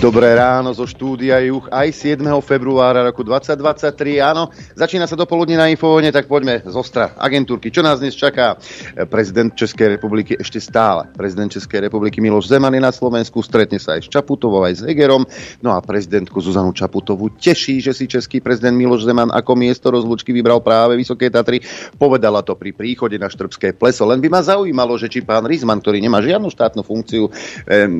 Dobré 0.00 0.32
ráno 0.32 0.72
zo 0.72 0.88
štúdia 0.88 1.44
Juch 1.44 1.68
aj 1.68 1.92
7. 1.92 2.24
februára 2.40 3.04
roku 3.04 3.20
2023. 3.20 4.16
Áno, 4.24 4.48
začína 4.72 5.04
sa 5.04 5.12
dopoludne 5.12 5.60
na 5.60 5.68
Infovojne, 5.68 6.08
tak 6.08 6.24
poďme 6.24 6.64
z 6.64 6.72
ostra 6.72 7.12
agentúrky. 7.20 7.68
Čo 7.68 7.84
nás 7.84 8.00
dnes 8.00 8.16
čaká? 8.16 8.56
Prezident 9.12 9.52
Českej 9.52 10.00
republiky 10.00 10.40
ešte 10.40 10.56
stále. 10.56 11.04
Prezident 11.12 11.52
Českej 11.52 11.84
republiky 11.84 12.16
Miloš 12.24 12.48
Zeman 12.48 12.72
je 12.72 12.80
na 12.80 12.96
Slovensku, 12.96 13.44
stretne 13.44 13.76
sa 13.76 14.00
aj 14.00 14.08
s 14.08 14.08
Čaputovou, 14.08 14.64
aj 14.64 14.80
s 14.80 14.88
Hegerom. 14.88 15.28
No 15.60 15.76
a 15.76 15.84
prezidentku 15.84 16.40
Zuzanu 16.40 16.72
Čaputovú 16.72 17.36
teší, 17.36 17.84
že 17.84 17.92
si 17.92 18.08
český 18.08 18.40
prezident 18.40 18.80
Miloš 18.80 19.04
Zeman 19.04 19.28
ako 19.28 19.52
miesto 19.52 19.92
rozlučky 19.92 20.32
vybral 20.32 20.64
práve 20.64 20.96
Vysoké 20.96 21.28
Tatry. 21.28 21.60
Povedala 22.00 22.40
to 22.40 22.56
pri 22.56 22.72
príchode 22.72 23.20
na 23.20 23.28
Štrbské 23.28 23.76
pleso. 23.76 24.08
Len 24.08 24.24
by 24.24 24.32
ma 24.32 24.40
zaujímalo, 24.40 24.96
že 24.96 25.12
či 25.12 25.20
pán 25.20 25.44
Rizman, 25.44 25.84
ktorý 25.84 26.00
nemá 26.00 26.24
žiadnu 26.24 26.48
štátnu 26.48 26.80
funkciu, 26.88 27.28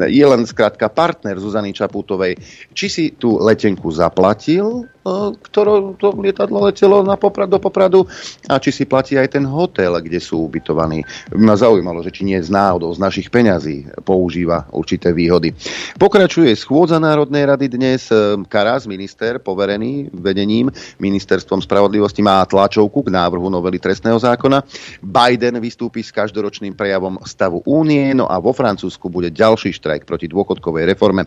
je 0.08 0.24
len 0.24 0.48
skrátka 0.48 0.88
partner 0.88 1.36
Zuzany 1.36 1.76
Čaputovej 1.76 1.88
Čaputovej. 1.90 2.38
Či 2.70 2.86
si 2.86 3.04
tú 3.18 3.42
letenku 3.42 3.90
zaplatil 3.90 4.86
ktorou 5.04 5.96
to 5.96 6.12
lietadlo 6.20 6.68
letelo 6.68 7.00
na 7.00 7.16
Poprad, 7.16 7.48
do 7.48 7.56
Popradu 7.56 8.04
a 8.46 8.60
či 8.60 8.68
si 8.68 8.84
platí 8.84 9.16
aj 9.16 9.32
ten 9.32 9.48
hotel, 9.48 9.96
kde 9.96 10.20
sú 10.20 10.44
ubytovaní. 10.44 11.00
Ma 11.32 11.56
zaujímalo, 11.56 12.04
že 12.04 12.12
či 12.12 12.28
nie 12.28 12.36
z 12.36 12.52
náhodou 12.52 12.92
z 12.92 13.00
našich 13.00 13.32
peňazí 13.32 13.88
používa 14.04 14.68
určité 14.76 15.16
výhody. 15.16 15.56
Pokračuje 15.96 16.52
schôdza 16.52 17.00
Národnej 17.00 17.48
rady 17.48 17.66
dnes. 17.72 18.12
Karas, 18.52 18.84
minister, 18.84 19.40
poverený 19.40 20.12
vedením 20.12 20.68
ministerstvom 21.00 21.64
spravodlivosti, 21.64 22.20
má 22.20 22.44
tlačovku 22.44 23.08
k 23.08 23.14
návrhu 23.14 23.48
novely 23.48 23.80
trestného 23.80 24.20
zákona. 24.20 24.62
Biden 25.00 25.56
vystúpi 25.64 26.04
s 26.04 26.12
každoročným 26.12 26.76
prejavom 26.76 27.16
stavu 27.24 27.64
únie, 27.64 28.12
no 28.12 28.28
a 28.28 28.36
vo 28.36 28.52
Francúzsku 28.52 29.08
bude 29.08 29.32
ďalší 29.32 29.72
štrajk 29.72 30.04
proti 30.04 30.28
dôchodkovej 30.28 30.84
reforme. 30.84 31.24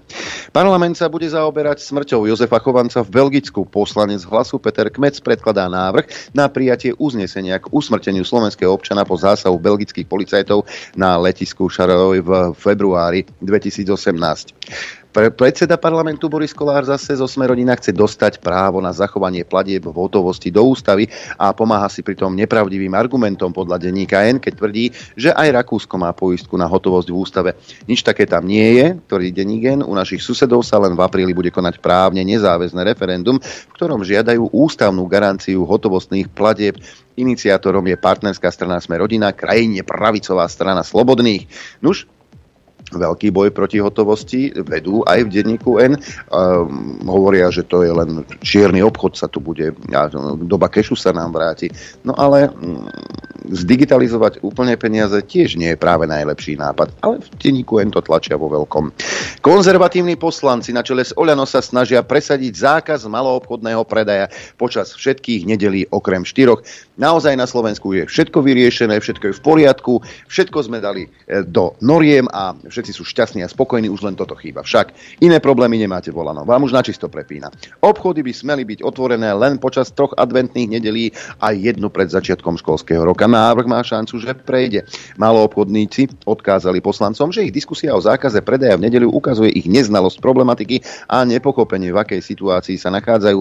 Parlament 0.53 0.93
sa 0.93 1.09
bude 1.09 1.25
zaoberať 1.25 1.81
smrťou 1.81 2.29
Jozefa 2.29 2.61
Chovanca 2.61 3.01
v 3.01 3.09
Belgicku 3.09 3.65
poslanec 3.73 4.21
hlasu 4.29 4.61
Peter 4.61 4.93
Kmec 4.93 5.17
predkladá 5.25 5.65
návrh 5.65 6.37
na 6.37 6.45
prijatie 6.45 6.93
uznesenia 7.01 7.57
k 7.57 7.73
usmrteniu 7.73 8.21
slovenského 8.21 8.69
občana 8.69 9.01
po 9.01 9.17
zásahu 9.17 9.57
belgických 9.57 10.05
policajtov 10.05 10.69
na 10.93 11.17
letisku 11.17 11.65
Šarovej 11.65 12.21
v 12.21 12.31
februári 12.53 13.25
2018. 13.41 15.02
Predseda 15.13 15.77
parlamentu 15.77 16.25
Boris 16.25 16.57
Kolár 16.57 16.81
zase 16.89 17.13
zo 17.13 17.29
Smerodina 17.29 17.77
chce 17.77 17.93
dostať 17.93 18.41
právo 18.41 18.81
na 18.81 18.89
zachovanie 18.89 19.45
platieb 19.45 19.85
v 19.85 19.93
hotovosti 19.93 20.49
do 20.49 20.65
ústavy 20.65 21.05
a 21.37 21.53
pomáha 21.53 21.85
si 21.85 22.01
pritom 22.01 22.33
nepravdivým 22.33 22.89
argumentom 22.97 23.53
podľa 23.53 23.77
denníka 23.77 24.25
N, 24.25 24.41
keď 24.41 24.53
tvrdí, 24.57 24.89
že 25.13 25.29
aj 25.29 25.53
Rakúsko 25.53 26.01
má 26.01 26.09
poistku 26.17 26.57
na 26.57 26.65
hotovosť 26.65 27.13
v 27.13 27.15
ústave. 27.15 27.49
Nič 27.85 28.01
také 28.01 28.25
tam 28.25 28.49
nie 28.49 28.81
je, 28.81 28.97
tvrdí 29.05 29.29
denník 29.29 29.63
N. 29.77 29.79
U 29.85 29.93
našich 29.93 30.25
susedov 30.25 30.65
sa 30.65 30.81
len 30.81 30.97
v 30.97 31.05
apríli 31.05 31.37
bude 31.37 31.53
konať 31.53 31.77
právne 31.77 32.25
nezáväzné 32.25 32.81
referendum, 32.81 33.37
v 33.37 33.73
ktorom 33.77 34.01
žiadajú 34.01 34.49
ústavnú 34.49 35.05
garanciu 35.05 35.61
hotovostných 35.61 36.33
platieb 36.33 36.81
Iniciátorom 37.13 37.85
je 37.85 37.93
partnerská 37.93 38.49
strana 38.49 38.81
Sme 38.81 38.97
rodina, 38.97 39.37
krajine 39.37 39.85
pravicová 39.85 40.49
strana 40.49 40.81
Slobodných. 40.81 41.45
Nuž, 41.85 42.09
veľký 42.93 43.33
boj 43.33 43.49
proti 43.49 43.81
hotovosti, 43.81 44.53
vedú 44.63 45.01
aj 45.03 45.25
v 45.27 45.29
denníku 45.29 45.81
N. 45.81 45.97
Um, 46.29 47.01
hovoria, 47.05 47.49
že 47.49 47.65
to 47.65 47.81
je 47.81 47.91
len 47.91 48.23
čierny 48.45 48.79
obchod, 48.85 49.17
sa 49.17 49.27
tu 49.27 49.41
bude, 49.41 49.73
a 49.91 50.07
doba 50.39 50.69
kešu 50.69 50.95
sa 50.95 51.11
nám 51.11 51.33
vráti. 51.33 51.69
No 52.05 52.13
ale 52.15 52.53
zdigitalizovať 53.49 54.39
úplne 54.45 54.79
peniaze 54.79 55.19
tiež 55.19 55.59
nie 55.59 55.75
je 55.75 55.79
práve 55.79 56.07
najlepší 56.07 56.55
nápad, 56.55 56.95
ale 57.03 57.19
v 57.19 57.27
denníku 57.39 57.75
to 57.91 57.99
tlačia 57.99 58.39
vo 58.39 58.47
veľkom. 58.47 58.95
Konzervatívni 59.43 60.15
poslanci 60.15 60.71
na 60.71 60.85
čele 60.85 61.03
s 61.03 61.11
Oľano 61.17 61.43
sa 61.43 61.59
snažia 61.59 62.05
presadiť 62.05 62.53
zákaz 62.55 63.09
maloobchodného 63.09 63.83
predaja 63.83 64.31
počas 64.55 64.95
všetkých 64.95 65.43
nedelí 65.49 65.83
okrem 65.91 66.23
štyroch. 66.23 66.63
Naozaj 66.95 67.33
na 67.33 67.49
Slovensku 67.49 67.91
je 67.97 68.05
všetko 68.05 68.45
vyriešené, 68.45 69.01
všetko 69.01 69.33
je 69.33 69.35
v 69.35 69.41
poriadku, 69.41 69.93
všetko 70.29 70.59
sme 70.69 70.77
dali 70.77 71.09
e, 71.25 71.41
do 71.41 71.73
noriem 71.81 72.29
a 72.29 72.53
všetci 72.53 72.91
sú 72.93 73.03
šťastní 73.03 73.41
a 73.41 73.49
spokojní, 73.49 73.89
už 73.89 74.05
len 74.05 74.15
toto 74.15 74.37
chýba. 74.37 74.61
Však 74.61 75.19
iné 75.25 75.41
problémy 75.41 75.81
nemáte 75.81 76.13
volano, 76.13 76.45
vám 76.45 76.63
už 76.63 76.77
načisto 76.77 77.09
prepína. 77.09 77.49
Obchody 77.81 78.21
by 78.21 78.31
smeli 78.31 78.63
byť 78.63 78.79
otvorené 78.85 79.33
len 79.33 79.57
počas 79.57 79.89
troch 79.89 80.13
adventných 80.13 80.69
nedelí 80.79 81.09
a 81.41 81.51
jednu 81.51 81.89
pred 81.89 82.13
začiatkom 82.13 82.61
školského 82.61 83.01
roka. 83.01 83.25
Návrh 83.33 83.65
má 83.65 83.81
šancu, 83.81 84.21
že 84.21 84.37
prejde. 84.37 84.85
Maloobchodníci 85.17 86.21
odkázali 86.29 86.85
poslancom, 86.85 87.33
že 87.33 87.49
ich 87.49 87.53
diskusia 87.55 87.97
o 87.97 88.01
zákaze 88.01 88.45
predaja 88.45 88.77
v 88.77 88.85
nedeľu 88.85 89.09
ukazuje 89.09 89.49
ich 89.49 89.65
neznalosť 89.65 90.21
problematiky 90.21 90.85
a 91.09 91.25
nepochopenie, 91.25 91.89
v 91.89 91.97
akej 91.97 92.21
situácii 92.21 92.77
sa 92.77 92.93
nachádzajú. 92.93 93.39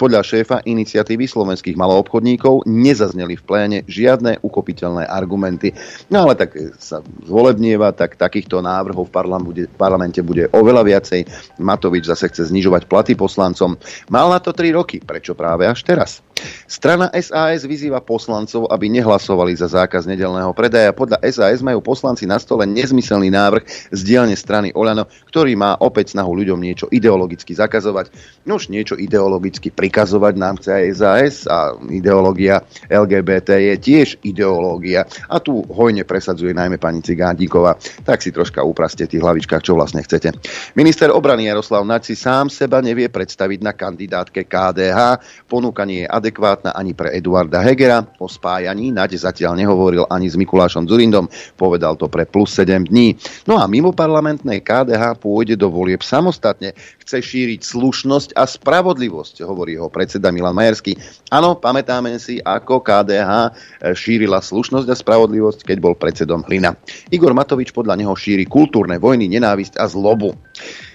Podľa 0.00 0.24
šéfa 0.24 0.56
iniciatívy 0.64 1.28
slovenských 1.28 1.76
maloobchodníkov 1.76 2.64
nezazneli 2.64 3.36
v 3.36 3.44
pléne 3.44 3.78
žiadne 3.84 4.40
ukopiteľné 4.40 5.04
argumenty. 5.04 5.76
No 6.08 6.24
ale 6.24 6.40
tak 6.40 6.56
sa 6.80 7.04
zvolebnieva, 7.28 7.92
tak 7.92 8.16
takýchto 8.16 8.64
návrhov 8.64 9.12
v 9.12 9.68
parlamente 9.76 10.24
bude 10.24 10.48
oveľa 10.56 10.82
viacej. 10.88 11.20
Matovič 11.60 12.08
zase 12.08 12.32
chce 12.32 12.48
znižovať 12.48 12.88
platy 12.88 13.12
poslancom. 13.12 13.76
Mal 14.08 14.26
na 14.32 14.40
to 14.40 14.56
3 14.56 14.72
roky, 14.72 15.04
prečo 15.04 15.36
práve 15.36 15.68
až 15.68 15.84
teraz? 15.84 16.24
Strana 16.66 17.10
SAS 17.14 17.64
vyzýva 17.64 18.00
poslancov, 18.04 18.68
aby 18.70 18.90
nehlasovali 18.92 19.56
za 19.56 19.68
zákaz 19.70 20.06
nedelného 20.08 20.50
predaja. 20.52 20.94
Podľa 20.94 21.20
SAS 21.30 21.60
majú 21.64 21.80
poslanci 21.84 22.24
na 22.24 22.40
stole 22.40 22.64
nezmyselný 22.68 23.28
návrh 23.32 23.92
z 23.92 24.00
dielne 24.04 24.36
strany 24.36 24.70
Olano, 24.72 25.08
ktorý 25.28 25.56
má 25.58 25.76
opäť 25.80 26.16
snahu 26.16 26.32
ľuďom 26.32 26.58
niečo 26.60 26.86
ideologicky 26.90 27.56
zakazovať. 27.56 28.10
No 28.48 28.56
už 28.56 28.68
niečo 28.70 28.94
ideologicky 28.94 29.72
prikazovať 29.72 30.34
nám 30.36 30.60
chce 30.60 30.94
SAS 30.94 31.44
a 31.48 31.74
ideológia 31.90 32.62
LGBT 32.88 33.60
je 33.60 33.74
tiež 33.80 34.08
ideológia. 34.22 35.06
A 35.28 35.40
tu 35.40 35.64
hojne 35.68 36.04
presadzuje 36.06 36.54
najmä 36.54 36.78
pani 36.78 37.00
Cigándiková. 37.04 37.76
Tak 38.04 38.20
si 38.20 38.30
troška 38.30 38.62
upraste 38.62 39.08
tých 39.08 39.22
hlavičkách, 39.22 39.62
čo 39.64 39.76
vlastne 39.76 40.04
chcete. 40.04 40.34
Minister 40.78 41.10
obrany 41.10 41.48
Jaroslav 41.48 41.86
Naci 41.86 42.16
sám 42.18 42.48
seba 42.48 42.80
nevie 42.80 43.08
predstaviť 43.08 43.60
na 43.62 43.72
kandidátke 43.72 44.46
KDH. 44.46 45.20
Ponúkanie 45.48 46.04
je 46.04 46.12
adekvátna 46.34 46.74
ani 46.74 46.98
pre 46.98 47.14
Eduarda 47.14 47.62
Hegera. 47.62 48.02
O 48.18 48.26
spájaní 48.26 48.90
Naď 48.90 49.22
zatiaľ 49.22 49.54
nehovoril 49.54 50.02
ani 50.10 50.26
s 50.26 50.34
Mikulášom 50.34 50.90
Zurindom, 50.90 51.30
povedal 51.54 51.94
to 51.94 52.10
pre 52.10 52.26
plus 52.26 52.50
7 52.58 52.90
dní. 52.90 53.14
No 53.46 53.62
a 53.62 53.70
mimo 53.70 53.94
parlamentnej 53.94 54.58
KDH 54.58 55.22
pôjde 55.22 55.54
do 55.54 55.70
volieb 55.70 56.02
samostatne. 56.02 56.74
Chce 56.74 57.22
šíriť 57.22 57.62
slušnosť 57.62 58.34
a 58.34 58.50
spravodlivosť, 58.50 59.46
hovorí 59.46 59.78
ho 59.78 59.86
predseda 59.86 60.34
Milan 60.34 60.58
Majerský. 60.58 60.98
Áno, 61.30 61.54
pamätáme 61.54 62.18
si, 62.18 62.42
ako 62.42 62.82
KDH 62.82 63.30
šírila 63.94 64.42
slušnosť 64.42 64.90
a 64.90 64.96
spravodlivosť, 64.98 65.62
keď 65.62 65.78
bol 65.78 65.94
predsedom 65.94 66.42
Hlina. 66.50 66.74
Igor 67.14 67.30
Matovič 67.30 67.70
podľa 67.70 67.94
neho 67.94 68.14
šíri 68.18 68.42
kultúrne 68.50 68.98
vojny, 68.98 69.30
nenávisť 69.30 69.78
a 69.78 69.86
zlobu. 69.86 70.34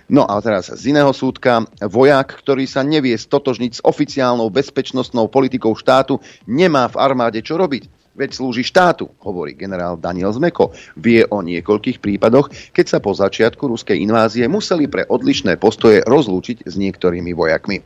No 0.09 0.25
a 0.25 0.41
teraz 0.41 0.73
z 0.73 0.89
iného 0.89 1.13
súdka. 1.13 1.69
Vojak, 1.85 2.41
ktorý 2.41 2.65
sa 2.65 2.81
nevie 2.81 3.13
stotožniť 3.13 3.71
s 3.77 3.83
oficiálnou 3.85 4.49
bezpečnostnou 4.49 5.29
politikou 5.29 5.77
štátu, 5.77 6.17
nemá 6.49 6.89
v 6.89 6.97
armáde 6.97 7.45
čo 7.45 7.61
robiť. 7.61 7.85
Veď 8.17 8.35
slúži 8.35 8.67
štátu, 8.67 9.07
hovorí 9.23 9.55
generál 9.55 9.95
Daniel 9.95 10.35
Zmeko. 10.35 10.75
Vie 10.99 11.23
o 11.23 11.39
niekoľkých 11.39 12.03
prípadoch, 12.03 12.51
keď 12.75 12.85
sa 12.89 12.99
po 12.99 13.15
začiatku 13.15 13.63
ruskej 13.63 13.95
invázie 14.01 14.43
museli 14.51 14.91
pre 14.91 15.07
odlišné 15.07 15.55
postoje 15.55 16.03
rozlúčiť 16.03 16.67
s 16.67 16.73
niektorými 16.75 17.31
vojakmi. 17.31 17.79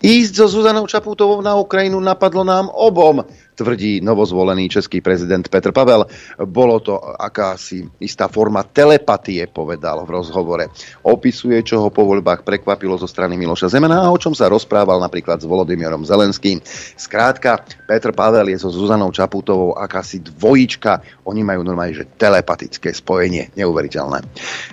Ísť 0.00 0.32
so 0.32 0.46
Zuzanou 0.46 0.86
Čaputovou 0.86 1.42
na 1.42 1.58
Ukrajinu 1.58 1.98
napadlo 1.98 2.46
nám 2.46 2.70
obom, 2.70 3.26
tvrdí 3.60 4.00
novozvolený 4.00 4.72
český 4.72 5.04
prezident 5.04 5.44
Petr 5.44 5.68
Pavel. 5.76 6.08
Bolo 6.48 6.80
to 6.80 6.96
akási 6.96 7.84
istá 8.00 8.24
forma 8.32 8.64
telepatie, 8.64 9.44
povedal 9.44 10.08
v 10.08 10.16
rozhovore. 10.16 10.72
Opisuje, 11.04 11.60
čo 11.60 11.84
ho 11.84 11.92
po 11.92 12.08
voľbách 12.08 12.40
prekvapilo 12.40 12.96
zo 12.96 13.04
strany 13.04 13.36
Miloša 13.36 13.68
Zemana 13.68 14.00
a 14.00 14.08
o 14.08 14.16
čom 14.16 14.32
sa 14.32 14.48
rozprával 14.48 14.96
napríklad 14.96 15.44
s 15.44 15.46
Volodymyrom 15.46 16.08
Zelenským. 16.08 16.64
Skrátka, 16.96 17.60
Petr 17.84 18.16
Pavel 18.16 18.48
je 18.48 18.56
so 18.56 18.72
Zuzanou 18.72 19.12
Čaputovou 19.12 19.76
akási 19.76 20.24
dvojička. 20.24 21.19
Oni 21.30 21.46
majú 21.46 21.62
normálne, 21.62 21.94
že 21.94 22.10
telepatické 22.18 22.90
spojenie. 22.90 23.54
Neuveriteľné. 23.54 24.26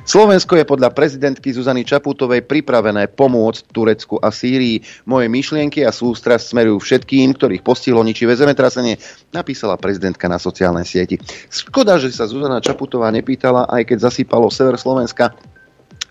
Slovensko 0.09 0.57
je 0.57 0.65
podľa 0.65 0.89
prezidentky 0.97 1.53
Zuzany 1.53 1.85
Čaputovej 1.85 2.49
pripravené 2.49 3.13
pomôcť 3.13 3.69
Turecku 3.69 4.17
a 4.17 4.33
Sýrii. 4.33 4.81
Moje 5.05 5.29
myšlienky 5.29 5.85
a 5.85 5.93
sústrasť 5.93 6.57
smerujú 6.57 6.81
všetkým, 6.81 7.37
ktorých 7.37 7.61
postihlo 7.61 8.01
ničivé 8.01 8.33
zemetrasenie 8.33 8.97
napísala 9.29 9.77
prezidentka 9.77 10.25
na 10.25 10.41
sociálnej 10.41 10.89
sieti. 10.89 11.21
Škoda, 11.53 12.01
že 12.01 12.09
sa 12.09 12.25
Zuzana 12.25 12.57
Čaputová 12.57 13.13
nepýtala, 13.13 13.69
aj 13.69 13.93
keď 13.93 14.09
zasýpalo 14.09 14.49
sever 14.49 14.81
Slovenska, 14.81 15.37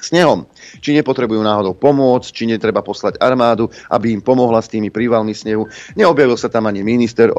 snehom. 0.01 0.47
Či 0.81 0.97
nepotrebujú 0.97 1.41
náhodou 1.41 1.73
pomôcť, 1.77 2.29
či 2.31 2.45
netreba 2.49 2.83
poslať 2.85 3.19
armádu, 3.21 3.71
aby 3.91 4.13
im 4.13 4.23
pomohla 4.23 4.61
s 4.61 4.71
tými 4.71 4.93
prívalmi 4.93 5.33
snehu. 5.33 5.67
Neobjavil 5.97 6.37
sa 6.39 6.53
tam 6.53 6.69
ani 6.69 6.83
minister 6.83 7.33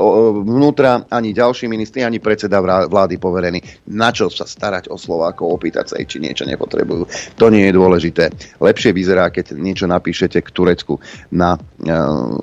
vnútra, 0.43 1.05
ani 1.11 1.31
ďalší 1.31 1.69
ministri, 1.69 2.03
ani 2.03 2.17
predseda 2.21 2.59
vlády 2.87 3.15
poverený. 3.21 3.59
Na 3.93 4.09
čo 4.11 4.31
sa 4.31 4.47
starať 4.47 4.89
o 4.89 4.97
Slovákov, 4.97 5.47
opýtať 5.47 5.85
sa 5.93 5.95
ich, 6.01 6.09
či 6.09 6.21
niečo 6.21 6.43
nepotrebujú. 6.47 7.07
To 7.37 7.47
nie 7.51 7.69
je 7.69 7.77
dôležité. 7.77 8.31
Lepšie 8.59 8.91
vyzerá, 8.91 9.29
keď 9.29 9.55
niečo 9.57 9.85
napíšete 9.85 10.41
k 10.41 10.49
Turecku 10.49 10.99
na 11.31 11.55
uh, 11.57 12.35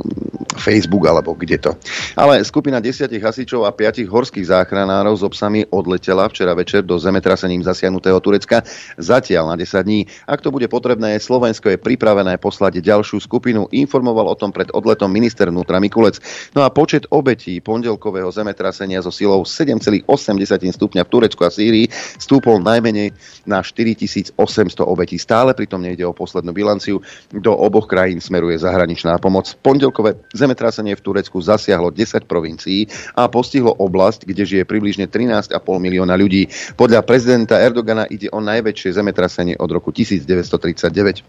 Facebook 0.57 1.05
alebo 1.09 1.35
kde 1.35 1.59
to. 1.59 1.73
Ale 2.15 2.41
skupina 2.47 2.79
desiatich 2.79 3.23
hasičov 3.23 3.67
a 3.67 3.75
piatich 3.75 4.07
horských 4.07 4.47
záchranárov 4.47 5.15
s 5.19 5.27
obsami 5.27 5.67
odletela 5.69 6.29
včera 6.31 6.55
večer 6.55 6.87
do 6.87 6.97
zemetrasením 7.01 7.65
zasiahnutého 7.65 8.19
Turecka 8.23 8.63
zatiaľ 8.99 9.55
na 9.55 9.57
10 9.59 9.83
dní. 9.83 10.04
Ak 10.25 10.45
to 10.45 10.55
bude 10.55 10.67
potrebné, 10.69 11.17
Slovensko 11.19 11.73
je 11.73 11.79
pripravené 11.81 12.37
poslať 12.37 12.85
ďalšiu 12.85 13.23
skupinu. 13.23 13.71
Informoval 13.73 14.29
o 14.29 14.39
tom 14.39 14.53
pred 14.53 14.69
odletom 14.75 15.09
minister 15.09 15.49
vnútra 15.49 15.81
Mikulec. 15.81 16.21
No 16.53 16.67
a 16.67 16.69
počet 16.69 17.09
obetí 17.09 17.59
pondelkového 17.63 18.29
zemetrasenia 18.29 19.01
so 19.01 19.15
silou 19.15 19.47
7,8 19.47 20.05
stupňa 20.75 21.03
v 21.07 21.11
Turecku 21.11 21.43
a 21.47 21.51
Sýrii 21.51 21.89
stúpol 22.19 22.61
najmenej 22.61 23.15
na 23.49 23.63
4800 23.63 24.35
obetí. 24.83 25.17
Stále 25.17 25.55
pritom 25.55 25.81
nejde 25.81 26.03
o 26.03 26.13
poslednú 26.13 26.51
bilanciu. 26.51 26.99
Do 27.31 27.55
oboch 27.55 27.87
krajín 27.87 28.19
smeruje 28.19 28.59
zahraničná 28.59 29.17
pomoc. 29.23 29.55
Pondelkové 29.63 30.19
zemetrasenie 30.35 30.99
v 30.99 31.05
Turecku 31.05 31.39
zasiahlo 31.39 31.95
10 31.95 32.27
provincií 32.27 32.91
a 33.15 33.31
postihlo 33.31 33.71
oblasť, 33.71 34.27
kde 34.27 34.43
žije 34.43 34.65
približne 34.67 35.07
13,5 35.07 35.55
milióna 35.79 36.19
ľudí. 36.19 36.51
Podľa 36.75 37.07
prezidenta 37.07 37.63
Erdogana 37.63 38.11
ide 38.11 38.27
o 38.35 38.43
najväčšie 38.43 38.99
zemetrasenie 38.99 39.55
od 39.63 39.71
roku 39.71 39.94
1939. 39.95 41.23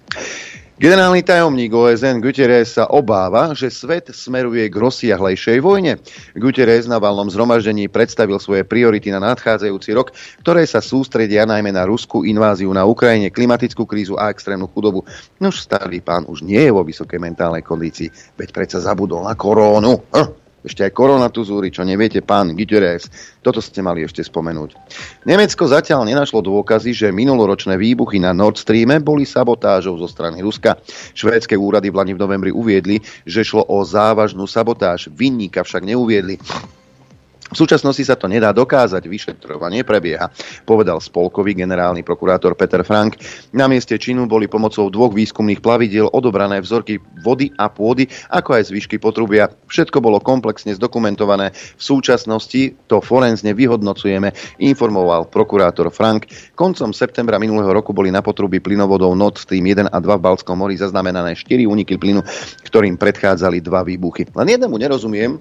Generálny 0.75 1.23
tajomník 1.23 1.71
OSN 1.71 2.19
Guterres 2.19 2.75
sa 2.75 2.91
obáva, 2.91 3.55
že 3.55 3.71
svet 3.71 4.11
smeruje 4.11 4.67
k 4.67 4.75
rozsiahlejšej 4.75 5.63
vojne. 5.63 6.03
Guterres 6.35 6.83
na 6.83 6.99
valnom 6.99 7.31
zhromaždení 7.31 7.87
predstavil 7.87 8.35
svoje 8.43 8.67
priority 8.67 9.07
na 9.07 9.23
nadchádzajúci 9.23 9.95
rok, 9.95 10.11
ktoré 10.43 10.67
sa 10.67 10.83
sústredia 10.83 11.47
najmä 11.47 11.71
na 11.71 11.87
ruskú 11.87 12.27
inváziu 12.27 12.75
na 12.75 12.83
Ukrajine, 12.83 13.31
klimatickú 13.31 13.87
krízu 13.87 14.19
a 14.19 14.27
extrémnu 14.27 14.67
chudobu. 14.67 15.07
Nož 15.39 15.63
starý 15.63 16.03
pán 16.03 16.27
už 16.27 16.43
nie 16.43 16.59
je 16.59 16.75
vo 16.75 16.83
vysokej 16.83 17.23
mentálnej 17.23 17.63
kondícii, 17.63 18.11
veď 18.35 18.51
predsa 18.51 18.83
zabudol 18.83 19.23
na 19.23 19.39
korónu. 19.39 20.03
Hm 20.11 20.44
ešte 20.65 20.81
aj 20.81 20.91
korona 20.97 21.29
tu 21.29 21.45
zúri, 21.45 21.69
čo 21.69 21.85
neviete, 21.85 22.25
pán 22.25 22.57
Guterres. 22.57 23.05
Toto 23.45 23.61
ste 23.61 23.85
mali 23.85 24.01
ešte 24.01 24.25
spomenúť. 24.25 24.73
Nemecko 25.29 25.69
zatiaľ 25.69 26.09
nenašlo 26.09 26.41
dôkazy, 26.41 26.91
že 26.91 27.13
minuloročné 27.13 27.77
výbuchy 27.77 28.17
na 28.17 28.33
Nord 28.33 28.57
Streame 28.57 28.97
boli 28.97 29.29
sabotážou 29.29 30.01
zo 30.01 30.09
strany 30.09 30.41
Ruska. 30.41 30.81
Švédske 31.13 31.53
úrady 31.53 31.93
v 31.93 31.97
Lani 32.01 32.13
v 32.17 32.21
novembri 32.25 32.49
uviedli, 32.49 32.97
že 33.29 33.45
šlo 33.45 33.69
o 33.69 33.85
závažnú 33.85 34.49
sabotáž. 34.49 35.07
Vinníka 35.13 35.61
však 35.61 35.85
neuviedli. 35.85 36.41
V 37.55 37.63
súčasnosti 37.63 38.03
sa 38.03 38.19
to 38.19 38.27
nedá 38.27 38.51
dokázať, 38.51 39.07
vyšetrovanie 39.07 39.87
prebieha, 39.87 40.27
povedal 40.67 40.99
spolkový 40.99 41.55
generálny 41.55 42.03
prokurátor 42.03 42.51
Peter 42.59 42.83
Frank. 42.83 43.15
Na 43.55 43.71
mieste 43.71 43.95
činu 43.95 44.27
boli 44.27 44.51
pomocou 44.51 44.91
dvoch 44.91 45.15
výskumných 45.15 45.63
plavidiel 45.63 46.11
odobrané 46.11 46.59
vzorky 46.59 46.99
vody 47.23 47.55
a 47.55 47.71
pôdy, 47.71 48.11
ako 48.27 48.59
aj 48.59 48.75
zvyšky 48.75 48.99
potrubia. 48.99 49.47
Všetko 49.71 50.03
bolo 50.03 50.19
komplexne 50.19 50.75
zdokumentované. 50.75 51.55
V 51.55 51.83
súčasnosti 51.95 52.75
to 52.91 52.99
forenzne 52.99 53.55
vyhodnocujeme, 53.55 54.35
informoval 54.59 55.31
prokurátor 55.31 55.87
Frank. 55.95 56.27
Koncom 56.59 56.91
septembra 56.91 57.39
minulého 57.39 57.71
roku 57.71 57.95
boli 57.95 58.11
na 58.11 58.19
potrubí 58.19 58.59
plynovodov 58.59 59.15
Nord 59.15 59.39
Stream 59.39 59.63
1 59.63 59.95
a 59.95 59.97
2 60.03 60.19
v 60.19 60.23
Balskom 60.27 60.59
mori 60.59 60.75
zaznamenané 60.75 61.39
4 61.39 61.63
úniky 61.63 61.95
plynu, 61.95 62.19
ktorým 62.67 62.99
predchádzali 62.99 63.63
dva 63.63 63.87
výbuchy. 63.87 64.27
Len 64.35 64.59
jednému 64.59 64.75
nerozumiem, 64.75 65.39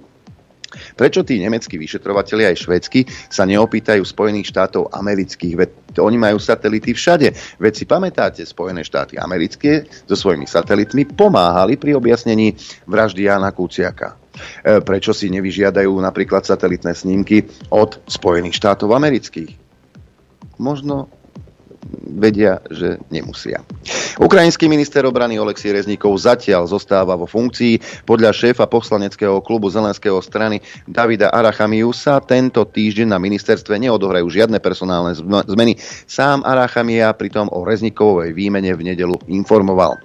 Prečo 0.95 1.23
tí 1.23 1.41
nemeckí 1.41 1.79
vyšetrovateľi 1.81 2.55
aj 2.55 2.57
švedsky 2.67 3.01
sa 3.31 3.49
neopýtajú 3.49 4.03
Spojených 4.05 4.51
štátov 4.51 4.93
amerických? 4.93 5.55
Veď 5.55 5.71
oni 5.99 6.19
majú 6.19 6.39
satelity 6.39 6.95
všade. 6.95 7.59
Veď 7.59 7.73
si 7.73 7.85
pamätáte, 7.87 8.43
Spojené 8.43 8.83
štáty 8.83 9.17
americké 9.17 9.87
so 10.07 10.19
svojimi 10.19 10.47
satelitmi 10.47 11.09
pomáhali 11.15 11.79
pri 11.79 11.95
objasnení 11.95 12.55
vraždy 12.87 13.31
Jana 13.31 13.55
Kuciaka. 13.55 14.19
E, 14.67 14.83
prečo 14.83 15.15
si 15.15 15.31
nevyžiadajú 15.31 15.95
napríklad 16.03 16.43
satelitné 16.43 16.93
snímky 16.95 17.47
od 17.71 18.03
Spojených 18.11 18.59
štátov 18.59 18.91
amerických? 18.91 19.55
Možno 20.59 21.11
vedia, 22.15 22.63
že 22.73 23.03
nemusia. 23.13 23.61
Ukrajinský 24.17 24.71
minister 24.71 25.03
obrany 25.05 25.37
Oleksij 25.37 25.75
Rezníkov 25.75 26.15
zatiaľ 26.23 26.71
zostáva 26.71 27.19
vo 27.19 27.27
funkcii. 27.27 28.07
Podľa 28.07 28.31
šéfa 28.31 28.71
poslaneckého 28.71 29.43
klubu 29.43 29.67
Zelenského 29.69 30.23
strany 30.23 30.63
Davida 30.87 31.35
Arachamiusa 31.35 32.23
tento 32.23 32.63
týždeň 32.63 33.11
na 33.11 33.19
ministerstve 33.19 33.75
neodohrajú 33.77 34.27
žiadne 34.31 34.63
personálne 34.63 35.19
zmeny. 35.51 35.77
Sám 36.07 36.47
Arachamia 36.47 37.11
pritom 37.13 37.51
o 37.51 37.67
Rezníkovej 37.67 38.31
výmene 38.33 38.71
v 38.73 38.95
nedelu 38.95 39.19
informoval. 39.27 39.99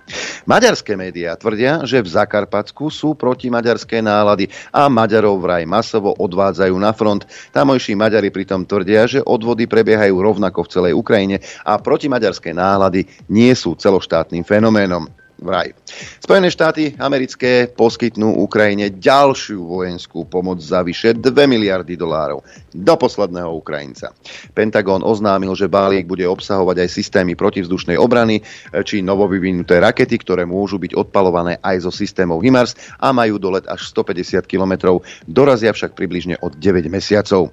Maďarské 0.49 0.97
médiá 0.97 1.37
tvrdia, 1.37 1.85
že 1.85 2.01
v 2.01 2.09
Zakarpatsku 2.09 2.89
sú 2.89 3.13
proti 3.13 3.53
maďarské 3.53 4.01
nálady 4.01 4.49
a 4.73 4.89
Maďarov 4.89 5.37
vraj 5.37 5.69
masovo 5.69 6.17
odvádzajú 6.17 6.75
na 6.81 6.89
front. 6.97 7.29
Tamojší 7.53 7.93
Maďari 7.93 8.33
pritom 8.33 8.65
tvrdia, 8.65 9.05
že 9.05 9.21
odvody 9.21 9.69
prebiehajú 9.69 10.15
rovnako 10.17 10.65
v 10.65 10.71
celej 10.73 10.93
Ukrajine 10.97 11.37
protimaďarské 11.77 12.55
nálady 12.55 13.05
nie 13.29 13.53
sú 13.53 13.77
celoštátnym 13.77 14.41
fenoménom 14.41 15.18
vraj. 15.39 15.71
Spojené 16.19 16.51
štáty 16.51 16.93
americké 16.99 17.71
poskytnú 17.71 18.43
Ukrajine 18.43 18.91
ďalšiu 18.93 19.63
vojenskú 19.63 20.27
pomoc 20.27 20.59
za 20.59 20.83
vyše 20.83 21.15
2 21.15 21.31
miliardy 21.47 21.95
dolárov 21.95 22.43
do 22.69 22.93
posledného 22.99 23.49
Ukrajinca. 23.55 24.13
Pentagon 24.53 25.01
oznámil, 25.01 25.55
že 25.57 25.71
balík 25.71 26.05
bude 26.05 26.27
obsahovať 26.27 26.85
aj 26.85 26.89
systémy 26.91 27.33
protivzdušnej 27.33 27.97
obrany 27.97 28.43
či 28.85 29.01
novovyvinuté 29.01 29.81
rakety, 29.81 30.21
ktoré 30.21 30.45
môžu 30.45 30.77
byť 30.77 30.93
odpalované 30.93 31.57
aj 31.63 31.89
zo 31.89 31.91
systémov 31.91 32.43
HIMARS 32.43 32.99
a 33.01 33.09
majú 33.15 33.41
dolet 33.41 33.65
až 33.65 33.89
150 33.89 34.45
km, 34.45 35.01
dorazia 35.25 35.73
však 35.73 35.97
približne 35.97 36.37
od 36.43 36.59
9 36.59 36.85
mesiacov. 36.91 37.49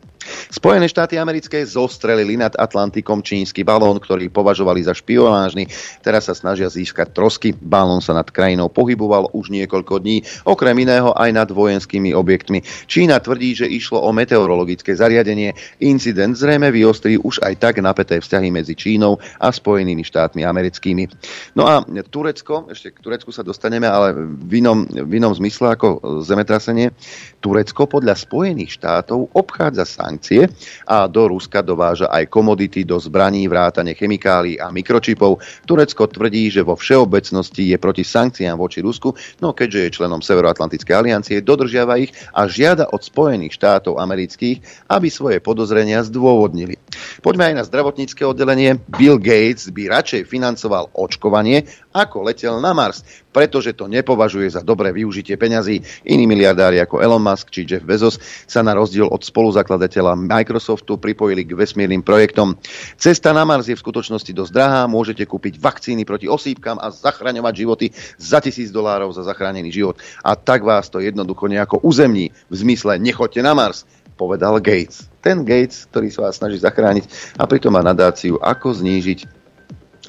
Spojené 0.51 0.91
štáty 0.91 1.23
americké 1.23 1.63
zostrelili 1.63 2.35
nad 2.35 2.51
Atlantikom 2.59 3.23
čínsky 3.23 3.63
balón, 3.63 4.03
ktorý 4.03 4.27
považovali 4.27 4.83
za 4.83 4.91
špionážny. 4.91 5.71
Teraz 6.03 6.27
sa 6.27 6.35
snažia 6.35 6.67
získať 6.67 7.15
trosky. 7.15 7.55
Balón 7.77 8.01
sa 8.01 8.17
nad 8.17 8.25
krajinou 8.25 8.73
pohyboval 8.73 9.29
už 9.37 9.53
niekoľko 9.53 10.01
dní, 10.01 10.25
okrem 10.49 10.73
iného 10.81 11.13
aj 11.13 11.31
nad 11.37 11.49
vojenskými 11.53 12.17
objektmi. 12.17 12.65
Čína 12.89 13.21
tvrdí, 13.21 13.53
že 13.53 13.69
išlo 13.69 14.01
o 14.01 14.09
meteorologické 14.17 14.97
zariadenie. 14.97 15.53
Incident 15.85 16.33
zrejme 16.41 16.73
vyostrí 16.73 17.21
už 17.21 17.45
aj 17.45 17.61
tak 17.61 17.85
napäté 17.85 18.17
vzťahy 18.17 18.49
medzi 18.49 18.73
Čínou 18.73 19.21
a 19.37 19.53
Spojenými 19.53 20.01
štátmi 20.01 20.41
americkými. 20.49 21.05
No 21.53 21.69
a 21.69 21.85
Turecko, 22.09 22.73
ešte 22.73 22.97
k 22.97 23.05
Turecku 23.05 23.29
sa 23.29 23.45
dostaneme, 23.45 23.85
ale 23.85 24.17
v 24.17 24.65
inom, 24.65 24.89
v 24.89 25.13
inom 25.21 25.37
zmysle 25.37 25.77
ako 25.77 26.25
zemetrasenie. 26.25 26.97
Turecko 27.45 27.85
podľa 27.85 28.17
Spojených 28.17 28.81
štátov 28.81 29.37
obchádza 29.37 29.85
sankcie 29.85 30.49
a 30.89 31.05
do 31.05 31.29
Ruska 31.29 31.61
dováža 31.61 32.09
aj 32.09 32.33
komodity 32.33 32.89
do 32.89 32.97
zbraní, 32.97 33.45
vrátane 33.51 33.93
chemikálií 33.93 34.57
a 34.57 34.73
mikročipov. 34.73 35.45
Turecko 35.69 36.09
tvrdí, 36.09 36.49
že 36.49 36.65
vo 36.65 36.79
všeobecnosti 36.79 37.66
je 37.73 37.79
proti 37.81 38.07
sankciám 38.07 38.55
voči 38.55 38.83
Rusku, 38.83 39.15
no 39.43 39.51
keďže 39.57 39.81
je 39.83 39.95
členom 39.99 40.23
Severoatlantickej 40.23 40.95
aliancie, 40.95 41.43
dodržiava 41.43 41.99
ich 41.99 42.15
a 42.31 42.47
žiada 42.47 42.91
od 42.91 43.03
Spojených 43.03 43.57
štátov 43.57 43.99
amerických, 43.99 44.89
aby 44.91 45.09
svoje 45.11 45.39
podozrenia 45.43 46.07
zdôvodnili. 46.07 46.79
Poďme 47.21 47.53
aj 47.53 47.55
na 47.59 47.65
zdravotnícke 47.65 48.23
oddelenie. 48.25 48.79
Bill 48.87 49.19
Gates 49.21 49.69
by 49.73 49.91
radšej 49.91 50.29
financoval 50.29 50.95
očkovanie, 50.95 51.67
ako 51.97 52.29
letel 52.29 52.61
na 52.61 52.77
Mars 52.77 53.01
pretože 53.37 53.77
to 53.77 53.85
nepovažuje 53.85 54.49
za 54.49 54.65
dobré 54.65 54.97
využitie 54.97 55.37
peňazí. 55.37 55.85
Iní 56.09 56.25
miliardári 56.25 56.81
ako 56.81 57.05
Elon 57.05 57.21
Musk 57.21 57.53
či 57.53 57.69
Jeff 57.69 57.85
Bezos 57.85 58.17
sa 58.49 58.65
na 58.65 58.73
rozdiel 58.73 59.05
od 59.05 59.21
spoluzakladateľa 59.21 60.17
Microsoftu 60.17 60.97
pripojili 60.97 61.45
k 61.45 61.53
vesmírnym 61.53 62.01
projektom. 62.01 62.57
Cesta 62.97 63.37
na 63.37 63.45
Mars 63.45 63.69
je 63.69 63.77
v 63.77 63.85
skutočnosti 63.85 64.33
dosť 64.33 64.53
drahá, 64.57 64.89
môžete 64.89 65.29
kúpiť 65.29 65.61
vakcíny 65.61 66.09
proti 66.09 66.25
osýpkam 66.33 66.81
a 66.81 66.89
zachraňovať 66.89 67.53
životy 67.53 67.87
za 68.17 68.41
tisíc 68.41 68.73
dolárov 68.73 69.13
za 69.13 69.21
zachránený 69.21 69.69
život. 69.69 70.01
A 70.25 70.33
tak 70.33 70.65
vás 70.65 70.89
to 70.89 71.05
jednoducho 71.05 71.45
nejako 71.53 71.85
uzemní 71.85 72.33
v 72.49 72.55
zmysle 72.57 72.97
nechoďte 72.97 73.45
na 73.45 73.53
Mars 73.53 73.85
povedal 74.17 74.65
Gates. 74.65 75.13
Ten 75.21 75.45
Gates, 75.45 75.85
ktorý 75.93 76.09
sa 76.09 76.25
vás 76.25 76.41
snaží 76.41 76.57
zachrániť 76.57 77.37
a 77.37 77.45
pritom 77.45 77.69
má 77.69 77.85
nadáciu, 77.85 78.41
ako 78.41 78.81
znížiť 78.81 79.29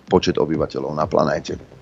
počet 0.08 0.40
obyvateľov 0.40 0.96
na 0.96 1.04
planéte. 1.04 1.77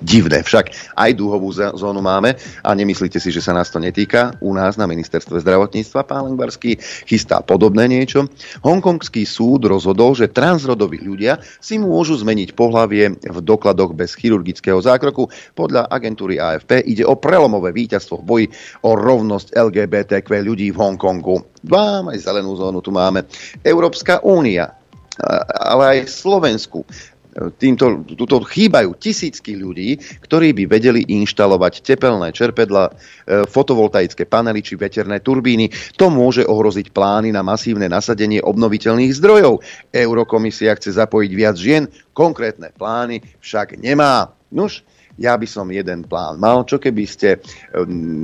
Divné. 0.00 0.42
Však 0.42 0.96
aj 0.96 1.10
dúhovú 1.16 1.52
zónu 1.52 2.00
máme 2.04 2.36
a 2.62 2.70
nemyslíte 2.72 3.16
si, 3.20 3.32
že 3.32 3.44
sa 3.44 3.56
nás 3.56 3.72
to 3.72 3.80
netýka. 3.80 4.36
U 4.44 4.52
nás 4.52 4.76
na 4.76 4.84
ministerstve 4.84 5.40
zdravotníctva 5.40 6.04
pán 6.04 6.32
Lengvarský 6.32 6.76
chystá 7.08 7.40
podobné 7.40 7.88
niečo. 7.88 8.28
Hongkongský 8.62 9.24
súd 9.24 9.68
rozhodol, 9.68 10.12
že 10.16 10.32
transrodoví 10.32 11.00
ľudia 11.00 11.40
si 11.60 11.80
môžu 11.80 12.16
zmeniť 12.20 12.52
pohlavie 12.52 13.16
v 13.16 13.38
dokladoch 13.40 13.96
bez 13.96 14.12
chirurgického 14.16 14.78
zákroku. 14.80 15.28
Podľa 15.56 15.88
agentúry 15.88 16.36
AFP 16.40 16.84
ide 16.84 17.04
o 17.06 17.16
prelomové 17.16 17.72
víťazstvo 17.72 18.20
v 18.22 18.26
boji 18.26 18.46
o 18.84 18.94
rovnosť 18.94 19.56
LGBTQ 19.56 20.28
ľudí 20.44 20.68
v 20.72 20.80
Hongkongu. 20.80 21.64
Vám 21.66 22.14
aj 22.14 22.18
zelenú 22.22 22.54
zónu 22.54 22.78
tu 22.84 22.94
máme. 22.94 23.26
Európska 23.64 24.22
únia 24.22 24.76
ale 25.64 25.84
aj 25.96 26.12
Slovensku 26.12 26.84
týmto, 27.56 28.02
tuto 28.16 28.40
chýbajú 28.40 28.96
tisícky 28.96 29.60
ľudí, 29.60 30.00
ktorí 30.24 30.56
by 30.56 30.64
vedeli 30.66 31.04
inštalovať 31.04 31.84
tepelné 31.84 32.32
čerpedla, 32.32 32.88
e, 32.88 32.92
fotovoltaické 33.44 34.24
panely 34.24 34.64
či 34.64 34.74
veterné 34.80 35.20
turbíny. 35.20 35.68
To 36.00 36.08
môže 36.08 36.48
ohroziť 36.48 36.90
plány 36.96 37.36
na 37.36 37.44
masívne 37.44 37.86
nasadenie 37.92 38.40
obnoviteľných 38.40 39.12
zdrojov. 39.12 39.60
Eurokomisia 39.92 40.72
chce 40.76 40.96
zapojiť 40.96 41.32
viac 41.36 41.56
žien, 41.60 41.84
konkrétne 42.16 42.72
plány 42.72 43.20
však 43.44 43.76
nemá. 43.76 44.32
Nuž, 44.48 44.86
ja 45.16 45.36
by 45.36 45.48
som 45.48 45.68
jeden 45.72 46.04
plán 46.04 46.36
mal, 46.36 46.64
čo 46.68 46.76
keby 46.80 47.04
ste 47.08 47.40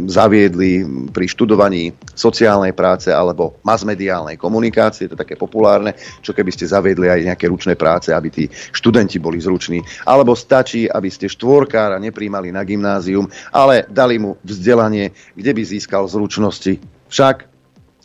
zaviedli 0.08 0.84
pri 1.08 1.26
študovaní 1.28 1.92
sociálnej 2.12 2.76
práce 2.76 3.08
alebo 3.08 3.60
masmediálnej 3.64 4.36
komunikácie, 4.36 5.08
to 5.08 5.16
je 5.16 5.22
také 5.24 5.36
populárne, 5.36 5.96
čo 6.20 6.36
keby 6.36 6.52
ste 6.52 6.68
zaviedli 6.68 7.08
aj 7.08 7.32
nejaké 7.32 7.48
ručné 7.48 7.76
práce, 7.76 8.12
aby 8.12 8.28
tí 8.28 8.44
študenti 8.52 9.16
boli 9.20 9.40
zruční. 9.40 9.80
Alebo 10.04 10.36
stačí, 10.36 10.88
aby 10.88 11.08
ste 11.08 11.32
štvorkára 11.32 11.96
nepríjmali 12.00 12.52
na 12.52 12.64
gymnázium, 12.64 13.28
ale 13.52 13.88
dali 13.88 14.20
mu 14.20 14.36
vzdelanie, 14.44 15.12
kde 15.36 15.50
by 15.52 15.62
získal 15.64 16.04
zručnosti. 16.08 16.76
Však 17.12 17.51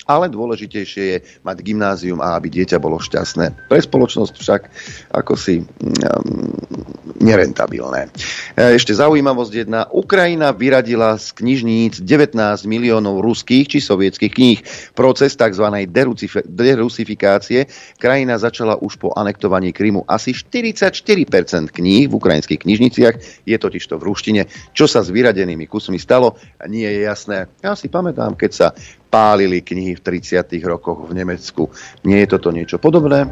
ale 0.07 0.31
dôležitejšie 0.31 1.03
je 1.03 1.17
mať 1.43 1.57
gymnázium 1.61 2.23
a 2.23 2.39
aby 2.39 2.47
dieťa 2.47 2.79
bolo 2.79 2.97
šťastné. 2.97 3.67
Pre 3.67 3.79
spoločnosť 3.79 4.33
však 4.39 4.61
ako 5.11 5.33
si 5.35 5.61
um, 5.61 5.67
nerentabilné. 7.19 8.07
E, 8.55 8.79
ešte 8.79 8.95
zaujímavosť 8.95 9.53
jedna. 9.67 9.85
Ukrajina 9.91 10.55
vyradila 10.55 11.19
z 11.19 11.35
knižníc 11.35 11.99
19 12.01 12.39
miliónov 12.65 13.19
ruských 13.19 13.67
či 13.67 13.79
sovietských 13.83 14.33
kníh. 14.33 14.59
Proces 14.95 15.35
tzv. 15.35 15.65
derusifikácie 16.47 17.67
krajina 17.99 18.39
začala 18.39 18.79
už 18.79 18.95
po 19.01 19.11
anektovaní 19.11 19.75
Krymu. 19.75 20.07
Asi 20.07 20.31
44% 20.31 20.95
kníh 21.73 22.07
v 22.07 22.13
ukrajinských 22.13 22.63
knižniciach 22.63 23.15
je 23.43 23.57
totižto 23.59 23.99
v 23.99 24.03
ruštine. 24.07 24.41
Čo 24.71 24.87
sa 24.87 25.03
s 25.03 25.11
vyradenými 25.11 25.67
kusmi 25.67 25.99
stalo, 25.99 26.39
nie 26.69 26.87
je 26.87 27.01
jasné. 27.03 27.51
Ja 27.59 27.75
si 27.75 27.91
pamätám, 27.91 28.37
keď 28.39 28.51
sa 28.53 28.67
pálili 29.07 29.63
knihy 29.63 29.95
v 29.97 30.01
30. 30.03 30.51
rokoch 30.67 31.07
v 31.07 31.15
Nemecku. 31.15 31.71
Nie 32.03 32.27
je 32.27 32.37
toto 32.37 32.51
niečo 32.51 32.77
podobné? 32.77 33.27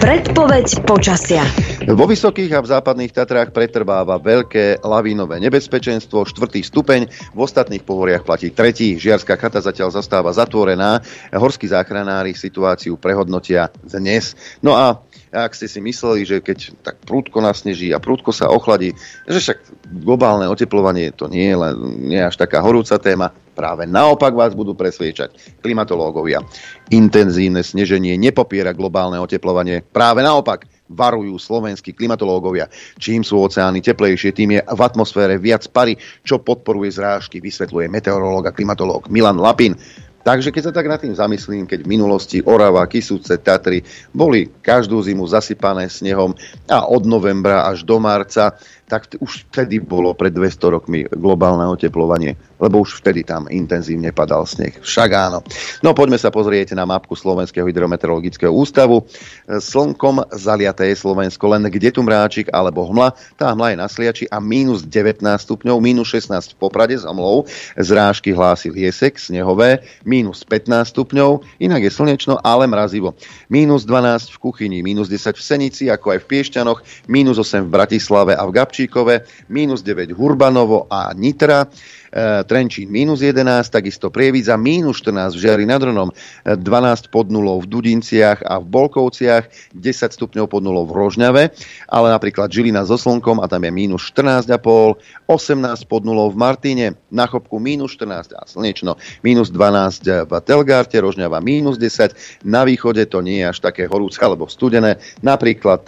Predpoveď 0.00 0.88
počasia. 0.88 1.44
Vo 1.84 2.08
vysokých 2.08 2.56
a 2.56 2.64
v 2.64 2.70
západných 2.72 3.12
Tatrách 3.12 3.52
pretrváva 3.52 4.16
veľké 4.16 4.80
lavínové 4.80 5.42
nebezpečenstvo, 5.42 6.24
štvrtý 6.24 6.64
stupeň, 6.64 7.00
v 7.34 7.38
ostatných 7.38 7.84
pohoriach 7.84 8.24
platí 8.24 8.48
tretí. 8.54 8.96
Žiarská 8.96 9.36
chata 9.36 9.60
zatiaľ 9.60 9.92
zastáva 9.92 10.32
zatvorená. 10.32 11.04
Horskí 11.34 11.68
záchranári 11.68 12.32
situáciu 12.32 12.96
prehodnotia 12.96 13.68
dnes. 13.84 14.38
No 14.64 14.72
a 14.78 15.04
ak 15.30 15.54
ste 15.54 15.70
si 15.70 15.78
mysleli, 15.78 16.26
že 16.26 16.42
keď 16.42 16.58
tak 16.82 16.96
prúdko 17.06 17.38
nasneží 17.38 17.94
a 17.94 18.02
prúdko 18.02 18.34
sa 18.34 18.50
ochladí, 18.50 18.90
že 19.30 19.38
však 19.38 19.58
globálne 20.02 20.50
oteplovanie 20.50 21.14
to 21.14 21.30
nie 21.30 21.54
je 21.54 21.56
len 21.56 21.74
nie 22.10 22.18
až 22.18 22.34
taká 22.34 22.58
horúca 22.58 22.98
téma, 22.98 23.30
práve 23.54 23.86
naopak 23.86 24.34
vás 24.34 24.58
budú 24.58 24.74
presviečať 24.74 25.62
klimatológovia. 25.62 26.42
Intenzívne 26.90 27.62
sneženie 27.62 28.18
nepopiera 28.18 28.74
globálne 28.74 29.22
oteplovanie, 29.22 29.86
práve 29.86 30.26
naopak 30.26 30.66
varujú 30.90 31.38
slovenskí 31.38 31.94
klimatológovia. 31.94 32.66
Čím 32.98 33.22
sú 33.22 33.38
oceány 33.46 33.78
teplejšie, 33.78 34.34
tým 34.34 34.58
je 34.58 34.60
v 34.66 34.80
atmosfére 34.82 35.38
viac 35.38 35.62
pary, 35.70 35.94
čo 36.26 36.42
podporuje 36.42 36.90
zrážky, 36.90 37.38
vysvetľuje 37.38 37.86
meteorológ 37.86 38.50
a 38.50 38.54
klimatológ 38.54 39.06
Milan 39.06 39.38
Lapin. 39.38 39.78
Takže 40.20 40.52
keď 40.52 40.62
sa 40.68 40.76
tak 40.76 40.84
nad 40.84 41.00
tým 41.00 41.16
zamyslím, 41.16 41.64
keď 41.64 41.80
v 41.80 41.92
minulosti 41.96 42.38
Orava, 42.44 42.84
Kisúce, 42.84 43.40
Tatry 43.40 43.80
boli 44.12 44.52
každú 44.60 45.00
zimu 45.00 45.24
zasypané 45.24 45.88
snehom 45.88 46.36
a 46.68 46.84
od 46.84 47.08
novembra 47.08 47.64
až 47.64 47.88
do 47.88 47.96
marca 47.96 48.52
tak 48.90 49.06
už 49.22 49.46
vtedy 49.54 49.78
bolo 49.78 50.10
pred 50.18 50.34
200 50.34 50.74
rokmi 50.74 51.06
globálne 51.14 51.62
oteplovanie, 51.70 52.34
lebo 52.58 52.82
už 52.82 52.98
vtedy 52.98 53.22
tam 53.22 53.46
intenzívne 53.46 54.10
padal 54.10 54.42
sneh. 54.42 54.74
Však 54.82 55.10
áno. 55.14 55.46
No 55.86 55.94
poďme 55.94 56.18
sa 56.18 56.34
pozrieť 56.34 56.74
na 56.74 56.82
mapku 56.82 57.14
Slovenského 57.14 57.70
hydrometeorologického 57.70 58.50
ústavu. 58.50 59.06
Slnkom 59.46 60.34
zaliaté 60.34 60.90
je 60.90 60.98
Slovensko, 60.98 61.46
len 61.54 61.70
kde 61.70 61.94
tu 61.94 62.02
mráčik 62.02 62.50
alebo 62.50 62.82
hmla. 62.90 63.14
Tá 63.38 63.54
hmla 63.54 63.70
je 63.70 63.76
na 63.78 63.86
Sliači 63.86 64.26
a 64.26 64.42
minus 64.42 64.82
19 64.82 65.22
stupňov, 65.22 65.78
minus 65.78 66.10
16 66.10 66.52
v 66.52 66.56
Poprade 66.58 66.98
s 66.98 67.06
hmlou. 67.06 67.46
Zrážky 67.78 68.34
hlási 68.34 68.74
Liesek, 68.74 69.22
snehové, 69.22 69.86
minus 70.02 70.42
15 70.42 70.90
stupňov, 70.90 71.46
inak 71.62 71.86
je 71.86 71.92
slnečno, 71.94 72.42
ale 72.42 72.66
mrazivo. 72.66 73.14
Minus 73.46 73.86
12 73.86 74.34
v 74.34 74.38
Kuchyni, 74.42 74.78
minus 74.82 75.06
10 75.06 75.38
v 75.38 75.42
Senici, 75.44 75.86
ako 75.86 76.16
aj 76.16 76.18
v 76.24 76.28
Piešťanoch, 76.34 76.78
minus 77.06 77.38
8 77.38 77.68
v 77.68 77.70
Bratislave 77.70 78.32
a 78.34 78.42
v 78.48 78.54
Gabči 78.56 78.79
Košíkove, 78.80 79.20
minus 79.48 79.82
9 79.82 80.12
Hurbanovo 80.16 80.86
a 80.90 81.12
Nitra, 81.12 81.66
Trenčín 82.46 82.90
minus 82.90 83.22
11, 83.22 83.70
takisto 83.70 84.10
Prievidza 84.10 84.58
minus 84.58 84.98
14 85.06 85.38
v 85.38 85.40
Žiari 85.46 85.64
nad 85.64 85.78
Ronom, 85.78 86.10
12 86.42 86.58
pod 87.14 87.30
nulou 87.30 87.62
v 87.62 87.70
Dudinciach 87.70 88.42
a 88.42 88.58
v 88.58 88.66
Bolkovciach, 88.66 89.46
10 89.78 90.18
stupňov 90.18 90.50
pod 90.50 90.66
nulou 90.66 90.90
v 90.90 90.98
Rožňave, 90.98 91.42
ale 91.86 92.06
napríklad 92.10 92.50
Žilina 92.50 92.82
so 92.82 92.98
Slnkom 92.98 93.38
a 93.38 93.46
tam 93.46 93.62
je 93.62 93.70
minus 93.70 94.10
14,5, 94.10 94.50
18 95.30 95.86
pod 95.86 96.02
nulou 96.02 96.34
v 96.34 96.36
Martine, 96.36 96.98
na 97.14 97.30
Chopku 97.30 97.62
minus 97.62 97.94
14 97.94 98.34
a 98.34 98.42
slnečno, 98.42 98.98
minus 99.22 99.54
12 99.54 100.26
v 100.26 100.32
Telgárte, 100.42 100.98
Rožňava 100.98 101.38
minus 101.38 101.78
10, 101.78 102.42
na 102.42 102.66
východe 102.66 103.06
to 103.06 103.22
nie 103.22 103.46
je 103.46 103.54
až 103.54 103.58
také 103.62 103.86
horúce 103.86 104.18
alebo 104.18 104.50
studené, 104.50 104.98
napríklad 105.22 105.86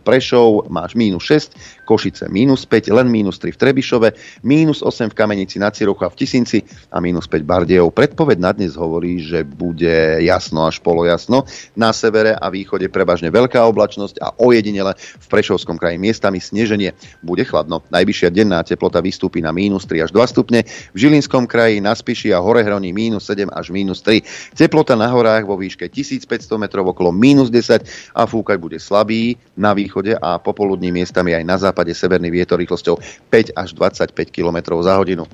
Prešov 0.00 0.72
máš 0.72 0.96
minus 0.96 1.28
6, 1.28 1.84
Košice 1.84 2.32
minus 2.32 2.64
5, 2.64 2.88
len 2.92 3.08
minus 3.12 3.36
3 3.40 3.52
v 3.52 3.60
Trebišove, 3.60 4.08
minus 4.44 4.80
8 4.80 5.12
v 5.12 5.16
Kamenici 5.16 5.57
na 5.58 5.74
Cirochu 5.74 6.06
a 6.06 6.10
v 6.10 6.18
Tisinci 6.18 6.62
a 6.88 7.02
minus 7.02 7.26
5 7.26 7.42
Bardejov. 7.42 7.90
Predpoveď 7.92 8.38
na 8.38 8.54
dnes 8.54 8.78
hovorí, 8.78 9.18
že 9.18 9.42
bude 9.42 10.22
jasno 10.22 10.64
až 10.64 10.78
polojasno. 10.80 11.44
Na 11.74 11.90
severe 11.90 12.38
a 12.38 12.46
východe 12.48 12.86
prevažne 12.88 13.28
veľká 13.34 13.60
oblačnosť 13.66 14.22
a 14.22 14.32
ojedinele 14.38 14.94
v 14.96 15.26
Prešovskom 15.26 15.76
kraji 15.76 15.98
miestami 15.98 16.38
sneženie. 16.38 16.94
Bude 17.20 17.42
chladno. 17.42 17.82
Najvyššia 17.90 18.30
denná 18.30 18.62
teplota 18.62 19.02
vystúpi 19.02 19.42
na 19.42 19.50
minus 19.50 19.84
3 19.84 20.06
až 20.06 20.10
2 20.14 20.22
stupne, 20.30 20.62
v 20.94 20.96
Žilinskom 20.96 21.50
kraji 21.50 21.82
na 21.82 21.92
Spiši 21.92 22.30
a 22.30 22.38
Horehroní 22.38 22.94
minus 22.94 23.26
7 23.26 23.50
až 23.50 23.74
minus 23.74 24.00
3. 24.06 24.54
Teplota 24.54 24.94
na 24.94 25.10
horách 25.10 25.44
vo 25.44 25.58
výške 25.58 25.90
1500 25.90 26.28
metrov 26.56 26.94
okolo 26.94 27.10
minus 27.10 27.50
10 27.50 28.14
a 28.14 28.22
fúkať 28.24 28.56
bude 28.60 28.78
slabý 28.78 29.34
na 29.58 29.74
východe 29.74 30.14
a 30.14 30.38
popoludní 30.38 30.94
miestami 30.94 31.34
aj 31.34 31.44
na 31.44 31.56
západe 31.58 31.90
severný 31.96 32.30
vietor 32.30 32.60
rýchlosťou 32.60 33.00
5 33.32 33.58
až 33.58 33.68
25 33.74 34.14
km 34.30 34.78
za 34.84 34.94
hodinu. 35.00 35.26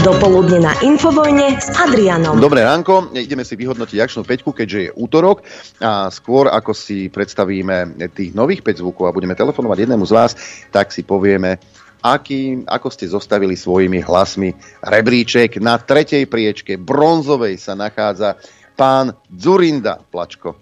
Dopoludne 0.00 0.64
na 0.64 0.72
Infovojne 0.80 1.60
s 1.60 1.68
Adrianom. 1.76 2.40
Dobré 2.40 2.64
ránko, 2.64 3.12
ideme 3.12 3.44
si 3.44 3.52
vyhodnotiť 3.52 4.00
akčnú 4.00 4.24
peťku, 4.24 4.56
keďže 4.56 4.78
je 4.88 4.90
útorok 4.96 5.44
a 5.76 6.08
skôr 6.08 6.48
ako 6.48 6.72
si 6.72 7.12
predstavíme 7.12 8.00
tých 8.08 8.32
nových 8.32 8.64
5 8.64 8.80
zvukov 8.80 9.12
a 9.12 9.16
budeme 9.16 9.36
telefonovať 9.36 9.84
jednému 9.84 10.08
z 10.08 10.12
vás, 10.16 10.32
tak 10.72 10.88
si 10.88 11.04
povieme, 11.04 11.60
aký, 12.00 12.64
ako 12.64 12.88
ste 12.88 13.12
zostavili 13.12 13.60
svojimi 13.60 14.00
hlasmi 14.00 14.56
rebríček. 14.80 15.60
Na 15.60 15.76
tretej 15.76 16.24
priečke 16.32 16.80
bronzovej 16.80 17.60
sa 17.60 17.76
nachádza 17.76 18.40
pán 18.72 19.12
Zurinda 19.28 20.00
Plačko. 20.00 20.56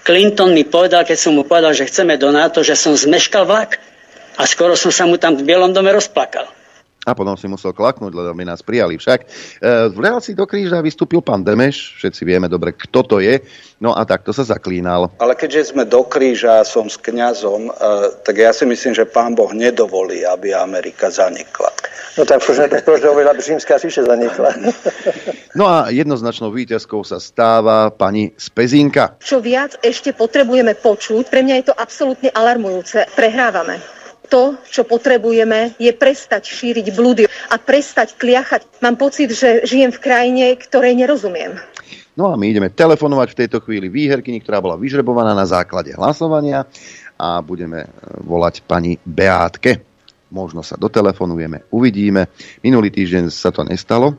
Clinton 0.00 0.56
mi 0.56 0.64
povedal, 0.64 1.04
keď 1.04 1.18
som 1.20 1.36
mu 1.36 1.44
povedal, 1.44 1.76
že 1.76 1.84
chceme 1.86 2.16
do 2.16 2.32
NATO, 2.32 2.64
že 2.64 2.72
som 2.72 2.96
zmeškal 2.96 3.44
vlak 3.44 3.76
a 4.38 4.46
skoro 4.46 4.78
som 4.78 4.94
sa 4.94 5.04
mu 5.04 5.18
tam 5.18 5.34
v 5.34 5.42
Bielom 5.42 5.74
dome 5.74 5.90
rozplakal. 5.90 6.46
a 7.08 7.16
potom 7.16 7.40
si 7.40 7.48
musel 7.48 7.72
klaknúť, 7.72 8.12
lebo 8.12 8.36
by 8.36 8.44
nás 8.44 8.60
prijali 8.60 9.00
však. 9.00 9.24
E, 9.24 9.26
v 9.88 9.96
relácii 9.96 10.36
do 10.36 10.44
kríža 10.44 10.84
vystúpil 10.84 11.24
pán 11.24 11.40
Demeš, 11.40 11.96
všetci 11.96 12.22
vieme 12.28 12.52
dobre, 12.52 12.76
kto 12.76 13.00
to 13.00 13.16
je, 13.24 13.40
no 13.80 13.96
a 13.96 14.04
takto 14.04 14.28
sa 14.36 14.44
zaklínal. 14.44 15.08
Ale 15.16 15.32
keďže 15.32 15.72
sme 15.72 15.88
do 15.88 16.04
kríža, 16.04 16.60
som 16.68 16.84
s 16.84 17.00
kňazom, 17.00 17.72
e, 17.72 17.72
tak 18.20 18.36
ja 18.36 18.52
si 18.52 18.68
myslím, 18.68 18.92
že 18.92 19.08
pán 19.08 19.32
Boh 19.32 19.48
nedovolí, 19.56 20.20
aby 20.28 20.52
Amerika 20.52 21.08
zanikla. 21.08 21.72
No 22.20 22.28
tak 22.28 22.44
už 22.44 22.68
tak 22.68 22.84
dovolí, 22.84 23.24
aby 23.24 23.40
Římská 23.40 23.80
ríša 23.80 24.04
zanikla. 24.04 24.52
No 25.56 25.64
a 25.64 25.88
jednoznačnou 25.88 26.52
víťazkou 26.52 27.06
sa 27.06 27.22
stáva 27.22 27.88
pani 27.94 28.36
Spezinka. 28.36 29.16
Čo 29.22 29.40
viac 29.40 29.80
ešte 29.80 30.12
potrebujeme 30.12 30.76
počuť, 30.76 31.30
pre 31.30 31.40
mňa 31.40 31.54
je 31.62 31.66
to 31.72 31.74
absolútne 31.74 32.28
alarmujúce. 32.34 33.06
Prehrávame 33.16 33.97
to, 34.28 34.60
čo 34.68 34.84
potrebujeme, 34.84 35.74
je 35.80 35.90
prestať 35.96 36.46
šíriť 36.46 36.86
blúdy 36.92 37.24
a 37.26 37.56
prestať 37.56 38.14
kliachať. 38.20 38.84
Mám 38.84 39.00
pocit, 39.00 39.32
že 39.32 39.64
žijem 39.64 39.90
v 39.90 40.02
krajine, 40.04 40.44
ktorej 40.54 40.94
nerozumiem. 40.94 41.56
No 42.18 42.30
a 42.30 42.36
my 42.36 42.50
ideme 42.50 42.68
telefonovať 42.68 43.28
v 43.30 43.38
tejto 43.46 43.58
chvíli 43.62 43.86
výherkyni, 43.86 44.42
ktorá 44.42 44.58
bola 44.58 44.74
vyžrebovaná 44.74 45.38
na 45.38 45.46
základe 45.46 45.94
hlasovania 45.94 46.66
a 47.14 47.38
budeme 47.38 47.86
e, 47.86 47.88
volať 48.26 48.66
pani 48.66 48.98
Beátke. 49.02 49.86
Možno 50.34 50.66
sa 50.66 50.74
dotelefonujeme, 50.74 51.70
uvidíme. 51.72 52.28
Minulý 52.60 52.90
týždeň 52.90 53.30
sa 53.32 53.54
to 53.54 53.62
nestalo, 53.64 54.18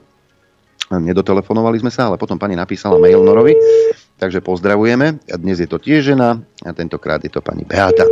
nedotelefonovali 0.89 1.85
sme 1.85 1.91
sa, 1.93 2.09
ale 2.09 2.17
potom 2.17 2.41
pani 2.41 2.57
napísala 2.57 2.97
mail 2.97 3.21
Norovi, 3.21 3.53
takže 4.17 4.41
pozdravujeme. 4.41 5.21
Dnes 5.37 5.61
je 5.61 5.69
to 5.69 5.77
tiež 5.77 6.15
žena 6.15 6.39
a 6.65 6.71
tentokrát 6.73 7.21
je 7.21 7.29
to 7.29 7.43
pani 7.45 7.61
Beáta. 7.61 8.07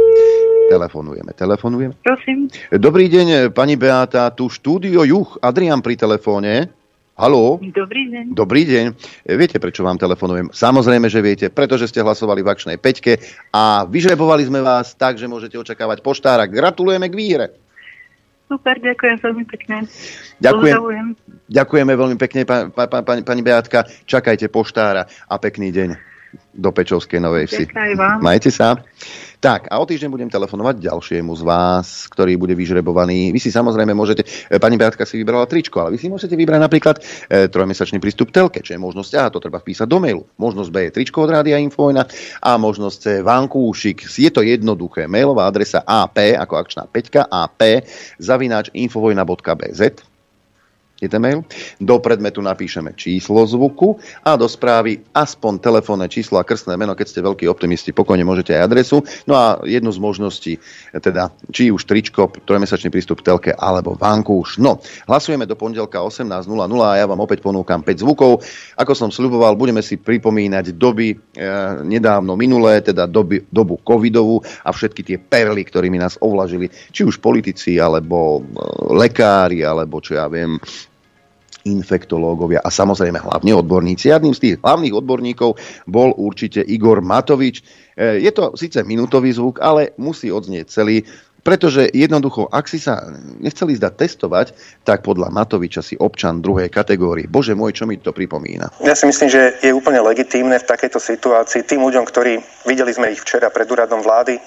Telefonujeme, 0.67 1.31
telefonujeme. 1.31 1.95
Prosím. 2.03 2.51
Dobrý 2.75 3.07
deň, 3.07 3.55
pani 3.55 3.79
Beata, 3.79 4.27
tu 4.35 4.51
štúdio 4.51 5.07
Juch, 5.07 5.39
Adrian 5.39 5.79
pri 5.79 5.95
telefóne. 5.95 6.67
Haló? 7.17 7.57
Dobrý 7.57 8.13
deň. 8.13 8.25
Dobrý 8.37 8.61
deň. 8.61 8.85
Viete, 9.25 9.57
prečo 9.57 9.81
vám 9.81 9.97
telefonujem? 9.97 10.53
Samozrejme, 10.53 11.09
že 11.09 11.25
viete, 11.25 11.47
pretože 11.49 11.89
ste 11.89 12.05
hlasovali 12.05 12.45
v 12.45 12.51
akčnej 12.53 12.77
peťke 12.77 13.17
a 13.49 13.89
vyžrebovali 13.89 14.45
sme 14.45 14.61
vás 14.61 14.93
tak, 14.93 15.17
že 15.17 15.25
môžete 15.25 15.57
očakávať 15.57 16.05
poštára. 16.05 16.45
Gratulujeme 16.45 17.09
k 17.09 17.17
výhre. 17.17 17.47
Super, 18.45 18.77
ďakujem 18.77 19.17
veľmi 19.17 19.45
pekne. 19.49 19.89
Ďakujem, 20.39 20.77
ďakujeme 21.51 21.93
veľmi 21.97 22.17
pekne, 22.21 22.41
pa, 22.45 22.69
pa, 22.69 22.85
pa, 22.85 23.01
pani, 23.01 23.25
pani 23.25 23.41
Beatka. 23.41 23.89
Čakajte 24.05 24.47
poštára 24.53 25.09
a 25.25 25.35
pekný 25.41 25.73
deň 25.73 25.89
do 26.53 26.69
Pečovskej 26.69 27.17
Novej 27.17 27.49
Vsi. 27.49 27.65
Majte 28.21 28.53
sa. 28.53 28.77
Tak, 29.37 29.69
a 29.69 29.77
o 29.77 29.85
týždeň 29.85 30.09
budem 30.09 30.29
telefonovať 30.33 30.81
ďalšiemu 30.81 31.29
z 31.37 31.43
vás, 31.45 32.09
ktorý 32.09 32.41
bude 32.41 32.57
vyžrebovaný. 32.57 33.29
Vy 33.29 33.37
si 33.37 33.53
samozrejme 33.53 33.93
môžete, 33.93 34.25
e, 34.25 34.57
pani 34.57 34.81
Beatka 34.81 35.05
si 35.05 35.21
vybrala 35.21 35.45
tričko, 35.45 35.77
ale 35.77 35.93
vy 35.93 36.01
si 36.01 36.09
môžete 36.09 36.33
vybrať 36.33 36.57
napríklad 36.57 36.97
e, 36.97 37.45
trojmesačný 37.45 38.01
prístup 38.01 38.33
telke, 38.33 38.65
čo 38.65 38.73
je 38.73 38.81
možnosť 38.81 39.11
A, 39.13 39.29
to 39.29 39.37
treba 39.37 39.61
vpísať 39.61 39.85
do 39.85 40.01
mailu. 40.01 40.25
Možnosť 40.41 40.69
B 40.73 40.89
je 40.89 40.95
tričko 40.97 41.29
od 41.29 41.37
Rádia 41.37 41.61
Infovojna 41.61 42.09
a 42.41 42.57
možnosť 42.57 42.97
C 42.97 43.05
vankúšik. 43.21 44.09
Je 44.09 44.33
to 44.33 44.41
jednoduché. 44.41 45.05
Mailová 45.05 45.45
adresa 45.45 45.85
AP, 45.85 46.33
ako 46.33 46.57
akčná 46.57 46.89
peťka, 46.89 47.29
AP, 47.29 47.85
zavináč 48.17 48.73
infovojna.bz 48.73 50.16
je 50.97 51.05
ten 51.05 51.21
mail. 51.21 51.45
Do 51.77 52.01
predmetu 52.01 52.41
napíšeme 52.41 52.97
číslo 52.97 53.45
zvuku 53.45 54.01
a 54.25 54.33
do 54.33 54.49
správy 54.49 55.05
aspoň 55.13 55.61
telefónne 55.61 56.09
číslo 56.09 56.41
a 56.41 56.47
krstné 56.47 56.73
meno, 56.73 56.97
keď 56.97 57.07
ste 57.07 57.21
veľkí 57.21 57.45
optimisti, 57.45 57.93
pokojne 57.93 58.25
môžete 58.25 58.57
aj 58.57 58.65
adresu. 58.65 59.05
No 59.29 59.37
a 59.37 59.61
jednu 59.61 59.93
z 59.93 59.99
možností, 60.01 60.53
teda 60.97 61.29
či 61.53 61.69
už 61.69 61.85
tričko, 61.85 62.33
trojmesačný 62.33 62.89
prístup 62.89 63.21
v 63.21 63.29
telke 63.29 63.51
alebo 63.53 63.93
vankúš. 63.93 64.57
No, 64.57 64.81
hlasujeme 65.05 65.45
do 65.45 65.53
pondelka 65.53 66.01
18.00 66.01 66.49
a 66.81 66.97
ja 66.97 67.05
vám 67.05 67.21
opäť 67.21 67.45
ponúkam 67.45 67.85
5 67.85 68.01
zvukov. 68.01 68.41
Ako 68.73 68.97
som 68.97 69.13
sľuboval, 69.13 69.53
budeme 69.53 69.85
si 69.85 70.01
pripomínať 70.01 70.73
doby 70.73 71.13
e, 71.13 71.15
nedávno 71.85 72.33
minulé, 72.33 72.81
teda 72.81 73.05
doby, 73.05 73.45
dobu 73.53 73.77
covidovú 73.85 74.41
a 74.65 74.73
všetky 74.73 75.01
tie 75.05 75.17
perly, 75.21 75.61
ktorými 75.61 76.01
nás 76.01 76.17
ovlažili, 76.17 76.73
či 76.89 77.05
už 77.05 77.21
politici, 77.21 77.77
alebo 77.77 78.41
e, 78.41 78.65
lekári, 78.97 79.61
alebo 79.61 80.01
čo 80.01 80.17
ja 80.17 80.25
viem, 80.25 80.57
infektológovia 81.67 82.63
a 82.63 82.71
samozrejme 82.71 83.19
hlavne 83.19 83.51
odborníci. 83.51 84.07
Jedným 84.07 84.31
z 84.31 84.41
tých 84.43 84.55
hlavných 84.63 84.95
odborníkov 84.95 85.59
bol 85.83 86.15
určite 86.15 86.63
Igor 86.63 87.03
Matovič. 87.03 87.59
E, 87.95 88.23
je 88.23 88.31
to 88.31 88.55
síce 88.55 88.79
minútový 88.87 89.35
zvuk, 89.35 89.59
ale 89.59 89.91
musí 89.99 90.31
odznieť 90.31 90.65
celý, 90.71 91.03
pretože 91.47 91.87
jednoducho, 91.95 92.51
ak 92.51 92.67
si 92.67 92.75
sa 92.75 93.07
nechceli 93.39 93.79
zdať 93.79 93.93
testovať, 93.95 94.47
tak 94.83 94.99
podľa 94.99 95.31
Matoviča 95.31 95.79
si 95.79 95.95
občan 95.95 96.43
druhej 96.43 96.67
kategórie. 96.67 97.31
Bože 97.31 97.55
môj, 97.55 97.71
čo 97.71 97.87
mi 97.87 97.95
to 97.95 98.11
pripomína? 98.11 98.83
Ja 98.83 98.99
si 98.99 99.07
myslím, 99.07 99.31
že 99.31 99.55
je 99.63 99.71
úplne 99.71 100.03
legitímne 100.03 100.59
v 100.59 100.67
takejto 100.67 100.99
situácii 100.99 101.63
tým 101.63 101.87
ľuďom, 101.87 102.03
ktorí 102.03 102.43
videli 102.67 102.91
sme 102.91 103.15
ich 103.15 103.23
včera 103.23 103.47
pred 103.47 103.63
úradom 103.71 104.03
vlády, 104.03 104.43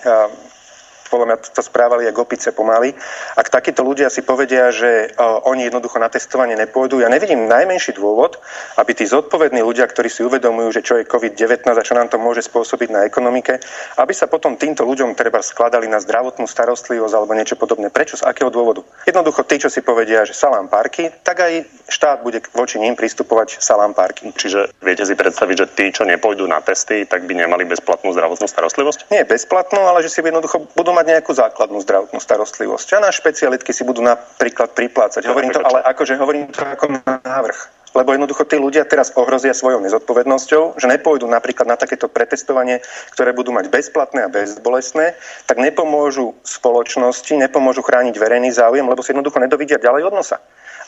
podľa 1.10 1.26
mňa 1.26 1.36
to 1.50 1.62
správali 1.66 2.06
ako 2.06 2.22
opice 2.22 2.54
pomaly. 2.54 2.94
Ak 3.34 3.50
takíto 3.50 3.82
ľudia 3.82 4.06
si 4.06 4.22
povedia, 4.22 4.70
že 4.70 5.10
uh, 5.10 5.42
oni 5.50 5.66
jednoducho 5.66 5.98
na 5.98 6.06
testovanie 6.06 6.54
nepôjdu, 6.54 7.02
ja 7.02 7.10
nevidím 7.10 7.50
najmenší 7.50 7.98
dôvod, 7.98 8.38
aby 8.78 8.94
tí 8.94 9.04
zodpovední 9.10 9.60
ľudia, 9.66 9.90
ktorí 9.90 10.06
si 10.06 10.22
uvedomujú, 10.22 10.78
že 10.78 10.86
čo 10.86 10.94
je 11.02 11.10
COVID-19 11.10 11.66
a 11.66 11.82
čo 11.82 11.98
nám 11.98 12.06
to 12.06 12.22
môže 12.22 12.46
spôsobiť 12.46 12.88
na 12.94 13.00
ekonomike, 13.04 13.58
aby 13.98 14.12
sa 14.14 14.30
potom 14.30 14.54
týmto 14.54 14.86
ľuďom 14.86 15.18
treba 15.18 15.42
skladali 15.42 15.90
na 15.90 15.98
zdravotnú 15.98 16.46
starostlivosť 16.46 17.14
alebo 17.18 17.34
niečo 17.34 17.58
podobné. 17.58 17.90
Prečo? 17.90 18.20
Z 18.20 18.28
akého 18.28 18.52
dôvodu? 18.52 18.84
Jednoducho 19.08 19.42
tí, 19.48 19.56
čo 19.56 19.72
si 19.72 19.80
povedia, 19.80 20.22
že 20.28 20.36
salám 20.36 20.68
parky, 20.68 21.10
tak 21.24 21.40
aj 21.40 21.64
štát 21.88 22.20
bude 22.20 22.44
voči 22.52 22.76
ním 22.78 22.94
pristupovať 22.94 23.58
salám 23.58 23.96
parky. 23.96 24.28
Čiže 24.36 24.76
viete 24.84 25.02
si 25.08 25.16
predstaviť, 25.16 25.56
že 25.56 25.66
tí, 25.72 25.86
čo 25.88 26.04
nepôjdu 26.04 26.44
na 26.44 26.60
testy, 26.60 27.08
tak 27.08 27.24
by 27.24 27.32
nemali 27.32 27.64
bezplatnú 27.64 28.12
zdravotnú 28.12 28.44
starostlivosť? 28.44 29.08
Nie 29.08 29.24
bezplatnú, 29.24 29.80
ale 29.80 30.04
že 30.04 30.12
si 30.12 30.20
jednoducho 30.20 30.68
budú 30.76 30.92
mať 30.92 30.99
nejakú 31.04 31.32
základnú 31.32 31.80
zdravotnú 31.82 32.18
starostlivosť. 32.18 32.98
A 32.98 33.04
náš 33.10 33.20
špecialitky 33.20 33.70
si 33.72 33.82
budú 33.82 34.00
napríklad 34.04 34.72
priplácať. 34.72 35.26
Hovorím 35.26 35.52
to, 35.54 35.62
ale 35.64 35.82
akože 35.84 36.14
hovorím 36.16 36.48
to 36.52 36.60
ako 36.62 37.00
návrh. 37.04 37.80
Lebo 37.90 38.14
jednoducho 38.14 38.46
tí 38.46 38.54
ľudia 38.54 38.86
teraz 38.86 39.10
ohrozia 39.18 39.50
svojou 39.50 39.82
nezodpovednosťou, 39.82 40.78
že 40.78 40.86
nepôjdu 40.86 41.26
napríklad 41.26 41.66
na 41.66 41.74
takéto 41.74 42.06
pretestovanie, 42.06 42.78
ktoré 43.10 43.34
budú 43.34 43.50
mať 43.50 43.66
bezplatné 43.66 44.30
a 44.30 44.32
bezbolestné, 44.32 45.18
tak 45.50 45.58
nepomôžu 45.58 46.38
spoločnosti, 46.46 47.34
nepomôžu 47.34 47.82
chrániť 47.82 48.14
verejný 48.14 48.54
záujem, 48.54 48.86
lebo 48.86 49.02
si 49.02 49.10
jednoducho 49.10 49.42
nedovidia 49.42 49.82
ďalej 49.82 50.06
od 50.06 50.14
nosa. 50.14 50.38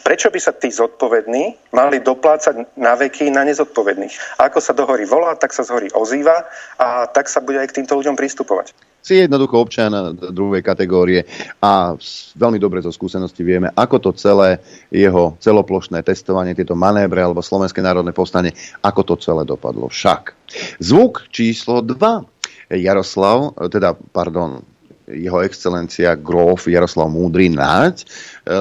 Prečo 0.02 0.30
by 0.30 0.38
sa 0.42 0.54
tí 0.54 0.70
zodpovední 0.70 1.74
mali 1.74 2.02
doplácať 2.02 2.74
na 2.74 2.94
veky 2.98 3.30
na 3.30 3.46
nezodpovedných? 3.46 4.38
A 4.38 4.50
ako 4.50 4.58
sa 4.58 4.74
dohorí 4.74 5.06
volá, 5.06 5.34
tak 5.38 5.54
sa 5.54 5.66
zhorí 5.66 5.90
ozýva 5.94 6.46
a 6.78 7.06
tak 7.10 7.30
sa 7.30 7.38
bude 7.42 7.58
aj 7.62 7.70
k 7.70 7.82
týmto 7.82 7.98
ľuďom 7.98 8.18
pristupovať 8.18 8.91
si 9.02 9.26
jednoducho 9.26 9.58
občan 9.58 10.14
druhej 10.14 10.62
kategórie 10.62 11.26
a 11.58 11.98
veľmi 12.38 12.62
dobre 12.62 12.78
zo 12.80 12.94
skúsenosti 12.94 13.42
vieme, 13.42 13.68
ako 13.74 13.98
to 13.98 14.10
celé 14.14 14.62
jeho 14.94 15.34
celoplošné 15.42 16.06
testovanie, 16.06 16.54
tieto 16.54 16.78
manébre 16.78 17.18
alebo 17.18 17.42
Slovenské 17.42 17.82
národné 17.82 18.14
povstanie, 18.14 18.54
ako 18.86 19.02
to 19.02 19.14
celé 19.18 19.42
dopadlo. 19.42 19.90
Však. 19.90 20.32
Zvuk 20.78 21.26
číslo 21.34 21.82
2. 21.82 21.98
Jaroslav, 22.72 23.52
teda, 23.68 23.92
pardon, 23.92 24.64
jeho 25.12 25.42
excelencia 25.42 26.14
Grof 26.14 26.70
Jaroslav 26.70 27.10
Múdry 27.10 27.50
Náď 27.50 28.06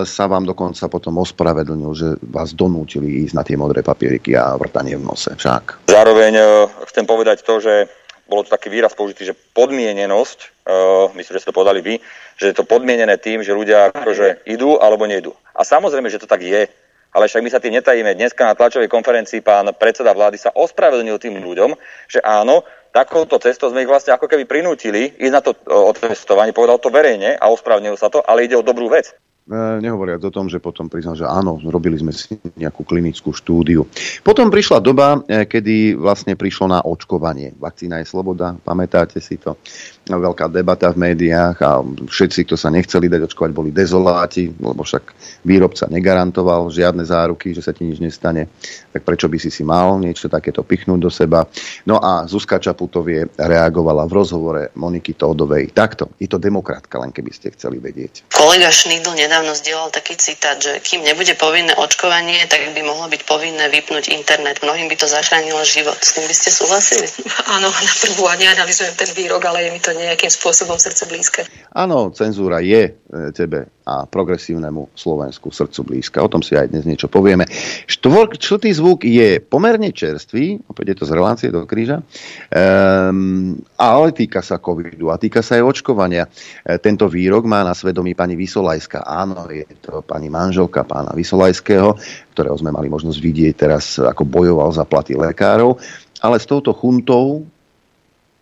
sa 0.03 0.25
vám 0.25 0.43
dokonca 0.45 0.89
potom 0.89 1.21
ospravedlnil, 1.21 1.91
že 1.93 2.07
vás 2.27 2.57
donútili 2.57 3.25
ísť 3.25 3.33
na 3.37 3.43
tie 3.45 3.55
modré 3.55 3.85
papieriky 3.85 4.33
a 4.33 4.57
vrtanie 4.57 4.97
v 4.97 5.05
nose. 5.05 5.31
Však. 5.31 5.89
Zároveň 5.89 6.33
eh, 6.33 6.47
chcem 6.91 7.05
povedať 7.05 7.45
to, 7.45 7.61
že 7.61 7.89
bolo 8.31 8.47
to 8.47 8.55
taký 8.55 8.71
výraz 8.71 8.95
použitý, 8.95 9.27
že 9.27 9.35
podmienenosť, 9.51 10.39
uh, 10.63 11.11
myslím, 11.19 11.33
že 11.35 11.41
ste 11.43 11.51
to 11.51 11.59
podali 11.59 11.83
vy, 11.83 11.99
že 12.39 12.49
je 12.49 12.55
to 12.55 12.63
podmienené 12.63 13.19
tým, 13.19 13.43
že 13.43 13.51
ľudia 13.51 13.91
akože 13.91 14.47
idú 14.47 14.79
alebo 14.79 15.03
nejdú. 15.03 15.35
A 15.51 15.67
samozrejme, 15.67 16.07
že 16.07 16.23
to 16.23 16.31
tak 16.31 16.39
je, 16.39 16.71
ale 17.11 17.27
však 17.27 17.43
my 17.43 17.49
sa 17.51 17.59
tým 17.59 17.75
netajíme. 17.75 18.15
Dneska 18.15 18.47
na 18.47 18.55
tlačovej 18.55 18.87
konferencii 18.87 19.43
pán 19.43 19.67
predseda 19.75 20.15
vlády 20.15 20.39
sa 20.39 20.55
ospravedlnil 20.55 21.19
tým 21.19 21.43
ľuďom, 21.43 21.75
že 22.07 22.23
áno, 22.23 22.63
takouto 22.95 23.35
cestou 23.35 23.67
sme 23.67 23.83
ich 23.83 23.91
vlastne 23.91 24.15
ako 24.15 24.31
keby 24.31 24.47
prinútili 24.47 25.11
ísť 25.19 25.33
na 25.35 25.43
to 25.43 25.51
otestovanie, 25.67 26.55
povedal 26.55 26.79
to 26.79 26.87
verejne 26.87 27.35
a 27.35 27.51
ospravedlnil 27.51 27.99
sa 27.99 28.07
to, 28.07 28.23
ale 28.23 28.47
ide 28.47 28.55
o 28.55 28.63
dobrú 28.63 28.87
vec. 28.87 29.11
E, 29.41 29.81
nehovoriac 29.81 30.21
o 30.21 30.29
tom, 30.29 30.45
že 30.53 30.61
potom 30.61 30.85
priznal, 30.85 31.17
že 31.17 31.25
áno, 31.25 31.57
robili 31.65 31.97
sme 31.97 32.13
si 32.13 32.37
nejakú 32.61 32.85
klinickú 32.85 33.33
štúdiu. 33.33 33.89
Potom 34.21 34.53
prišla 34.53 34.77
doba, 34.77 35.17
e, 35.25 35.49
kedy 35.49 35.97
vlastne 35.97 36.37
prišlo 36.37 36.69
na 36.69 36.79
očkovanie. 36.85 37.57
Vakcína 37.57 38.05
je 38.05 38.05
sloboda, 38.05 38.53
pamätáte 38.61 39.17
si 39.17 39.41
to? 39.41 39.57
Veľká 40.05 40.45
debata 40.45 40.93
v 40.93 41.09
médiách 41.09 41.57
a 41.63 41.81
všetci, 41.81 42.45
kto 42.45 42.53
sa 42.53 42.69
nechceli 42.69 43.09
dať 43.09 43.31
očkovať, 43.31 43.49
boli 43.49 43.73
dezoláti, 43.73 44.53
lebo 44.53 44.85
však 44.85 45.09
výrobca 45.41 45.89
negarantoval 45.89 46.69
žiadne 46.69 47.01
záruky, 47.01 47.57
že 47.57 47.65
sa 47.65 47.73
ti 47.73 47.81
nič 47.81 47.97
nestane. 47.97 48.45
Tak 48.93 49.01
prečo 49.01 49.25
by 49.25 49.37
si 49.41 49.49
si 49.49 49.65
mal 49.65 49.97
niečo 49.97 50.29
takéto 50.29 50.61
pichnúť 50.61 50.99
do 51.01 51.09
seba? 51.09 51.49
No 51.89 51.97
a 51.97 52.29
Zuzka 52.29 52.61
Čaputovie 52.61 53.25
reagovala 53.39 54.05
v 54.05 54.13
rozhovore 54.13 54.63
Moniky 54.77 55.17
Tódovej 55.17 55.73
takto. 55.73 56.13
Je 56.21 56.29
to 56.29 56.37
demokratka, 56.37 56.99
len 57.01 57.09
keby 57.09 57.31
ste 57.33 57.55
chceli 57.55 57.79
vedieť. 57.79 58.29
Kolega 58.35 58.67
Šnidl 58.67 59.15
nedávno 59.31 59.55
zdieľal 59.55 59.95
taký 59.95 60.19
citát, 60.19 60.59
že 60.59 60.83
kým 60.83 61.07
nebude 61.07 61.31
povinné 61.39 61.71
očkovanie, 61.79 62.43
tak 62.51 62.67
by 62.75 62.83
mohlo 62.83 63.07
byť 63.07 63.23
povinné 63.23 63.71
vypnúť 63.71 64.11
internet. 64.11 64.59
Mnohým 64.59 64.91
by 64.91 64.99
to 64.99 65.07
zachránilo 65.07 65.63
život. 65.63 65.95
S 65.95 66.19
tým 66.19 66.27
by 66.27 66.35
ste 66.35 66.51
súhlasili? 66.51 67.07
Áno, 67.47 67.71
na 67.71 67.93
prvú 68.03 68.27
a 68.27 68.35
neanalizujem 68.35 68.91
ten 68.99 69.07
výrok, 69.15 69.47
ale 69.47 69.63
je 69.63 69.69
mi 69.71 69.79
to 69.79 69.95
nejakým 69.95 70.27
spôsobom 70.27 70.75
srdce 70.75 71.07
blízke. 71.07 71.47
Áno, 71.71 72.11
cenzúra 72.11 72.59
je 72.59 72.91
e, 72.91 73.31
tebe 73.31 73.71
a 73.85 74.05
progresívnemu 74.05 74.93
Slovensku 74.93 75.49
srdcu 75.49 75.81
blízka. 75.81 76.21
O 76.21 76.29
tom 76.29 76.45
si 76.45 76.53
aj 76.53 76.69
dnes 76.69 76.85
niečo 76.85 77.09
povieme. 77.09 77.49
Štvor, 77.89 78.37
čtvrtý 78.37 78.69
zvuk 78.77 79.03
je 79.03 79.41
pomerne 79.41 79.89
čerstvý, 79.89 80.69
opäť 80.69 80.85
je 80.93 80.97
to 81.01 81.05
z 81.09 81.11
relácie 81.17 81.49
do 81.49 81.65
kríža, 81.65 82.01
um, 82.01 83.57
ale 83.75 84.07
týka 84.13 84.45
sa 84.45 84.61
covidu 84.61 85.09
a 85.09 85.17
týka 85.17 85.41
sa 85.41 85.57
aj 85.57 85.65
očkovania. 85.65 86.29
E, 86.61 86.77
tento 86.77 87.09
výrok 87.09 87.49
má 87.49 87.65
na 87.65 87.73
svedomí 87.73 88.13
pani 88.13 88.37
Vysolajská. 88.37 89.01
Áno, 89.01 89.49
je 89.49 89.65
to 89.81 90.05
pani 90.05 90.29
manželka 90.29 90.85
pána 90.85 91.17
Vysolajského, 91.17 91.97
ktorého 92.37 92.57
sme 92.57 92.69
mali 92.69 92.87
možnosť 92.87 93.17
vidieť 93.17 93.53
teraz, 93.57 93.97
ako 93.97 94.23
bojoval 94.29 94.69
za 94.69 94.85
platy 94.85 95.17
lekárov, 95.17 95.81
ale 96.21 96.37
s 96.37 96.45
touto 96.45 96.71
chuntou 96.77 97.49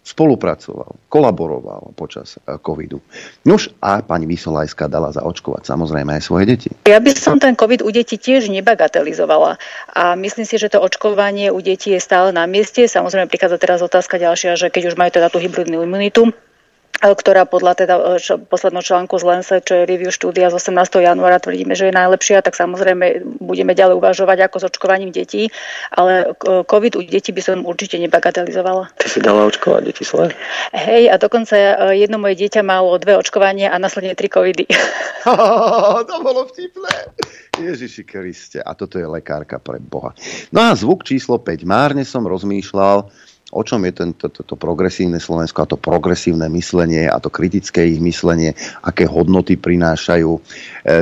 spolupracoval, 0.10 0.98
kolaboroval 1.06 1.94
počas 1.94 2.42
eh, 2.42 2.58
covidu. 2.58 2.98
Nuž 3.46 3.70
a 3.78 4.02
pani 4.02 4.26
Vysolajská 4.26 4.90
dala 4.90 5.14
zaočkovať 5.14 5.70
samozrejme 5.70 6.18
aj 6.18 6.24
svoje 6.26 6.46
deti. 6.50 6.70
Ja 6.90 6.98
by 6.98 7.14
som 7.14 7.38
ten 7.38 7.54
covid 7.54 7.86
u 7.86 7.90
detí 7.94 8.18
tiež 8.18 8.50
nebagatelizovala 8.50 9.62
a 9.94 10.04
myslím 10.18 10.50
si, 10.50 10.58
že 10.58 10.74
to 10.74 10.82
očkovanie 10.82 11.54
u 11.54 11.62
detí 11.62 11.94
je 11.94 12.02
stále 12.02 12.34
na 12.34 12.50
mieste. 12.50 12.90
Samozrejme 12.90 13.30
prichádza 13.30 13.62
teraz 13.62 13.86
otázka 13.86 14.18
ďalšia, 14.18 14.58
že 14.58 14.74
keď 14.74 14.94
už 14.94 14.96
majú 14.98 15.14
teda 15.14 15.30
tú 15.30 15.38
hybridnú 15.38 15.86
imunitu, 15.86 16.34
ktorá 17.00 17.48
podľa 17.48 17.74
teda 17.80 17.96
čo, 18.20 18.36
posledného 18.36 18.84
článku 18.84 19.16
z 19.16 19.24
Lancet, 19.24 19.64
čo 19.64 19.80
je 19.80 19.88
review 19.88 20.12
štúdia 20.12 20.52
z 20.52 20.60
18. 20.60 21.00
januára, 21.00 21.40
tvrdíme, 21.40 21.72
že 21.72 21.88
je 21.88 21.96
najlepšia, 21.96 22.44
tak 22.44 22.60
samozrejme 22.60 23.24
budeme 23.40 23.72
ďalej 23.72 23.96
uvažovať 24.04 24.38
ako 24.52 24.56
s 24.60 24.68
očkovaním 24.68 25.12
detí, 25.16 25.48
ale 25.96 26.36
COVID 26.44 27.00
u 27.00 27.02
detí 27.08 27.32
by 27.32 27.40
som 27.40 27.64
určite 27.64 27.96
nebagatelizovala. 28.04 28.92
Ty 29.00 29.08
si 29.08 29.24
dala 29.24 29.48
očkovať 29.48 29.82
deti 29.88 30.04
svoje? 30.04 30.36
Hej, 30.76 31.08
a 31.08 31.16
dokonca 31.16 31.56
e, 31.56 32.04
jedno 32.04 32.20
moje 32.20 32.36
dieťa 32.36 32.62
malo 32.68 33.00
dve 33.00 33.16
očkovania 33.16 33.72
a 33.72 33.80
následne 33.80 34.12
tri 34.20 34.28
covidy. 34.28 34.68
to 36.10 36.16
bolo 36.20 36.52
vtipné. 36.52 36.92
Ježiši 37.60 38.04
Kriste, 38.08 38.60
a 38.64 38.72
toto 38.76 39.00
je 39.00 39.08
lekárka 39.08 39.60
pre 39.60 39.80
Boha. 39.84 40.16
No 40.52 40.72
a 40.72 40.76
zvuk 40.76 41.04
číslo 41.04 41.40
5. 41.40 41.68
Márne 41.68 42.04
som 42.08 42.24
rozmýšľal, 42.24 43.12
o 43.50 43.62
čom 43.66 43.82
je 43.86 43.94
tento, 43.94 44.30
to, 44.30 44.46
to 44.46 44.54
progresívne 44.54 45.18
Slovensko 45.18 45.66
a 45.66 45.70
to 45.70 45.78
progresívne 45.78 46.46
myslenie 46.54 47.10
a 47.10 47.18
to 47.18 47.34
kritické 47.34 47.90
ich 47.90 48.02
myslenie, 48.02 48.54
aké 48.86 49.10
hodnoty 49.10 49.58
prinášajú. 49.58 50.32
E, 50.38 50.42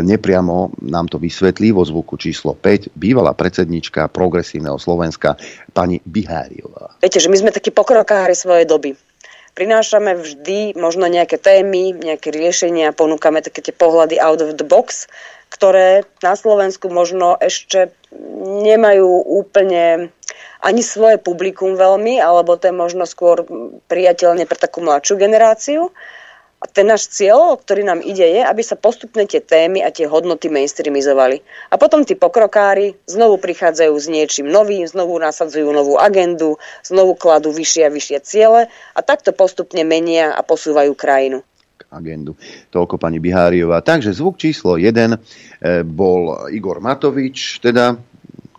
nepriamo 0.03 0.71
nám 0.87 1.11
to 1.11 1.19
vysvetlí 1.19 1.75
vo 1.75 1.83
zvuku 1.83 2.15
číslo 2.15 2.55
5 2.55 2.95
bývalá 2.95 3.35
predsednička 3.35 4.07
progresívneho 4.07 4.79
Slovenska 4.79 5.35
pani 5.75 5.99
Biháriová. 6.07 6.99
Viete, 7.03 7.19
že 7.19 7.27
my 7.27 7.37
sme 7.37 7.51
takí 7.51 7.69
pokrokári 7.69 8.33
svojej 8.33 8.63
doby. 8.63 8.95
Prinášame 9.57 10.13
vždy 10.13 10.77
možno 10.77 11.09
nejaké 11.09 11.41
témy, 11.41 11.89
nejaké 11.89 12.29
riešenia, 12.29 12.93
ponúkame 12.93 13.41
také 13.41 13.65
tie 13.65 13.73
pohľady 13.73 14.21
out 14.21 14.37
of 14.37 14.53
the 14.53 14.61
box, 14.61 15.09
ktoré 15.49 16.05
na 16.21 16.37
Slovensku 16.37 16.93
možno 16.93 17.33
ešte 17.41 17.89
nemajú 18.61 19.07
úplne 19.25 20.13
ani 20.61 20.81
svoje 20.81 21.21
publikum 21.21 21.77
veľmi, 21.77 22.17
alebo 22.21 22.57
to 22.57 22.69
je 22.69 22.75
možno 22.75 23.05
skôr 23.05 23.45
priateľne 23.89 24.49
pre 24.49 24.57
takú 24.57 24.81
mladšiu 24.81 25.15
generáciu. 25.17 25.81
A 26.57 26.65
ten 26.65 26.89
náš 26.89 27.13
cieľ, 27.13 27.53
ktorý 27.53 27.85
nám 27.85 28.01
ide, 28.01 28.25
je, 28.25 28.41
aby 28.41 28.65
sa 28.65 28.73
postupne 28.73 29.29
tie 29.29 29.37
témy 29.37 29.85
a 29.85 29.93
tie 29.93 30.09
hodnoty 30.09 30.49
mainstreamizovali. 30.49 31.45
A 31.69 31.77
potom 31.77 32.01
tí 32.01 32.17
pokrokári 32.17 32.97
znovu 33.05 33.37
prichádzajú 33.37 33.93
s 33.93 34.09
niečím 34.09 34.49
novým, 34.49 34.89
znovu 34.89 35.21
nasadzujú 35.21 35.69
novú 35.69 36.01
agendu, 36.01 36.57
znovu 36.81 37.13
kladú 37.13 37.53
vyššie 37.53 37.85
a 37.85 37.93
vyššie 37.93 38.17
ciele 38.25 38.61
a 38.73 38.99
takto 39.05 39.37
postupne 39.37 39.85
menia 39.85 40.33
a 40.33 40.41
posúvajú 40.41 40.97
krajinu 40.97 41.45
agendu. 41.87 42.35
Toľko 42.67 42.99
pani 42.99 43.23
Biháriová. 43.23 43.79
Takže 43.79 44.11
zvuk 44.11 44.35
číslo 44.35 44.75
1 44.75 44.91
e, 44.91 45.17
bol 45.87 46.51
Igor 46.51 46.83
Matovič, 46.83 47.63
teda 47.63 47.95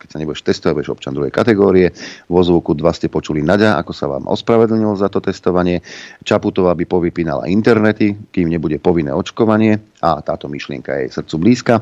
keď 0.08 0.16
sa 0.16 0.22
nebudeš 0.24 0.40
testovať, 0.40 0.72
budeš 0.72 0.92
občan 0.96 1.12
druhej 1.12 1.28
kategórie. 1.28 1.92
Vo 2.32 2.40
zvuku 2.40 2.72
2 2.72 2.96
ste 2.96 3.12
počuli 3.12 3.44
Naďa, 3.44 3.76
ako 3.76 3.92
sa 3.92 4.08
vám 4.08 4.24
ospravedlnil 4.24 4.96
za 4.96 5.12
to 5.12 5.20
testovanie. 5.20 5.84
Čaputová 6.24 6.72
by 6.72 6.88
povypínala 6.88 7.44
internety, 7.44 8.16
kým 8.32 8.48
nebude 8.48 8.80
povinné 8.80 9.12
očkovanie 9.12 9.76
a 10.00 10.24
táto 10.24 10.48
myšlienka 10.48 11.04
je 11.04 11.12
srdcu 11.12 11.36
blízka. 11.36 11.74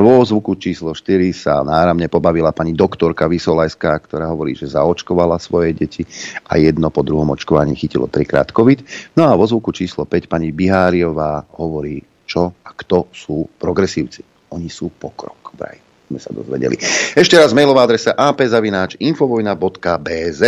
Vo 0.00 0.24
zvuku 0.24 0.56
číslo 0.56 0.96
4 0.96 1.36
sa 1.36 1.60
náramne 1.60 2.08
pobavila 2.08 2.56
pani 2.56 2.72
doktorka 2.72 3.28
Vysolajská, 3.28 3.92
ktorá 4.08 4.32
hovorí, 4.32 4.56
že 4.56 4.72
zaočkovala 4.72 5.36
svoje 5.36 5.76
deti 5.76 6.08
a 6.48 6.56
jedno 6.56 6.88
po 6.88 7.04
druhom 7.04 7.28
očkovaní 7.28 7.76
chytilo 7.76 8.08
trikrát 8.08 8.56
COVID. 8.56 9.12
No 9.20 9.28
a 9.28 9.36
vo 9.36 9.44
zvuku 9.44 9.76
číslo 9.76 10.08
5 10.08 10.32
pani 10.32 10.48
Biháriová 10.48 11.44
hovorí, 11.60 12.00
čo 12.24 12.56
a 12.64 12.72
kto 12.72 13.12
sú 13.12 13.44
progresívci. 13.60 14.48
Oni 14.56 14.72
sú 14.72 14.88
pokrok, 14.96 15.52
vraj 15.52 15.85
sme 16.06 16.22
sa 16.22 16.30
dozvedeli. 16.30 16.78
Ešte 17.18 17.34
raz 17.38 17.50
mailová 17.50 17.82
adresa 17.86 18.14
apzavináč.infovojna.bz 18.14 20.42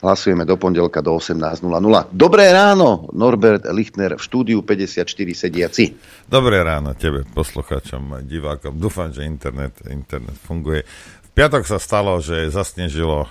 Hlasujeme 0.00 0.48
do 0.48 0.56
pondelka 0.56 1.04
do 1.04 1.12
18.00. 1.12 1.60
Dobré 2.08 2.48
ráno, 2.56 3.12
Norbert 3.12 3.68
Lichtner 3.68 4.16
v 4.16 4.22
štúdiu 4.24 4.64
54 4.64 5.04
sediaci. 5.36 5.92
Dobré 6.24 6.64
ráno 6.64 6.96
tebe, 6.96 7.28
poslucháčom, 7.36 8.24
divákom. 8.24 8.80
Dúfam, 8.80 9.12
že 9.12 9.28
internet, 9.28 9.76
internet 9.92 10.32
funguje. 10.40 10.88
V 11.28 11.30
piatok 11.36 11.68
sa 11.68 11.76
stalo, 11.76 12.16
že 12.16 12.48
zasnežilo 12.48 13.28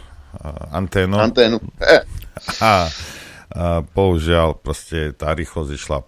anténu. 0.70 1.18
Anténu. 1.18 1.58
A 2.62 2.86
a 3.50 3.82
bohužiaľ 3.82 4.62
proste 4.62 5.10
tá 5.18 5.34
rýchlosť 5.34 5.72
išla 5.74 6.06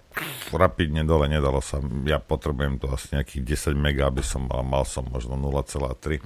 rapidne 0.54 1.02
dole, 1.02 1.26
nedalo 1.26 1.58
sa, 1.58 1.82
ja 2.06 2.22
potrebujem 2.22 2.78
to 2.78 2.86
asi 2.94 3.18
nejakých 3.18 3.74
10 3.74 3.82
mega, 3.82 4.06
aby 4.06 4.22
som 4.22 4.46
mal, 4.46 4.62
mal 4.62 4.86
som 4.86 5.10
možno 5.10 5.34
0,3 5.42 6.22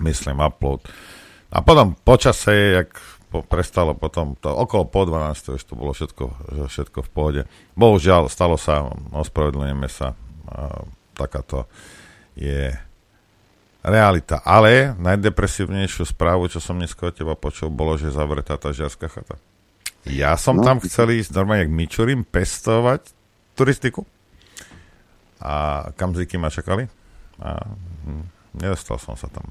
myslím 0.00 0.38
upload. 0.40 0.80
A 1.52 1.60
potom 1.60 1.92
počase, 1.92 2.80
jak 2.80 2.96
po, 3.28 3.44
prestalo 3.44 3.92
potom, 3.92 4.32
to 4.40 4.48
okolo 4.48 4.88
po 4.88 5.04
12, 5.04 5.60
už 5.60 5.62
to 5.64 5.74
bolo 5.76 5.92
všetko, 5.92 6.24
všetko 6.72 6.98
v 7.04 7.10
pohode. 7.12 7.42
Bohužiaľ, 7.76 8.32
stalo 8.32 8.56
sa, 8.56 8.88
ospravedlňujeme 9.12 9.88
sa, 9.92 10.16
a, 10.48 10.84
takáto 11.12 11.68
je 12.32 12.72
realita. 13.84 14.40
Ale 14.40 14.96
najdepresívnejšiu 14.96 16.08
správu, 16.08 16.48
čo 16.48 16.64
som 16.64 16.80
dneska 16.80 17.12
od 17.12 17.14
teba 17.16 17.34
počul, 17.36 17.68
bolo, 17.68 18.00
že 18.00 18.14
zavretá 18.14 18.56
tá 18.56 18.72
žiarská 18.72 19.12
chata. 19.12 19.36
Ja 20.06 20.38
som 20.38 20.60
no. 20.60 20.64
tam 20.64 20.78
chcel 20.78 21.18
ísť 21.18 21.34
normálne 21.34 21.66
jak 21.66 21.74
Mičurim 21.74 22.22
pestovať 22.22 23.10
turistiku. 23.58 24.06
A 25.42 25.86
kamziky 25.94 26.38
ma 26.38 26.50
čakali. 26.50 26.86
A 27.42 27.58
hm, 28.06 28.24
nedostal 28.62 29.02
som 29.02 29.18
sa 29.18 29.26
tam. 29.26 29.50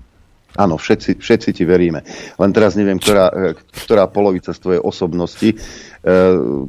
Áno, 0.55 0.79
všetci, 0.79 1.19
všetci 1.19 1.49
ti 1.51 1.63
veríme. 1.67 2.07
Len 2.39 2.51
teraz 2.55 2.79
neviem, 2.79 2.95
ktorá, 2.97 3.27
e, 3.29 3.53
ktorá 3.83 4.07
polovica 4.07 4.55
z 4.55 4.59
tvojej 4.63 4.81
osobnosti 4.81 5.49
e, 5.53 5.55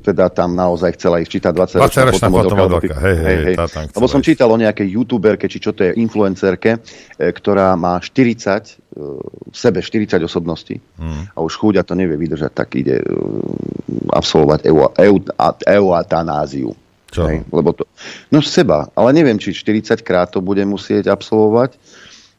teda 0.03 0.29
tam 0.35 0.59
naozaj 0.59 0.99
chcela 0.99 1.23
ísť 1.23 1.31
čítať 1.39 1.53
20 1.55 2.11
ročná 2.11 2.29
fotomodelka. 2.29 2.95
Hej, 2.99 3.17
hej, 3.17 3.39
hej, 3.47 3.55
hej. 3.55 3.87
Lebo 3.95 4.07
som 4.11 4.21
čítal 4.21 4.51
o 4.51 4.59
nejakej 4.59 4.99
youtuberke, 4.99 5.47
či 5.47 5.63
čo 5.63 5.71
to 5.71 5.87
je, 5.87 5.95
influencerke, 5.95 6.71
e, 6.75 6.79
ktorá 7.31 7.79
má 7.79 8.03
40, 8.03 8.11
e, 8.11 9.05
v 9.49 9.57
sebe 9.57 9.79
40 9.79 10.21
osobností 10.27 10.83
hmm. 10.99 11.33
a 11.33 11.39
už 11.41 11.55
chúďa 11.55 11.87
to 11.87 11.95
nevie 11.95 12.19
vydržať, 12.19 12.53
tak 12.53 12.75
ide 12.75 12.99
e, 12.99 13.05
absolvovať 14.11 14.67
eu, 14.67 14.91
eu, 14.91 15.17
eutanáziu. 15.65 16.75
Čo? 17.09 17.25
Hej, 17.25 17.41
lebo 17.49 17.73
to, 17.73 17.89
no 18.29 18.45
seba, 18.45 18.93
ale 18.93 19.17
neviem, 19.17 19.41
či 19.41 19.57
40 19.57 20.05
krát 20.05 20.29
to 20.29 20.45
bude 20.45 20.61
musieť 20.69 21.09
absolvovať, 21.09 21.81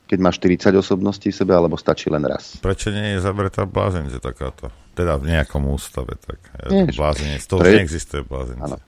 keď 0.09 0.17
má 0.17 0.33
40 0.33 0.73
osobností 0.73 1.29
v 1.29 1.37
sebe, 1.37 1.53
alebo 1.53 1.77
stačí 1.77 2.09
len 2.09 2.25
raz. 2.25 2.57
Prečo 2.57 2.89
nie 2.89 3.13
je 3.13 3.21
zavretá 3.21 3.69
blázenice 3.69 4.17
takáto? 4.17 4.73
Teda 4.97 5.21
v 5.21 5.37
nejakom 5.37 5.69
ústave, 5.69 6.17
tak 6.17 6.41
blázenice. 6.97 7.45
To 7.45 7.61
pre... 7.61 7.77
neexistuje 7.77 8.25
blázenice. 8.25 8.81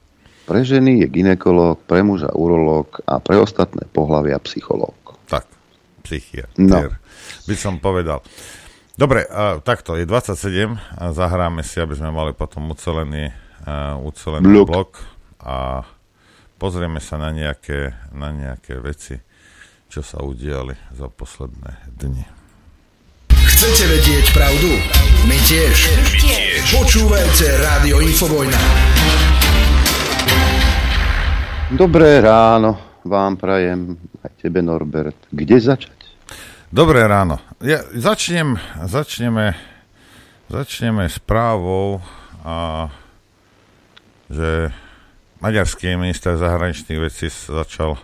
Pre 0.49 0.61
ženy 0.65 1.05
je 1.05 1.07
ginekolog, 1.13 1.77
pre 1.85 2.01
muža 2.01 2.33
urológ 2.33 3.05
a 3.05 3.21
pre 3.21 3.37
ostatné 3.37 3.85
pohľavia 3.93 4.41
psychológ. 4.41 4.97
Tak, 5.29 5.45
psychiatr. 6.01 6.57
No. 6.57 6.89
By 7.45 7.55
som 7.55 7.77
povedal. 7.77 8.25
Dobre, 8.97 9.23
a 9.29 9.61
takto, 9.61 9.93
je 9.93 10.09
27 10.09 10.73
a 10.73 11.13
zahráme 11.13 11.61
si, 11.61 11.77
aby 11.77 11.93
sme 11.93 12.09
mali 12.09 12.33
potom 12.33 12.73
ucelený, 12.73 13.29
uh, 13.69 13.95
ucelený 14.01 14.65
blok 14.65 15.05
a 15.37 15.85
pozrieme 16.57 16.97
sa 16.97 17.21
na 17.21 17.29
nejaké, 17.29 17.93
na 18.09 18.33
nejaké 18.33 18.81
veci 18.81 19.21
čo 19.91 19.99
sa 19.99 20.23
udiali 20.23 20.71
za 20.95 21.11
posledné 21.11 21.91
dni. 21.99 22.23
Chcete 23.27 23.83
vedieť 23.91 24.25
pravdu? 24.31 24.71
My 25.27 25.35
tiež. 25.43 25.75
My 25.99 26.11
tiež. 26.15 26.63
Počúvajte 26.79 27.45
Rádio 27.59 27.99
Infovojna. 27.99 28.55
Dobré 31.75 32.23
ráno, 32.23 33.03
vám 33.03 33.35
prajem, 33.35 33.99
aj 34.23 34.31
tebe 34.39 34.63
Norbert. 34.63 35.27
Kde 35.27 35.59
začať? 35.59 35.99
Dobré 36.71 37.03
ráno. 37.03 37.43
Ja, 37.59 37.83
začnem, 37.91 38.55
začneme, 38.87 39.59
začneme 40.47 41.11
správou, 41.11 41.99
a, 42.47 42.87
že 44.31 44.71
maďarský 45.43 45.99
minister 45.99 46.39
zahraničných 46.39 46.99
vecí 47.11 47.27
začal 47.27 47.99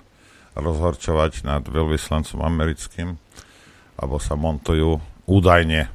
rozhorčovať 0.57 1.45
nad 1.45 1.63
veľvyslancom 1.63 2.41
americkým, 2.41 3.15
alebo 3.97 4.17
sa 4.17 4.33
montujú 4.33 4.97
údajne. 5.29 5.89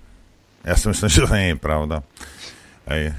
Ja 0.62 0.74
si 0.78 0.86
myslím, 0.86 1.10
že 1.14 1.26
to 1.26 1.34
nie 1.34 1.54
je 1.54 1.58
pravda 1.58 2.06
aj 2.82 3.14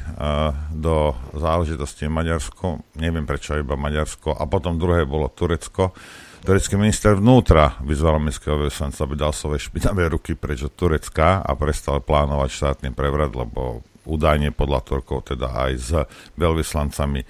do 0.75 1.15
záležitosti 1.32 2.12
Maďarsko, 2.12 2.84
neviem 2.99 3.23
prečo 3.23 3.56
iba 3.56 3.79
Maďarsko, 3.79 4.36
a 4.36 4.43
potom 4.43 4.75
druhé 4.75 5.08
bolo 5.08 5.32
Turecko. 5.32 5.95
Turecký 6.43 6.75
minister 6.75 7.15
vnútra 7.15 7.79
vyzval 7.79 8.19
mestského 8.19 8.60
veľvyslanca, 8.60 9.08
aby 9.08 9.15
dal 9.15 9.32
svoje 9.32 9.63
špinavé 9.63 10.12
ruky 10.12 10.36
preč 10.36 10.67
od 10.67 10.75
Turecka 10.75 11.39
a 11.39 11.51
prestal 11.56 12.03
plánovať 12.03 12.49
štátny 12.51 12.91
prevrat, 12.91 13.32
lebo 13.32 13.79
údajne 14.03 14.51
podľa 14.51 14.84
Turkov, 14.84 15.32
teda 15.32 15.56
aj 15.56 15.71
s 15.79 15.95
veľvyslancami 16.36 17.23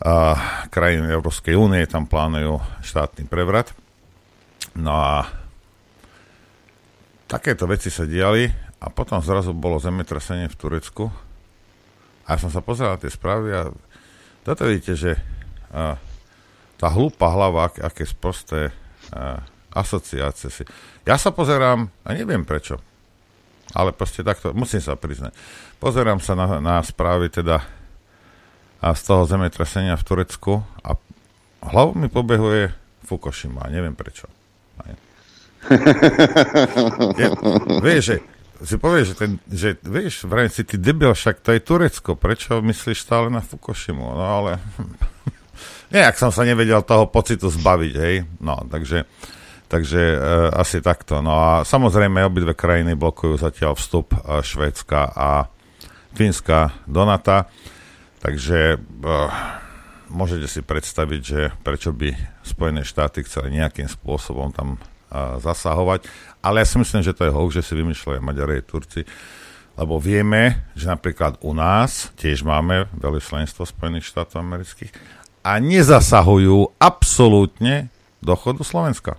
a 0.00 0.32
krajín 0.72 1.04
Európskej 1.04 1.52
únie 1.52 1.84
tam 1.84 2.08
plánujú 2.08 2.56
štátny 2.80 3.28
prevrat. 3.28 3.76
No 4.72 4.96
a 4.96 5.28
takéto 7.28 7.68
veci 7.68 7.92
sa 7.92 8.08
diali 8.08 8.48
a 8.80 8.88
potom 8.88 9.20
zrazu 9.20 9.52
bolo 9.52 9.76
zemetrasenie 9.76 10.48
v 10.48 10.56
Turecku 10.56 11.04
a 12.24 12.40
som 12.40 12.48
sa 12.48 12.64
pozeral 12.64 12.96
na 12.96 13.02
tie 13.02 13.12
správy 13.12 13.52
a 13.52 13.68
toto 14.40 14.64
vidíte, 14.64 14.96
že 14.96 15.12
a, 15.68 16.00
tá 16.80 16.88
hlúpa 16.88 17.28
hlava, 17.28 17.68
ak, 17.68 17.84
aké 17.92 18.08
sprosté 18.08 18.72
a, 19.12 19.44
asociácie 19.76 20.48
si. 20.48 20.64
Ja 21.04 21.20
sa 21.20 21.28
pozerám, 21.28 21.92
a 22.02 22.08
neviem 22.16 22.48
prečo, 22.48 22.80
ale 23.76 23.92
proste 23.92 24.24
takto, 24.24 24.56
musím 24.56 24.80
sa 24.80 24.96
priznať. 24.96 25.36
Pozerám 25.76 26.18
sa 26.24 26.32
na, 26.34 26.58
na 26.58 26.80
správy 26.80 27.28
teda 27.28 27.79
a 28.80 28.96
z 28.96 29.02
toho 29.04 29.28
zemetrasenia 29.28 29.94
v 29.96 30.06
Turecku 30.08 30.52
a 30.80 30.96
hlavou 31.68 31.92
mi 31.96 32.08
pobehuje 32.08 32.72
Fukushima, 33.04 33.68
neviem 33.68 33.92
prečo. 33.92 34.28
Je, 37.20 37.26
vieš, 37.84 38.02
že 38.02 38.16
si 38.60 38.76
povieš, 38.76 39.04
že, 39.12 39.16
ten, 39.16 39.30
že 39.48 39.68
vieš, 39.80 40.24
vrajím 40.28 40.52
si, 40.52 40.62
ty 40.64 40.76
debil, 40.76 41.12
však 41.12 41.40
to 41.40 41.52
je 41.56 41.60
Turecko, 41.60 42.16
prečo 42.16 42.60
myslíš 42.60 42.98
stále 43.04 43.28
na 43.32 43.44
Fukushimu? 43.44 44.04
No 44.04 44.24
ale 44.24 44.60
nejak 45.94 46.16
som 46.16 46.32
sa 46.32 46.44
nevedel 46.44 46.80
toho 46.84 47.08
pocitu 47.08 47.48
zbaviť, 47.48 47.94
hej, 47.96 48.16
no, 48.40 48.60
takže, 48.68 49.04
takže 49.68 50.00
e, 50.00 50.18
asi 50.56 50.84
takto. 50.84 51.24
No 51.24 51.36
a 51.36 51.52
samozrejme 51.64 52.20
obidve 52.24 52.52
krajiny 52.52 52.96
blokujú 52.96 53.40
zatiaľ 53.40 53.76
vstup 53.76 54.12
e, 54.12 54.40
Švédska 54.44 55.12
a 55.12 55.48
Fínska 56.12 56.84
do 56.84 57.04
NATO, 57.08 57.48
takže 58.20 58.76
e, 58.76 59.12
môžete 60.12 60.46
si 60.46 60.60
predstaviť, 60.62 61.20
že 61.20 61.40
prečo 61.64 61.90
by 61.90 62.12
Spojené 62.46 62.84
štáty 62.84 63.24
chceli 63.24 63.56
nejakým 63.56 63.88
spôsobom 63.90 64.52
tam 64.54 64.78
zasahovať. 65.42 66.06
Ale 66.40 66.62
ja 66.62 66.66
si 66.66 66.78
myslím, 66.78 67.02
že 67.02 67.12
to 67.12 67.26
je 67.26 67.34
hoax, 67.34 67.58
že 67.60 67.66
si 67.66 67.74
vymýšľajú 67.76 68.20
Maďari 68.22 68.62
a 68.62 68.66
Turci. 68.66 69.02
Lebo 69.74 69.98
vieme, 69.98 70.70
že 70.76 70.90
napríklad 70.90 71.40
u 71.42 71.50
nás 71.56 72.14
tiež 72.14 72.44
máme 72.44 72.90
veľvyslanectvo 72.94 73.64
Spojených 73.64 74.08
štátov 74.08 74.38
amerických 74.44 74.92
a 75.40 75.56
nezasahujú 75.56 76.76
absolútne 76.76 77.88
do 78.20 78.36
chodu 78.36 78.60
Slovenska. 78.60 79.12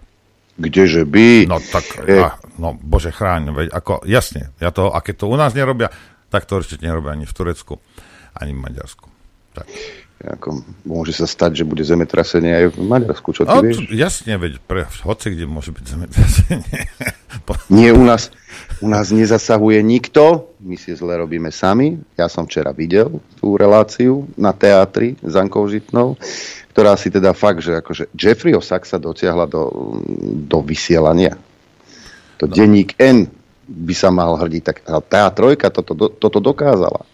Kdeže 0.62 1.10
by? 1.10 1.50
No 1.50 1.58
tak, 1.58 2.06
e... 2.06 2.22
a, 2.22 2.38
no 2.62 2.78
bože 2.78 3.10
chráň, 3.10 3.50
veď 3.50 3.68
ako, 3.74 4.06
jasne, 4.06 4.54
ja 4.62 4.70
to, 4.70 4.94
a 4.94 5.02
keď 5.02 5.26
to 5.26 5.32
u 5.34 5.38
nás 5.40 5.58
nerobia, 5.58 5.90
tak 6.30 6.46
to 6.46 6.62
určite 6.62 6.86
nerobia 6.86 7.18
ani 7.18 7.26
v 7.26 7.34
Turecku, 7.34 7.82
ani 8.38 8.52
v 8.56 8.60
Maďarsku. 8.62 9.08
Tak. 9.52 9.68
Ako, 10.22 10.62
môže 10.86 11.18
sa 11.18 11.26
stať, 11.26 11.62
že 11.62 11.64
bude 11.66 11.82
zemetrasenie 11.82 12.54
aj 12.54 12.66
v 12.78 12.86
Maďarsku, 12.86 13.34
čo 13.34 13.42
ty 13.42 13.58
no, 13.58 13.66
vieš? 13.66 13.90
Jasne, 13.90 14.38
veď 14.38 14.62
pre, 14.62 14.86
hoci 15.02 15.34
kde 15.34 15.50
môže 15.50 15.74
byť 15.74 15.86
zemetrasenie. 15.86 16.78
Nie, 17.74 17.90
u 17.90 18.06
nás, 18.06 18.30
u 18.86 18.88
nás 18.88 19.10
nezasahuje 19.10 19.82
nikto, 19.82 20.54
my 20.62 20.78
si 20.78 20.94
zle 20.94 21.18
robíme 21.18 21.50
sami. 21.50 21.98
Ja 22.22 22.30
som 22.30 22.46
včera 22.46 22.70
videl 22.70 23.18
tú 23.42 23.58
reláciu 23.58 24.30
na 24.38 24.54
teatri 24.54 25.18
s 25.26 25.34
Ankou 25.34 25.66
Žitnou, 25.66 26.22
ktorá 26.70 26.94
si 27.02 27.10
teda 27.10 27.34
fakt, 27.34 27.66
že 27.66 27.82
akože 27.82 28.14
Jeffreyho 28.14 28.62
Saxa 28.62 29.02
dotiahla 29.02 29.50
do, 29.50 29.74
do 30.46 30.62
vysielania. 30.62 31.34
To 32.38 32.46
no. 32.46 32.54
denník 32.54 32.94
N 33.02 33.26
by 33.66 33.94
sa 33.98 34.14
mal 34.14 34.38
hrdiť, 34.38 34.62
tak 34.62 34.78
tá 35.10 35.34
trojka 35.34 35.74
toto, 35.74 36.14
toto 36.14 36.38
dokázala. 36.38 37.10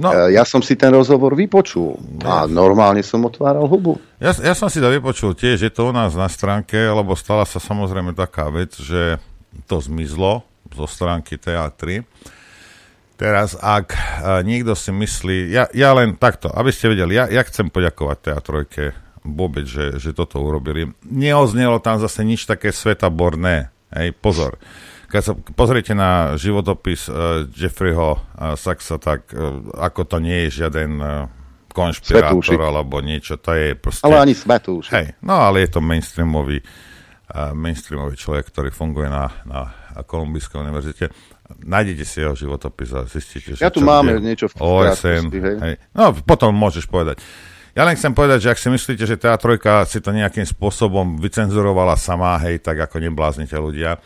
No. 0.00 0.08
E, 0.08 0.32
ja 0.32 0.44
som 0.48 0.64
si 0.64 0.72
ten 0.72 0.88
rozhovor 0.88 1.36
vypočul 1.36 2.00
a 2.24 2.48
normálne 2.48 3.04
som 3.04 3.20
otváral 3.28 3.68
hubu. 3.68 4.00
Ja, 4.16 4.32
ja 4.32 4.54
som 4.56 4.72
si 4.72 4.80
to 4.80 4.88
vypočul 4.88 5.36
tiež, 5.36 5.60
je 5.60 5.72
to 5.72 5.88
u 5.88 5.92
nás 5.92 6.16
na 6.16 6.32
stránke, 6.32 6.80
lebo 6.80 7.12
stala 7.12 7.44
sa 7.44 7.60
samozrejme 7.60 8.16
taká 8.16 8.48
vec, 8.48 8.72
že 8.80 9.20
to 9.68 9.76
zmizlo 9.84 10.48
zo 10.72 10.86
stránky 10.88 11.36
TA3. 11.36 12.08
Teraz, 13.20 13.54
ak 13.60 13.92
uh, 13.92 14.40
niekto 14.40 14.72
si 14.72 14.90
myslí, 14.90 15.52
ja, 15.52 15.68
ja 15.76 15.92
len 15.92 16.16
takto, 16.16 16.48
aby 16.48 16.72
ste 16.72 16.90
vedeli, 16.90 17.20
ja, 17.20 17.28
ja 17.28 17.44
chcem 17.44 17.68
poďakovať 17.68 18.18
TA3 18.18 18.50
vôbec, 19.22 19.68
že, 19.68 20.00
že 20.02 20.10
toto 20.16 20.42
urobili. 20.42 20.90
Neoznelo 21.06 21.78
tam 21.78 22.02
zase 22.02 22.26
nič 22.26 22.48
také 22.48 22.74
svetaborné, 22.74 23.70
hej, 23.94 24.16
pozor 24.16 24.58
keď 25.12 25.22
sa 25.22 25.36
pozriete 25.36 25.92
na 25.92 26.40
životopis 26.40 27.04
uh, 27.12 27.44
Jeffreyho 27.52 28.16
uh, 28.16 28.56
Saxa, 28.56 28.96
tak 28.96 29.28
uh, 29.36 29.60
ako 29.76 30.08
to 30.08 30.16
nie 30.24 30.48
je 30.48 30.64
žiaden 30.64 30.96
uh, 30.96 31.28
konšpirátor 31.76 32.40
Svetúšik. 32.40 32.56
alebo 32.56 33.04
niečo, 33.04 33.36
to 33.36 33.52
je 33.52 33.76
proste... 33.76 34.08
Ale 34.08 34.24
ani 34.24 34.32
svetúšik. 34.32 34.92
Hej, 34.92 35.06
no 35.20 35.36
ale 35.36 35.68
je 35.68 35.76
to 35.76 35.84
mainstreamový, 35.84 36.64
uh, 36.64 37.52
mainstreamový 37.52 38.16
človek, 38.16 38.48
ktorý 38.48 38.72
funguje 38.72 39.12
na, 39.12 39.28
na 39.44 39.60
Kolumbijskej 40.00 40.64
univerzite. 40.64 41.04
Nájdete 41.60 42.04
si 42.08 42.24
jeho 42.24 42.32
životopis 42.32 42.96
a 42.96 43.04
zistíte, 43.04 43.52
že... 43.52 43.60
Ja 43.60 43.68
tu 43.68 43.84
máme 43.84 44.16
niečo 44.16 44.48
v 44.48 44.56
OSN, 44.64 45.28
hej. 45.28 45.56
hej. 45.60 45.74
No, 45.92 46.16
potom 46.16 46.56
môžeš 46.56 46.88
povedať. 46.88 47.20
Ja 47.76 47.88
len 47.88 47.96
chcem 47.96 48.12
povedať, 48.12 48.48
že 48.48 48.50
ak 48.52 48.60
si 48.60 48.68
myslíte, 48.68 49.04
že 49.04 49.16
tá 49.16 49.36
trojka 49.36 49.84
si 49.88 50.00
to 50.00 50.12
nejakým 50.12 50.44
spôsobom 50.44 51.20
vycenzurovala 51.20 51.96
sama, 52.00 52.36
hej, 52.44 52.60
tak 52.64 52.80
ako 52.80 53.00
nebláznite 53.00 53.56
ľudia, 53.56 54.00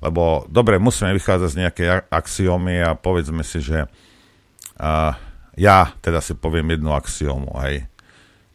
lebo 0.00 0.48
dobre, 0.48 0.80
musíme 0.80 1.12
vychádzať 1.16 1.48
z 1.52 1.60
nejakej 1.60 1.88
axiómy 2.08 2.80
a 2.80 2.96
povedzme 2.96 3.44
si, 3.44 3.60
že 3.60 3.84
uh, 3.84 5.12
ja 5.60 5.92
teda 6.00 6.24
si 6.24 6.32
poviem 6.36 6.72
jednu 6.72 6.96
axiómu, 6.96 7.52
aj 7.56 7.84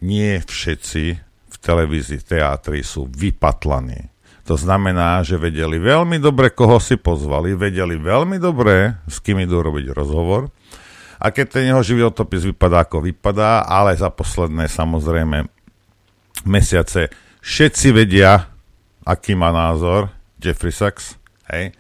nie 0.02 0.42
všetci 0.42 1.04
v 1.50 1.56
televízii, 1.62 2.26
teatri 2.26 2.82
sú 2.82 3.06
vypatlaní. 3.10 4.10
To 4.46 4.54
znamená, 4.54 5.26
že 5.26 5.42
vedeli 5.42 5.82
veľmi 5.82 6.22
dobre, 6.22 6.54
koho 6.54 6.78
si 6.78 7.02
pozvali, 7.02 7.58
vedeli 7.58 7.98
veľmi 7.98 8.38
dobre, 8.38 9.02
s 9.10 9.18
kým 9.18 9.42
idú 9.42 9.58
robiť 9.66 9.90
rozhovor. 9.90 10.54
A 11.18 11.34
keď 11.34 11.46
ten 11.50 11.64
jeho 11.74 11.82
životopis 11.82 12.46
vypadá 12.46 12.86
ako 12.86 13.10
vypadá, 13.10 13.66
ale 13.66 13.98
za 13.98 14.14
posledné 14.14 14.70
samozrejme 14.70 15.50
mesiace 16.46 17.10
všetci 17.42 17.88
vedia, 17.90 18.46
aký 19.02 19.34
má 19.34 19.50
názor 19.50 20.14
Jeffrey 20.38 20.70
Sachs, 20.70 21.18
Hej? 21.52 21.76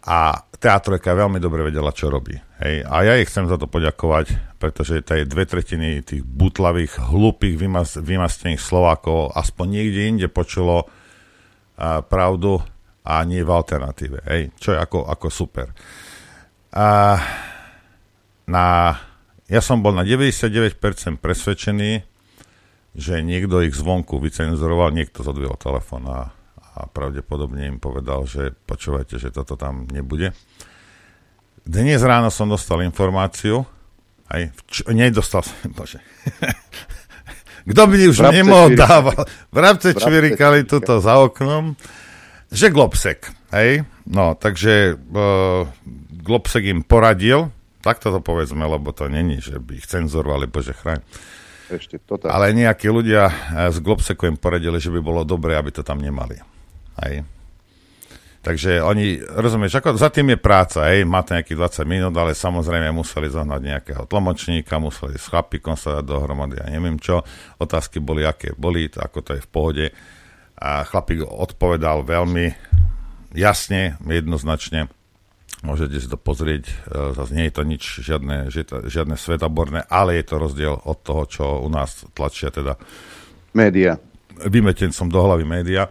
A 0.00 0.48
teatrojka 0.56 1.12
veľmi 1.12 1.36
dobre 1.36 1.60
vedela, 1.68 1.92
čo 1.92 2.08
robí. 2.08 2.32
Hej? 2.64 2.88
A 2.88 3.04
ja 3.04 3.20
jej 3.20 3.28
chcem 3.28 3.44
za 3.48 3.60
to 3.60 3.68
poďakovať, 3.68 4.56
pretože 4.56 5.04
tie 5.04 5.28
dve 5.28 5.44
tretiny 5.44 6.00
tých 6.00 6.24
butlavých, 6.24 7.00
hlupých, 7.00 7.56
vymas- 7.60 8.00
vymastených 8.00 8.60
Slovákov 8.60 9.36
aspoň 9.36 9.66
niekde 9.68 10.00
inde 10.08 10.28
počulo 10.32 10.88
a, 11.76 12.00
pravdu 12.00 12.64
a 13.04 13.20
nie 13.28 13.44
v 13.44 13.50
alternatíve. 13.52 14.24
Hej? 14.24 14.40
Čo 14.56 14.76
je 14.76 14.78
ako, 14.80 15.04
ako 15.04 15.26
super. 15.28 15.68
A, 16.72 17.20
na, 18.48 18.96
ja 19.52 19.60
som 19.60 19.84
bol 19.84 19.92
na 19.92 20.04
99% 20.04 20.80
presvedčený, 21.20 21.92
že 22.90 23.22
niekto 23.22 23.62
ich 23.62 23.76
zvonku 23.76 24.18
vycenzuroval, 24.18 24.90
niekto 24.90 25.22
zodvihol 25.22 25.54
telefón 25.60 26.08
a 26.10 26.39
a 26.80 26.88
pravdepodobne 26.88 27.68
im 27.68 27.76
povedal, 27.76 28.24
že 28.24 28.56
počúvajte, 28.64 29.20
že 29.20 29.28
toto 29.28 29.60
tam 29.60 29.84
nebude. 29.92 30.32
Dnes 31.60 32.00
ráno 32.00 32.32
som 32.32 32.48
dostal 32.48 32.80
informáciu, 32.80 33.68
aj, 34.32 34.48
čo, 34.72 34.88
nedostal 34.88 35.44
som, 35.44 35.56
bože, 35.78 36.00
kto 37.68 37.82
by 37.84 37.96
už 38.08 38.18
Vrabce 38.24 38.36
nemohol 38.40 38.68
dávať, 38.72 39.16
vrabce 39.52 39.88
čvirikali 39.92 40.64
tuto 40.64 41.04
za 41.04 41.20
oknom, 41.20 41.76
že 42.48 42.72
Globsek, 42.72 43.28
hej, 43.52 43.84
no, 44.08 44.32
takže 44.34 44.96
uh, 44.96 45.68
Globsek 46.24 46.64
im 46.72 46.80
poradil, 46.80 47.52
tak 47.84 48.00
to 48.00 48.12
povedzme, 48.24 48.64
lebo 48.64 48.92
to 48.96 49.12
není, 49.12 49.44
že 49.44 49.60
by 49.60 49.76
ich 49.76 49.86
cenzurovali, 49.88 50.48
bože 50.48 50.72
chráň, 50.72 51.04
Ešte, 51.70 52.02
to 52.02 52.18
tak. 52.18 52.34
Ale 52.34 52.50
nejakí 52.50 52.90
ľudia 52.90 53.30
z 53.70 53.78
Globseku 53.78 54.26
im 54.26 54.40
poradili, 54.40 54.82
že 54.82 54.90
by 54.90 55.00
bolo 55.04 55.22
dobré, 55.22 55.54
aby 55.54 55.70
to 55.70 55.86
tam 55.86 56.02
nemali. 56.02 56.49
Hej. 57.00 57.24
Takže 58.40 58.80
oni, 58.80 59.20
rozumieš, 59.20 59.84
ako 59.84 60.00
za 60.00 60.08
tým 60.08 60.32
je 60.32 60.38
práca, 60.40 60.88
hej, 60.88 61.04
má 61.04 61.20
to 61.20 61.36
nejakých 61.36 61.84
20 61.84 61.84
minút, 61.84 62.14
ale 62.16 62.32
samozrejme 62.32 62.88
museli 62.88 63.28
zohnať 63.28 63.60
nejakého 63.60 64.08
tlmočníka, 64.08 64.80
museli 64.80 65.20
s 65.20 65.28
chlapikom 65.28 65.76
sa 65.76 66.00
dať 66.00 66.04
dohromady 66.08 66.56
a 66.56 66.72
neviem 66.72 66.96
čo. 66.96 67.20
Otázky 67.60 68.00
boli, 68.00 68.24
aké 68.24 68.56
boli, 68.56 68.88
ako 68.88 69.18
to 69.20 69.30
je 69.36 69.44
v 69.44 69.50
pohode. 69.52 69.86
A 70.56 70.88
chlapík 70.88 71.20
odpovedal 71.20 72.00
veľmi 72.00 72.48
jasne, 73.36 74.00
jednoznačne. 74.00 74.88
Môžete 75.60 76.00
si 76.00 76.08
to 76.08 76.16
pozrieť, 76.16 76.64
e, 76.64 76.72
zase 77.12 77.36
nie 77.36 77.44
je 77.52 77.54
to 77.60 77.62
nič, 77.68 77.82
žiadne, 78.00 78.48
žiadne 78.88 79.20
svetaborné, 79.20 79.84
ale 79.92 80.16
je 80.16 80.24
to 80.24 80.40
rozdiel 80.40 80.80
od 80.88 80.98
toho, 81.04 81.28
čo 81.28 81.44
u 81.60 81.68
nás 81.68 82.08
tlačia 82.16 82.48
teda 82.48 82.80
média. 83.52 84.00
Vymetencom 84.40 85.12
do 85.12 85.20
hlavy 85.20 85.44
média. 85.44 85.84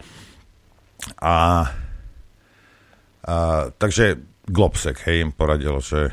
A 1.20 1.68
a, 3.30 3.70
takže 3.78 4.18
Globsek, 4.50 5.06
hej, 5.06 5.22
im 5.22 5.32
poradil, 5.36 5.78
že 5.84 6.10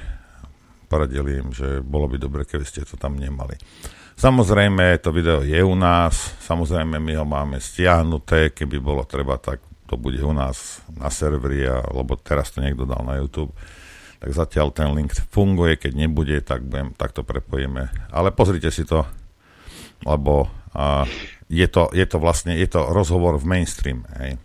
poradili 0.93 1.41
im, 1.41 1.49
že 1.57 1.81
bolo 1.81 2.13
by 2.13 2.21
dobre, 2.21 2.43
keby 2.45 2.69
ste 2.69 2.85
to 2.85 3.01
tam 3.01 3.17
nemali. 3.17 3.57
Samozrejme, 4.17 5.01
to 5.01 5.13
video 5.13 5.41
je 5.41 5.61
u 5.65 5.77
nás, 5.77 6.37
samozrejme 6.45 7.01
my 7.01 7.13
ho 7.17 7.25
máme 7.25 7.57
stiahnuté, 7.57 8.53
keby 8.53 8.81
bolo 8.81 9.03
treba, 9.09 9.41
tak 9.41 9.65
to 9.89 9.97
bude 9.97 10.21
u 10.21 10.35
nás 10.37 10.85
na 10.93 11.09
serveri, 11.09 11.65
a, 11.65 11.81
lebo 11.89 12.21
teraz 12.21 12.53
to 12.53 12.61
niekto 12.61 12.85
dal 12.85 13.01
na 13.07 13.17
YouTube. 13.17 13.57
Tak 14.21 14.33
zatiaľ 14.33 14.73
ten 14.73 14.93
link 14.93 15.13
funguje, 15.33 15.77
keď 15.77 15.93
nebude, 15.97 16.37
tak, 16.45 16.65
budem, 16.65 16.93
tak 16.97 17.13
to 17.13 17.25
prepojíme. 17.25 18.13
Ale 18.13 18.29
pozrite 18.33 18.69
si 18.69 18.85
to, 18.85 19.09
lebo 20.05 20.53
a, 20.77 21.09
je, 21.49 21.67
to, 21.69 21.89
je 21.97 22.05
to 22.05 22.21
vlastne 22.21 22.53
je 22.53 22.69
to 22.69 22.93
rozhovor 22.93 23.41
v 23.41 23.49
mainstream. 23.49 24.05
Hej. 24.21 24.37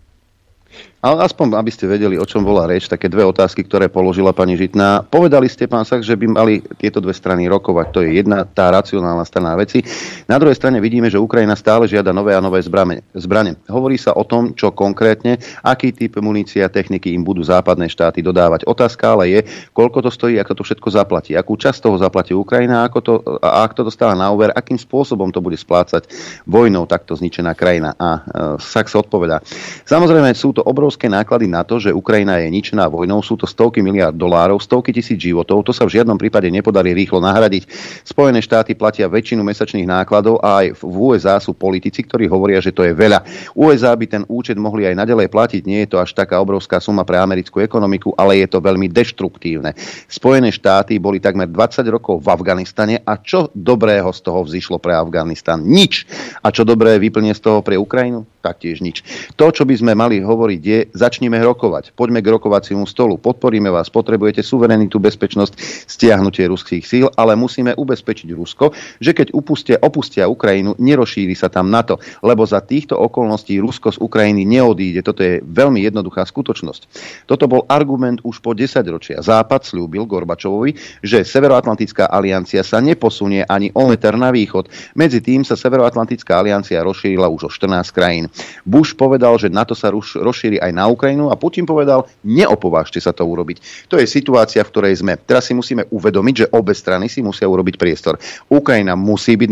Ale 1.01 1.25
aspoň, 1.25 1.57
aby 1.57 1.73
ste 1.73 1.89
vedeli, 1.89 2.21
o 2.21 2.29
čom 2.29 2.45
bola 2.45 2.69
reč, 2.69 2.85
také 2.85 3.09
dve 3.09 3.25
otázky, 3.25 3.65
ktoré 3.65 3.89
položila 3.89 4.37
pani 4.37 4.53
Žitná. 4.53 5.01
Povedali 5.01 5.49
ste, 5.49 5.65
pán 5.65 5.81
Sach, 5.81 6.05
že 6.05 6.13
by 6.13 6.25
mali 6.29 6.61
tieto 6.77 7.01
dve 7.01 7.09
strany 7.09 7.49
rokovať. 7.49 7.87
To 7.89 7.99
je 8.05 8.21
jedna 8.21 8.45
tá 8.45 8.69
racionálna 8.69 9.25
strana 9.25 9.57
veci. 9.57 9.81
Na 10.29 10.37
druhej 10.37 10.53
strane 10.53 10.77
vidíme, 10.77 11.09
že 11.09 11.17
Ukrajina 11.17 11.57
stále 11.57 11.89
žiada 11.89 12.13
nové 12.13 12.37
a 12.37 12.41
nové 12.41 12.61
zbrane. 12.61 13.51
Hovorí 13.65 13.97
sa 13.97 14.13
o 14.13 14.21
tom, 14.21 14.53
čo 14.53 14.69
konkrétne, 14.77 15.41
aký 15.65 15.89
typ 15.89 16.21
munície 16.21 16.61
a 16.61 16.69
techniky 16.69 17.17
im 17.17 17.25
budú 17.25 17.41
západné 17.41 17.89
štáty 17.89 18.21
dodávať. 18.21 18.69
Otázka 18.69 19.17
ale 19.17 19.33
je, 19.33 19.39
koľko 19.73 20.05
to 20.05 20.13
stojí, 20.13 20.37
ako 20.37 20.61
to 20.61 20.63
všetko 20.69 20.87
zaplatí. 20.93 21.33
Akú 21.33 21.57
časť 21.57 21.81
toho 21.81 21.97
zaplatí 21.97 22.37
Ukrajina 22.37 22.85
ako 22.85 22.99
to, 23.01 23.13
a 23.41 23.65
ak 23.65 23.73
to 23.73 23.81
dostáva 23.81 24.13
na 24.13 24.29
úver, 24.29 24.53
akým 24.53 24.77
spôsobom 24.77 25.33
to 25.33 25.41
bude 25.41 25.57
splácať 25.57 26.05
vojnou 26.45 26.85
takto 26.85 27.17
zničená 27.17 27.57
krajina. 27.57 27.97
A 27.97 28.09
e, 28.15 28.19
Sach 28.61 28.85
sa 28.85 29.01
odpovedá. 29.01 29.41
Samozrejme, 29.89 30.29
sú 30.37 30.53
to 30.53 30.61
obrovské 30.61 30.90
obrovské 30.91 31.07
náklady 31.07 31.47
na 31.47 31.63
to, 31.63 31.79
že 31.79 31.95
Ukrajina 31.95 32.43
je 32.43 32.51
ničená 32.51 32.83
vojnou, 32.91 33.23
sú 33.23 33.39
to 33.39 33.47
stovky 33.47 33.79
miliard 33.79 34.11
dolárov, 34.11 34.59
stovky 34.59 34.91
tisíc 34.91 35.23
životov, 35.23 35.63
to 35.63 35.71
sa 35.71 35.87
v 35.87 35.95
žiadnom 35.95 36.19
prípade 36.19 36.51
nepodarí 36.51 36.91
rýchlo 36.91 37.23
nahradiť. 37.23 37.63
Spojené 38.03 38.43
štáty 38.43 38.75
platia 38.75 39.07
väčšinu 39.07 39.39
mesačných 39.39 39.87
nákladov 39.87 40.43
a 40.43 40.59
aj 40.59 40.83
v 40.83 40.83
USA 40.91 41.39
sú 41.39 41.55
politici, 41.55 42.03
ktorí 42.03 42.27
hovoria, 42.27 42.59
že 42.59 42.75
to 42.75 42.83
je 42.83 42.91
veľa. 42.91 43.23
USA 43.55 43.95
by 43.95 44.03
ten 44.03 44.23
účet 44.27 44.59
mohli 44.59 44.83
aj 44.83 44.99
naďalej 44.99 45.31
platiť, 45.31 45.61
nie 45.63 45.87
je 45.87 45.95
to 45.95 45.97
až 46.03 46.11
taká 46.11 46.43
obrovská 46.43 46.83
suma 46.83 47.07
pre 47.07 47.15
americkú 47.15 47.63
ekonomiku, 47.63 48.11
ale 48.19 48.43
je 48.43 48.51
to 48.51 48.59
veľmi 48.59 48.91
deštruktívne. 48.91 49.71
Spojené 50.11 50.51
štáty 50.51 50.99
boli 50.99 51.23
takmer 51.23 51.47
20 51.47 51.87
rokov 51.87 52.19
v 52.19 52.35
Afganistane 52.35 52.99
a 52.99 53.15
čo 53.15 53.47
dobrého 53.55 54.11
z 54.11 54.19
toho 54.27 54.43
vzýšlo 54.43 54.75
pre 54.75 54.91
Afganistan? 54.91 55.63
Nič. 55.63 56.03
A 56.43 56.51
čo 56.51 56.67
dobré 56.67 56.99
vyplne 56.99 57.31
z 57.31 57.39
toho 57.39 57.63
pre 57.63 57.79
Ukrajinu? 57.79 58.27
Taktiež 58.43 58.81
nič. 58.81 59.05
To, 59.37 59.53
čo 59.53 59.63
by 59.69 59.77
sme 59.77 59.93
mali 59.93 60.17
hovoriť, 60.17 60.61
je 60.65 60.80
začneme 60.89 61.37
rokovať. 61.37 61.93
Poďme 61.93 62.25
k 62.25 62.31
rokovaciemu 62.33 62.89
stolu. 62.89 63.21
Podporíme 63.21 63.69
vás. 63.69 63.93
Potrebujete 63.93 64.41
suverenitu, 64.41 64.97
bezpečnosť, 64.97 65.53
stiahnutie 65.85 66.49
ruských 66.49 66.81
síl, 66.81 67.05
ale 67.13 67.37
musíme 67.37 67.77
ubezpečiť 67.77 68.33
Rusko, 68.33 68.73
že 68.97 69.13
keď 69.13 69.37
upustia, 69.37 69.77
opustia 69.77 70.25
Ukrajinu, 70.25 70.73
nerozšíri 70.81 71.37
sa 71.37 71.51
tam 71.51 71.69
NATO, 71.69 72.01
lebo 72.25 72.47
za 72.47 72.63
týchto 72.63 72.97
okolností 72.97 73.61
Rusko 73.61 73.93
z 73.93 74.01
Ukrajiny 74.01 74.47
neodíde. 74.47 75.05
Toto 75.05 75.21
je 75.21 75.43
veľmi 75.43 75.83
jednoduchá 75.85 76.25
skutočnosť. 76.25 76.81
Toto 77.27 77.45
bol 77.45 77.67
argument 77.67 78.23
už 78.23 78.39
po 78.39 78.55
10 78.55 78.81
ročia. 78.87 79.19
Západ 79.19 79.67
slúbil 79.67 80.07
Gorbačovovi, 80.07 81.03
že 81.03 81.27
Severoatlantická 81.27 82.07
aliancia 82.07 82.63
sa 82.63 82.79
neposunie 82.79 83.43
ani 83.45 83.69
o 83.75 83.85
meter 83.91 84.15
na 84.15 84.31
východ. 84.31 84.71
Medzi 84.95 85.19
tým 85.19 85.43
sa 85.43 85.59
Severoatlantická 85.59 86.39
aliancia 86.39 86.79
rozšírila 86.81 87.27
už 87.27 87.41
o 87.47 87.49
14 87.51 87.91
krajín. 87.91 88.25
Bush 88.63 88.95
povedal, 88.95 89.35
že 89.35 89.51
NATO 89.51 89.75
sa 89.75 89.91
rozšíri 89.91 90.61
aj 90.63 90.70
na 90.71 90.87
Ukrajinu 90.87 91.29
a 91.31 91.35
Putin 91.35 91.67
povedal, 91.67 92.07
neopovážte 92.25 92.97
sa 92.97 93.11
to 93.11 93.27
urobiť. 93.27 93.87
To 93.91 93.99
je 93.99 94.07
situácia, 94.09 94.63
v 94.63 94.71
ktorej 94.71 95.03
sme. 95.03 95.19
Teraz 95.19 95.47
si 95.47 95.53
musíme 95.53 95.85
uvedomiť, 95.91 96.35
že 96.35 96.49
obe 96.55 96.73
strany 96.73 97.11
si 97.11 97.19
musia 97.19 97.45
urobiť 97.45 97.75
priestor. 97.77 98.17
Ukrajina 98.49 98.95
musí 98.95 99.35
byť 99.35 99.49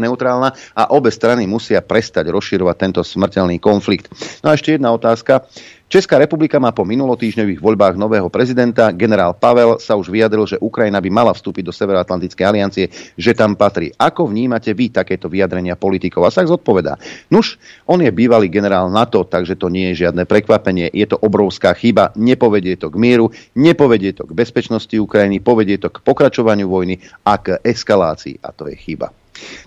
neutrálna 0.00 0.48
a 0.76 0.82
obe 0.92 1.12
strany 1.12 1.46
musia 1.46 1.84
prestať 1.84 2.32
rozširovať 2.32 2.76
tento 2.76 3.00
smrteľný 3.04 3.60
konflikt. 3.60 4.08
No 4.42 4.50
a 4.50 4.56
ešte 4.56 4.74
jedna 4.74 4.90
otázka. 4.90 5.46
Česká 5.84 6.16
republika 6.16 6.56
má 6.56 6.72
po 6.72 6.82
minulotýždňových 6.88 7.60
voľbách 7.60 7.94
nového 8.00 8.26
prezidenta. 8.32 8.90
Generál 8.90 9.36
Pavel 9.36 9.76
sa 9.78 9.94
už 9.94 10.08
vyjadril, 10.08 10.48
že 10.48 10.56
Ukrajina 10.58 10.98
by 10.98 11.10
mala 11.12 11.30
vstúpiť 11.36 11.60
do 11.60 11.76
Severoatlantickej 11.76 12.44
aliancie, 12.44 12.88
že 13.14 13.36
tam 13.36 13.52
patrí. 13.54 13.92
Ako 13.94 14.26
vnímate 14.26 14.72
vy 14.72 14.90
takéto 14.90 15.28
vyjadrenia 15.28 15.76
politikov? 15.76 16.24
A 16.24 16.32
sa 16.32 16.42
zodpovedá. 16.42 16.96
Nuž, 17.28 17.60
on 17.84 18.00
je 18.00 18.08
bývalý 18.08 18.48
generál 18.48 18.88
NATO, 18.88 19.28
takže 19.28 19.60
to 19.60 19.68
nie 19.68 19.92
je 19.92 20.08
žiadne 20.08 20.24
prekvapenie. 20.24 20.88
Je 20.88 21.04
to 21.04 21.20
obrovská 21.20 21.76
chyba. 21.76 22.16
Nepovedie 22.16 22.80
to 22.80 22.88
k 22.88 22.96
mieru, 22.96 23.28
nepovedie 23.54 24.16
to 24.16 24.24
k 24.24 24.32
bezpečnosti 24.32 24.96
Ukrajiny, 24.96 25.44
povedie 25.44 25.76
to 25.76 25.92
k 25.92 26.00
pokračovaniu 26.00 26.64
vojny 26.64 26.98
a 27.28 27.36
k 27.36 27.60
eskalácii. 27.60 28.40
A 28.40 28.56
to 28.56 28.72
je 28.72 28.76
chyba. 28.80 29.12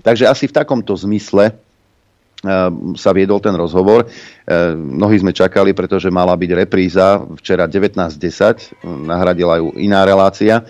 Takže 0.01 0.25
asi 0.25 0.49
v 0.49 0.55
takomto 0.55 0.97
zmysle 0.97 1.66
sa 2.95 3.11
viedol 3.17 3.41
ten 3.41 3.55
rozhovor. 3.57 4.05
Ehm, 4.05 5.01
mnohí 5.01 5.17
sme 5.17 5.33
čakali, 5.33 5.73
pretože 5.73 6.13
mala 6.13 6.37
byť 6.37 6.51
repríza 6.53 7.17
včera 7.41 7.65
19.10, 7.65 8.85
nahradila 8.85 9.57
ju 9.57 9.73
iná 9.81 10.05
relácia, 10.05 10.61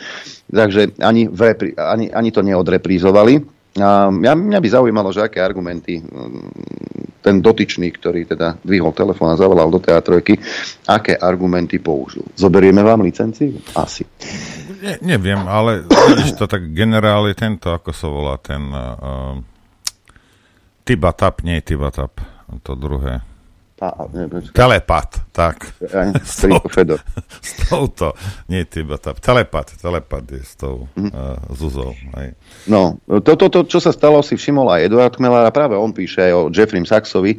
takže 0.47 0.95
ani, 1.03 1.27
v 1.27 1.39
reprí, 1.43 1.69
ani, 1.75 2.08
ani 2.08 2.30
to 2.32 2.39
neodreprízovali. 2.39 3.60
A 3.77 4.10
mňa, 4.10 4.34
mňa 4.34 4.60
by 4.63 4.69
zaujímalo, 4.73 5.13
že 5.13 5.27
aké 5.27 5.43
argumenty 5.43 5.99
ehm, 5.99 6.49
ten 7.19 7.43
dotyčný, 7.43 7.91
ktorý 7.91 8.23
teda 8.23 8.56
dvihol 8.63 8.95
telefón 8.95 9.36
a 9.36 9.39
zavolal 9.39 9.67
do 9.67 9.84
teatrojky, 9.84 10.39
aké 10.88 11.19
argumenty 11.19 11.84
použil. 11.84 12.23
Zoberieme 12.39 12.80
vám 12.80 13.03
licenciu? 13.03 13.60
Asi. 13.75 14.08
Ne, 14.80 14.95
neviem, 15.03 15.43
ale 15.43 15.84
to 16.39 16.47
tak 16.47 16.71
generál 16.71 17.27
je 17.27 17.36
tento, 17.36 17.75
ako 17.75 17.91
sa 17.91 18.08
volá 18.08 18.39
ten... 18.39 18.63
Uh, 18.71 19.57
Tibatap, 20.88 21.43
nie 21.43 21.60
Tibatap, 21.60 22.23
to 22.63 22.71
druhé. 22.80 23.19
Telepat, 24.56 25.21
tak. 25.36 25.67
s, 26.23 26.47
tou, 26.47 26.97
s 27.43 27.52
touto, 27.67 28.15
nie 28.47 28.63
Tibatap. 28.63 29.19
Telepat, 29.19 29.76
telepat 29.78 30.23
je 30.32 30.41
s 30.41 30.56
tou 30.56 30.88
uh, 30.88 31.38
Zuzou. 31.52 31.91
Aj. 32.15 32.32
No, 32.71 33.04
toto, 33.21 33.52
to, 33.52 33.67
to, 33.67 33.78
čo 33.78 33.84
sa 33.84 33.91
stalo, 33.91 34.23
si 34.23 34.39
všimol 34.39 34.80
aj 34.80 34.88
Eduard 34.88 35.13
Kmelar 35.13 35.45
a 35.45 35.52
práve 35.52 35.76
on 35.76 35.91
píše 35.91 36.23
aj 36.23 36.32
o 36.34 36.41
Jeffrey 36.50 36.82
Saxovi, 36.88 37.38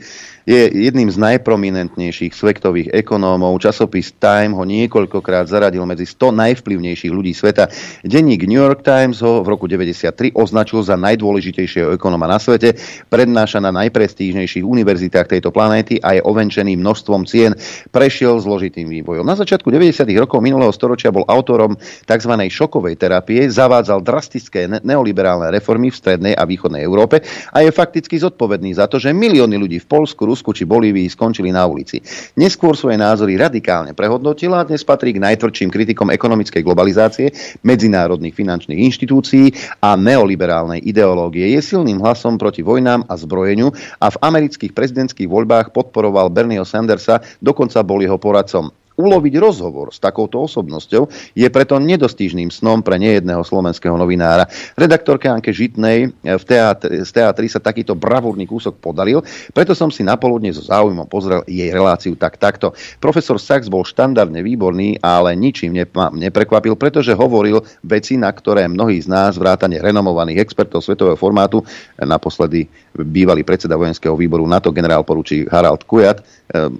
je 0.48 0.72
jedným 0.72 1.12
z 1.12 1.20
najprominentnejších 1.20 2.32
svetových 2.32 2.88
ekonómov. 2.96 3.60
Časopis 3.60 4.16
Time 4.16 4.56
ho 4.56 4.64
niekoľkokrát 4.64 5.44
zaradil 5.44 5.84
medzi 5.84 6.08
100 6.08 6.40
najvplyvnejších 6.40 7.12
ľudí 7.12 7.36
sveta. 7.36 7.68
Denník 8.00 8.48
New 8.48 8.56
York 8.56 8.80
Times 8.80 9.20
ho 9.20 9.44
v 9.44 9.48
roku 9.52 9.68
1993 9.68 10.32
označil 10.32 10.80
za 10.80 10.96
najdôležitejšieho 10.96 11.92
ekonóma 12.00 12.24
na 12.24 12.40
svete, 12.40 12.80
prednáša 13.12 13.60
na 13.60 13.68
najprestížnejších 13.76 14.64
univerzitách 14.64 15.36
tejto 15.36 15.52
planéty 15.52 16.00
a 16.00 16.16
je 16.16 16.24
ovenčený 16.24 16.80
množstvom 16.80 17.28
cien. 17.28 17.52
Prešiel 17.92 18.40
zložitým 18.40 18.88
vývojom. 18.88 19.28
Na 19.28 19.36
začiatku 19.36 19.68
90. 19.68 20.08
rokov 20.16 20.40
minulého 20.40 20.72
storočia 20.72 21.12
bol 21.12 21.28
autorom 21.28 21.76
tzv. 22.08 22.32
šokovej 22.48 22.96
terapie, 22.96 23.52
zavádzal 23.52 24.00
drastické 24.00 24.64
neoliberálne 24.80 25.52
reformy 25.52 25.92
v 25.92 26.00
strednej 26.00 26.32
a 26.32 26.48
východnej 26.48 26.80
Európe 26.80 27.20
a 27.52 27.60
je 27.60 27.68
fakticky 27.68 28.16
zodpovedný 28.16 28.72
za 28.72 28.88
to, 28.88 28.96
že 28.96 29.12
milióny 29.12 29.60
ľudí 29.60 29.84
v 29.84 29.90
Polsku, 29.92 30.37
Rusku 30.38 30.54
či 30.54 30.70
Bolívii 30.70 31.10
skončili 31.10 31.50
na 31.50 31.66
ulici. 31.66 31.98
Neskôr 32.38 32.78
svoje 32.78 32.94
názory 32.94 33.34
radikálne 33.34 33.90
prehodnotila 33.90 34.62
a 34.62 34.68
dnes 34.70 34.86
patrí 34.86 35.10
k 35.10 35.18
najtvrdším 35.18 35.66
kritikom 35.66 36.14
ekonomickej 36.14 36.62
globalizácie, 36.62 37.34
medzinárodných 37.66 38.38
finančných 38.38 38.78
inštitúcií 38.86 39.50
a 39.82 39.98
neoliberálnej 39.98 40.78
ideológie. 40.86 41.50
Je 41.50 41.58
silným 41.58 41.98
hlasom 41.98 42.38
proti 42.38 42.62
vojnám 42.62 43.02
a 43.10 43.18
zbrojeniu 43.18 43.74
a 43.98 44.14
v 44.14 44.20
amerických 44.22 44.70
prezidentských 44.70 45.26
voľbách 45.26 45.74
podporoval 45.74 46.30
Bernieho 46.30 46.62
Sandersa, 46.62 47.18
dokonca 47.42 47.82
bol 47.82 47.98
jeho 47.98 48.14
poradcom. 48.14 48.70
Uloviť 48.98 49.34
rozhovor 49.38 49.94
s 49.94 50.02
takouto 50.02 50.42
osobnosťou 50.42 51.06
je 51.38 51.46
preto 51.46 51.78
nedostížným 51.78 52.50
snom 52.50 52.82
pre 52.82 52.98
nejedného 52.98 53.46
slovenského 53.46 53.94
novinára. 53.94 54.50
Redaktorke 54.74 55.30
Anke 55.30 55.54
Žitnej 55.54 56.10
v 56.10 56.44
teatri, 56.44 57.06
z 57.06 57.10
teatri 57.14 57.46
sa 57.46 57.62
takýto 57.62 57.94
bravúrny 57.94 58.44
kúsok 58.44 58.82
podaril, 58.82 59.22
preto 59.54 59.72
som 59.78 59.94
si 59.94 60.02
napoludne 60.02 60.50
so 60.50 60.66
záujmom 60.66 61.06
pozrel 61.06 61.46
jej 61.46 61.70
reláciu 61.70 62.18
tak 62.18 62.36
takto. 62.42 62.74
Profesor 62.98 63.38
Sachs 63.38 63.70
bol 63.70 63.86
štandardne 63.86 64.42
výborný, 64.42 64.98
ale 64.98 65.38
ničím 65.38 65.78
neprekvapil, 65.94 66.74
pretože 66.74 67.14
hovoril 67.14 67.62
veci, 67.86 68.18
na 68.18 68.34
ktoré 68.34 68.66
mnohí 68.66 68.98
z 68.98 69.06
nás, 69.06 69.38
vrátane 69.38 69.78
renomovaných 69.78 70.42
expertov 70.42 70.82
svetového 70.82 71.14
formátu, 71.14 71.62
naposledy 72.02 72.66
bývalý 72.98 73.46
predseda 73.46 73.78
vojenského 73.78 74.18
výboru 74.18 74.42
NATO 74.42 74.74
generál 74.74 75.06
poručí 75.06 75.46
Harald 75.46 75.86
Kujat, 75.86 76.18
e, 76.18 76.24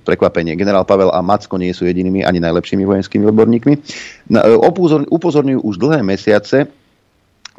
prekvapenie, 0.03 0.59
generál 0.59 0.83
Pavel 0.83 1.15
a 1.15 1.23
Macko 1.23 1.55
nie 1.55 1.71
sú 1.71 1.87
jedinými 2.09 2.25
ani 2.25 2.41
najlepšími 2.41 2.85
vojenskými 2.89 3.29
odborníkmi. 3.29 3.75
E, 3.77 3.81
upozorňujú 5.13 5.61
už 5.61 5.77
dlhé 5.77 6.01
mesiace, 6.01 6.67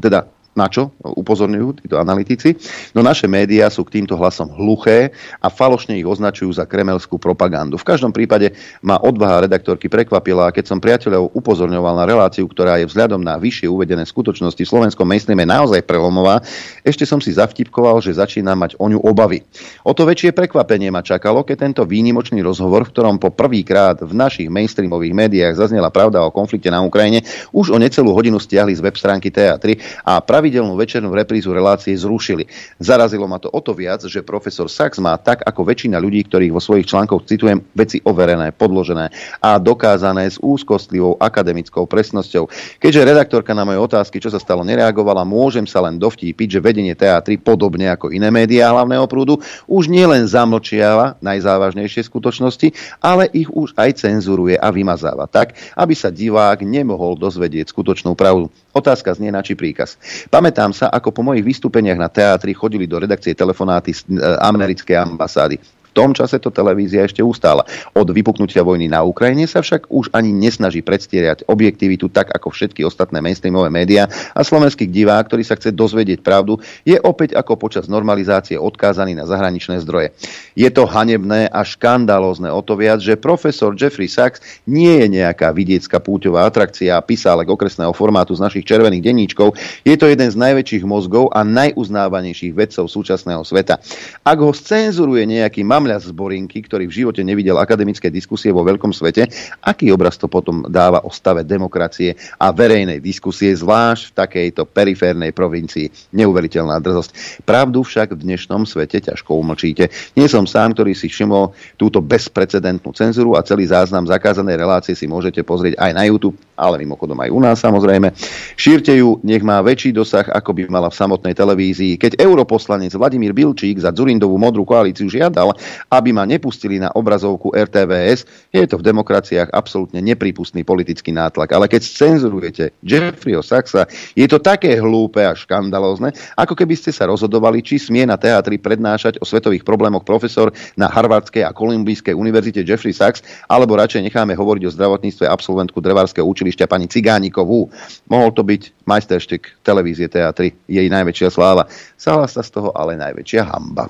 teda 0.02 0.26
na 0.58 0.68
čo 0.68 0.91
upozorňujú 1.00 1.86
títo 1.86 1.95
analytici. 2.02 2.58
No 2.91 3.06
naše 3.06 3.30
médiá 3.30 3.70
sú 3.72 3.86
k 3.86 4.02
týmto 4.02 4.18
hlasom 4.18 4.52
hluché 4.58 5.14
a 5.39 5.47
falošne 5.47 5.95
ich 5.95 6.08
označujú 6.08 6.52
za 6.52 6.68
kremelskú 6.68 7.22
propagandu. 7.22 7.78
V 7.78 7.88
každom 7.88 8.12
prípade 8.12 8.52
ma 8.84 9.00
odvaha 9.00 9.45
redaktorky 9.45 9.88
prekvapila, 9.88 10.52
keď 10.52 10.66
som 10.68 10.84
priateľov 10.84 11.32
upozorňoval 11.38 11.93
na 12.02 12.06
reláciu, 12.10 12.50
ktorá 12.50 12.82
je 12.82 12.89
vzhľadom 12.89 13.22
na 13.22 13.38
vyššie 13.39 13.70
uvedené 13.70 14.04
skutočnosti 14.04 14.60
v 14.60 14.70
slovenskom 14.70 15.08
mainstreame 15.08 15.45
naozaj 15.47 15.86
prelomová, 15.86 16.41
ešte 16.84 17.06
som 17.06 17.22
si 17.22 17.32
zavtipkoval, 17.32 18.02
že 18.04 18.18
začína 18.18 18.58
mať 18.58 18.76
o 18.82 18.86
ňu 18.89 19.00
obavy. 19.06 19.45
O 19.88 19.95
to 19.95 20.04
väčšie 20.04 20.36
prekvapenie 20.36 20.91
ma 20.91 21.06
čakalo, 21.06 21.47
keď 21.47 21.58
tento 21.70 21.84
výnimočný 21.88 22.43
rozhovor, 22.43 22.84
v 22.86 22.93
ktorom 22.93 23.16
po 23.22 23.32
prvýkrát 23.32 24.02
v 24.02 24.12
našich 24.12 24.52
mainstreamových 24.52 25.14
médiách 25.16 25.54
zaznela 25.56 25.93
pravda 25.93 26.26
o 26.26 26.34
konflikte 26.34 26.68
na 26.68 26.84
Ukrajine, 26.84 27.24
už 27.56 27.72
o 27.74 27.78
necelú 27.80 28.12
hodinu 28.12 28.41
stiahli 28.41 28.76
z 28.76 28.84
web 28.84 28.95
stránky 28.97 29.32
TA3 29.32 29.80
a 30.04 30.20
pravidelnú 30.40 30.72
večernú 30.80 31.12
reprízu 31.12 31.52
relácie 31.52 31.92
zrušili. 32.00 32.48
Zarazilo 32.80 33.28
ma 33.28 33.44
to 33.44 33.52
o 33.52 33.60
to 33.60 33.76
viac, 33.76 34.08
že 34.08 34.24
profesor 34.24 34.72
Sachs 34.72 34.96
má 35.04 35.20
tak 35.20 35.44
ako 35.44 35.68
väčšina 35.68 36.00
ľudí, 36.00 36.24
ktorých 36.32 36.56
vo 36.56 36.64
svojich 36.64 36.88
článkoch 36.88 37.28
citujem, 37.28 37.60
veci 37.76 38.00
overené, 38.08 38.56
podložené 38.56 39.12
a 39.44 39.60
dokázané 39.60 40.32
s 40.32 40.40
úzkostlivou 40.40 41.20
akademickou 41.20 41.84
presnosťou. 41.84 42.48
Keďže 42.80 43.04
redaktorka 43.04 43.52
na 43.52 43.68
moje 43.68 43.84
otázky, 43.84 44.24
čo 44.24 44.32
sa 44.32 44.40
stalo, 44.40 44.64
nereagovala, 44.64 45.28
môžem 45.28 45.68
sa 45.68 45.84
len 45.84 46.00
dovtípiť, 46.00 46.56
že 46.56 46.64
vedenie 46.64 46.96
teatry, 46.96 47.36
podobne 47.36 47.92
ako 47.92 48.16
iné 48.16 48.32
médiá 48.32 48.72
hlavného 48.72 49.12
prúdu, 49.12 49.44
už 49.68 49.92
nielen 49.92 50.24
zamlčiava 50.24 51.20
najzávažnejšie 51.20 52.08
skutočnosti, 52.08 52.72
ale 53.04 53.28
ich 53.36 53.52
už 53.52 53.76
aj 53.76 54.08
cenzuruje 54.08 54.56
a 54.56 54.72
vymazáva 54.72 55.28
tak, 55.28 55.60
aby 55.76 55.92
sa 55.92 56.08
divák 56.08 56.64
nemohol 56.64 57.20
dozvedieť 57.20 57.76
skutočnú 57.76 58.16
pravdu. 58.16 58.48
Otázka 58.70 59.17
znie 59.17 59.34
na 59.34 59.41
či 59.41 59.57
príkaz. 59.57 59.97
Pamätám 60.30 60.70
sa, 60.78 60.93
ako 60.93 61.09
po 61.09 61.22
mojich 61.26 61.41
vystúpeniach 61.41 61.97
na 61.97 62.05
teatri 62.05 62.53
chodili 62.53 62.86
do 62.86 63.01
redakcie 63.01 63.34
telefonáty 63.34 63.97
z 63.97 64.05
e, 64.13 64.22
americkej 64.45 64.93
ambasády 64.93 65.78
tom 65.94 66.16
čase 66.16 66.40
to 66.40 66.54
televízia 66.54 67.06
ešte 67.06 67.22
ustála. 67.24 67.66
Od 67.94 68.08
vypuknutia 68.10 68.64
vojny 68.66 68.90
na 68.90 69.06
Ukrajine 69.06 69.46
sa 69.46 69.62
však 69.62 69.90
už 69.90 70.12
ani 70.16 70.34
nesnaží 70.34 70.82
predstierať 70.82 71.46
objektivitu 71.46 72.10
tak 72.10 72.34
ako 72.34 72.50
všetky 72.50 72.82
ostatné 72.84 73.22
mainstreamové 73.22 73.70
médiá 73.70 74.10
a 74.34 74.42
slovenský 74.42 74.90
divák, 74.90 75.30
ktorý 75.30 75.44
sa 75.46 75.56
chce 75.56 75.72
dozvedieť 75.72 76.26
pravdu, 76.26 76.58
je 76.84 76.98
opäť 77.00 77.38
ako 77.38 77.56
počas 77.56 77.86
normalizácie 77.86 78.60
odkázaný 78.60 79.16
na 79.16 79.30
zahraničné 79.30 79.80
zdroje. 79.84 80.12
Je 80.56 80.70
to 80.74 80.90
hanebné 80.90 81.48
a 81.50 81.62
škandalózne 81.64 82.50
o 82.52 82.62
to 82.66 82.76
viac, 82.76 83.00
že 83.00 83.20
profesor 83.20 83.76
Jeffrey 83.76 84.12
Sachs 84.12 84.44
nie 84.66 85.00
je 85.00 85.08
nejaká 85.08 85.54
vidiecká 85.56 86.04
púťová 86.04 86.46
atrakcia 86.46 87.00
a 87.00 87.06
pisálek 87.06 87.48
okresného 87.48 87.96
formátu 87.96 88.36
z 88.36 88.44
našich 88.44 88.68
červených 88.68 89.06
denníčkov. 89.06 89.56
Je 89.88 89.96
to 89.96 90.12
jeden 90.12 90.28
z 90.28 90.36
najväčších 90.36 90.84
mozgov 90.84 91.32
a 91.32 91.48
najuznávanejších 91.48 92.52
vedcov 92.52 92.92
súčasného 92.92 93.42
sveta. 93.48 93.80
Ak 94.28 94.38
ho 94.44 94.52
scenzuruje 94.52 95.24
nejaký 95.24 95.64
mamle 95.64 95.78
mňa 95.80 95.97
z 96.03 96.11
Borinky, 96.11 96.59
ktorý 96.63 96.86
v 96.88 97.03
živote 97.03 97.21
nevidel 97.23 97.57
akademické 97.57 98.11
diskusie 98.11 98.51
vo 98.51 98.63
veľkom 98.63 98.91
svete, 98.91 99.27
aký 99.63 99.89
obraz 99.89 100.19
to 100.19 100.27
potom 100.27 100.67
dáva 100.67 101.01
o 101.03 101.11
stave 101.11 101.47
demokracie 101.47 102.15
a 102.38 102.51
verejnej 102.51 102.99
diskusie, 102.99 103.55
zvlášť 103.55 104.11
v 104.11 104.15
takejto 104.15 104.61
periférnej 104.67 105.32
provincii. 105.32 106.13
Neuveriteľná 106.15 106.77
drzosť. 106.84 107.41
Pravdu 107.47 107.82
však 107.82 108.13
v 108.15 108.23
dnešnom 108.27 108.67
svete 108.67 108.99
ťažko 108.99 109.39
umlčíte. 109.39 109.88
Nie 110.13 110.27
som 110.27 110.43
sám, 110.43 110.75
ktorý 110.75 110.93
si 110.93 111.07
všimol 111.07 111.55
túto 111.80 112.03
bezprecedentnú 112.03 112.91
cenzuru 112.91 113.39
a 113.39 113.45
celý 113.45 113.65
záznam 113.69 114.03
zakázanej 114.03 114.59
relácie 114.59 114.93
si 114.93 115.07
môžete 115.07 115.41
pozrieť 115.47 115.80
aj 115.80 115.91
na 115.95 116.03
YouTube, 116.05 116.36
ale 116.60 116.84
mimochodom 116.84 117.16
aj 117.16 117.32
u 117.32 117.39
nás 117.39 117.57
samozrejme. 117.64 118.12
Šírte 118.60 118.91
ju, 118.91 119.24
nech 119.24 119.39
má 119.39 119.64
väčší 119.64 119.95
dosah, 119.95 120.28
ako 120.28 120.51
by 120.51 120.62
mala 120.68 120.91
v 120.91 120.99
samotnej 120.99 121.32
televízii. 121.32 121.95
Keď 121.95 122.20
europoslanec 122.20 122.91
Vladimír 122.91 123.32
Bilčík 123.32 123.80
za 123.80 123.95
Dzurindovú 123.95 124.36
modrú 124.36 124.68
koalíciu 124.68 125.07
žiadal, 125.07 125.55
aby 125.88 126.10
ma 126.12 126.28
nepustili 126.28 126.84
na 126.84 126.91
obrazovku 126.91 127.55
RTVS, 127.55 128.28
je 128.51 128.68
to 128.68 128.76
v 128.76 128.84
demokraciách 128.84 129.55
absolútne 129.55 130.03
nepripustný 130.03 130.68
politický 130.68 131.16
nátlak. 131.16 131.55
Ale 131.55 131.72
keď 131.72 131.88
cenzurujete 131.88 132.76
Jeffreyho 132.84 133.39
Saxa, 133.39 133.88
je 134.14 134.28
to 134.28 134.43
také 134.43 134.76
hlúpe 134.76 135.24
a 135.24 135.32
škandalózne, 135.32 136.12
ako 136.36 136.53
keby 136.57 136.76
ste 136.76 136.91
sa 136.91 137.07
rozhodovali, 137.07 137.64
či 137.64 137.80
smie 137.80 138.03
na 138.03 138.20
teatri 138.20 138.60
prednášať 138.60 139.22
o 139.22 139.26
svetových 139.26 139.64
problémoch 139.64 140.03
profesor 140.03 140.51
na 140.76 140.89
Harvardskej 140.89 141.45
a 141.45 141.55
Kolumbijskej 141.55 142.18
univerzite 142.18 142.66
Jeffrey 142.66 142.91
Sachs, 142.91 143.24
alebo 143.45 143.78
radšej 143.78 144.10
necháme 144.10 144.34
hovoriť 144.34 144.64
o 144.68 144.74
zdravotníctve 144.74 145.26
absolventku 145.30 145.80
Drevárskeho 145.80 146.26
učilišťa 146.50 146.66
pani 146.66 146.89
Cigánikovú. 146.89 147.70
Mohol 148.10 148.30
to 148.34 148.41
byť 148.41 148.62
majsterštek 148.89 149.62
televízie 149.62 150.10
teatry, 150.10 150.58
jej 150.66 150.89
najväčšia 150.89 151.30
sláva. 151.30 151.70
Stala 151.93 152.26
sa 152.26 152.41
z 152.41 152.58
toho 152.58 152.74
ale 152.74 152.97
najväčšia 152.97 153.45
hamba. 153.45 153.86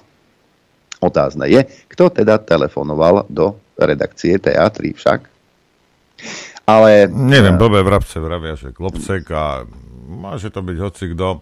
Otázne 0.99 1.47
je, 1.47 1.64
kto 1.88 2.12
teda 2.12 2.43
telefonoval 2.43 3.24
do 3.32 3.55
redakcie 3.80 4.36
teatry 4.36 4.91
však. 4.91 5.24
Ale... 6.68 7.07
Neviem, 7.07 7.55
eh, 7.55 7.60
blbé 7.64 7.80
vrabce 7.80 8.20
vravia, 8.20 8.60
že 8.60 8.76
klopcek 8.76 9.24
a 9.32 9.64
môže 10.12 10.51
to 10.51 10.60
byť 10.60 10.78
hoci 10.84 11.16
kto, 11.16 11.39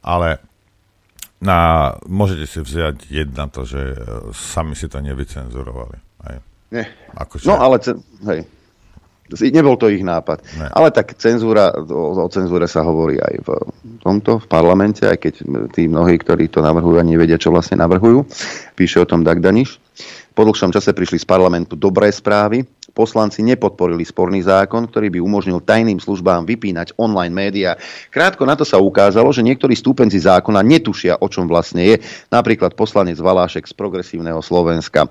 ale 0.00 0.40
na, 1.44 1.92
môžete 2.08 2.48
si 2.48 2.58
vziať 2.64 3.12
jedna 3.12 3.52
to, 3.52 3.68
že 3.68 3.92
eh, 3.92 3.96
sami 4.32 4.72
si 4.72 4.88
to 4.88 5.04
nevycenzurovali. 5.04 6.00
Aj. 6.24 6.40
Nie. 6.72 6.88
Akože... 7.12 7.44
No 7.44 7.60
ale, 7.60 7.76
hej, 8.32 8.48
Nebol 9.32 9.80
to 9.80 9.88
ich 9.88 10.04
nápad. 10.04 10.44
Ne. 10.60 10.68
Ale 10.68 10.92
tak 10.92 11.16
cenzúra, 11.16 11.72
o, 11.72 12.12
o 12.24 12.28
cenzúre 12.28 12.68
sa 12.68 12.84
hovorí 12.84 13.16
aj 13.16 13.34
v 13.40 13.48
tomto, 14.04 14.44
v 14.44 14.46
parlamente, 14.46 15.08
aj 15.08 15.16
keď 15.16 15.34
tí 15.72 15.88
mnohí, 15.88 16.20
ktorí 16.20 16.52
to 16.52 16.60
navrhujú, 16.60 17.00
ani 17.00 17.16
nevedia, 17.16 17.40
čo 17.40 17.48
vlastne 17.48 17.80
navrhujú. 17.80 18.28
Píše 18.76 19.00
o 19.00 19.08
tom 19.08 19.24
Dagdaniš. 19.24 19.80
Po 20.34 20.44
dlhšom 20.44 20.74
čase 20.74 20.92
prišli 20.92 21.22
z 21.22 21.26
parlamentu 21.30 21.78
dobré 21.78 22.10
správy 22.10 22.66
poslanci 22.94 23.42
nepodporili 23.42 24.06
sporný 24.06 24.40
zákon, 24.46 24.86
ktorý 24.86 25.10
by 25.10 25.18
umožnil 25.18 25.58
tajným 25.60 25.98
službám 25.98 26.46
vypínať 26.46 26.94
online 26.96 27.34
médiá. 27.34 27.74
Krátko 28.14 28.46
na 28.46 28.54
to 28.54 28.62
sa 28.62 28.78
ukázalo, 28.78 29.34
že 29.34 29.42
niektorí 29.42 29.74
stúpenci 29.74 30.22
zákona 30.22 30.62
netušia, 30.62 31.18
o 31.18 31.26
čom 31.26 31.50
vlastne 31.50 31.82
je. 31.82 31.96
Napríklad 32.30 32.78
poslanec 32.78 33.18
Valášek 33.18 33.66
z 33.66 33.74
Progresívneho 33.74 34.38
Slovenska. 34.38 35.10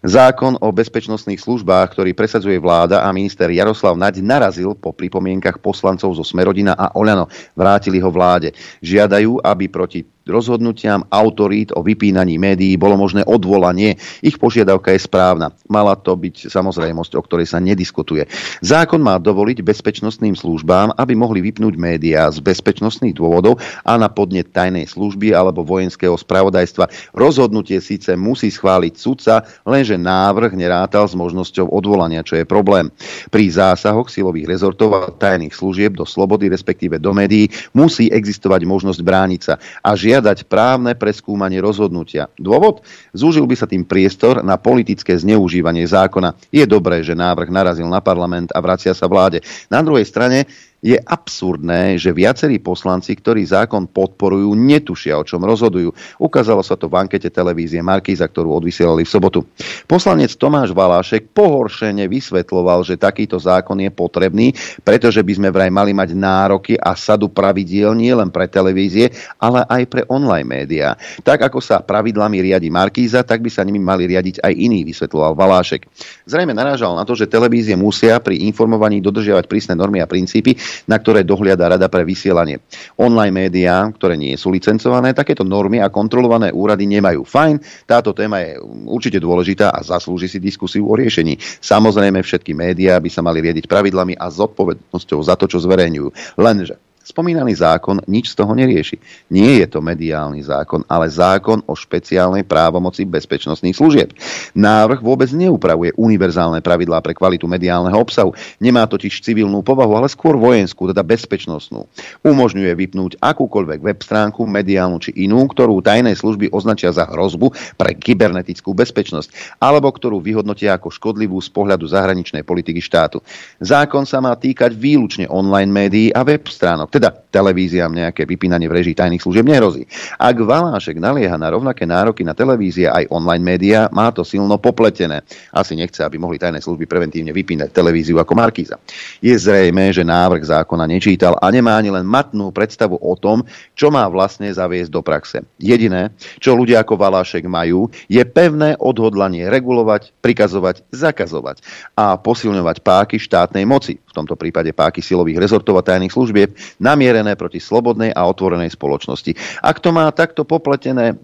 Zákon 0.00 0.56
o 0.58 0.72
bezpečnostných 0.72 1.38
službách, 1.38 1.92
ktorý 1.92 2.16
presadzuje 2.16 2.56
vláda 2.56 3.04
a 3.04 3.12
minister 3.12 3.52
Jaroslav 3.52 3.94
Naď 4.00 4.24
narazil 4.24 4.72
po 4.72 4.96
pripomienkach 4.96 5.60
poslancov 5.60 6.16
zo 6.16 6.24
Smerodina 6.24 6.72
a 6.72 6.96
Oľano. 6.96 7.28
Vrátili 7.52 8.00
ho 8.00 8.08
vláde. 8.08 8.56
Žiadajú, 8.80 9.44
aby 9.44 9.68
proti 9.68 10.00
rozhodnutiam 10.28 11.02
autorít 11.10 11.74
o 11.74 11.82
vypínaní 11.82 12.38
médií 12.38 12.76
bolo 12.78 12.94
možné 12.94 13.24
odvolanie. 13.26 13.96
Ich 14.22 14.36
požiadavka 14.38 14.92
je 14.94 15.00
správna. 15.02 15.50
Mala 15.66 15.96
to 15.96 16.14
byť 16.14 16.52
samozrejmosť, 16.52 17.16
o 17.16 17.24
ktorej 17.24 17.50
sa 17.50 17.58
nediskutuje. 17.58 18.28
Zákon 18.62 19.00
má 19.00 19.16
dovoliť 19.16 19.64
bezpečnostným 19.64 20.36
službám, 20.36 20.94
aby 21.00 21.16
mohli 21.16 21.40
vypnúť 21.40 21.74
médiá 21.80 22.28
z 22.28 22.44
bezpečnostných 22.44 23.16
dôvodov 23.16 23.58
a 23.82 23.96
na 23.96 24.12
podnet 24.12 24.52
tajnej 24.52 24.86
služby 24.86 25.32
alebo 25.32 25.64
vojenského 25.64 26.14
spravodajstva. 26.14 27.16
Rozhodnutie 27.16 27.80
síce 27.80 28.14
musí 28.14 28.52
schváliť 28.52 28.94
sudca, 28.94 29.48
lenže 29.64 29.96
návrh 29.96 30.54
nerátal 30.54 31.08
s 31.08 31.16
možnosťou 31.16 31.72
odvolania, 31.72 32.20
čo 32.20 32.36
je 32.36 32.44
problém. 32.44 32.92
Pri 33.32 33.48
zásahoch 33.48 34.12
silových 34.12 34.46
rezortov 34.46 34.92
a 34.94 35.10
tajných 35.10 35.56
služieb 35.56 35.96
do 35.96 36.04
slobody, 36.04 36.52
respektíve 36.52 37.00
do 37.00 37.16
médií, 37.16 37.48
musí 37.72 38.12
existovať 38.12 38.62
možnosť 38.68 39.00
brániť 39.00 39.40
sa 39.40 39.54
a 39.82 39.90
žiadať 39.96 40.17
žiadať 40.18 40.50
právne 40.50 40.98
preskúmanie 40.98 41.62
rozhodnutia. 41.62 42.26
Dôvod? 42.34 42.82
Zúžil 43.14 43.46
by 43.46 43.54
sa 43.54 43.70
tým 43.70 43.86
priestor 43.86 44.42
na 44.42 44.58
politické 44.58 45.14
zneužívanie 45.14 45.86
zákona. 45.86 46.34
Je 46.50 46.66
dobré, 46.66 47.06
že 47.06 47.14
návrh 47.14 47.46
narazil 47.54 47.86
na 47.86 48.02
parlament 48.02 48.50
a 48.50 48.58
vracia 48.58 48.90
sa 48.98 49.06
vláde. 49.06 49.46
Na 49.70 49.78
druhej 49.78 50.02
strane 50.02 50.50
Je 50.78 50.94
absurdné, 50.94 51.98
že 51.98 52.14
viacerí 52.14 52.62
poslanci, 52.62 53.18
ktorí 53.18 53.42
zákon 53.42 53.90
podporujú, 53.90 54.54
netušia, 54.54 55.18
o 55.18 55.26
čom 55.26 55.42
rozhodujú. 55.42 55.90
Ukázalo 56.22 56.62
sa 56.62 56.78
to 56.78 56.86
v 56.86 57.02
ankete 57.02 57.34
televízie 57.34 57.82
Markíza, 57.82 58.30
ktorú 58.30 58.62
odvysielali 58.62 59.02
v 59.02 59.10
sobotu. 59.10 59.42
Poslanec 59.90 60.30
Tomáš 60.38 60.70
Valášek 60.70 61.34
pohoršene 61.34 62.06
vysvetloval, 62.06 62.86
že 62.86 62.94
takýto 62.94 63.42
zákon 63.42 63.74
je 63.82 63.90
potrebný, 63.90 64.54
pretože 64.86 65.18
by 65.18 65.32
sme 65.34 65.48
vraj 65.50 65.66
mali 65.66 65.90
mať 65.90 66.14
nároky 66.14 66.78
a 66.78 66.94
sadu 66.94 67.26
pravidiel 67.26 67.98
nie 67.98 68.14
len 68.14 68.30
pre 68.30 68.46
televízie, 68.46 69.10
ale 69.42 69.66
aj 69.66 69.82
pre 69.90 70.06
online 70.06 70.46
médiá. 70.46 70.94
Tak 71.26 71.50
ako 71.50 71.58
sa 71.58 71.82
pravidlami 71.82 72.38
riadi 72.38 72.70
Markíza, 72.70 73.26
tak 73.26 73.42
by 73.42 73.50
sa 73.50 73.66
nimi 73.66 73.82
mali 73.82 74.06
riadiť 74.06 74.46
aj 74.46 74.54
iní, 74.54 74.86
vysvetloval 74.86 75.34
Valášek. 75.34 75.90
Zrejme 76.22 76.54
narážal 76.54 76.94
na 76.94 77.02
to, 77.02 77.18
že 77.18 77.26
televízie 77.26 77.74
musia 77.74 78.22
pri 78.22 78.46
informovaní 78.46 79.02
dodržiavať 79.02 79.50
prísne 79.50 79.74
normy 79.74 79.98
a 79.98 80.06
princípy, 80.06 80.67
na 80.88 80.96
ktoré 80.96 81.22
dohliada 81.22 81.68
Rada 81.68 81.86
pre 81.86 82.02
vysielanie. 82.02 82.64
Online 82.98 83.46
médiá, 83.46 83.84
ktoré 83.92 84.16
nie 84.16 84.34
sú 84.34 84.50
licencované, 84.50 85.12
takéto 85.12 85.44
normy 85.46 85.78
a 85.78 85.92
kontrolované 85.92 86.50
úrady 86.50 86.88
nemajú. 86.88 87.22
Fajn, 87.22 87.86
táto 87.86 88.16
téma 88.16 88.40
je 88.42 88.58
určite 88.88 89.20
dôležitá 89.20 89.70
a 89.70 89.84
zaslúži 89.84 90.26
si 90.26 90.38
diskusiu 90.40 90.88
o 90.88 90.96
riešení. 90.96 91.38
Samozrejme, 91.60 92.24
všetky 92.24 92.56
médiá 92.56 92.96
by 92.98 93.10
sa 93.12 93.20
mali 93.20 93.44
riadiť 93.44 93.68
pravidlami 93.68 94.16
a 94.16 94.26
zodpovednosťou 94.32 95.20
za 95.22 95.36
to, 95.36 95.44
čo 95.46 95.60
zverejňujú. 95.60 96.40
Lenže 96.40 96.87
Spomínaný 97.08 97.56
zákon 97.56 98.04
nič 98.04 98.36
z 98.36 98.44
toho 98.44 98.52
nerieši. 98.52 99.00
Nie 99.32 99.64
je 99.64 99.66
to 99.72 99.80
mediálny 99.80 100.44
zákon, 100.44 100.84
ale 100.92 101.08
zákon 101.08 101.64
o 101.64 101.72
špeciálnej 101.72 102.44
právomoci 102.44 103.08
bezpečnostných 103.08 103.72
služieb. 103.72 104.12
Návrh 104.52 105.00
vôbec 105.00 105.32
neupravuje 105.32 105.96
univerzálne 105.96 106.60
pravidlá 106.60 107.00
pre 107.00 107.16
kvalitu 107.16 107.48
mediálneho 107.48 107.96
obsahu. 107.96 108.36
Nemá 108.60 108.84
totiž 108.84 109.24
civilnú 109.24 109.64
povahu, 109.64 109.96
ale 109.96 110.12
skôr 110.12 110.36
vojenskú, 110.36 110.84
teda 110.92 111.00
bezpečnostnú. 111.00 111.88
Umožňuje 112.28 112.76
vypnúť 112.76 113.16
akúkoľvek 113.24 113.80
web 113.80 114.04
stránku, 114.04 114.44
mediálnu 114.44 115.00
či 115.00 115.16
inú, 115.16 115.48
ktorú 115.48 115.80
tajné 115.80 116.12
služby 116.12 116.52
označia 116.52 116.92
za 116.92 117.08
hrozbu 117.08 117.56
pre 117.80 117.96
kybernetickú 117.96 118.76
bezpečnosť, 118.76 119.56
alebo 119.64 119.88
ktorú 119.88 120.20
vyhodnotia 120.20 120.76
ako 120.76 120.92
škodlivú 120.92 121.40
z 121.40 121.48
pohľadu 121.56 121.88
zahraničnej 121.88 122.44
politiky 122.44 122.84
štátu. 122.84 123.24
Zákon 123.64 124.04
sa 124.04 124.20
má 124.20 124.36
týkať 124.36 124.76
výlučne 124.76 125.24
online 125.32 125.72
médií 125.72 126.12
a 126.12 126.20
web 126.20 126.44
stránok 126.44 126.97
teda 126.98 127.14
televíziám 127.14 127.94
nejaké 127.94 128.26
vypínanie 128.26 128.66
v 128.66 128.82
režii 128.82 128.98
tajných 128.98 129.22
služieb 129.22 129.46
nehrozí. 129.46 129.86
Ak 130.18 130.34
Valášek 130.34 130.98
nalieha 130.98 131.38
na 131.38 131.54
rovnaké 131.54 131.86
nároky 131.86 132.26
na 132.26 132.34
televízie 132.34 132.90
aj 132.90 133.06
online 133.14 133.44
médiá, 133.46 133.80
má 133.94 134.10
to 134.10 134.26
silno 134.26 134.58
popletené. 134.58 135.22
Asi 135.54 135.78
nechce, 135.78 136.02
aby 136.02 136.18
mohli 136.18 136.42
tajné 136.42 136.58
služby 136.58 136.90
preventívne 136.90 137.30
vypínať 137.30 137.70
televíziu 137.70 138.18
ako 138.18 138.34
Markíza. 138.34 138.82
Je 139.22 139.30
zrejme, 139.38 139.94
že 139.94 140.02
návrh 140.02 140.42
zákona 140.42 140.90
nečítal 140.90 141.38
a 141.38 141.46
nemá 141.54 141.78
ani 141.78 141.94
len 141.94 142.02
matnú 142.02 142.50
predstavu 142.50 142.98
o 142.98 143.14
tom, 143.14 143.46
čo 143.78 143.94
má 143.94 144.02
vlastne 144.10 144.50
zaviesť 144.50 144.90
do 144.90 145.00
praxe. 145.00 145.46
Jediné, 145.62 146.10
čo 146.42 146.58
ľudia 146.58 146.82
ako 146.82 146.98
Valášek 146.98 147.46
majú, 147.46 147.86
je 148.10 148.20
pevné 148.26 148.74
odhodlanie 148.82 149.46
regulovať, 149.46 150.10
prikazovať, 150.18 150.82
zakazovať 150.90 151.62
a 151.94 152.18
posilňovať 152.18 152.82
páky 152.82 153.16
štátnej 153.22 153.62
moci, 153.62 154.02
v 154.02 154.12
tomto 154.16 154.34
prípade 154.34 154.74
páky 154.74 154.98
silových 154.98 155.38
rezortov 155.38 155.78
a 155.78 155.86
tajných 155.86 156.10
služieb, 156.10 156.50
namierené 156.78 157.34
proti 157.34 157.58
slobodnej 157.58 158.14
a 158.14 158.26
otvorenej 158.26 158.72
spoločnosti. 158.72 159.34
Ak 159.62 159.82
to 159.82 159.90
má 159.90 160.08
takto 160.14 160.46
popletené 160.46 161.14
e, 161.14 161.16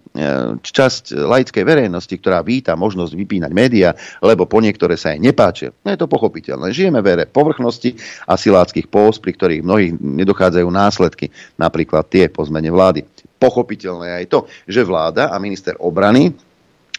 časť 0.59 1.15
laickej 1.15 1.63
verejnosti, 1.63 2.11
ktorá 2.11 2.43
víta 2.43 2.75
možnosť 2.75 3.15
vypínať 3.15 3.51
médiá, 3.55 3.89
lebo 4.19 4.45
po 4.45 4.59
niektoré 4.59 4.99
sa 4.99 5.15
jej 5.15 5.19
nepáčia, 5.23 5.71
no 5.83 5.89
je 5.91 5.99
to 5.99 6.11
pochopiteľné. 6.11 6.75
Žijeme 6.75 6.99
v 6.99 7.07
ére 7.15 7.25
povrchnosti 7.25 7.95
a 8.27 8.35
siláckých 8.35 8.91
pós, 8.91 9.17
pri 9.17 9.33
ktorých 9.35 9.65
mnohých 9.65 9.91
nedochádzajú 9.99 10.67
následky, 10.67 11.31
napríklad 11.55 12.07
tie 12.11 12.27
po 12.27 12.43
zmene 12.43 12.69
vlády. 12.69 13.07
Pochopiteľné 13.35 14.23
aj 14.23 14.25
to, 14.31 14.39
že 14.67 14.87
vláda 14.87 15.31
a 15.31 15.35
minister 15.39 15.75
obrany 15.79 16.31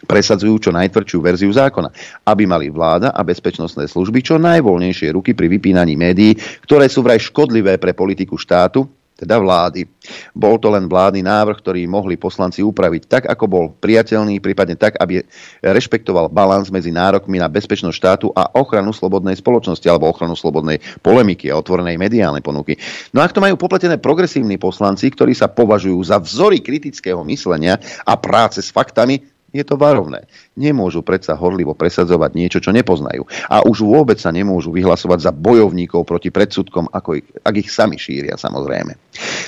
presadzujú 0.05 0.69
čo 0.69 0.71
najtvrdšiu 0.75 1.17
verziu 1.23 1.49
zákona, 1.49 1.89
aby 2.29 2.45
mali 2.45 2.69
vláda 2.69 3.09
a 3.09 3.25
bezpečnostné 3.25 3.89
služby 3.89 4.21
čo 4.21 4.37
najvoľnejšie 4.37 5.09
ruky 5.15 5.33
pri 5.33 5.49
vypínaní 5.49 5.97
médií, 5.97 6.37
ktoré 6.61 6.85
sú 6.85 7.01
vraj 7.01 7.17
škodlivé 7.17 7.81
pre 7.81 7.97
politiku 7.97 8.37
štátu, 8.37 8.85
teda 9.17 9.41
vlády. 9.41 9.89
Bol 10.37 10.61
to 10.61 10.69
len 10.69 10.85
vládny 10.85 11.25
návrh, 11.25 11.57
ktorý 11.57 11.89
mohli 11.89 12.21
poslanci 12.21 12.61
upraviť 12.61 13.03
tak, 13.09 13.23
ako 13.25 13.45
bol 13.49 13.65
priateľný, 13.73 14.37
prípadne 14.37 14.77
tak, 14.77 14.93
aby 15.01 15.25
rešpektoval 15.65 16.29
balans 16.29 16.69
medzi 16.69 16.93
nárokmi 16.93 17.41
na 17.41 17.49
bezpečnosť 17.49 17.97
štátu 17.97 18.27
a 18.37 18.53
ochranu 18.53 18.93
slobodnej 18.93 19.33
spoločnosti 19.33 19.89
alebo 19.89 20.13
ochranu 20.13 20.37
slobodnej 20.37 20.77
polemiky 21.01 21.49
a 21.49 21.57
otvorenej 21.57 21.97
mediálnej 21.97 22.45
ponuky. 22.45 22.77
No 23.09 23.25
ak 23.25 23.33
to 23.33 23.41
majú 23.41 23.57
popletené 23.57 23.97
progresívni 23.97 24.61
poslanci, 24.61 25.09
ktorí 25.09 25.33
sa 25.33 25.49
považujú 25.49 25.97
za 26.05 26.21
vzory 26.21 26.61
kritického 26.61 27.25
myslenia 27.25 27.81
a 28.05 28.13
práce 28.21 28.61
s 28.61 28.69
faktami, 28.69 29.36
je 29.55 29.63
to 29.63 29.79
varovné. 29.79 30.27
Nemôžu 30.59 30.99
predsa 31.01 31.31
horlivo 31.33 31.71
presadzovať 31.71 32.31
niečo, 32.35 32.59
čo 32.59 32.75
nepoznajú. 32.75 33.23
A 33.47 33.63
už 33.63 33.87
vôbec 33.87 34.19
sa 34.19 34.29
nemôžu 34.35 34.75
vyhlasovať 34.75 35.19
za 35.23 35.31
bojovníkov 35.31 36.03
proti 36.03 36.29
predsudkom, 36.29 36.91
ako 36.91 37.23
ich, 37.23 37.27
ak 37.47 37.55
ich 37.55 37.69
sami 37.71 37.95
šíria, 37.95 38.35
samozrejme. 38.35 38.99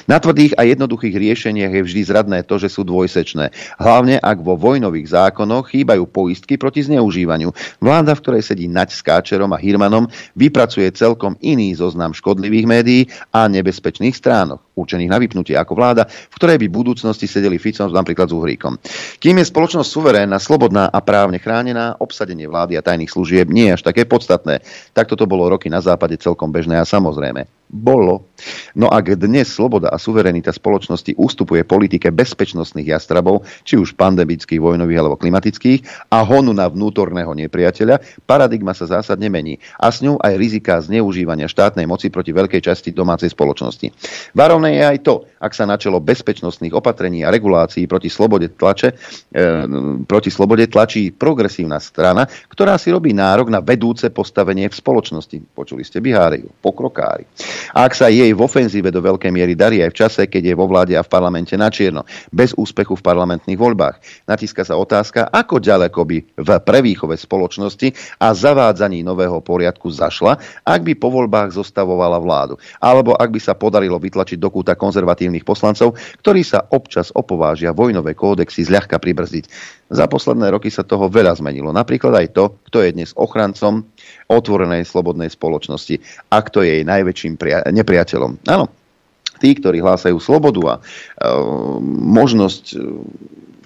Na 0.08 0.18
tvrdých 0.18 0.56
a 0.58 0.66
jednoduchých 0.66 1.14
riešeniach 1.14 1.74
je 1.76 1.86
vždy 1.86 2.02
zradné 2.08 2.40
to, 2.48 2.58
že 2.58 2.72
sú 2.72 2.88
dvojsečné. 2.88 3.52
Hlavne 3.78 4.18
ak 4.18 4.40
vo 4.42 4.56
vojnových 4.58 5.12
zákonoch 5.14 5.70
chýbajú 5.70 6.08
poistky 6.10 6.56
proti 6.56 6.82
zneužívaniu. 6.88 7.52
Vláda, 7.84 8.16
v 8.16 8.24
ktorej 8.24 8.44
sedí 8.48 8.66
Naď 8.72 8.90
s 8.96 9.04
Káčerom 9.06 9.52
a 9.54 9.62
Hirmanom, 9.62 10.10
vypracuje 10.34 10.90
celkom 10.96 11.38
iný 11.44 11.76
zoznam 11.78 12.16
škodlivých 12.16 12.66
médií 12.66 13.02
a 13.36 13.46
nebezpečných 13.46 14.16
stránok 14.16 14.70
určených 14.80 15.12
na 15.12 15.20
vypnutie 15.20 15.56
ako 15.60 15.76
vláda, 15.76 16.08
v 16.08 16.36
ktorej 16.40 16.58
by 16.64 16.68
v 16.72 16.78
budúcnosti 16.80 17.28
sedeli 17.28 17.60
Ficom 17.60 17.92
napríklad 17.92 18.32
s 18.32 18.34
Uhríkom. 18.34 18.80
Kým 19.20 19.44
je 19.44 19.46
spoločnosť 19.46 19.89
suverénna, 19.90 20.38
slobodná 20.38 20.86
a 20.86 21.02
právne 21.02 21.42
chránená, 21.42 21.98
obsadenie 21.98 22.46
vlády 22.46 22.78
a 22.78 22.86
tajných 22.86 23.10
služieb 23.10 23.50
nie 23.50 23.74
je 23.74 23.82
až 23.82 23.84
také 23.90 24.06
podstatné. 24.06 24.62
Takto 24.94 25.18
to 25.18 25.26
bolo 25.26 25.50
roky 25.50 25.66
na 25.68 25.82
západe 25.82 26.22
celkom 26.22 26.54
bežné 26.54 26.78
a 26.78 26.86
samozrejme 26.86 27.59
bolo. 27.70 28.26
No 28.74 28.90
ak 28.90 29.20
dnes 29.22 29.54
sloboda 29.54 29.94
a 29.94 30.02
suverenita 30.02 30.50
spoločnosti 30.50 31.14
ústupuje 31.16 31.62
politike 31.68 32.10
bezpečnostných 32.10 32.98
jastrabov, 32.98 33.46
či 33.62 33.78
už 33.78 33.94
pandemických, 33.94 34.58
vojnových 34.58 35.00
alebo 35.00 35.20
klimatických, 35.22 36.10
a 36.10 36.26
honu 36.26 36.56
na 36.56 36.66
vnútorného 36.66 37.30
nepriateľa, 37.38 38.26
paradigma 38.26 38.74
sa 38.74 38.90
zásadne 38.90 39.30
mení. 39.30 39.62
A 39.78 39.94
s 39.94 40.02
ňou 40.02 40.18
aj 40.18 40.34
rizika 40.40 40.82
zneužívania 40.82 41.46
štátnej 41.46 41.86
moci 41.86 42.10
proti 42.10 42.34
veľkej 42.34 42.62
časti 42.66 42.90
domácej 42.90 43.30
spoločnosti. 43.30 43.94
Varovné 44.34 44.82
je 44.82 44.84
aj 44.84 44.98
to, 45.06 45.16
ak 45.38 45.54
sa 45.54 45.70
na 45.70 45.78
čelo 45.78 46.02
bezpečnostných 46.02 46.74
opatrení 46.74 47.22
a 47.22 47.30
regulácií 47.30 47.86
proti 47.86 48.10
slobode, 48.10 48.50
tlače, 48.56 48.96
e, 49.30 49.48
proti 50.10 50.34
slobode 50.34 50.66
tlačí 50.66 51.14
progresívna 51.14 51.78
strana, 51.78 52.26
ktorá 52.26 52.80
si 52.82 52.90
robí 52.90 53.14
nárok 53.14 53.52
na 53.54 53.62
vedúce 53.62 54.10
postavenie 54.10 54.72
v 54.72 54.76
spoločnosti. 54.76 55.38
Počuli 55.54 55.84
ste 55.84 56.02
Biháriu, 56.02 56.50
pokrokári. 56.64 57.28
Ak 57.76 57.96
sa 57.96 58.10
jej 58.10 58.32
v 58.34 58.42
ofenzíve 58.42 58.90
do 58.90 59.02
veľkej 59.04 59.32
miery 59.34 59.54
darí 59.54 59.84
aj 59.84 59.92
v 59.94 60.00
čase, 60.06 60.22
keď 60.26 60.54
je 60.54 60.56
vo 60.56 60.66
vláde 60.66 60.94
a 60.96 61.04
v 61.06 61.12
parlamente 61.12 61.54
na 61.56 61.72
čierno, 61.72 62.06
bez 62.34 62.54
úspechu 62.58 62.98
v 62.98 63.06
parlamentných 63.06 63.60
voľbách, 63.60 64.26
natíska 64.26 64.66
sa 64.66 64.78
otázka, 64.78 65.30
ako 65.30 65.62
ďaleko 65.62 66.00
by 66.06 66.18
v 66.40 66.50
prevýchove 66.64 67.16
spoločnosti 67.16 68.20
a 68.22 68.32
zavádzaní 68.34 69.02
nového 69.04 69.40
poriadku 69.44 69.90
zašla, 69.92 70.38
ak 70.66 70.82
by 70.86 70.94
po 70.96 71.10
voľbách 71.10 71.56
zostavovala 71.56 72.20
vládu. 72.20 72.56
Alebo 72.80 73.16
ak 73.16 73.30
by 73.32 73.40
sa 73.42 73.54
podarilo 73.56 73.98
vytlačiť 74.00 74.38
do 74.38 74.50
kúta 74.52 74.78
konzervatívnych 74.78 75.48
poslancov, 75.48 75.98
ktorí 76.22 76.42
sa 76.46 76.66
občas 76.72 77.10
opovážia 77.16 77.76
vojnové 77.76 78.14
kódexy 78.14 78.68
zľahka 78.68 79.00
pribrzdiť. 79.02 79.79
Za 79.90 80.06
posledné 80.06 80.54
roky 80.54 80.70
sa 80.70 80.86
toho 80.86 81.10
veľa 81.10 81.34
zmenilo. 81.42 81.74
Napríklad 81.74 82.14
aj 82.14 82.28
to, 82.38 82.62
kto 82.70 82.86
je 82.86 82.94
dnes 82.94 83.10
ochrancom 83.18 83.90
otvorenej 84.30 84.86
slobodnej 84.86 85.34
spoločnosti 85.34 85.98
a 86.30 86.38
kto 86.46 86.62
je 86.62 86.72
jej 86.78 86.84
najväčším 86.86 87.34
pria- 87.42 87.66
nepriateľom. 87.66 88.46
Áno, 88.46 88.70
tí, 89.42 89.58
ktorí 89.58 89.82
hlásajú 89.82 90.22
slobodu 90.22 90.62
a 90.62 90.74
e, 90.78 90.82
možnosť 92.06 92.64
e, 92.70 92.76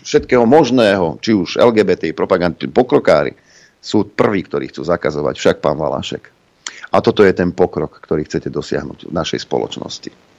všetkého 0.07 0.47
možného, 0.47 1.19
či 1.19 1.35
už 1.35 1.59
LGBT, 1.59 2.15
propagandy, 2.15 2.71
pokrokári, 2.71 3.35
sú 3.83 4.07
prví, 4.07 4.47
ktorí 4.47 4.71
chcú 4.71 4.87
zakazovať, 4.87 5.35
však 5.35 5.57
pán 5.59 5.75
Valášek. 5.75 6.31
A 6.95 7.03
toto 7.03 7.27
je 7.27 7.35
ten 7.35 7.51
pokrok, 7.51 7.99
ktorý 7.99 8.23
chcete 8.23 8.47
dosiahnuť 8.47 9.11
v 9.11 9.15
našej 9.15 9.43
spoločnosti 9.43 10.32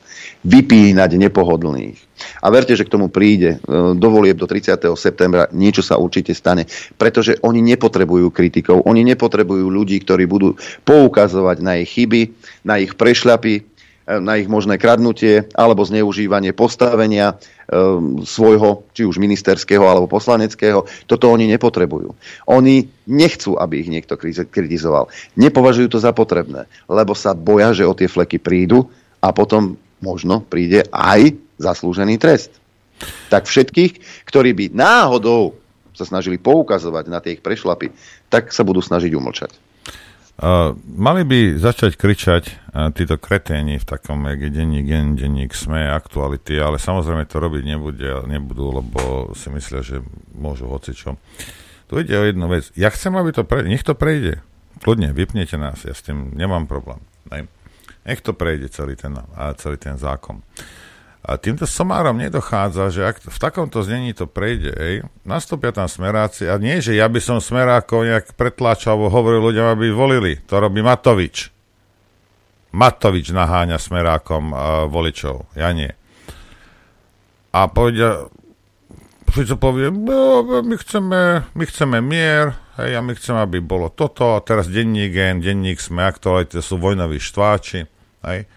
vypínať 0.45 1.17
nepohodlných. 1.17 1.99
A 2.45 2.53
verte, 2.53 2.77
že 2.77 2.85
k 2.85 2.93
tomu 2.93 3.09
príde 3.09 3.57
e, 3.57 3.59
do 3.97 4.09
volieb 4.13 4.37
do 4.37 4.45
30. 4.45 4.77
septembra, 4.95 5.49
niečo 5.51 5.81
sa 5.81 5.97
určite 5.97 6.37
stane, 6.37 6.69
pretože 7.01 7.41
oni 7.41 7.65
nepotrebujú 7.65 8.29
kritikov, 8.29 8.85
oni 8.85 9.03
nepotrebujú 9.09 9.67
ľudí, 9.73 9.97
ktorí 10.05 10.29
budú 10.29 10.61
poukazovať 10.85 11.57
na 11.65 11.81
ich 11.81 11.97
chyby, 11.97 12.37
na 12.63 12.77
ich 12.77 12.93
prešľapy, 12.95 13.75
na 14.05 14.37
ich 14.37 14.53
možné 14.53 14.77
kradnutie 14.77 15.49
alebo 15.57 15.81
zneužívanie 15.81 16.53
postavenia 16.53 17.33
e, 17.33 17.35
svojho, 18.21 18.85
či 18.93 19.09
už 19.09 19.17
ministerského 19.17 19.81
alebo 19.81 20.05
poslaneckého. 20.05 20.85
Toto 21.09 21.33
oni 21.33 21.49
nepotrebujú. 21.49 22.13
Oni 22.53 22.85
nechcú, 23.09 23.57
aby 23.57 23.81
ich 23.81 23.89
niekto 23.89 24.21
kritizoval. 24.53 25.09
Nepovažujú 25.41 25.89
to 25.97 25.99
za 26.05 26.13
potrebné, 26.13 26.69
lebo 26.85 27.17
sa 27.17 27.33
boja, 27.33 27.73
že 27.73 27.89
o 27.89 27.97
tie 27.97 28.05
fleky 28.05 28.37
prídu 28.37 28.93
a 29.25 29.33
potom 29.33 29.81
možno 30.05 30.45
príde 30.45 30.85
aj 30.93 31.33
zaslúžený 31.57 32.21
trest. 32.21 32.53
Tak 33.33 33.49
všetkých, 33.49 34.25
ktorí 34.29 34.53
by 34.53 34.65
náhodou 34.77 35.57
sa 35.97 36.05
snažili 36.05 36.37
poukazovať 36.37 37.05
na 37.09 37.19
tie 37.25 37.39
ich 37.39 37.43
prešlapy, 37.43 37.89
tak 38.29 38.53
sa 38.53 38.67
budú 38.67 38.85
snažiť 38.85 39.15
umlčať. 39.17 39.57
Uh, 40.35 40.75
mali 40.83 41.23
by 41.23 41.63
začať 41.63 41.95
kričať 41.95 42.45
uh, 42.51 42.91
títo 42.91 43.23
kreténi 43.23 43.79
v 43.79 43.87
takom, 43.87 44.27
jak 44.27 44.43
je 44.43 44.51
denník, 44.51 44.91
denník, 45.15 45.55
sme, 45.55 45.87
aktuality, 45.87 46.59
ale 46.59 46.83
samozrejme 46.83 47.23
to 47.31 47.39
robiť 47.39 47.63
nebude, 47.63 48.11
nebudú, 48.27 48.83
lebo 48.83 49.31
si 49.39 49.47
myslia, 49.55 49.87
že 49.87 50.03
môžu 50.35 50.67
hocičo. 50.67 51.15
Tu 51.87 52.03
ide 52.03 52.19
o 52.19 52.27
jednu 52.27 52.51
vec. 52.51 52.67
Ja 52.75 52.91
chcem, 52.91 53.15
aby 53.15 53.31
to 53.31 53.47
prejde. 53.47 53.71
Nech 53.71 53.87
to 53.87 53.95
prejde. 53.95 54.43
Kľudne, 54.83 55.15
vypnete 55.15 55.55
nás, 55.55 55.87
ja 55.87 55.95
s 55.95 56.03
tým 56.03 56.35
nemám 56.35 56.67
problém. 56.67 56.99
Ne? 57.31 57.47
Nech 58.05 58.21
to 58.21 58.37
prejde 58.37 58.69
celý 58.69 58.97
ten, 58.97 59.17
celý 59.57 59.81
ten 59.81 59.97
zákon. 59.97 60.45
A 61.25 61.41
týmto 61.41 61.65
somárom 61.65 62.21
nedochádza, 62.21 62.93
že 62.93 63.01
ak 63.01 63.25
v 63.25 63.39
takomto 63.41 63.81
znení 63.81 64.13
to 64.13 64.29
prejde, 64.29 64.77
ej, 64.77 64.95
nastúpia 65.25 65.73
tam 65.73 65.89
smeráci 65.89 66.45
a 66.45 66.61
nie, 66.61 66.85
že 66.85 66.93
ja 66.93 67.09
by 67.09 67.17
som 67.17 67.41
smerákov 67.41 68.05
nejak 68.05 68.37
pretláčal 68.37 69.01
alebo 69.01 69.09
hovoril 69.09 69.41
ľuďom, 69.41 69.67
aby 69.73 69.89
volili. 69.89 70.33
To 70.53 70.61
robí 70.61 70.85
Matovič. 70.85 71.49
Matovič 72.77 73.33
naháňa 73.33 73.81
smerákom 73.81 74.53
uh, 74.53 74.85
voličov, 74.85 75.49
ja 75.57 75.73
nie. 75.73 75.89
A 77.57 77.73
povedia, 77.73 78.29
Fico 79.33 79.57
povie, 79.57 79.89
no, 79.89 80.45
my 80.45 80.77
chceme, 80.77 81.49
my 81.57 81.65
chceme 81.65 82.05
mier, 82.05 82.53
hej, 82.77 82.95
a 82.95 83.01
my 83.01 83.17
chceme, 83.17 83.41
aby 83.41 83.65
bolo 83.65 83.89
toto, 83.89 84.37
a 84.37 84.45
teraz 84.45 84.69
denník 84.69 85.09
gen, 85.09 85.41
denník 85.41 85.81
sme, 85.81 86.05
aktuality 86.05 86.61
sú 86.61 86.77
vojnoví 86.77 87.17
štváči, 87.17 87.94
hej 88.27 88.49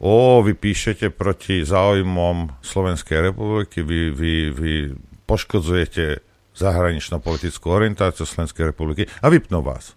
o, 0.00 0.44
vy 0.44 0.52
píšete 0.52 1.08
proti 1.12 1.64
záujmom 1.64 2.60
Slovenskej 2.60 3.32
republiky, 3.32 3.80
vy, 3.80 4.12
vy, 4.12 4.34
vy 4.52 4.72
poškodzujete 5.24 6.20
zahranično-politickú 6.56 7.68
orientáciu 7.68 8.24
Slovenskej 8.24 8.72
republiky 8.72 9.08
a 9.20 9.28
vypnú 9.28 9.60
vás. 9.60 9.92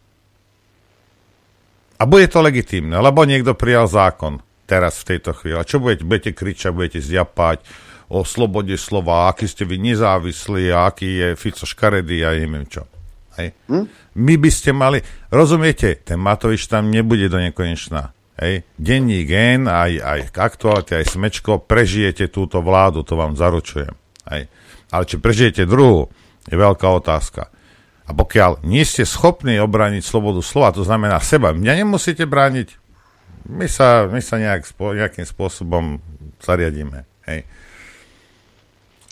A 2.00 2.08
bude 2.08 2.32
to 2.32 2.40
legitímne, 2.40 2.96
lebo 2.96 3.28
niekto 3.28 3.60
prijal 3.60 3.88
zákon 3.88 4.40
teraz 4.64 5.04
v 5.04 5.16
tejto 5.16 5.36
chvíli. 5.36 5.60
A 5.60 5.68
čo 5.68 5.84
budete? 5.84 6.08
Budete 6.08 6.32
kričať, 6.32 6.72
budete 6.72 7.00
zjapať 7.04 7.60
o 8.08 8.24
slobode 8.24 8.74
slova, 8.80 9.28
aký 9.28 9.52
ste 9.52 9.68
vy 9.68 9.76
nezávislí 9.84 10.72
a 10.72 10.88
aký 10.88 11.10
je 11.20 11.28
Fico 11.36 11.68
škaredý 11.68 12.24
a 12.24 12.34
neviem 12.40 12.64
čo. 12.72 12.88
Hej. 13.36 13.52
Hm? 13.68 13.86
My 14.20 14.36
by 14.40 14.50
ste 14.52 14.72
mali, 14.72 15.00
rozumiete, 15.28 16.00
ten 16.04 16.20
Matovič 16.20 16.72
tam 16.72 16.88
nebude 16.88 17.28
do 17.28 17.40
nekonečná. 17.40 18.16
Hej, 18.40 18.64
denní 18.80 19.28
gen, 19.28 19.68
aj, 19.68 20.00
aj 20.00 20.20
aktuality, 20.40 20.96
aj 20.96 21.12
smečko, 21.12 21.60
prežijete 21.60 22.32
túto 22.32 22.64
vládu, 22.64 23.04
to 23.04 23.20
vám 23.20 23.36
zaručujem. 23.36 23.92
Hej. 24.32 24.48
Ale 24.96 25.04
či 25.04 25.20
prežijete 25.20 25.68
druhú, 25.68 26.08
je 26.48 26.56
veľká 26.56 26.88
otázka. 26.88 27.52
A 28.08 28.16
pokiaľ 28.16 28.64
nie 28.64 28.88
ste 28.88 29.04
schopní 29.04 29.60
obrániť 29.60 30.08
slobodu 30.08 30.40
slova, 30.40 30.72
to 30.72 30.88
znamená 30.88 31.20
seba, 31.20 31.52
mňa 31.52 31.84
nemusíte 31.84 32.24
brániť, 32.24 32.80
my 33.52 33.68
sa, 33.68 34.08
my 34.08 34.24
sa 34.24 34.40
nejak, 34.40 34.72
nejakým 34.72 35.28
spôsobom 35.28 36.00
zariadíme. 36.40 37.04
Hej. 37.28 37.44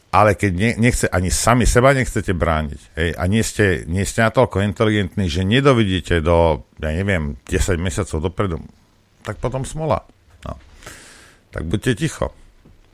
Ale 0.08 0.40
keď 0.40 0.52
ne, 0.56 0.72
nechce, 0.88 1.06
ani 1.12 1.28
sami 1.28 1.68
seba 1.68 1.92
nechcete 1.92 2.32
brániť 2.32 2.82
hej, 2.96 3.10
a 3.12 3.24
nie 3.28 3.44
ste, 3.44 3.84
nie 3.92 4.08
ste 4.08 4.24
natoľko 4.24 4.64
inteligentní, 4.64 5.28
že 5.28 5.44
nedovidíte 5.44 6.24
do, 6.24 6.64
ja 6.80 6.96
neviem, 6.96 7.36
10 7.44 7.76
mesiacov 7.76 8.32
dopredu, 8.32 8.64
tak 9.28 9.44
potom 9.44 9.68
smola. 9.68 10.08
No. 10.48 10.56
Tak 11.52 11.68
buďte 11.68 12.00
ticho. 12.00 12.32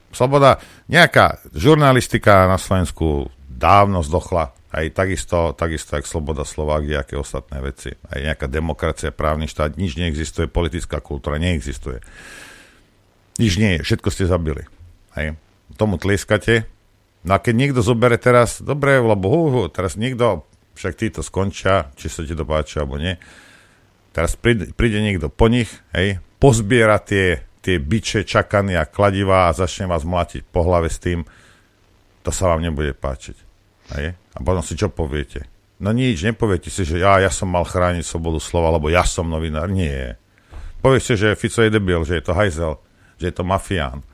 Sloboda, 0.10 0.58
nejaká 0.90 1.46
žurnalistika 1.54 2.50
na 2.50 2.58
Slovensku 2.58 3.30
dávno 3.46 4.02
zdochla, 4.02 4.54
aj 4.74 4.98
takisto, 4.98 5.54
takisto 5.54 5.94
jak 5.94 6.10
sloboda 6.10 6.42
slova, 6.42 6.82
kde 6.82 6.98
aké 6.98 7.14
ostatné 7.14 7.62
veci. 7.62 7.94
Aj 8.10 8.18
nejaká 8.18 8.50
demokracia, 8.50 9.14
právny 9.14 9.46
štát, 9.46 9.78
nič 9.78 9.94
neexistuje, 10.02 10.50
politická 10.50 10.98
kultúra 10.98 11.38
neexistuje. 11.38 12.02
Nič 13.38 13.62
nie 13.62 13.78
je, 13.78 13.86
všetko 13.86 14.10
ste 14.10 14.26
zabili. 14.26 14.66
Hej. 15.14 15.38
Tomu 15.78 16.02
tlieskate. 16.02 16.66
No 17.22 17.38
a 17.38 17.42
keď 17.42 17.54
niekto 17.54 17.82
zobere 17.86 18.18
teraz, 18.18 18.66
dobre, 18.66 18.98
lebo 18.98 19.30
hu, 19.30 19.42
hu, 19.54 19.62
teraz 19.70 19.94
niekto, 19.94 20.46
však 20.74 20.94
títo 20.98 21.22
skončia, 21.22 21.94
či 21.94 22.10
sa 22.10 22.26
ti 22.26 22.34
to 22.34 22.42
páči, 22.42 22.82
alebo 22.82 22.98
nie, 22.98 23.18
Teraz 24.14 24.38
príde, 24.38 24.70
príde 24.78 25.02
niekto 25.02 25.28
po 25.34 25.50
nich, 25.50 25.74
hej, 25.98 26.22
pozbiera 26.38 27.02
tie, 27.02 27.42
tie 27.66 27.82
biče, 27.82 28.22
čakany 28.22 28.78
a 28.78 28.86
kladivá 28.86 29.50
a 29.50 29.58
začne 29.58 29.90
vás 29.90 30.06
mlátiť 30.06 30.46
po 30.54 30.62
hlave 30.62 30.94
s 30.94 31.02
tým, 31.02 31.26
to 32.22 32.30
sa 32.30 32.54
vám 32.54 32.62
nebude 32.62 32.94
páčiť. 32.94 33.38
Hej? 33.98 34.14
A 34.14 34.38
potom 34.46 34.62
si 34.62 34.78
čo 34.78 34.94
poviete? 34.94 35.50
No 35.82 35.90
nič, 35.92 36.22
nepoviete 36.22 36.70
si, 36.70 36.86
že 36.86 37.02
ja, 37.02 37.18
ja 37.20 37.34
som 37.34 37.50
mal 37.50 37.66
chrániť 37.66 38.06
slobodu 38.06 38.38
slova, 38.38 38.78
lebo 38.78 38.94
ja 38.94 39.02
som 39.02 39.28
novinár. 39.28 39.68
Nie. 39.74 40.16
Poviete, 40.80 41.18
že 41.18 41.36
Fico 41.36 41.66
je 41.66 41.74
debil, 41.74 42.06
že 42.06 42.22
je 42.22 42.24
to 42.24 42.38
hajzel, 42.38 42.80
že 43.18 43.34
je 43.34 43.36
to 43.36 43.44
mafián. 43.44 44.06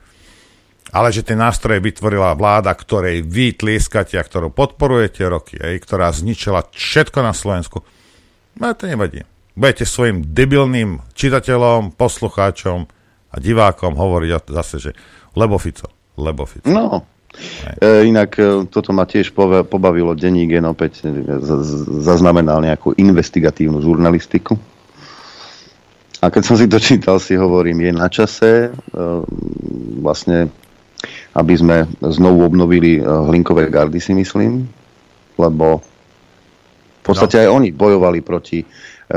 Ale 0.90 1.14
že 1.14 1.22
tie 1.22 1.38
nástroje 1.38 1.78
vytvorila 1.78 2.34
vláda, 2.34 2.72
ktorej 2.74 3.22
vy 3.22 3.54
tlieskate 3.54 4.18
a 4.18 4.26
ktorú 4.26 4.50
podporujete 4.50 5.22
roky, 5.28 5.60
hej, 5.60 5.78
ktorá 5.86 6.10
zničila 6.10 6.66
všetko 6.72 7.18
na 7.22 7.30
Slovensku, 7.30 7.84
no 8.58 8.74
to 8.74 8.90
nevadí 8.90 9.22
budete 9.54 9.84
svojim 9.86 10.22
debilným 10.26 11.00
čitateľom, 11.14 11.94
poslucháčom 11.94 12.78
a 13.30 13.36
divákom 13.38 13.94
hovoriť 13.94 14.30
zase, 14.50 14.76
že 14.78 14.90
lebo 15.38 15.58
Fico, 15.58 15.86
lebo 16.18 16.46
Fico. 16.46 16.66
No, 16.66 17.06
e, 17.78 18.10
inak 18.10 18.34
e, 18.38 18.66
toto 18.66 18.90
ma 18.90 19.06
tiež 19.06 19.30
pobavilo. 19.70 20.18
Denní 20.18 20.50
gen 20.50 20.66
opäť 20.66 21.06
e, 21.06 21.14
zaznamenal 22.02 22.58
nejakú 22.66 22.98
investigatívnu 22.98 23.78
žurnalistiku. 23.78 24.58
A 26.20 26.28
keď 26.28 26.42
som 26.44 26.56
si 26.60 26.68
to 26.68 26.76
čítal, 26.76 27.16
si 27.16 27.32
hovorím, 27.32 27.80
je 27.80 27.92
na 27.96 28.08
čase 28.12 28.68
e, 28.68 28.70
vlastne, 30.04 30.52
aby 31.32 31.54
sme 31.56 31.88
znovu 32.04 32.44
obnovili 32.44 33.00
e, 33.00 33.02
hlinkové 33.04 33.72
gardy, 33.72 34.02
si 34.02 34.12
myslím, 34.12 34.68
lebo 35.40 35.80
v 37.00 37.02
podstate 37.02 37.40
no. 37.40 37.42
aj 37.42 37.48
oni 37.56 37.68
bojovali 37.72 38.20
proti 38.20 38.60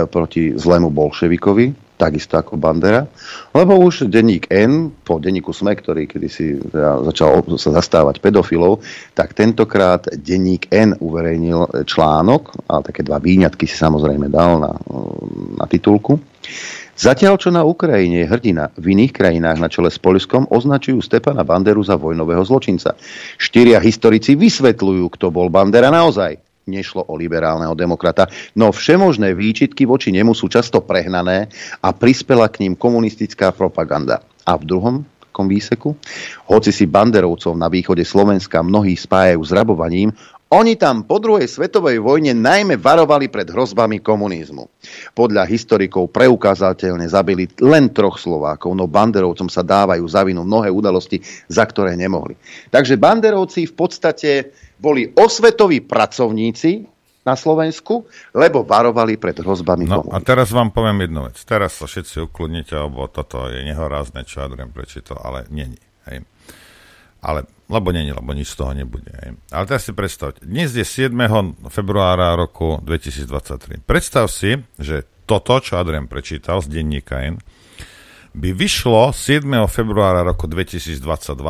proti 0.10 0.58
zlému 0.58 0.90
bolševikovi, 0.90 1.94
takisto 1.94 2.36
ako 2.36 2.58
Bandera, 2.58 3.06
lebo 3.54 3.78
už 3.78 4.10
denník 4.10 4.50
N, 4.50 4.92
po 5.06 5.22
denníku 5.22 5.54
SME, 5.54 5.78
ktorý 5.78 6.10
kedysi 6.10 6.60
teda 6.60 7.06
začal 7.14 7.46
sa 7.56 7.70
zastávať 7.78 8.18
pedofilov, 8.20 8.82
tak 9.14 9.38
tentokrát 9.38 10.10
denník 10.10 10.68
N 10.74 10.98
uverejnil 10.98 11.86
článok, 11.86 12.66
a 12.66 12.82
také 12.82 13.06
dva 13.06 13.22
výňatky 13.22 13.70
si 13.70 13.78
samozrejme 13.78 14.28
dal 14.28 14.60
na, 14.60 14.74
na 15.62 15.66
titulku. 15.70 16.18
Zatiaľ, 16.94 17.42
čo 17.42 17.50
na 17.50 17.66
Ukrajine 17.66 18.22
je 18.22 18.30
hrdina, 18.30 18.70
v 18.78 18.94
iných 18.94 19.14
krajinách 19.18 19.58
na 19.58 19.66
čele 19.66 19.90
s 19.90 19.98
Poliskom 19.98 20.46
označujú 20.46 21.02
Stepana 21.02 21.42
Banderu 21.42 21.82
za 21.82 21.98
vojnového 21.98 22.46
zločinca. 22.46 22.94
Štyria 23.42 23.82
historici 23.82 24.38
vysvetľujú, 24.38 25.06
kto 25.18 25.34
bol 25.34 25.50
Bandera 25.50 25.90
naozaj 25.90 26.53
nešlo 26.68 27.04
o 27.08 27.14
liberálneho 27.20 27.76
demokrata. 27.76 28.28
No 28.56 28.72
všemožné 28.72 29.36
výčitky 29.36 29.84
voči 29.84 30.16
nemu 30.16 30.32
sú 30.32 30.48
často 30.48 30.80
prehnané 30.84 31.52
a 31.84 31.92
prispela 31.92 32.48
k 32.48 32.64
ním 32.64 32.74
komunistická 32.80 33.52
propaganda. 33.52 34.24
A 34.44 34.60
v 34.60 34.64
druhom 34.68 34.96
výseku, 35.34 35.98
hoci 36.46 36.70
si 36.70 36.86
banderovcov 36.86 37.58
na 37.58 37.66
východe 37.66 38.06
Slovenska 38.06 38.62
mnohí 38.62 38.94
spájajú 38.94 39.42
s 39.42 39.50
rabovaním, 39.50 40.14
oni 40.54 40.78
tam 40.78 41.10
po 41.10 41.18
druhej 41.18 41.50
svetovej 41.50 41.98
vojne 41.98 42.38
najmä 42.38 42.78
varovali 42.78 43.26
pred 43.26 43.50
hrozbami 43.50 44.06
komunizmu. 44.06 44.70
Podľa 45.18 45.50
historikov 45.50 46.14
preukázateľne 46.14 47.10
zabili 47.10 47.50
len 47.58 47.90
troch 47.90 48.22
Slovákov, 48.22 48.78
no 48.78 48.86
banderovcom 48.86 49.50
sa 49.50 49.66
dávajú 49.66 50.06
za 50.06 50.22
vinu 50.22 50.46
mnohé 50.46 50.70
udalosti, 50.70 51.18
za 51.50 51.66
ktoré 51.66 51.98
nemohli. 51.98 52.38
Takže 52.70 53.02
banderovci 53.02 53.66
v 53.66 53.74
podstate 53.74 54.30
boli 54.84 55.08
osvetoví 55.16 55.80
pracovníci 55.80 56.92
na 57.24 57.40
Slovensku, 57.40 58.04
lebo 58.36 58.68
varovali 58.68 59.16
pred 59.16 59.40
hrozbami 59.40 59.88
No 59.88 60.04
a 60.12 60.20
teraz 60.20 60.52
vám 60.52 60.76
poviem 60.76 61.08
jednu 61.08 61.32
vec. 61.32 61.40
Teraz 61.48 61.80
sa 61.80 61.88
všetci 61.88 62.28
ukludnite, 62.28 62.76
lebo 62.76 63.08
toto 63.08 63.48
je 63.48 63.64
nehorázne, 63.64 64.28
čo 64.28 64.44
Adrian 64.44 64.76
prečítal, 64.76 65.24
ale 65.24 65.48
není. 65.48 65.80
Hej. 66.12 66.28
Ale, 67.24 67.48
lebo 67.72 67.96
není, 67.96 68.12
lebo 68.12 68.36
nič 68.36 68.52
z 68.52 68.60
toho 68.60 68.76
nebude. 68.76 69.08
Hej. 69.24 69.40
Ale 69.56 69.64
teraz 69.72 69.88
si 69.88 69.96
predstavte. 69.96 70.44
Dnes 70.44 70.76
je 70.76 70.84
7. 70.84 71.16
februára 71.72 72.36
roku 72.36 72.84
2023. 72.84 73.88
Predstav 73.88 74.28
si, 74.28 74.60
že 74.76 75.08
toto, 75.24 75.64
čo 75.64 75.80
Adrian 75.80 76.12
prečítal 76.12 76.60
z 76.60 76.68
denníka 76.68 77.24
N, 77.24 77.40
by 78.36 78.52
vyšlo 78.52 79.16
7. 79.16 79.48
februára 79.72 80.28
roku 80.28 80.52
2022, 80.52 81.00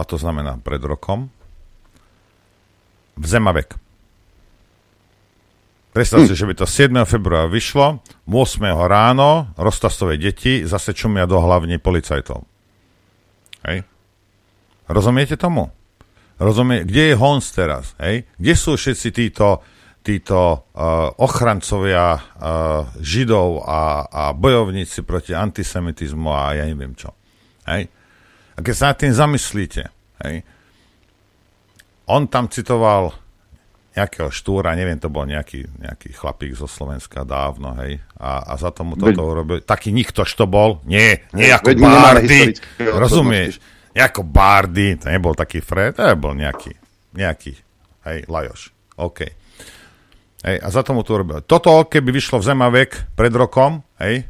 to 0.06 0.18
znamená 0.22 0.62
pred 0.62 0.84
rokom, 0.86 1.34
v 3.18 3.26
Zemavek. 3.26 3.78
Predstav 5.94 6.26
si, 6.26 6.34
že 6.34 6.50
by 6.50 6.58
to 6.58 6.66
7. 6.66 6.90
februára 7.06 7.46
vyšlo, 7.46 8.02
8. 8.26 8.66
ráno 8.90 9.54
roztasové 9.54 10.18
deti 10.18 10.66
zase 10.66 10.90
čumia 10.98 11.30
do 11.30 11.38
hlavní 11.38 11.78
policajtov. 11.78 12.42
Hej. 13.70 13.86
Rozumiete 14.90 15.38
tomu? 15.38 15.70
Rozumie, 16.42 16.82
kde 16.82 17.14
je 17.14 17.16
Hons 17.16 17.46
teraz? 17.54 17.94
Hej? 18.02 18.26
Kde 18.42 18.54
sú 18.58 18.74
všetci 18.74 19.10
títo, 19.14 19.62
títo 20.02 20.66
uh, 20.74 21.14
ochrancovia 21.22 22.18
uh, 22.18 22.90
židov 22.98 23.62
a, 23.62 24.10
a 24.10 24.24
bojovníci 24.34 25.06
proti 25.06 25.38
antisemitizmu 25.38 26.34
a 26.34 26.58
ja 26.58 26.66
neviem 26.66 26.98
čo? 26.98 27.14
Hej? 27.70 27.86
A 28.58 28.60
keď 28.66 28.74
sa 28.74 28.86
nad 28.92 28.98
tým 28.98 29.14
zamyslíte, 29.14 29.94
hej? 30.26 30.42
On 32.08 32.28
tam 32.28 32.52
citoval 32.52 33.16
nejakého 33.94 34.34
štúra, 34.34 34.74
neviem, 34.74 34.98
to 34.98 35.06
bol 35.14 35.22
nejaký, 35.22 35.70
nejaký 35.78 36.18
chlapík 36.18 36.58
zo 36.58 36.66
Slovenska 36.66 37.22
dávno, 37.22 37.78
hej, 37.78 38.02
a, 38.18 38.42
a 38.42 38.54
za 38.58 38.74
tomu 38.74 38.98
toto 38.98 39.22
urobil. 39.22 39.62
Taký 39.62 39.94
nikto, 39.94 40.26
to 40.34 40.50
bol? 40.50 40.82
Nie, 40.90 41.30
nie 41.38 41.54
ako 41.54 41.78
Bardy, 41.78 42.58
rozumieš? 42.82 43.62
Nejako 43.94 44.26
Bardy, 44.26 44.98
to 44.98 45.14
nebol 45.14 45.38
taký 45.38 45.62
Fred, 45.62 45.94
to 45.94 46.10
bol 46.18 46.34
nejaký, 46.34 46.74
nejaký, 47.14 47.54
hej, 48.10 48.18
Lajoš, 48.26 48.74
OK. 48.98 49.20
Hej, 50.44 50.58
a 50.60 50.68
za 50.74 50.82
tomu 50.82 51.06
to 51.06 51.14
urobil. 51.14 51.46
Toto, 51.46 51.86
keby 51.86 52.10
vyšlo 52.10 52.42
v 52.42 52.48
Zemavek 52.50 53.14
pred 53.14 53.32
rokom, 53.32 53.86
hej, 54.02 54.26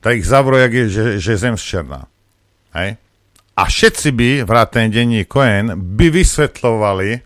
tak 0.00 0.16
ich 0.16 0.26
je, 0.26 0.84
že, 0.88 1.04
že 1.20 1.32
zem 1.36 1.54
zčerná. 1.60 2.08
Hej? 2.72 2.96
A 3.56 3.64
všetci 3.64 4.12
by, 4.12 4.28
vrátane 4.44 4.92
denní 4.92 5.24
Cohen, 5.24 5.72
by 5.96 6.12
vysvetľovali, 6.12 7.24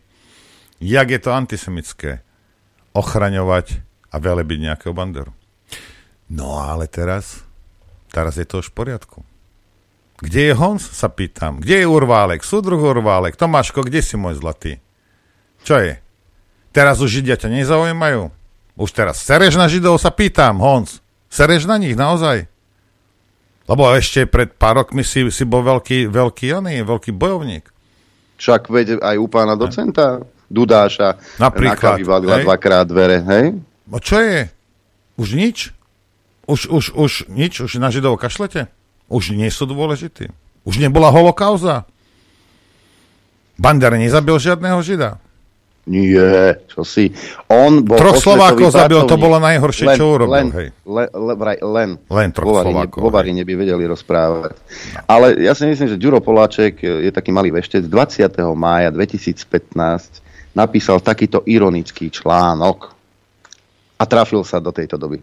jak 0.79 1.07
je 1.11 1.21
to 1.21 1.31
antisemické 1.35 2.23
ochraňovať 2.95 3.83
a 4.15 4.17
velebiť 4.23 4.59
nejakého 4.71 4.95
banderu. 4.95 5.35
No 6.31 6.63
ale 6.63 6.87
teraz, 6.87 7.43
teraz 8.15 8.39
je 8.39 8.47
to 8.47 8.63
už 8.63 8.71
v 8.71 8.79
poriadku. 8.79 9.19
Kde 10.23 10.53
je 10.53 10.55
Hons, 10.55 10.85
sa 10.85 11.11
pýtam. 11.11 11.59
Kde 11.59 11.83
je 11.83 11.87
Urválek? 11.91 12.47
Súdruh 12.47 12.79
Urválek. 12.79 13.35
Tomáško, 13.35 13.83
kde 13.83 13.99
si 13.99 14.15
môj 14.15 14.39
zlatý? 14.39 14.79
Čo 15.67 15.83
je? 15.83 15.99
Teraz 16.71 17.03
už 17.03 17.11
Židia 17.21 17.35
ťa 17.35 17.51
nezaujímajú? 17.51 18.31
Už 18.79 18.91
teraz 18.95 19.19
sereš 19.19 19.59
na 19.59 19.67
Židov, 19.67 19.99
sa 19.99 20.15
pýtam, 20.15 20.63
Hons. 20.63 21.03
Sereš 21.27 21.67
na 21.67 21.81
nich 21.81 21.99
naozaj? 21.99 22.47
Lebo 23.69 23.91
ešte 23.95 24.27
pred 24.27 24.53
pár 24.55 24.85
rokmi 24.85 25.05
si, 25.05 25.27
si 25.29 25.45
bol 25.45 25.65
veľký, 25.65 26.09
veľký, 26.11 26.47
oný, 26.61 26.83
veľký 26.85 27.11
bojovník. 27.15 27.69
Však 28.41 28.73
veď 28.73 28.87
aj 29.05 29.17
u 29.21 29.27
pána 29.29 29.53
docenta 29.53 30.25
Dudáša 30.51 31.39
Napríklad, 31.39 32.03
vyvalila 32.03 32.43
dvakrát 32.43 32.89
dvere, 32.89 33.23
hej? 33.23 33.61
No 33.87 34.03
čo 34.03 34.19
je? 34.19 34.51
Už 35.15 35.39
nič? 35.39 35.71
Už, 36.51 36.67
už, 36.67 36.85
už 36.99 37.13
nič? 37.31 37.63
Už 37.63 37.79
na 37.79 37.95
Židov 37.95 38.19
kašlete? 38.19 38.67
Už 39.07 39.37
nie 39.37 39.47
sú 39.53 39.69
dôležití? 39.71 40.33
Už 40.67 40.83
nebola 40.83 41.15
holokauza? 41.15 41.87
Bander 43.61 43.95
nezabil 43.95 44.35
žiadneho 44.41 44.81
Žida? 44.83 45.23
Nie, 45.91 46.63
čo 46.71 46.87
si. 46.87 47.11
On 47.51 47.83
bol 47.83 47.99
troch 47.99 48.23
Slovákov 48.23 48.71
zabil, 48.71 49.03
to 49.11 49.19
bolo 49.19 49.43
najhoršie, 49.43 49.91
len, 49.91 49.97
čo 49.99 50.05
urobil. 50.15 50.35
Len, 50.39 50.47
hej. 50.55 50.69
Le, 50.87 51.05
le, 51.11 51.35
len, 51.35 51.59
len, 51.67 51.91
len 52.07 52.29
troch 52.31 52.63
Slovákov. 52.63 53.03
Vo 53.03 53.11
Varine 53.11 53.43
by 53.43 53.55
vedeli 53.59 53.91
rozprávať. 53.91 54.55
No. 54.55 55.01
Ale 55.11 55.43
ja 55.43 55.51
si 55.51 55.67
myslím, 55.67 55.91
že 55.91 55.99
Ďuro 55.99 56.23
Poláček 56.23 56.79
je 56.87 57.11
taký 57.11 57.35
malý 57.35 57.51
veštec. 57.51 57.91
20. 57.91 58.39
mája 58.55 58.95
2015 58.95 60.55
napísal 60.55 61.03
takýto 61.03 61.43
ironický 61.43 62.07
článok 62.07 62.95
a 63.99 64.05
trafil 64.07 64.47
sa 64.47 64.63
do 64.63 64.71
tejto 64.71 64.95
doby. 64.95 65.19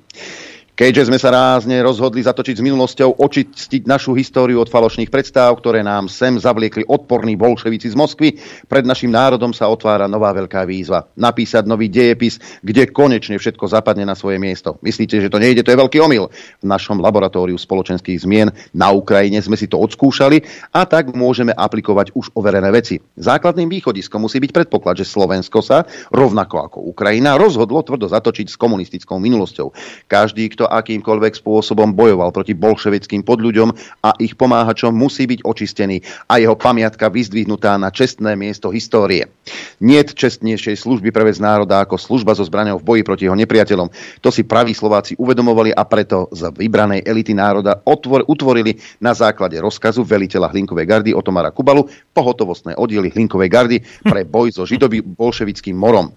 Keďže 0.78 1.09
sme 1.09 1.17
sa 1.17 1.34
rázne 1.34 1.82
rozhodli 1.82 2.21
zatočiť 2.21 2.61
s 2.61 2.65
minulosťou, 2.69 3.17
očistiť 3.17 3.89
našu 3.89 4.13
históriu 4.13 4.61
od 4.61 4.69
falošných 4.69 5.09
predstav, 5.09 5.57
ktoré 5.57 5.82
nám 5.82 6.05
sem 6.05 6.38
zavliekli 6.38 6.86
odporní 6.86 7.34
bolševici 7.34 7.89
z 7.89 7.97
Moskvy, 7.97 8.38
pred 8.69 8.86
našim 8.86 9.09
národom 9.09 9.57
sa 9.57 9.73
otvára 9.73 10.05
nová 10.05 10.30
veľká 10.38 10.69
výzva. 10.69 11.09
Napísať 11.17 11.65
nový 11.65 11.89
dejepis, 11.89 12.38
kde 12.61 12.93
konečne 12.93 13.41
všetko 13.41 13.65
zapadne 13.65 14.05
na 14.05 14.13
svoje 14.13 14.38
miesto. 14.38 14.78
Myslíte, 14.86 15.17
že 15.17 15.34
to 15.34 15.41
nejde? 15.41 15.65
To 15.65 15.73
je 15.73 15.82
veľký 15.82 15.97
omyl. 15.97 16.30
V 16.61 16.65
našom 16.69 17.01
laboratóriu 17.01 17.57
spoločenských 17.57 18.21
zmien 18.21 18.53
na 18.69 18.93
Ukrajine 18.93 19.41
sme 19.41 19.57
si 19.57 19.65
to 19.65 19.82
odskúšali 19.82 20.45
a 20.78 20.86
tak 20.86 21.09
môžeme 21.17 21.57
aplikovať 21.57 22.13
už 22.13 22.38
overené 22.38 22.69
veci. 22.69 23.01
Základným 23.17 23.65
východiskom 23.65 24.21
musí 24.21 24.38
byť 24.38 24.53
predpoklad, 24.53 25.01
že 25.01 25.09
Slovensko 25.09 25.57
sa, 25.65 25.89
rovnako 26.13 26.69
ako 26.69 26.78
Ukrajina, 26.86 27.34
rozhodlo 27.34 27.82
tvrdo 27.82 28.05
zatočiť 28.13 28.53
s 28.53 28.61
komunistickou 28.61 29.17
minulosťou. 29.17 29.73
Každý, 30.05 30.53
kto 30.53 30.66
akýmkoľvek 30.68 31.39
spôsobom 31.39 31.95
bojoval 31.95 32.36
proti 32.36 32.53
bolševickým 32.53 33.24
podľuďom 33.24 33.72
a 34.03 34.13
ich 34.20 34.36
pomáhačom 34.36 34.91
musí 34.91 35.26
byť 35.26 35.47
očistený 35.47 36.03
a 36.28 36.38
jeho 36.38 36.59
pamiatka 36.59 37.07
vyzdvihnutá 37.07 37.80
na 37.80 37.89
čestné 37.89 38.36
miesto 38.36 38.70
histórie. 38.70 39.32
Niet 39.80 40.13
čestnejšej 40.13 40.84
služby 40.84 41.15
pre 41.15 41.24
vec 41.24 41.39
národa 41.39 41.80
ako 41.82 41.95
služba 41.95 42.36
so 42.36 42.43
zbraňou 42.43 42.82
v 42.82 42.88
boji 42.88 43.01
proti 43.07 43.24
jeho 43.30 43.38
nepriateľom. 43.38 43.88
To 44.22 44.30
si 44.30 44.43
praví 44.43 44.76
Slováci 44.76 45.15
uvedomovali 45.15 45.72
a 45.72 45.88
preto 45.88 46.28
z 46.36 46.51
vybranej 46.51 47.07
elity 47.07 47.32
národa 47.32 47.80
otvor, 47.86 48.28
utvorili 48.28 48.76
na 48.99 49.15
základe 49.15 49.55
rozkazu 49.61 50.03
veliteľa 50.03 50.51
Hlinkovej 50.51 50.86
gardy 50.86 51.11
Otomara 51.15 51.53
Kubalu 51.53 51.88
pohotovostné 52.11 52.76
oddiely 52.76 53.13
Hlinkovej 53.13 53.49
gardy 53.49 53.78
pre 54.03 54.28
boj 54.28 54.51
so 54.51 54.68
židoby 54.68 54.99
bolševickým 55.05 55.78
morom. 55.78 56.11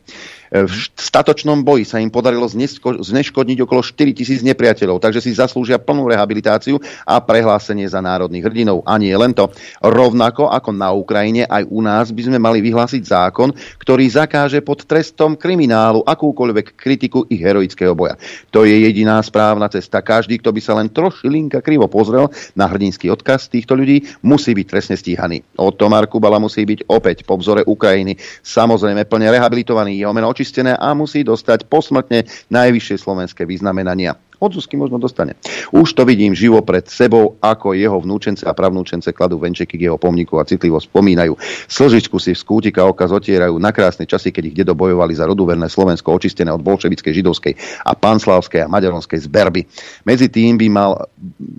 V 0.50 0.74
statočnom 0.98 1.62
boji 1.62 1.86
sa 1.86 2.02
im 2.02 2.10
podarilo 2.10 2.50
zneškodniť 2.98 3.58
okolo 3.62 3.86
4 3.86 4.18
tisíc 4.18 4.42
nepriateľov, 4.42 4.98
takže 4.98 5.22
si 5.22 5.30
zaslúžia 5.30 5.78
plnú 5.78 6.10
rehabilitáciu 6.10 6.74
a 7.06 7.22
prehlásenie 7.22 7.86
za 7.86 8.02
národných 8.02 8.50
hrdinov. 8.50 8.82
A 8.82 8.98
nie 8.98 9.14
len 9.14 9.30
to. 9.30 9.46
Rovnako 9.78 10.50
ako 10.50 10.74
na 10.74 10.90
Ukrajine, 10.90 11.46
aj 11.46 11.70
u 11.70 11.78
nás 11.86 12.10
by 12.10 12.22
sme 12.26 12.42
mali 12.42 12.58
vyhlásiť 12.66 13.02
zákon, 13.06 13.54
ktorý 13.78 14.10
zakáže 14.10 14.58
pod 14.58 14.90
trestom 14.90 15.38
kriminálu 15.38 16.02
akúkoľvek 16.02 16.74
kritiku 16.74 17.30
ich 17.30 17.38
heroického 17.38 17.94
boja. 17.94 18.18
To 18.50 18.66
je 18.66 18.74
jediná 18.74 19.22
správna 19.22 19.70
cesta. 19.70 20.02
Každý, 20.02 20.42
kto 20.42 20.50
by 20.50 20.60
sa 20.60 20.74
len 20.74 20.90
trošilinka 20.90 21.62
krivo 21.62 21.86
pozrel 21.86 22.26
na 22.58 22.66
hrdinský 22.66 23.06
odkaz 23.06 23.46
týchto 23.46 23.78
ľudí, 23.78 24.02
musí 24.26 24.50
byť 24.50 24.66
trestne 24.66 24.98
stíhaný. 24.98 25.46
Otto 25.62 25.86
Markubala 25.86 26.42
musí 26.42 26.66
byť 26.66 26.90
opäť 26.90 27.22
po 27.22 27.38
vzore 27.38 27.62
Ukrajiny 27.62 28.18
samozrejme 28.42 29.06
plne 29.06 29.30
rehabilitovaný. 29.30 29.94
Jeho 29.94 30.10
meno 30.10 30.34
očistené 30.40 30.72
a 30.72 30.96
musí 30.96 31.20
dostať 31.20 31.68
posmrtne 31.68 32.24
najvyššie 32.48 32.96
slovenské 32.96 33.44
vyznamenania. 33.44 34.16
Od 34.40 34.56
Zuzky 34.56 34.80
možno 34.80 34.96
dostane. 34.96 35.36
Už 35.68 35.92
to 35.92 36.08
vidím 36.08 36.32
živo 36.32 36.64
pred 36.64 36.88
sebou, 36.88 37.36
ako 37.44 37.76
jeho 37.76 38.00
vnúčence 38.00 38.40
a 38.48 38.56
pravnúčence 38.56 39.12
kladú 39.12 39.36
venčeky 39.36 39.76
k 39.76 39.92
jeho 39.92 40.00
pomníku 40.00 40.40
a 40.40 40.48
citlivo 40.48 40.80
spomínajú. 40.80 41.36
Slžičku 41.68 42.16
si 42.16 42.32
v 42.32 42.40
skútika 42.40 42.88
oka 42.88 43.04
zotierajú 43.04 43.60
na 43.60 43.68
krásne 43.68 44.08
časy, 44.08 44.32
keď 44.32 44.44
ich 44.48 44.56
dedo 44.64 44.72
bojovali 44.72 45.12
za 45.12 45.28
roduverné 45.28 45.68
Slovensko 45.68 46.16
očistené 46.16 46.48
od 46.48 46.64
bolševickej, 46.64 47.12
židovskej 47.20 47.52
a 47.84 47.92
panslavskej 47.92 48.64
a 48.64 48.70
maďaronskej 48.72 49.28
zberby. 49.28 49.68
Medzi 50.08 50.32
tým 50.32 50.56
by 50.56 50.66
mal, 50.72 51.04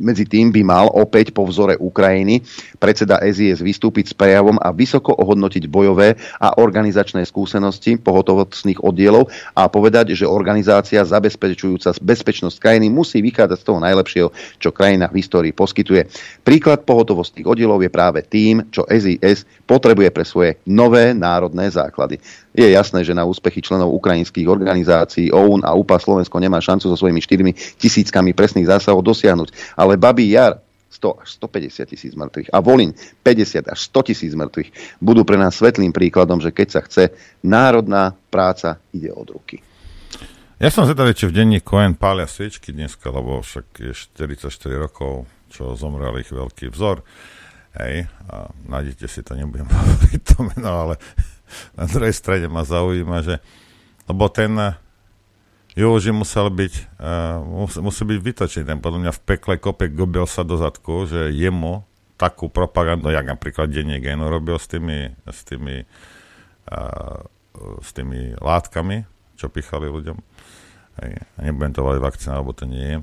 medzi 0.01 0.25
tým 0.25 0.49
by 0.49 0.65
mal 0.65 0.89
opäť 0.89 1.37
po 1.37 1.45
vzore 1.45 1.77
Ukrajiny 1.77 2.41
predseda 2.81 3.21
SIS 3.21 3.61
vystúpiť 3.61 4.09
s 4.09 4.17
prejavom 4.17 4.57
a 4.57 4.73
vysoko 4.73 5.13
ohodnotiť 5.13 5.69
bojové 5.69 6.17
a 6.41 6.57
organizačné 6.57 7.29
skúsenosti 7.29 8.01
pohotovostných 8.01 8.81
oddielov 8.81 9.29
a 9.53 9.69
povedať, 9.69 10.17
že 10.17 10.25
organizácia 10.25 11.05
zabezpečujúca 11.05 11.93
bezpečnosť 12.01 12.57
krajiny 12.71 12.87
musí 12.87 13.19
vychádzať 13.19 13.59
z 13.59 13.67
toho 13.67 13.83
najlepšieho, 13.83 14.29
čo 14.55 14.71
krajina 14.71 15.11
v 15.11 15.19
histórii 15.19 15.51
poskytuje. 15.51 16.07
Príklad 16.47 16.87
pohotovostných 16.87 17.43
oddielov 17.43 17.83
je 17.83 17.91
práve 17.91 18.23
tým, 18.23 18.63
čo 18.71 18.87
SIS 18.87 19.43
potrebuje 19.67 20.07
pre 20.15 20.23
svoje 20.23 20.55
nové 20.63 21.11
národné 21.11 21.67
základy. 21.67 22.23
Je 22.55 22.63
jasné, 22.71 23.03
že 23.03 23.11
na 23.11 23.27
úspechy 23.27 23.59
členov 23.59 23.91
ukrajinských 23.91 24.47
organizácií 24.47 25.35
OUN 25.35 25.67
a 25.67 25.75
UPA 25.75 25.99
Slovensko 25.99 26.39
nemá 26.39 26.63
šancu 26.63 26.87
so 26.87 26.95
svojimi 26.95 27.19
4 27.19 27.75
tisíckami 27.75 28.31
presných 28.31 28.71
zásahov 28.71 29.03
dosiahnuť. 29.03 29.75
Ale 29.75 29.99
Babí 29.99 30.31
Jar 30.31 30.63
100 30.95 31.27
až 31.27 31.29
150 31.43 31.91
tisíc 31.91 32.13
mŕtvych 32.15 32.55
a 32.55 32.63
Volin 32.63 32.95
50 32.95 33.67
až 33.67 33.79
100 33.91 34.07
tisíc 34.15 34.31
mŕtvych 34.31 34.99
budú 35.03 35.27
pre 35.27 35.35
nás 35.35 35.59
svetlým 35.59 35.91
príkladom, 35.91 36.39
že 36.39 36.55
keď 36.55 36.67
sa 36.71 36.81
chce, 36.87 37.03
národná 37.43 38.15
práca 38.31 38.79
ide 38.95 39.11
od 39.11 39.27
ruky. 39.27 39.59
Ja 40.61 40.69
som 40.69 40.85
zvedavý, 40.85 41.17
či 41.17 41.25
v 41.25 41.33
denní 41.33 41.57
Cohen 41.57 41.97
pália 41.97 42.29
sviečky 42.29 42.69
dneska, 42.69 43.09
lebo 43.09 43.41
však 43.41 43.81
je 43.81 43.97
44 43.97 44.45
rokov, 44.77 45.25
čo 45.49 45.73
zomrel 45.73 46.21
ich 46.21 46.29
veľký 46.29 46.69
vzor. 46.69 47.01
Hej, 47.81 48.05
a 48.29 48.45
nájdete 48.69 49.09
si 49.09 49.25
to, 49.25 49.33
nebudem 49.33 49.65
hovoriť 49.73 50.21
to 50.21 50.37
meno, 50.53 50.69
ale 50.69 50.95
na 51.73 51.89
druhej 51.89 52.13
strane 52.13 52.45
ma 52.45 52.61
zaujíma, 52.61 53.25
že 53.25 53.41
lebo 54.05 54.29
ten, 54.29 54.53
Joži 55.73 56.13
musel 56.13 56.53
byť, 56.53 56.73
uh, 57.01 57.41
mus, 57.41 57.81
musí 57.81 58.05
byť 58.05 58.19
vytočený. 58.21 58.65
Ten 58.69 58.79
podľa 58.85 58.99
mňa 59.01 59.11
v 59.17 59.23
pekle 59.25 59.57
kope 59.57 59.89
gobel 59.89 60.29
sa 60.29 60.45
do 60.45 60.61
zadku, 60.61 61.09
že 61.09 61.33
jemu 61.33 61.81
takú 62.21 62.53
propagandu, 62.53 63.09
jak 63.09 63.25
napríklad 63.25 63.65
denne 63.65 63.97
Geno 63.97 64.29
robil 64.29 64.61
s 64.61 64.69
tými, 64.69 65.09
s 65.25 65.41
tými, 65.41 65.89
uh, 66.69 67.17
s 67.81 67.89
tými 67.97 68.37
látkami, 68.37 69.09
čo 69.41 69.49
pichali 69.49 69.89
ľuďom. 69.89 70.30
Hej, 70.99 71.23
a 71.23 71.39
nebudem 71.47 71.71
to 71.71 71.85
volať 71.87 71.99
vakcína, 72.03 72.41
lebo 72.43 72.51
to 72.51 72.67
nie 72.67 72.83
je. 72.83 72.97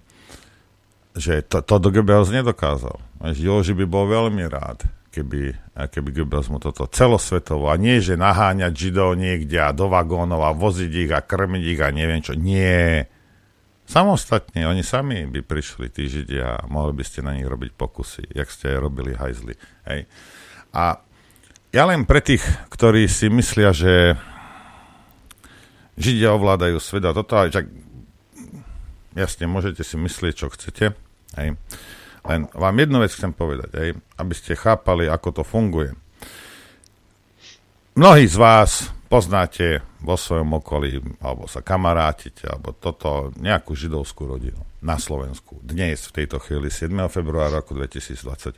Že 1.19 1.33
to, 1.49 1.59
to 1.65 1.75
do 1.81 1.89
Goebbels 1.89 2.29
nedokázal. 2.29 3.01
Joži 3.33 3.73
by 3.73 3.87
bol 3.89 4.07
veľmi 4.07 4.45
rád, 4.47 4.85
keby, 5.11 5.57
keby 5.75 6.09
Goebbels 6.13 6.53
mu 6.53 6.61
toto 6.61 6.85
celosvetovo, 6.87 7.73
a 7.73 7.75
nie, 7.81 7.99
že 7.99 8.15
naháňať 8.21 8.73
Židov 8.77 9.17
niekde 9.19 9.59
a 9.59 9.75
do 9.75 9.89
vagónov 9.89 10.45
a 10.45 10.55
voziť 10.55 10.93
ich 11.09 11.11
a 11.11 11.25
krmiť 11.25 11.65
ich 11.65 11.81
a 11.83 11.89
neviem 11.91 12.21
čo. 12.23 12.37
Nie. 12.37 13.09
Samostatne, 13.89 14.69
oni 14.69 14.85
sami 14.85 15.25
by 15.25 15.41
prišli, 15.41 15.89
tí 15.89 16.13
Židia, 16.13 16.61
a 16.61 16.69
mohli 16.69 16.93
by 16.93 17.05
ste 17.09 17.25
na 17.25 17.33
nich 17.33 17.49
robiť 17.49 17.73
pokusy, 17.73 18.37
jak 18.37 18.53
ste 18.53 18.77
aj 18.77 18.85
robili 18.85 19.17
hajzli. 19.17 19.57
Hej. 19.89 20.05
A 20.77 21.01
ja 21.73 21.85
len 21.89 22.05
pre 22.05 22.21
tých, 22.21 22.45
ktorí 22.69 23.09
si 23.09 23.33
myslia, 23.33 23.73
že 23.73 24.21
Židia 25.99 26.31
ovládajú 26.31 26.79
svet 26.79 27.03
a 27.05 27.13
toto, 27.13 27.35
aj, 27.35 27.67
jasne, 29.19 29.45
môžete 29.51 29.83
si 29.83 29.99
myslieť, 29.99 30.35
čo 30.39 30.47
chcete, 30.55 30.95
hej. 31.35 31.59
Len 32.29 32.41
vám 32.55 32.77
jednu 32.79 33.03
vec 33.03 33.11
chcem 33.11 33.35
povedať, 33.35 33.71
hej, 33.75 33.91
aby 34.19 34.35
ste 34.35 34.55
chápali, 34.55 35.11
ako 35.11 35.43
to 35.43 35.43
funguje. 35.43 35.91
Mnohí 37.99 38.31
z 38.31 38.39
vás 38.39 38.95
poznáte 39.11 39.83
vo 40.05 40.15
svojom 40.15 40.63
okolí, 40.63 41.03
alebo 41.19 41.51
sa 41.51 41.67
kamarátite, 41.67 42.47
alebo 42.47 42.71
toto, 42.79 43.35
nejakú 43.35 43.75
židovskú 43.75 44.31
rodinu 44.31 44.63
na 44.79 44.95
Slovensku. 45.03 45.59
Dnes, 45.67 46.07
v 46.07 46.23
tejto 46.23 46.39
chvíli, 46.39 46.71
7. 46.71 46.95
februára 47.11 47.59
roku 47.59 47.75
2023. 47.75 48.55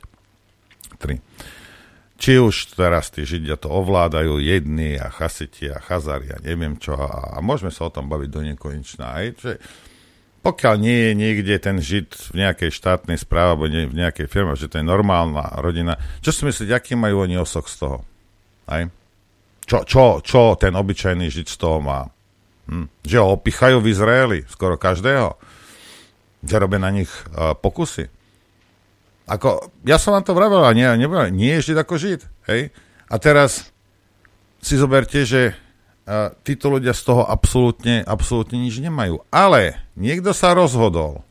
Či 2.21 2.37
už 2.37 2.77
teraz 2.77 3.09
tí 3.09 3.25
Židia 3.25 3.57
to 3.57 3.73
ovládajú, 3.73 4.37
jedni 4.37 4.93
a 4.93 5.09
chasiti 5.09 5.65
a 5.65 5.81
chazari 5.81 6.29
a 6.29 6.37
neviem 6.37 6.77
čo, 6.77 6.93
a, 6.93 7.33
a 7.33 7.37
môžeme 7.41 7.73
sa 7.73 7.89
o 7.89 7.93
tom 7.93 8.05
baviť 8.05 8.29
do 8.29 8.41
nekonečná. 8.45 9.05
Aj, 9.09 9.25
že 9.33 9.57
pokiaľ 10.45 10.75
nie 10.77 10.97
je 11.09 11.11
niekde 11.17 11.55
ten 11.57 11.81
Žid 11.81 12.33
v 12.33 12.45
nejakej 12.45 12.69
štátnej 12.77 13.17
správe 13.17 13.57
alebo 13.57 13.65
v 13.65 13.97
nejakej 13.97 14.29
firme, 14.29 14.53
že 14.53 14.69
to 14.69 14.77
je 14.77 14.85
normálna 14.85 15.49
rodina, 15.65 15.97
čo 16.21 16.29
si 16.29 16.45
myslíte, 16.45 16.69
aký 16.69 16.93
majú 16.93 17.25
oni 17.25 17.41
osok 17.41 17.65
z 17.65 17.75
toho? 17.89 17.97
Aj? 18.69 18.85
Čo, 19.65 19.81
čo, 19.89 20.21
čo 20.21 20.53
ten 20.61 20.77
obyčajný 20.77 21.25
Žid 21.25 21.47
z 21.49 21.57
toho 21.57 21.81
má? 21.81 22.05
Hm? 22.69 22.85
Že 23.01 23.17
ho 23.17 23.33
opichajú 23.33 23.81
v 23.81 23.89
Izraeli, 23.89 24.39
skoro 24.45 24.77
každého? 24.77 25.41
Že 26.45 26.55
robia 26.57 26.77
na 26.77 26.93
nich 26.93 27.09
uh, 27.33 27.57
pokusy? 27.57 28.20
Ako, 29.31 29.71
ja 29.87 29.95
som 29.95 30.11
vám 30.11 30.27
to 30.27 30.35
vravel, 30.35 30.59
nie, 30.75 30.83
nie, 30.99 31.07
nie 31.31 31.51
je 31.59 31.71
Žid 31.71 31.77
ako 31.87 31.95
Žid. 31.95 32.21
Hej? 32.51 32.75
A 33.07 33.15
teraz 33.15 33.71
si 34.59 34.75
zoberte, 34.75 35.23
že 35.23 35.55
a 36.11 36.33
títo 36.43 36.73
ľudia 36.73 36.91
z 36.91 37.07
toho 37.07 37.23
absolútne, 37.23 38.03
absolútne 38.03 38.59
nič 38.59 38.81
nemajú. 38.83 39.23
Ale 39.31 39.79
niekto 39.95 40.33
sa 40.33 40.51
rozhodol 40.51 41.23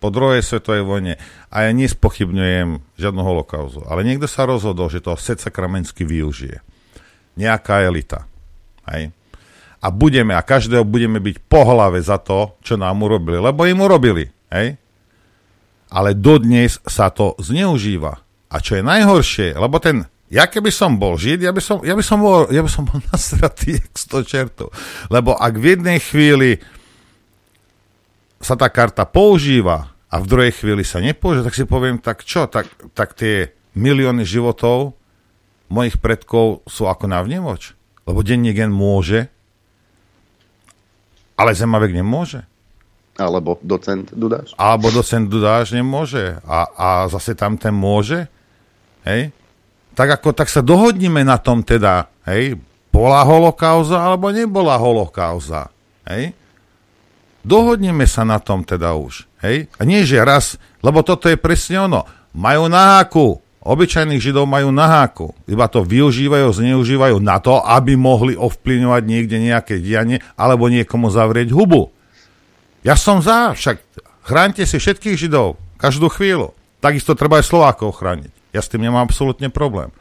po 0.00 0.08
druhej 0.08 0.40
svetovej 0.40 0.88
vojne, 0.88 1.14
a 1.52 1.68
ja 1.68 1.70
nespochybňujem 1.76 2.80
žiadnu 2.96 3.20
holokauzu, 3.20 3.84
ale 3.84 4.00
niekto 4.00 4.24
sa 4.24 4.48
rozhodol, 4.48 4.88
že 4.88 5.04
to 5.04 5.12
Sed 5.20 5.44
Sakramensky 5.44 6.08
využije. 6.08 6.64
Nejaká 7.36 7.84
elita. 7.84 8.24
Hej? 8.88 9.12
A 9.84 9.92
budeme, 9.92 10.32
a 10.32 10.40
každého 10.40 10.88
budeme 10.88 11.20
byť 11.20 11.36
po 11.44 11.68
hlave 11.68 12.00
za 12.00 12.16
to, 12.16 12.56
čo 12.64 12.80
nám 12.80 13.04
urobili. 13.04 13.36
Lebo 13.36 13.68
im 13.68 13.84
urobili. 13.84 14.24
Hej? 14.48 14.80
Ale 15.90 16.14
dodnes 16.14 16.78
sa 16.86 17.10
to 17.10 17.34
zneužíva. 17.42 18.22
A 18.50 18.56
čo 18.62 18.78
je 18.78 18.82
najhoršie, 18.86 19.58
lebo 19.58 19.78
ten 19.82 20.06
ja 20.30 20.46
keby 20.46 20.70
som 20.70 20.94
bol 20.94 21.18
Žid, 21.18 21.42
ja 21.42 21.50
by 21.50 21.58
som, 21.58 21.82
ja 21.82 21.98
by 21.98 22.04
som 22.06 22.22
bol, 22.22 22.46
ja 22.54 22.62
by 22.62 22.70
som 22.70 22.86
bol 22.86 23.02
nasratý 23.10 23.82
jak 23.82 23.94
100 23.98 24.30
čertov. 24.30 24.70
Lebo 25.10 25.34
ak 25.34 25.58
v 25.58 25.74
jednej 25.74 25.98
chvíli 25.98 26.62
sa 28.38 28.54
tá 28.54 28.70
karta 28.70 29.04
používa 29.04 29.90
a 30.06 30.16
v 30.22 30.28
druhej 30.30 30.52
chvíli 30.54 30.86
sa 30.86 31.02
nepoužíva, 31.02 31.50
tak 31.50 31.58
si 31.58 31.66
poviem, 31.66 31.98
tak 31.98 32.22
čo, 32.22 32.46
tak, 32.46 32.70
tak 32.94 33.18
tie 33.18 33.50
milióny 33.74 34.22
životov 34.22 34.94
mojich 35.70 35.98
predkov 35.98 36.62
sú 36.66 36.86
ako 36.86 37.10
na 37.10 37.22
vnemoč. 37.22 37.74
Lebo 38.06 38.22
denní 38.22 38.54
gen 38.54 38.74
môže, 38.74 39.30
ale 41.38 41.54
Zemavek 41.54 41.94
nemôže. 41.94 42.49
Alebo 43.18 43.58
docent 43.64 44.12
Dudáš. 44.12 44.54
Alebo 44.54 44.92
docent 44.94 45.26
Dudáš 45.26 45.74
nemôže. 45.74 46.38
A, 46.46 46.68
a 46.76 46.88
zase 47.10 47.34
tam 47.34 47.58
ten 47.58 47.74
môže. 47.74 48.30
Hej? 49.02 49.34
tak 50.00 50.16
ako 50.16 50.32
tak 50.32 50.48
sa 50.48 50.64
dohodnime 50.64 51.20
na 51.26 51.36
tom 51.36 51.60
teda, 51.60 52.08
hej, 52.24 52.56
bola 52.88 53.20
holokauza 53.20 54.00
alebo 54.00 54.32
nebola 54.32 54.80
holokauza, 54.80 55.68
hej. 56.08 56.32
Dohodneme 57.44 58.04
sa 58.04 58.24
na 58.24 58.40
tom 58.40 58.64
teda 58.64 58.96
už, 58.96 59.28
hej. 59.44 59.68
A 59.76 59.84
nie, 59.84 60.00
že 60.08 60.24
raz, 60.24 60.56
lebo 60.84 61.04
toto 61.04 61.28
je 61.28 61.36
presne 61.36 61.84
ono. 61.84 62.08
Majú 62.32 62.72
na 62.72 62.96
háku, 62.96 63.44
obyčajných 63.60 64.24
židov 64.24 64.48
majú 64.48 64.72
na 64.72 64.88
háku. 64.88 65.36
Iba 65.44 65.68
to 65.68 65.84
využívajú, 65.84 66.48
zneužívajú 66.48 67.20
na 67.20 67.36
to, 67.36 67.60
aby 67.60 67.92
mohli 67.92 68.32
ovplyvňovať 68.40 69.02
niekde 69.04 69.36
nejaké 69.36 69.84
dianie 69.84 70.24
alebo 70.32 70.72
niekomu 70.72 71.12
zavrieť 71.12 71.52
hubu. 71.52 71.92
Ja 72.80 72.96
som 72.96 73.20
za, 73.20 73.52
však 73.52 73.76
chránte 74.24 74.64
si 74.64 74.80
všetkých 74.80 75.16
židov, 75.16 75.60
každú 75.76 76.08
chvíľu. 76.08 76.56
Takisto 76.80 77.12
treba 77.12 77.40
aj 77.40 77.48
Slovákov 77.48 78.00
chrániť. 78.00 78.32
Ja 78.56 78.64
s 78.64 78.72
tým 78.72 78.88
nemám 78.88 79.04
absolútne 79.04 79.52
problém. 79.52 79.92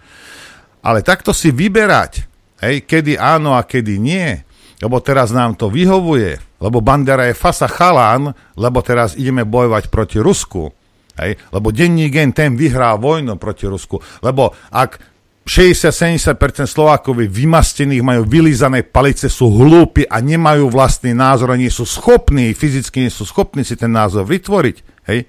Ale 0.80 1.04
takto 1.04 1.36
si 1.36 1.52
vyberať, 1.52 2.24
hej, 2.64 2.88
kedy 2.88 3.20
áno 3.20 3.60
a 3.60 3.68
kedy 3.68 4.00
nie, 4.00 4.40
lebo 4.80 5.04
teraz 5.04 5.36
nám 5.36 5.60
to 5.60 5.68
vyhovuje, 5.68 6.40
lebo 6.64 6.80
Bandera 6.80 7.28
je 7.28 7.36
fasa 7.36 7.68
chalán, 7.68 8.32
lebo 8.56 8.80
teraz 8.80 9.20
ideme 9.20 9.44
bojovať 9.44 9.92
proti 9.92 10.24
Rusku, 10.24 10.72
hej, 11.20 11.36
lebo 11.52 11.76
denní 11.76 12.08
gen 12.08 12.32
ten 12.32 12.56
vyhrá 12.56 12.96
vojnu 12.96 13.36
proti 13.36 13.68
Rusku, 13.68 14.00
lebo 14.24 14.56
ak 14.72 15.04
60-70% 15.50 16.70
Slovákov 16.70 17.26
vymastených 17.26 18.06
majú 18.06 18.22
vylízané 18.22 18.86
palice, 18.86 19.34
sú 19.34 19.50
hlúpi 19.50 20.06
a 20.06 20.22
nemajú 20.22 20.70
vlastný 20.70 21.18
názor 21.18 21.50
a 21.50 21.58
nie 21.58 21.74
sú 21.74 21.90
schopní, 21.90 22.54
fyzicky 22.54 23.02
nie 23.02 23.10
sú 23.10 23.26
schopní 23.26 23.66
si 23.66 23.74
ten 23.74 23.90
názor 23.90 24.30
vytvoriť. 24.30 25.10
Hej? 25.10 25.26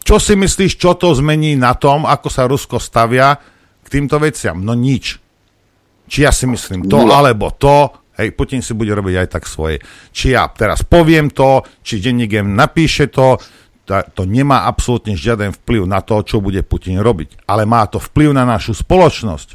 Čo 0.00 0.16
si 0.16 0.32
myslíš, 0.32 0.80
čo 0.80 0.96
to 0.96 1.12
zmení 1.12 1.60
na 1.60 1.76
tom, 1.76 2.08
ako 2.08 2.32
sa 2.32 2.48
Rusko 2.48 2.80
stavia 2.80 3.36
k 3.84 3.86
týmto 3.92 4.16
veciam? 4.16 4.64
No 4.64 4.72
nič. 4.72 5.20
Či 6.08 6.24
ja 6.24 6.32
si 6.32 6.48
myslím 6.48 6.88
to, 6.88 7.04
alebo 7.12 7.52
to, 7.52 8.00
hej, 8.16 8.32
Putin 8.32 8.64
si 8.64 8.72
bude 8.72 8.96
robiť 8.96 9.14
aj 9.22 9.28
tak 9.28 9.44
svoje. 9.44 9.76
Či 10.08 10.40
ja 10.40 10.48
teraz 10.48 10.88
poviem 10.88 11.28
to, 11.28 11.60
či 11.84 12.00
denník 12.00 12.40
napíše 12.48 13.12
to, 13.12 13.36
to 14.14 14.22
nemá 14.22 14.70
absolútne 14.70 15.18
žiaden 15.18 15.50
vplyv 15.50 15.82
na 15.90 15.98
to, 15.98 16.22
čo 16.22 16.38
bude 16.38 16.62
Putin 16.62 17.02
robiť. 17.02 17.50
Ale 17.50 17.66
má 17.66 17.82
to 17.90 17.98
vplyv 17.98 18.30
na 18.30 18.46
našu 18.46 18.78
spoločnosť. 18.78 19.48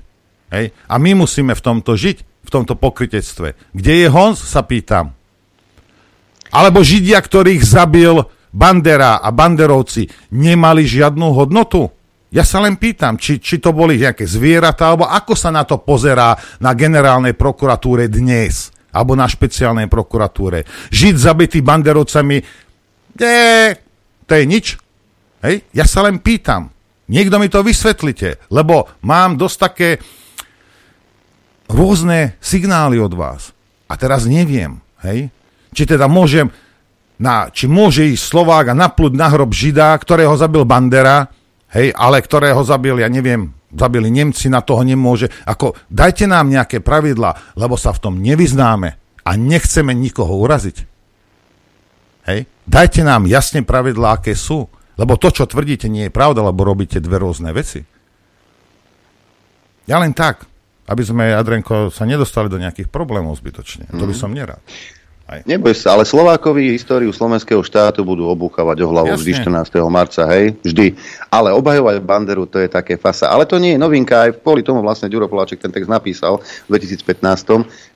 Hej? 0.52 0.76
A 0.92 0.96
my 1.00 1.24
musíme 1.24 1.56
v 1.56 1.64
tomto 1.64 1.96
žiť, 1.96 2.18
v 2.46 2.50
tomto 2.52 2.76
pokrytectve. 2.76 3.56
Kde 3.72 3.94
je 4.06 4.08
Hons, 4.12 4.38
sa 4.38 4.62
pýtam. 4.68 5.16
Alebo 6.52 6.84
Židia, 6.84 7.18
ktorých 7.24 7.64
zabil 7.64 8.16
Bandera 8.56 9.20
a 9.20 9.32
banderovci 9.36 10.08
nemali 10.32 10.88
žiadnu 10.88 11.28
hodnotu? 11.36 11.92
Ja 12.32 12.44
sa 12.44 12.60
len 12.60 12.76
pýtam, 12.76 13.16
či, 13.16 13.40
či 13.40 13.64
to 13.64 13.72
boli 13.72 13.96
nejaké 13.96 14.28
zvieratá, 14.28 14.92
alebo 14.92 15.08
ako 15.08 15.34
sa 15.40 15.52
na 15.56 15.64
to 15.64 15.80
pozerá 15.80 16.36
na 16.60 16.76
generálnej 16.76 17.32
prokuratúre 17.32 18.12
dnes, 18.12 18.76
alebo 18.92 19.16
na 19.16 19.28
špeciálnej 19.28 19.88
prokuratúre. 19.88 20.68
Žiť 20.92 21.16
zabitý 21.16 21.60
banderovcami, 21.64 22.38
nie, 23.16 23.72
to 24.26 24.32
je 24.36 24.44
nič. 24.46 24.66
Hej? 25.46 25.66
Ja 25.74 25.86
sa 25.86 26.06
len 26.06 26.22
pýtam. 26.22 26.74
Niekto 27.06 27.38
mi 27.38 27.48
to 27.50 27.62
vysvetlite, 27.62 28.42
lebo 28.50 28.90
mám 29.06 29.38
dosť 29.38 29.58
také 29.62 29.90
rôzne 31.70 32.38
signály 32.42 32.98
od 32.98 33.14
vás. 33.14 33.54
A 33.86 33.94
teraz 33.94 34.26
neviem, 34.26 34.82
hej? 35.06 35.30
Či 35.70 35.86
teda 35.86 36.10
môžem 36.10 36.50
na, 37.22 37.54
či 37.54 37.70
môže 37.70 38.02
ísť 38.10 38.26
Slovák 38.26 38.74
a 38.74 38.78
naplúť 38.78 39.14
na 39.14 39.30
hrob 39.30 39.54
Žida, 39.54 39.94
ktorého 40.02 40.34
zabil 40.34 40.66
Bandera, 40.66 41.30
hej, 41.78 41.94
ale 41.94 42.26
ktorého 42.26 42.60
zabil, 42.66 43.06
ja 43.06 43.10
neviem, 43.12 43.54
zabili 43.70 44.10
Nemci, 44.10 44.50
na 44.50 44.66
toho 44.66 44.82
nemôže. 44.82 45.30
Ako, 45.46 45.78
dajte 45.92 46.26
nám 46.26 46.50
nejaké 46.50 46.82
pravidla, 46.82 47.54
lebo 47.54 47.78
sa 47.78 47.94
v 47.94 48.02
tom 48.02 48.16
nevyznáme 48.18 48.90
a 49.22 49.32
nechceme 49.38 49.94
nikoho 49.94 50.42
uraziť. 50.42 50.95
Hej? 52.26 52.50
Dajte 52.66 53.06
nám 53.06 53.30
jasne 53.30 53.62
pravidlá, 53.62 54.22
aké 54.22 54.34
sú. 54.34 54.66
Lebo 54.96 55.20
to, 55.20 55.28
čo 55.28 55.44
tvrdíte, 55.44 55.92
nie 55.92 56.08
je 56.08 56.14
pravda, 56.14 56.40
lebo 56.40 56.64
robíte 56.64 57.04
dve 57.04 57.20
rôzne 57.20 57.52
veci. 57.52 57.84
Ja 59.86 60.00
len 60.00 60.16
tak, 60.16 60.48
aby 60.88 61.04
sme, 61.04 61.36
Adrenko, 61.36 61.92
sa 61.92 62.08
nedostali 62.08 62.48
do 62.48 62.58
nejakých 62.58 62.90
problémov 62.90 63.36
zbytočne. 63.38 63.92
Mm. 63.92 64.00
To 64.00 64.04
by 64.08 64.16
mhm. 64.16 64.22
som 64.22 64.32
nerád. 64.32 64.64
Aj. 65.26 65.42
Neboj 65.42 65.74
sa, 65.74 65.98
ale 65.98 66.06
Slovákovi 66.06 66.78
históriu 66.78 67.10
slovenského 67.10 67.58
štátu 67.66 68.06
budú 68.06 68.30
obúchávať 68.30 68.86
o 68.86 68.94
hlavu 68.94 69.18
Jasne. 69.18 69.22
vždy 69.26 69.32
14. 69.74 69.90
marca, 69.90 70.22
hej, 70.30 70.54
vždy. 70.62 70.94
Ale 71.34 71.50
obhajovať 71.50 71.98
Banderu, 72.06 72.46
to 72.46 72.62
je 72.62 72.70
také 72.70 72.94
fasa. 73.02 73.34
Ale 73.34 73.50
to 73.50 73.58
nie 73.58 73.74
je 73.74 73.82
novinka, 73.82 74.22
aj 74.22 74.46
kvôli 74.46 74.62
tomu 74.62 74.86
vlastne 74.86 75.10
Ďuro 75.10 75.26
Poláček 75.26 75.58
ten 75.58 75.74
text 75.74 75.90
napísal 75.90 76.46
v 76.70 76.78
2015, 76.78 77.26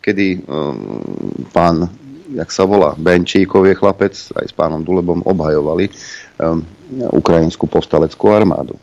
kedy 0.02 0.42
um, 0.42 1.46
pán, 1.54 1.86
jak 2.36 2.50
sa 2.54 2.64
volá, 2.66 2.94
Benčíkov 2.98 3.66
je 3.66 3.76
chlapec, 3.78 4.14
aj 4.14 4.46
s 4.50 4.54
pánom 4.54 4.82
Dulebom 4.82 5.26
obhajovali 5.26 5.90
um, 6.38 6.62
ukrajinskú 7.16 7.66
postaleckú 7.66 8.30
armádu. 8.30 8.78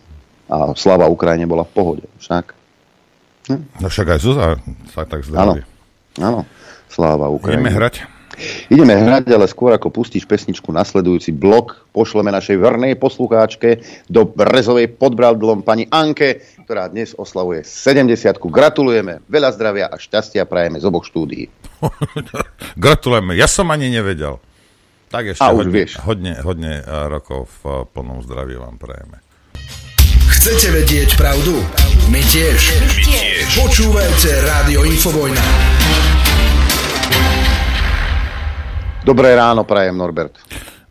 A 0.47 0.75
slava 0.79 1.11
Ukrajine 1.11 1.47
bola 1.47 1.67
v 1.67 1.73
pohode, 1.75 2.05
však. 2.23 2.55
No 3.51 3.87
však 3.87 4.07
aj 4.15 4.21
Zuzá 4.23 4.49
sa 4.95 5.03
tak 5.07 5.23
Áno, 5.35 5.59
zdraví. 5.59 5.63
áno, 6.19 6.41
sláva 6.91 7.27
Ukrajine. 7.31 7.63
Ideme 7.63 7.75
hrať. 7.75 8.16
Ideme 8.69 8.93
hrať, 8.93 9.33
ale 9.33 9.49
skôr 9.49 9.73
ako 9.73 9.89
pustíš 9.89 10.29
pesničku 10.29 10.69
nasledujúci 10.69 11.33
blok, 11.33 11.89
pošleme 11.97 12.29
našej 12.29 12.61
vernej 12.61 12.93
poslucháčke 13.01 13.81
do 14.13 14.29
Brezovej 14.29 14.93
pod 14.93 15.17
Bradlom 15.17 15.65
pani 15.65 15.89
Anke, 15.89 16.45
ktorá 16.69 16.93
dnes 16.93 17.17
oslavuje 17.17 17.65
70 17.65 18.37
Gratulujeme, 18.37 19.25
veľa 19.31 19.51
zdravia 19.57 19.87
a 19.89 19.97
šťastia 19.97 20.45
prajeme 20.45 20.77
z 20.77 20.85
oboch 20.85 21.09
štúdií. 21.09 21.49
Gratulujeme, 22.85 23.33
ja 23.39 23.49
som 23.49 23.73
ani 23.73 23.89
nevedel. 23.89 24.37
Tak 25.07 25.33
ešte 25.33 25.41
A 25.41 25.55
už 25.55 25.71
hodne, 25.71 25.73
vieš. 25.73 25.93
hodne, 26.03 26.33
hodne 26.43 26.73
eh, 26.83 27.07
rokov 27.07 27.49
v 27.63 27.63
eh, 27.65 27.75
plnom 27.95 28.21
zdraví 28.27 28.59
vám 28.59 28.77
prajeme. 28.77 29.23
Chcete 30.27 30.75
vedieť 30.75 31.15
pravdu? 31.15 31.63
My 32.11 32.23
tiež. 32.23 32.61
My 32.83 33.03
tiež. 33.03 33.47
Počúvajte 33.55 34.31
Rádio 34.43 34.83
Infovojna. 34.83 35.43
Dobré 39.07 39.39
ráno 39.39 39.63
prajem, 39.63 39.95
Norbert. 39.95 40.35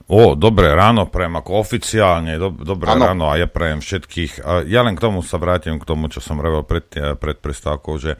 O, 0.07 0.39
dobré 0.39 0.71
ráno, 0.71 1.11
prajem 1.11 1.35
ako 1.35 1.51
oficiálne, 1.59 2.39
do, 2.39 2.47
dobré 2.53 2.95
Áno. 2.95 3.11
ráno 3.11 3.25
a 3.27 3.35
ja 3.35 3.49
prajem 3.49 3.83
všetkých. 3.83 4.39
A 4.39 4.63
ja 4.63 4.87
len 4.87 4.95
k 4.95 5.03
tomu 5.03 5.19
sa 5.19 5.35
vrátim, 5.35 5.75
k 5.75 5.83
tomu, 5.83 6.07
čo 6.07 6.23
som 6.23 6.39
hovoril 6.39 6.63
pred, 6.63 6.87
eh, 6.95 7.11
pred 7.19 7.35
prestávkou, 7.43 7.93
že 7.99 8.15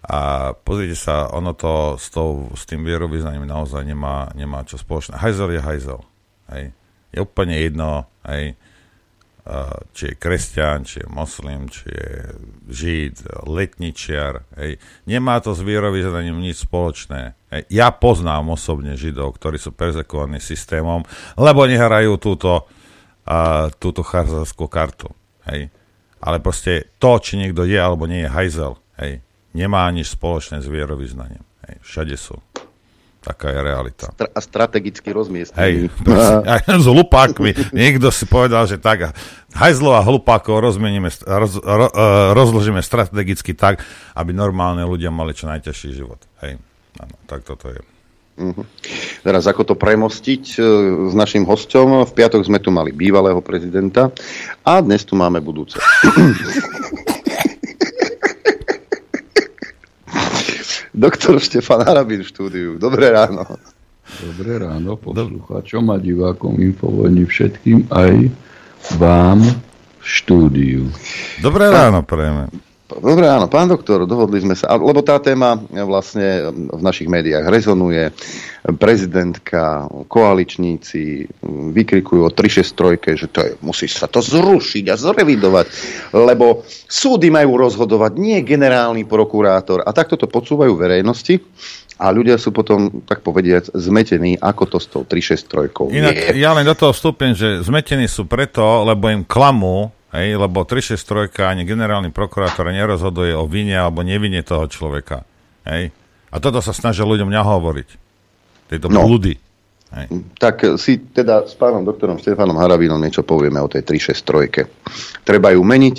a 0.00 0.52
pozrite 0.56 0.96
sa, 0.96 1.28
ono 1.28 1.52
to 1.52 2.00
s, 2.00 2.08
tou, 2.08 2.48
s 2.56 2.64
tým 2.64 2.86
vierovýznaním 2.86 3.44
naozaj 3.44 3.84
nemá, 3.84 4.32
nemá 4.32 4.64
čo 4.64 4.80
spoločné. 4.80 5.20
Hajzel 5.20 5.58
je 5.58 5.60
hajzel. 5.60 6.00
Hej. 6.48 6.64
Je 7.12 7.18
úplne 7.20 7.52
jedno, 7.60 8.08
hej, 8.24 8.56
či 9.92 10.02
je 10.08 10.14
kresťan, 10.16 10.88
či 10.88 11.04
je 11.04 11.06
moslim, 11.10 11.68
či 11.68 11.84
je 11.90 12.10
žid, 12.72 13.14
letničiar. 13.44 14.48
Hej. 14.56 14.80
Nemá 15.04 15.36
to 15.44 15.52
s 15.52 15.60
vierovýznaním 15.60 16.40
nič 16.40 16.64
spoločné. 16.64 17.36
Hej. 17.50 17.66
Ja 17.70 17.90
poznám 17.90 18.54
osobne 18.54 18.94
židov, 18.94 19.34
ktorí 19.36 19.58
sú 19.58 19.74
perzekovaní 19.74 20.38
systémom, 20.38 21.02
lebo 21.34 21.66
nehrajú 21.66 22.14
túto, 22.22 22.70
a, 23.26 23.68
túto 23.74 24.06
charzarskú 24.06 24.70
kartu. 24.70 25.10
Hej. 25.50 25.70
Ale 26.22 26.36
proste 26.38 26.94
to, 27.02 27.18
či 27.18 27.40
niekto 27.40 27.66
je 27.66 27.80
alebo 27.80 28.06
nie 28.06 28.22
je 28.22 28.30
hajzel, 28.30 28.76
hej, 29.00 29.24
nemá 29.56 29.88
nič 29.90 30.14
spoločné 30.14 30.60
s 30.62 30.68
vierovýznaním. 30.68 31.42
Hej. 31.66 31.74
Všade 31.82 32.16
sú. 32.20 32.36
Taká 33.20 33.52
je 33.52 33.60
realita. 33.60 34.08
Stra- 34.16 34.32
a 34.32 34.40
strategicky 34.40 35.12
Hej, 35.12 35.16
rozmiestnený. 35.16 35.92
presne, 35.92 36.40
aj 36.56 36.60
s 36.72 36.86
hlupákmi. 36.88 37.50
Niekto 37.76 38.08
si 38.08 38.24
povedal, 38.24 38.64
že 38.64 38.80
tak, 38.80 39.12
hajzlov 39.52 39.92
a 39.92 40.00
hlupákov 40.00 40.64
rozmeníme, 40.64 41.12
roz, 41.28 41.60
ro, 41.60 41.92
uh, 41.92 42.32
rozložíme 42.32 42.80
strategicky 42.80 43.52
tak, 43.52 43.84
aby 44.16 44.32
normálne 44.32 44.88
ľudia 44.88 45.12
mali 45.12 45.36
čo 45.36 45.52
najťažší 45.52 45.92
život. 45.92 46.24
Hej, 46.40 46.64
áno, 47.00 47.16
tak 47.24 47.42
toto 47.48 47.72
je. 47.72 47.80
Mhm. 48.40 48.64
Teraz 49.20 49.44
ako 49.44 49.64
to 49.68 49.74
premostiť 49.76 50.44
e, 50.56 50.62
s 51.12 51.14
našim 51.16 51.44
hosťom. 51.44 52.08
V 52.08 52.12
piatok 52.16 52.40
sme 52.40 52.56
tu 52.56 52.72
mali 52.72 52.88
bývalého 52.88 53.44
prezidenta 53.44 54.08
a 54.64 54.80
dnes 54.80 55.04
tu 55.04 55.12
máme 55.12 55.44
budúce. 55.44 55.76
Doktor 61.00 61.40
Štefan 61.40 61.84
Harabin 61.84 62.20
v 62.24 62.28
štúdiu. 62.28 62.76
Dobré 62.76 63.08
ráno. 63.12 63.44
Dobré 64.20 64.58
ráno 64.58 65.00
poslucháčom 65.00 65.88
a 65.94 65.96
divákom 65.96 66.60
Infovojny 66.60 67.24
všetkým 67.24 67.88
aj 67.88 68.28
vám 69.00 69.40
v 70.00 70.04
štúdiu. 70.04 70.82
Dobré 71.40 71.70
ráno, 71.70 72.02
prejme. 72.04 72.69
Dobré 72.98 73.30
ráno, 73.30 73.46
pán 73.46 73.70
doktor, 73.70 74.02
dohodli 74.02 74.42
sme 74.42 74.58
sa, 74.58 74.74
lebo 74.74 74.98
tá 75.06 75.22
téma 75.22 75.54
vlastne 75.70 76.50
v 76.50 76.82
našich 76.82 77.06
médiách 77.06 77.46
rezonuje. 77.46 78.10
Prezidentka, 78.74 79.86
koaličníci 80.10 81.30
vykrikujú 81.70 82.26
o 82.26 82.30
363, 82.34 83.14
že 83.14 83.26
to 83.30 83.38
je, 83.46 83.50
musí 83.62 83.86
sa 83.86 84.10
to 84.10 84.18
zrušiť 84.18 84.84
a 84.90 84.98
zrevidovať, 84.98 85.66
lebo 86.12 86.66
súdy 86.90 87.30
majú 87.30 87.62
rozhodovať, 87.62 88.18
nie 88.18 88.42
generálny 88.42 89.06
prokurátor. 89.06 89.86
A 89.86 89.94
takto 89.94 90.18
to 90.18 90.26
podsúvajú 90.26 90.74
verejnosti 90.74 91.38
a 92.00 92.08
ľudia 92.08 92.40
sú 92.40 92.50
potom, 92.50 93.04
tak 93.04 93.20
povediac, 93.20 93.68
zmetení, 93.76 94.40
ako 94.40 94.64
to 94.66 94.78
s 94.80 94.86
tou 94.88 95.02
363 95.04 95.92
Inak 95.92 96.16
je. 96.16 96.40
ja 96.40 96.56
len 96.56 96.64
do 96.64 96.72
toho 96.72 96.96
vstúpim, 96.96 97.36
že 97.36 97.60
zmetení 97.60 98.08
sú 98.08 98.24
preto, 98.24 98.64
lebo 98.88 99.12
im 99.12 99.20
klamú, 99.20 99.92
hej, 100.14 100.36
lebo 100.36 100.66
363 100.66 101.42
ani 101.46 101.62
generálny 101.66 102.10
prokurátor 102.10 102.70
nerozhoduje 102.70 103.34
o 103.34 103.46
vine 103.46 103.78
alebo 103.78 104.02
nevine 104.02 104.42
toho 104.42 104.66
človeka. 104.66 105.22
Hej. 105.66 105.94
A 106.30 106.36
toto 106.38 106.62
sa 106.62 106.70
snažia 106.70 107.02
ľuďom 107.02 107.30
nahovoriť. 107.30 107.88
Tieto 108.70 108.86
No. 108.86 109.02
blúdy. 109.06 109.34
Tak 110.38 110.78
si 110.78 111.02
teda 111.02 111.50
s 111.50 111.58
pánom 111.58 111.82
doktorom 111.82 112.14
Štefanom 112.22 112.54
Harabinom 112.54 113.02
niečo 113.02 113.26
povieme 113.26 113.58
o 113.58 113.66
tej 113.66 113.82
363. 113.82 115.26
Treba 115.26 115.50
ju 115.50 115.66
meniť, 115.66 115.96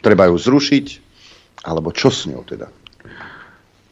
treba 0.00 0.32
ju 0.32 0.40
zrušiť, 0.40 0.86
alebo 1.68 1.92
čo 1.92 2.08
s 2.08 2.24
ňou 2.24 2.40
teda? 2.48 2.72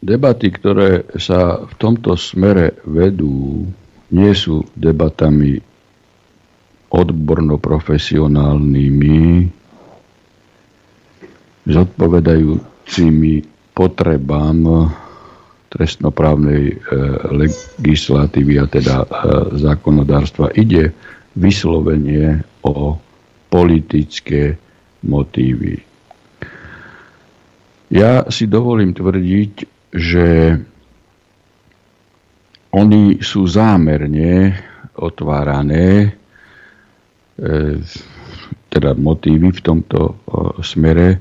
Debaty, 0.00 0.48
ktoré 0.48 1.04
sa 1.20 1.60
v 1.60 1.74
tomto 1.76 2.16
smere 2.16 2.80
vedú, 2.88 3.68
nie 4.08 4.32
sú 4.32 4.64
debatami 4.72 5.60
odborno-profesionálnymi, 6.88 9.20
zodpovedajúcimi 11.68 13.34
potrebám 13.76 14.88
trestnoprávnej 15.68 16.64
e, 16.72 16.76
legislatívy 17.28 18.56
a 18.56 18.64
teda 18.66 19.04
e, 19.04 19.06
zákonodárstva. 19.60 20.56
Ide 20.56 20.96
vyslovene 21.36 22.40
o 22.64 22.96
politické 23.52 24.56
motívy. 25.04 25.76
Ja 27.88 28.28
si 28.28 28.44
dovolím 28.48 28.92
tvrdiť, 28.92 29.52
že 29.92 30.56
oni 32.68 33.24
sú 33.24 33.48
zámerne 33.48 34.52
otvárané, 34.92 36.17
teda 38.68 38.90
motívy 38.94 39.54
v 39.54 39.60
tomto 39.64 40.00
e, 40.02 40.14
smere, 40.60 41.18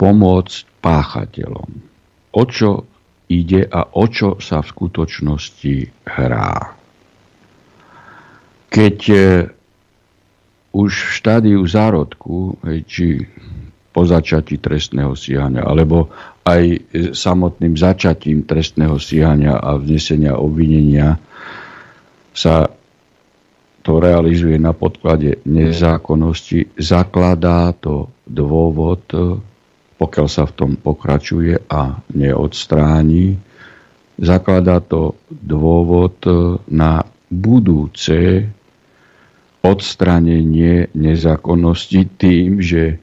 pomôcť 0.00 0.54
páchateľom. 0.80 1.70
O 2.34 2.42
čo 2.48 2.88
ide 3.30 3.68
a 3.68 3.86
o 3.94 4.04
čo 4.10 4.42
sa 4.42 4.64
v 4.64 4.70
skutočnosti 4.72 5.74
hrá. 6.08 6.74
Keď 8.70 8.98
e, 9.10 9.18
už 10.70 10.92
v 10.92 11.10
štádiu 11.14 11.60
zárodku, 11.66 12.54
či 12.86 13.26
po 13.90 14.06
začatí 14.06 14.62
trestného 14.62 15.18
stíhania, 15.18 15.66
alebo 15.66 16.10
aj 16.46 16.62
e, 16.62 16.78
samotným 17.10 17.74
začatím 17.74 18.46
trestného 18.46 18.98
stíhania 18.98 19.58
a 19.58 19.78
vznesenia 19.78 20.38
obvinenia 20.38 21.18
sa 22.30 22.70
to 23.90 23.98
realizuje 23.98 24.54
na 24.54 24.70
podklade 24.70 25.42
nezákonnosti, 25.42 26.78
zakladá 26.78 27.74
to 27.74 28.06
dôvod, 28.22 29.02
pokiaľ 29.98 30.26
sa 30.30 30.46
v 30.46 30.54
tom 30.54 30.70
pokračuje 30.78 31.58
a 31.66 31.98
neodstráni, 32.14 33.34
zakladá 34.14 34.78
to 34.78 35.18
dôvod 35.26 36.22
na 36.70 37.02
budúce 37.26 38.46
odstránenie 39.66 40.94
nezákonnosti 40.94 42.14
tým, 42.14 42.62
že 42.62 42.94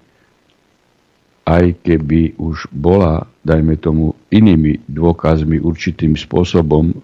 aj 1.44 1.84
keby 1.84 2.40
už 2.40 2.72
bola, 2.72 3.28
dajme 3.44 3.76
tomu, 3.76 4.16
inými 4.32 4.88
dôkazmi 4.88 5.60
určitým 5.60 6.16
spôsobom 6.16 6.92
e, 6.92 6.96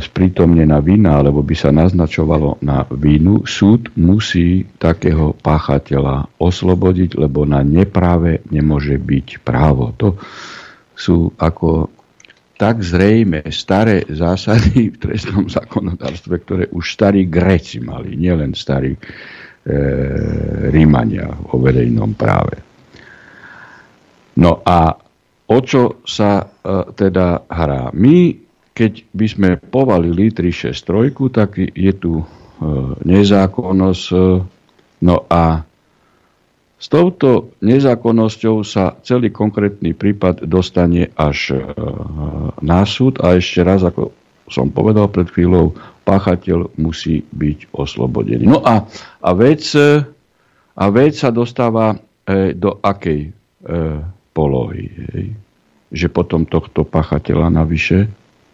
sprítomnená 0.00 0.80
vina, 0.80 1.20
alebo 1.20 1.44
by 1.44 1.52
sa 1.52 1.68
naznačovalo 1.68 2.56
na 2.64 2.88
vínu, 2.88 3.44
súd 3.44 3.92
musí 4.00 4.64
takého 4.80 5.36
páchateľa 5.36 6.40
oslobodiť, 6.40 7.20
lebo 7.20 7.44
na 7.44 7.60
nepráve 7.60 8.40
nemôže 8.48 8.96
byť 8.96 9.44
právo. 9.44 9.92
To 10.00 10.16
sú 10.96 11.36
ako 11.36 11.92
tak 12.56 12.80
zrejme 12.80 13.44
staré 13.52 14.08
zásady 14.08 14.88
v 14.88 14.96
trestnom 14.96 15.44
zákonodárstve, 15.44 16.34
ktoré 16.40 16.64
už 16.72 16.84
starí 16.88 17.28
Gréci 17.28 17.84
mali, 17.84 18.16
nielen 18.16 18.56
starí 18.56 18.96
e, 18.96 19.00
Rímania 20.72 21.28
o 21.52 21.60
verejnom 21.60 22.16
práve. 22.16 22.56
No 24.40 24.64
a 24.64 24.96
o 25.52 25.58
čo 25.60 26.00
sa 26.08 26.40
e, 26.40 26.44
teda 26.96 27.44
hrá? 27.44 27.92
My, 27.92 28.45
keď 28.76 29.08
by 29.16 29.26
sme 29.26 29.50
povalili 29.56 30.28
363, 30.28 31.32
tak 31.32 31.56
je 31.56 31.92
tu 31.96 32.20
e, 32.20 32.24
nezákonnosť. 33.08 34.04
E, 34.12 34.16
no 35.00 35.16
a 35.32 35.64
s 36.76 36.86
touto 36.92 37.56
nezákonnosťou 37.64 38.60
sa 38.68 39.00
celý 39.00 39.32
konkrétny 39.32 39.96
prípad 39.96 40.44
dostane 40.44 41.08
až 41.16 41.56
e, 41.56 41.64
na 42.60 42.84
súd 42.84 43.16
a 43.24 43.40
ešte 43.40 43.64
raz, 43.64 43.80
ako 43.80 44.12
som 44.52 44.68
povedal 44.68 45.08
pred 45.08 45.32
chvíľou, 45.32 45.72
páchateľ 46.04 46.76
musí 46.76 47.24
byť 47.32 47.72
oslobodený. 47.72 48.44
No 48.44 48.60
a, 48.60 48.84
a, 49.24 49.30
vec, 49.32 49.72
a 50.76 50.84
vec 50.92 51.12
sa 51.18 51.34
dostáva 51.34 51.98
do 52.54 52.78
akej 52.78 53.34
polohy. 54.30 54.86
Hej? 54.86 55.26
Že 55.90 56.06
potom 56.14 56.46
tohto 56.46 56.86
páchateľa 56.86 57.50
navyše 57.50 58.06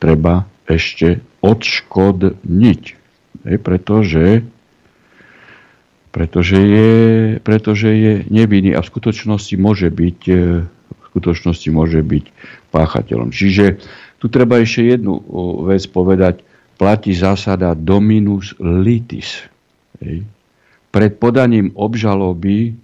treba 0.03 0.50
ešte 0.66 1.22
odškodniť. 1.46 2.82
Hej? 3.46 3.57
Pretože 3.62 4.42
pretože 6.12 6.61
je, 6.61 6.92
pretože 7.40 7.88
je 7.88 8.12
nevinný 8.28 8.76
a 8.76 8.84
v 8.84 8.90
skutočnosti 8.92 9.57
môže 9.57 9.88
byť, 9.88 10.20
e, 10.28 10.61
v 10.68 11.05
skutočnosti 11.09 11.68
môže 11.72 12.05
byť 12.05 12.24
páchateľom. 12.68 13.32
Čiže 13.32 13.80
tu 14.20 14.28
treba 14.28 14.61
ešte 14.61 14.92
jednu 14.92 15.24
vec 15.64 15.80
povedať. 15.88 16.44
Platí 16.76 17.16
zásada 17.16 17.72
dominus 17.72 18.53
litis. 18.61 19.48
Hej. 20.05 20.28
Pred 20.92 21.12
podaním 21.16 21.72
obžaloby 21.72 22.76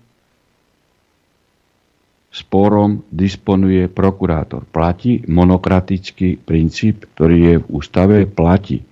sporom 2.28 3.02
disponuje 3.08 3.88
prokurátor. 3.88 4.68
Platí 4.68 5.24
monokratický 5.26 6.36
princíp, 6.36 7.08
ktorý 7.16 7.36
je 7.38 7.54
v 7.64 7.66
ústave, 7.72 8.16
platí. 8.28 8.84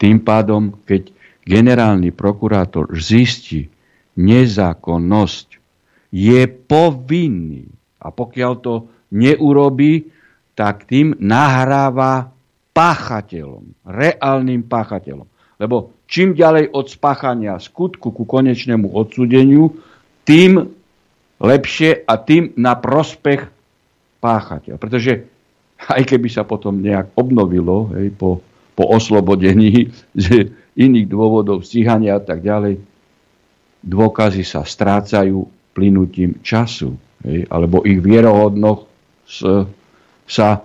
Tým 0.00 0.20
pádom, 0.20 0.74
keď 0.84 1.12
generálny 1.46 2.10
prokurátor 2.10 2.90
zistí, 2.98 3.70
nezákonnosť, 4.18 5.48
je 6.10 6.40
povinný. 6.50 7.70
A 8.02 8.10
pokiaľ 8.10 8.52
to 8.58 8.74
neurobí, 9.14 10.10
tak 10.58 10.90
tým 10.90 11.14
nahráva 11.22 12.32
páchateľom, 12.74 13.86
reálnym 13.86 14.66
páchateľom. 14.66 15.26
Lebo 15.60 15.92
čím 16.08 16.32
ďalej 16.32 16.72
od 16.72 16.86
spáchania 16.88 17.60
skutku 17.60 18.10
ku 18.10 18.24
konečnému 18.24 18.90
odsúdeniu, 18.90 19.76
tým 20.24 20.79
lepšie 21.40 22.04
a 22.04 22.14
tým 22.20 22.52
na 22.60 22.76
prospech 22.76 23.48
páchateľ. 24.20 24.76
Pretože 24.76 25.24
aj 25.88 26.02
keby 26.04 26.28
sa 26.28 26.44
potom 26.44 26.84
nejak 26.84 27.16
obnovilo 27.16 27.88
hej, 27.96 28.12
po, 28.12 28.44
po 28.76 28.84
oslobodení 28.92 29.88
z 30.16 30.52
iných 30.76 31.08
dôvodov 31.08 31.64
stíhania 31.64 32.20
a 32.20 32.22
tak 32.22 32.44
ďalej, 32.44 32.78
dôkazy 33.80 34.44
sa 34.44 34.60
strácajú 34.60 35.48
plynutím 35.72 36.44
času, 36.44 36.92
hej, 37.24 37.48
alebo 37.48 37.80
ich 37.88 37.96
vierohodnosť 38.04 38.84
sa 40.28 40.48
e, 40.54 40.60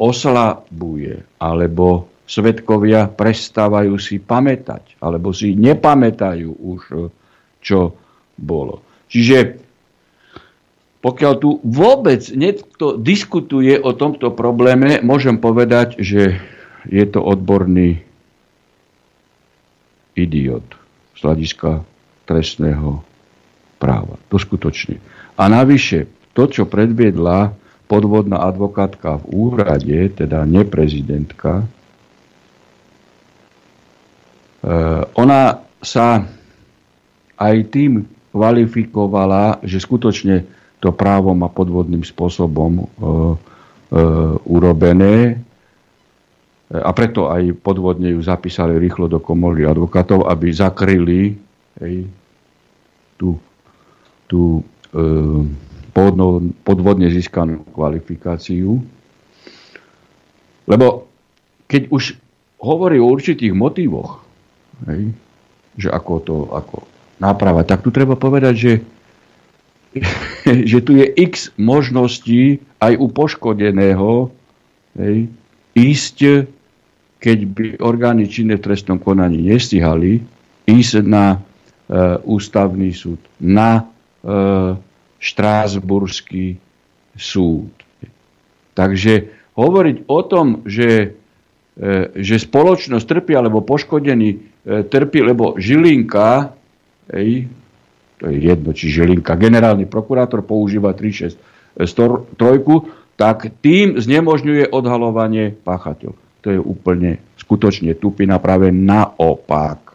oslabuje, 0.00 1.38
alebo 1.42 2.08
svetkovia 2.24 3.10
prestávajú 3.12 3.94
si 4.00 4.22
pamätať, 4.22 5.00
alebo 5.02 5.34
si 5.36 5.52
nepamätajú 5.58 6.50
už, 6.50 6.80
e, 6.94 6.96
čo 7.60 7.92
bolo. 8.38 9.04
Čiže 9.10 9.67
pokiaľ 10.98 11.32
tu 11.38 11.62
vôbec 11.62 12.26
niekto 12.34 12.98
diskutuje 12.98 13.78
o 13.78 13.94
tomto 13.94 14.34
probléme, 14.34 14.98
môžem 15.06 15.38
povedať, 15.38 15.94
že 16.02 16.42
je 16.90 17.04
to 17.06 17.22
odborný 17.22 18.02
idiot 20.18 20.66
z 21.14 21.20
hľadiska 21.22 21.86
trestného 22.26 23.06
práva. 23.78 24.18
To 24.34 24.42
skutočne. 24.42 24.98
A 25.38 25.46
navyše, 25.46 26.10
to, 26.34 26.50
čo 26.50 26.66
predviedla 26.66 27.54
podvodná 27.86 28.42
advokátka 28.42 29.22
v 29.22 29.54
úrade, 29.54 30.10
teda 30.18 30.42
neprezidentka, 30.42 31.62
eh, 31.62 31.66
ona 35.14 35.62
sa 35.78 36.26
aj 37.38 37.56
tým 37.70 38.02
kvalifikovala, 38.34 39.62
že 39.62 39.78
skutočne 39.78 40.57
to 40.78 40.94
právo 40.94 41.34
má 41.34 41.50
podvodným 41.50 42.06
spôsobom 42.06 42.72
e, 42.78 42.82
e, 42.82 42.86
urobené 44.46 45.42
a 46.68 46.92
preto 46.92 47.32
aj 47.32 47.64
podvodne 47.64 48.12
ju 48.12 48.20
zapísali 48.20 48.76
rýchlo 48.76 49.08
do 49.08 49.16
komory 49.16 49.64
advokátov, 49.64 50.28
aby 50.28 50.52
zakryli 50.52 51.32
hej, 51.80 52.04
tú, 53.16 53.40
tú 54.28 54.60
e, 54.92 55.00
podno, 55.96 56.52
podvodne 56.68 57.08
získanú 57.08 57.64
kvalifikáciu. 57.72 58.84
Lebo 60.68 61.08
keď 61.64 61.88
už 61.88 62.20
hovorí 62.60 63.00
o 63.00 63.08
určitých 63.08 63.56
motivoch, 63.56 64.20
hej, 64.92 65.16
že 65.80 65.88
ako 65.88 66.12
to 66.20 66.36
ako 66.52 66.84
náprava, 67.16 67.64
tak 67.64 67.80
tu 67.80 67.88
treba 67.88 68.12
povedať, 68.12 68.54
že, 68.54 68.72
že 70.70 70.78
tu 70.82 70.96
je 70.98 71.06
x 71.18 71.54
možností 71.58 72.62
aj 72.78 72.94
u 72.98 73.06
poškodeného 73.10 74.30
hej, 74.98 75.28
ísť, 75.74 76.18
keď 77.18 77.38
by 77.50 77.64
orgány 77.82 78.30
činné 78.30 78.58
v 78.58 78.64
trestnom 78.64 78.98
konaní 78.98 79.42
nestihali, 79.42 80.22
ísť 80.68 81.02
na 81.06 81.42
E, 81.88 82.20
ústavný 82.28 82.92
súd, 82.92 83.16
na 83.40 83.80
e, 83.80 84.76
Štrásburský 85.16 86.60
súd. 87.16 87.72
Takže 88.76 89.32
hovoriť 89.56 90.04
o 90.04 90.20
tom, 90.20 90.68
že, 90.68 91.16
e, 91.80 92.12
že 92.12 92.44
spoločnosť 92.44 93.08
trpí, 93.08 93.32
alebo 93.32 93.64
poškodený 93.64 94.60
trpí, 94.68 95.18
lebo 95.24 95.56
Žilinka, 95.56 96.52
ej, 97.16 97.48
to 98.18 98.26
je 98.26 98.50
jedno, 98.50 98.74
či 98.74 98.90
Žilinka, 98.90 99.38
generálny 99.38 99.86
prokurátor 99.86 100.42
používa 100.42 100.90
363, 100.90 101.78
tak 103.18 103.50
tým 103.62 103.98
znemožňuje 103.98 104.74
odhalovanie 104.74 105.54
páchateľ. 105.62 106.10
To 106.42 106.48
je 106.50 106.58
úplne 106.58 107.18
skutočne 107.38 107.94
tupina 107.98 108.38
práve 108.38 108.70
naopak. 108.74 109.94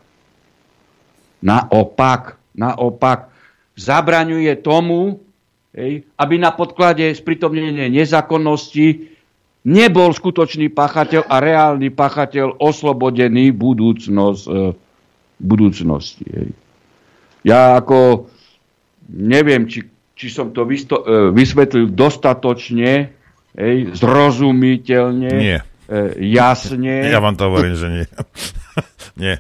Naopak, 1.44 2.40
naopak, 2.56 3.32
zabraňuje 3.76 4.56
tomu, 4.64 5.20
hej, 5.76 6.08
aby 6.16 6.36
na 6.40 6.56
podklade 6.56 7.12
sprítomnenia 7.12 7.92
nezákonnosti 7.92 9.12
nebol 9.68 10.12
skutočný 10.12 10.72
pachateľ 10.72 11.28
a 11.28 11.36
reálny 11.44 11.92
pachateľ 11.92 12.60
oslobodený 12.60 13.52
budúcnosť, 13.56 14.44
e, 14.48 14.72
budúcnosti. 15.40 16.28
Hej. 16.28 16.63
Ja 17.44 17.80
ako 17.80 18.28
neviem, 19.12 19.68
či, 19.68 19.84
či 20.16 20.28
som 20.32 20.56
to 20.56 20.64
vysto, 20.64 21.04
e, 21.04 21.36
vysvetlil 21.36 21.92
dostatočne, 21.92 23.12
hej, 23.56 23.78
zrozumiteľne, 24.00 25.32
nie. 25.32 25.60
E, 25.60 26.00
jasne. 26.32 27.12
Ja 27.12 27.20
vám 27.20 27.36
to 27.36 27.52
hovorím, 27.52 27.76
že 27.76 27.88
nie. 27.92 28.06
nie. 29.24 29.36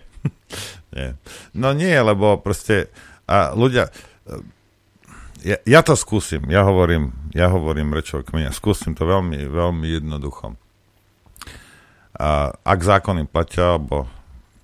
Nie. 0.93 1.18
No 1.58 1.74
nie, 1.74 1.95
lebo 1.95 2.38
proste 2.38 2.93
a 3.26 3.56
ľudia, 3.56 3.89
ja, 5.41 5.58
ja 5.64 5.82
to 5.82 5.95
skúsim, 5.95 6.43
ja 6.51 6.68
hovorím, 6.68 7.16
ja 7.32 7.47
hovorím 7.49 7.95
rečou 7.95 8.22
kmeňa, 8.22 8.51
skúsim 8.51 8.93
to 8.93 9.08
veľmi, 9.08 9.47
veľmi 9.47 9.88
jednoducho. 9.89 10.60
A, 12.14 12.54
ak 12.54 12.80
zákony 12.84 13.26
platia, 13.26 13.80
alebo 13.80 14.06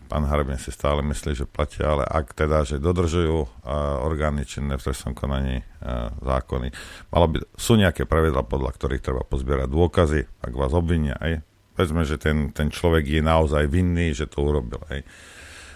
pán 0.10 0.26
Harbin 0.26 0.57
si 0.57 0.74
stále 0.74 1.05
myslí, 1.05 1.38
že 1.38 1.45
platia, 1.45 1.93
ale 1.93 2.03
ak 2.03 2.34
teda, 2.34 2.66
že 2.66 2.82
dodržujú 2.82 3.38
uh, 3.45 4.01
orgány 4.01 4.43
činné 4.43 4.76
v 4.76 4.84
trestnom 4.89 5.14
konaní 5.14 5.62
uh, 5.62 6.10
zákony, 6.26 6.74
malo 7.14 7.26
by, 7.30 7.38
sú 7.53 7.78
nejaké 7.78 8.10
pravidla, 8.10 8.41
podľa 8.41 8.74
ktorých 8.74 9.05
treba 9.05 9.22
pozbierať 9.22 9.70
dôkazy, 9.70 10.22
ak 10.41 10.53
vás 10.57 10.74
obvinia, 10.74 11.14
aj, 11.22 11.45
vezme, 11.78 12.01
že 12.03 12.18
ten, 12.18 12.49
ten 12.49 12.74
človek 12.74 13.05
je 13.05 13.22
naozaj 13.22 13.70
vinný, 13.70 14.18
že 14.18 14.26
to 14.26 14.41
urobil, 14.41 14.82
aj 14.89 15.05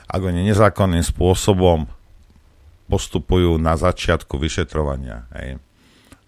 ak 0.10 0.22
oni 0.22 0.46
nezákonným 0.46 1.06
spôsobom 1.06 1.90
postupujú 2.86 3.58
na 3.58 3.74
začiatku 3.74 4.38
vyšetrovania. 4.38 5.26
Hej. 5.34 5.58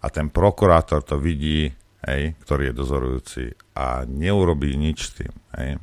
A 0.02 0.06
ten 0.10 0.34
prokurátor 0.34 1.06
to 1.06 1.22
vidí, 1.22 1.70
hej, 2.06 2.34
ktorý 2.42 2.72
je 2.72 2.74
dozorujúci, 2.74 3.44
a 3.78 4.08
neurobí 4.08 4.74
nič 4.74 4.98
s 5.06 5.12
tým, 5.22 5.34
hej, 5.60 5.78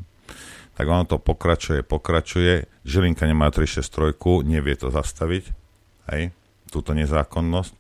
tak 0.73 0.85
ono 0.89 1.05
to 1.05 1.20
pokračuje, 1.20 1.85
pokračuje. 1.85 2.66
Žilinka 2.89 3.28
nemá 3.28 3.53
363, 3.53 4.16
nevie 4.49 4.74
to 4.74 4.89
zastaviť, 4.89 5.44
hej, 6.12 6.32
túto 6.73 6.97
nezákonnosť. 6.97 7.73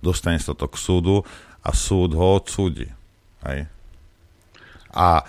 Dostane 0.00 0.40
sa 0.40 0.56
to 0.56 0.66
k 0.70 0.76
súdu 0.80 1.16
a 1.60 1.70
súd 1.76 2.16
ho 2.16 2.40
odsúdi. 2.40 2.88
Hej. 3.44 3.68
A 4.96 5.22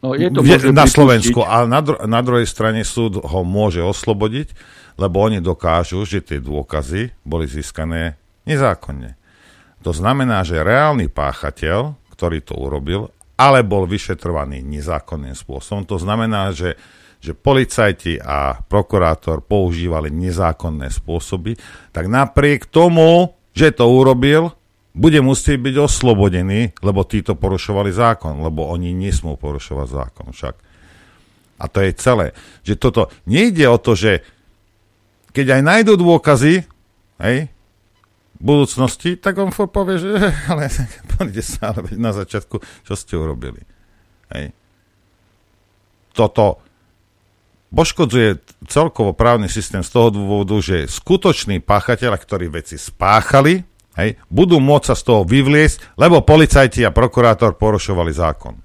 no, 0.00 0.16
je 0.16 0.32
to 0.32 0.40
na 0.72 0.88
Slovensku 0.88 1.44
a 1.44 1.68
na, 1.68 1.84
dru- 1.84 2.00
na 2.08 2.20
druhej 2.24 2.48
strane 2.48 2.80
súd 2.82 3.20
ho 3.20 3.40
môže 3.44 3.84
oslobodiť, 3.84 4.56
lebo 4.96 5.20
oni 5.20 5.42
dokážu, 5.42 6.06
že 6.06 6.24
tie 6.24 6.38
dôkazy 6.40 7.12
boli 7.26 7.50
získané 7.50 8.16
nezákonne. 8.48 9.18
To 9.84 9.92
znamená, 9.92 10.40
že 10.46 10.64
reálny 10.64 11.12
páchateľ, 11.12 11.98
ktorý 12.16 12.40
to 12.40 12.56
urobil, 12.56 13.12
ale 13.34 13.66
bol 13.66 13.86
vyšetrovaný 13.86 14.62
nezákonným 14.62 15.34
spôsobom. 15.34 15.82
To 15.90 15.98
znamená, 15.98 16.54
že, 16.54 16.78
že 17.18 17.34
policajti 17.34 18.22
a 18.22 18.62
prokurátor 18.62 19.42
používali 19.42 20.10
nezákonné 20.14 20.90
spôsoby, 20.90 21.58
tak 21.90 22.06
napriek 22.06 22.70
tomu, 22.70 23.34
že 23.54 23.74
to 23.74 23.86
urobil, 23.90 24.54
bude 24.94 25.18
musieť 25.18 25.58
byť 25.58 25.74
oslobodený, 25.74 26.78
lebo 26.78 27.02
títo 27.02 27.34
porušovali 27.34 27.90
zákon, 27.90 28.38
lebo 28.46 28.70
oni 28.70 28.94
nesmú 28.94 29.34
porušovať 29.34 29.88
zákon 29.90 30.30
však. 30.30 30.54
A 31.58 31.64
to 31.66 31.82
je 31.82 31.90
celé. 31.98 32.26
Že 32.62 32.74
toto 32.78 33.02
nejde 33.26 33.66
o 33.66 33.78
to, 33.78 33.98
že 33.98 34.22
keď 35.34 35.58
aj 35.58 35.62
nájdú 35.66 35.98
dôkazy, 35.98 36.62
hej, 37.18 37.50
budúcnosti, 38.44 39.16
tak 39.16 39.40
on 39.40 39.48
povie, 39.50 39.96
že 39.96 40.10
ale 40.52 40.68
poďte 41.16 41.42
sa 41.42 41.72
ale 41.72 41.96
na 41.96 42.12
začiatku, 42.12 42.60
čo 42.84 42.94
ste 42.94 43.16
urobili. 43.16 43.64
Hej. 44.36 44.52
Toto 46.12 46.60
poškodzuje 47.74 48.38
celkovo 48.70 49.16
právny 49.16 49.50
systém 49.50 49.82
z 49.82 49.90
toho 49.90 50.08
dôvodu, 50.14 50.54
že 50.62 50.86
skutoční 50.86 51.58
páchateľa, 51.64 52.20
ktorí 52.22 52.46
veci 52.52 52.78
spáchali, 52.78 53.66
hej, 53.98 54.14
budú 54.30 54.62
môcť 54.62 54.86
sa 54.86 54.94
z 54.94 55.02
toho 55.02 55.20
vyvliesť, 55.26 55.98
lebo 55.98 56.22
policajti 56.22 56.86
a 56.86 56.94
prokurátor 56.94 57.58
porušovali 57.58 58.12
zákon. 58.14 58.63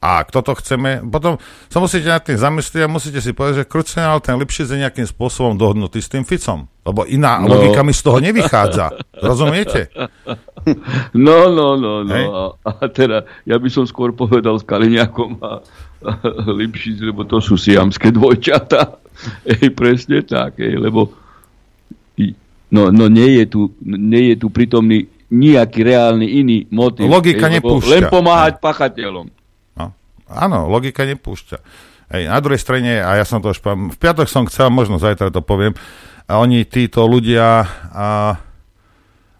A 0.00 0.22
kto 0.28 0.44
to 0.44 0.52
chceme, 0.60 1.04
potom 1.08 1.40
sa 1.72 1.78
musíte 1.80 2.06
nad 2.06 2.20
tým 2.20 2.36
zamyslieť 2.36 2.84
a 2.84 2.92
musíte 2.92 3.20
si 3.24 3.32
povedať, 3.32 3.64
že 3.64 4.00
ale 4.00 4.20
ten 4.20 4.36
lepšie 4.36 4.68
je 4.68 4.82
nejakým 4.82 5.08
spôsobom 5.08 5.56
dohodnutý 5.56 6.04
s 6.04 6.12
tým 6.12 6.22
Ficom. 6.22 6.68
Lebo 6.86 7.02
iná 7.08 7.42
no. 7.42 7.56
logika 7.56 7.82
mi 7.82 7.90
z 7.90 8.02
toho 8.04 8.18
nevychádza. 8.20 8.92
Rozumiete? 9.20 9.88
No, 11.14 11.46
no, 11.46 11.78
no, 11.78 12.02
no. 12.02 12.18
A, 12.66 12.74
a 12.74 12.90
teda, 12.90 13.22
ja 13.46 13.54
by 13.54 13.70
som 13.70 13.86
skôr 13.86 14.10
povedal 14.10 14.58
s 14.58 14.66
Kaliňakom 14.66 15.38
a, 15.38 15.62
a 16.02 16.10
Lipšic, 16.58 17.06
lebo 17.06 17.22
to 17.22 17.38
sú 17.38 17.54
siamské 17.54 18.10
dvojčata. 18.10 18.98
Ej, 19.62 19.70
presne 19.78 20.26
tak, 20.26 20.58
ej, 20.58 20.74
lebo 20.74 21.14
no, 22.68 22.90
no 22.90 23.06
nie, 23.08 23.40
je 23.40 23.46
tu, 23.46 23.60
nie 23.80 24.34
je 24.34 24.36
tu 24.42 24.50
prítomný 24.50 25.08
nejaký 25.30 25.80
reálny 25.82 26.26
iný 26.42 26.58
motiv. 26.70 27.08
Logika 27.08 27.48
ej, 27.50 27.58
nepúšťa. 27.58 27.90
Len 27.90 28.02
pomáhať 28.10 28.58
pachateľom. 28.60 29.26
Áno, 30.26 30.66
logika 30.66 31.06
nepúšťa. 31.06 31.58
Hej, 32.06 32.22
na 32.30 32.38
druhej 32.38 32.62
strane, 32.62 33.02
a 33.02 33.18
ja 33.18 33.26
som 33.26 33.42
to 33.42 33.50
už 33.50 33.58
povedal, 33.58 33.90
v 33.90 33.98
piatok 33.98 34.26
som 34.30 34.46
chcel, 34.46 34.70
možno 34.70 35.02
zajtra 35.02 35.34
to 35.34 35.42
poviem, 35.42 35.74
a 36.26 36.38
oni, 36.38 36.66
títo 36.66 37.06
ľudia, 37.06 37.66
a 37.90 38.38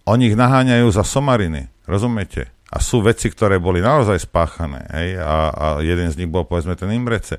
oni 0.07 0.35
ich 0.35 0.39
naháňajú 0.39 0.87
za 0.91 1.07
somariny, 1.07 1.71
rozumiete? 1.87 2.51
A 2.71 2.83
sú 2.83 3.03
veci, 3.03 3.31
ktoré 3.31 3.63
boli 3.63 3.79
naozaj 3.79 4.27
spáchané, 4.27 4.83
hej, 4.91 5.09
a, 5.23 5.35
a 5.51 5.67
jeden 5.83 6.11
z 6.11 6.19
nich 6.19 6.31
bol, 6.31 6.43
povedzme, 6.43 6.75
ten 6.75 6.91
Imrece. 6.91 7.39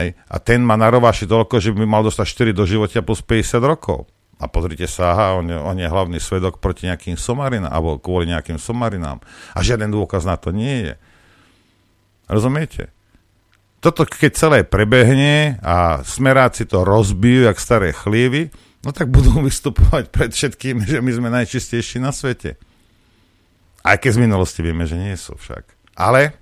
Hej, 0.00 0.16
a 0.26 0.36
ten 0.40 0.64
má 0.64 0.80
na 0.80 0.88
rováši 0.88 1.28
toľko, 1.28 1.60
že 1.60 1.70
by 1.76 1.84
mal 1.84 2.00
dostať 2.00 2.52
4 2.52 2.56
do 2.56 2.64
života 2.64 3.04
plus 3.04 3.20
50 3.20 3.60
rokov. 3.64 4.08
A 4.42 4.50
pozrite 4.50 4.90
sa, 4.90 5.14
aha, 5.14 5.26
on 5.38 5.46
on 5.46 5.76
je 5.78 5.86
hlavný 5.86 6.18
svedok 6.18 6.58
proti 6.58 6.90
nejakým 6.90 7.14
somarinám, 7.14 7.70
alebo 7.70 8.02
kvôli 8.02 8.26
nejakým 8.32 8.58
somarinám. 8.58 9.22
A 9.54 9.62
žiaden 9.62 9.94
dôkaz 9.94 10.26
na 10.26 10.34
to 10.34 10.50
nie 10.50 10.90
je. 10.90 10.94
Rozumiete? 12.28 12.90
Toto 13.84 14.08
keď 14.08 14.32
celé 14.32 14.58
prebehne 14.64 15.60
a 15.60 16.00
smeráci 16.00 16.64
to 16.64 16.88
rozbijú, 16.88 17.44
jak 17.44 17.60
staré 17.60 17.92
chlievy, 17.92 18.48
no 18.80 18.96
tak 18.96 19.12
budú 19.12 19.40
vystupovať 19.48 20.08
pred 20.08 20.30
všetkým, 20.32 20.84
že 20.84 21.04
my 21.04 21.10
sme 21.12 21.28
najčistejší 21.28 22.00
na 22.00 22.12
svete. 22.12 22.56
Aj 23.84 24.00
keď 24.00 24.16
z 24.16 24.22
minulosti 24.24 24.64
vieme, 24.64 24.88
že 24.88 24.96
nie 24.96 25.12
sú 25.20 25.36
však. 25.36 25.76
Ale 26.00 26.32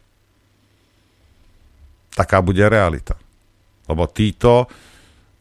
taká 2.15 2.39
bude 2.39 2.63
realita. 2.63 3.19
Lebo 3.91 4.07
títo, 4.07 4.71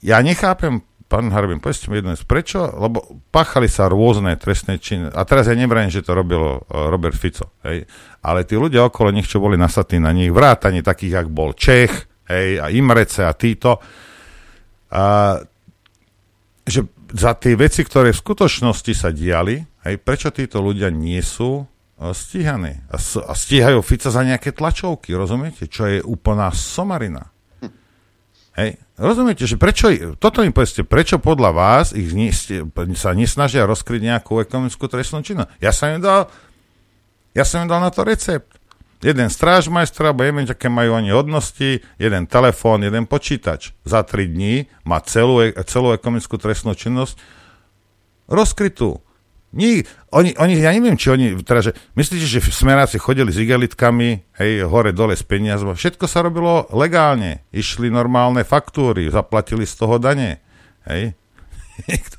ja 0.02 0.18
nechápem, 0.26 0.82
Pán 1.12 1.28
Harbin, 1.28 1.60
povedzte 1.60 1.92
mi 1.92 2.00
jednu 2.00 2.16
vec. 2.16 2.24
Prečo? 2.24 2.72
Lebo 2.72 3.04
páchali 3.36 3.68
sa 3.68 3.92
rôzne 3.92 4.32
trestné 4.40 4.80
činy. 4.80 5.12
A 5.12 5.28
teraz 5.28 5.52
ja 5.52 5.60
nevrajím, 5.60 5.92
že 5.92 6.08
to 6.08 6.16
robil 6.16 6.40
uh, 6.40 6.88
Robert 6.88 7.20
Fico. 7.20 7.52
Hej. 7.68 7.84
Ale 8.24 8.48
tí 8.48 8.56
ľudia 8.56 8.88
okolo 8.88 9.12
nich, 9.12 9.28
čo 9.28 9.44
boli 9.44 9.60
nasatí 9.60 10.00
na 10.00 10.16
nich, 10.16 10.32
vrátani 10.32 10.80
takých, 10.80 11.20
jak 11.20 11.28
bol 11.28 11.52
Čech, 11.52 11.92
hej, 12.32 12.64
a 12.64 12.72
Imrece 12.72 13.28
a 13.28 13.36
títo, 13.36 13.84
a, 14.88 15.36
že 16.64 16.88
za 17.12 17.36
tie 17.36 17.60
veci, 17.60 17.84
ktoré 17.84 18.16
v 18.16 18.22
skutočnosti 18.24 18.94
sa 18.96 19.12
diali, 19.12 19.60
hej, 19.84 20.00
prečo 20.00 20.32
títo 20.32 20.64
ľudia 20.64 20.88
nie 20.88 21.20
sú 21.20 21.60
uh, 21.60 22.16
stíhaní? 22.16 22.88
A, 22.88 22.96
a 23.28 23.34
stíhajú 23.36 23.84
Fica 23.84 24.08
za 24.08 24.24
nejaké 24.24 24.56
tlačovky, 24.56 25.12
rozumiete? 25.12 25.68
Čo 25.68 25.92
je 25.92 26.00
úplná 26.00 26.56
somarina. 26.56 27.28
Hej. 28.56 28.80
Rozumiete, 29.02 29.50
že 29.50 29.58
prečo, 29.58 29.90
toto 30.22 30.46
mi 30.46 30.54
povedzte, 30.54 30.86
prečo 30.86 31.18
podľa 31.18 31.50
vás 31.50 31.90
ich 31.90 32.14
nie, 32.14 32.30
sa 32.94 33.18
nesnažia 33.18 33.66
rozkryť 33.66 33.98
nejakú 33.98 34.38
ekonomickú 34.46 34.86
trestnú 34.86 35.26
činnosť? 35.26 35.58
Ja 35.58 35.74
som 35.74 35.98
im 35.98 36.06
dal, 36.06 36.30
ja 37.34 37.42
som 37.42 37.66
im 37.66 37.70
dal 37.70 37.82
na 37.82 37.90
to 37.90 38.06
recept. 38.06 38.62
Jeden 39.02 39.34
strážmajster, 39.34 40.06
alebo 40.06 40.22
neviem, 40.22 40.46
aké 40.46 40.70
majú 40.70 41.02
oni 41.02 41.10
hodnosti, 41.10 41.82
jeden 41.98 42.24
telefón, 42.30 42.86
jeden 42.86 43.10
počítač. 43.10 43.74
Za 43.82 44.06
tri 44.06 44.30
dní 44.30 44.70
má 44.86 45.02
celú, 45.02 45.42
e, 45.42 45.50
celú 45.66 45.98
ekonomickú 45.98 46.38
trestnú 46.38 46.78
činnosť 46.78 47.18
rozkrytú. 48.30 49.02
Nie, 49.52 49.84
oni, 50.16 50.32
oni, 50.40 50.64
ja 50.64 50.72
neviem, 50.72 50.96
či 50.96 51.12
oni, 51.12 51.36
teda, 51.44 51.60
že, 51.60 51.72
myslíte, 52.00 52.24
že 52.24 52.40
smeráci 52.40 52.96
chodili 52.96 53.36
s 53.36 53.40
igelitkami, 53.44 54.40
hej, 54.40 54.64
hore, 54.64 54.96
dole 54.96 55.12
s 55.12 55.28
peniazmi, 55.28 55.76
všetko 55.76 56.08
sa 56.08 56.24
robilo 56.24 56.72
legálne, 56.72 57.44
išli 57.52 57.92
normálne 57.92 58.48
faktúry, 58.48 59.12
zaplatili 59.12 59.68
z 59.68 59.76
toho 59.76 60.00
dane, 60.00 60.40
hej. 60.88 61.20
Nikto, 61.92 62.18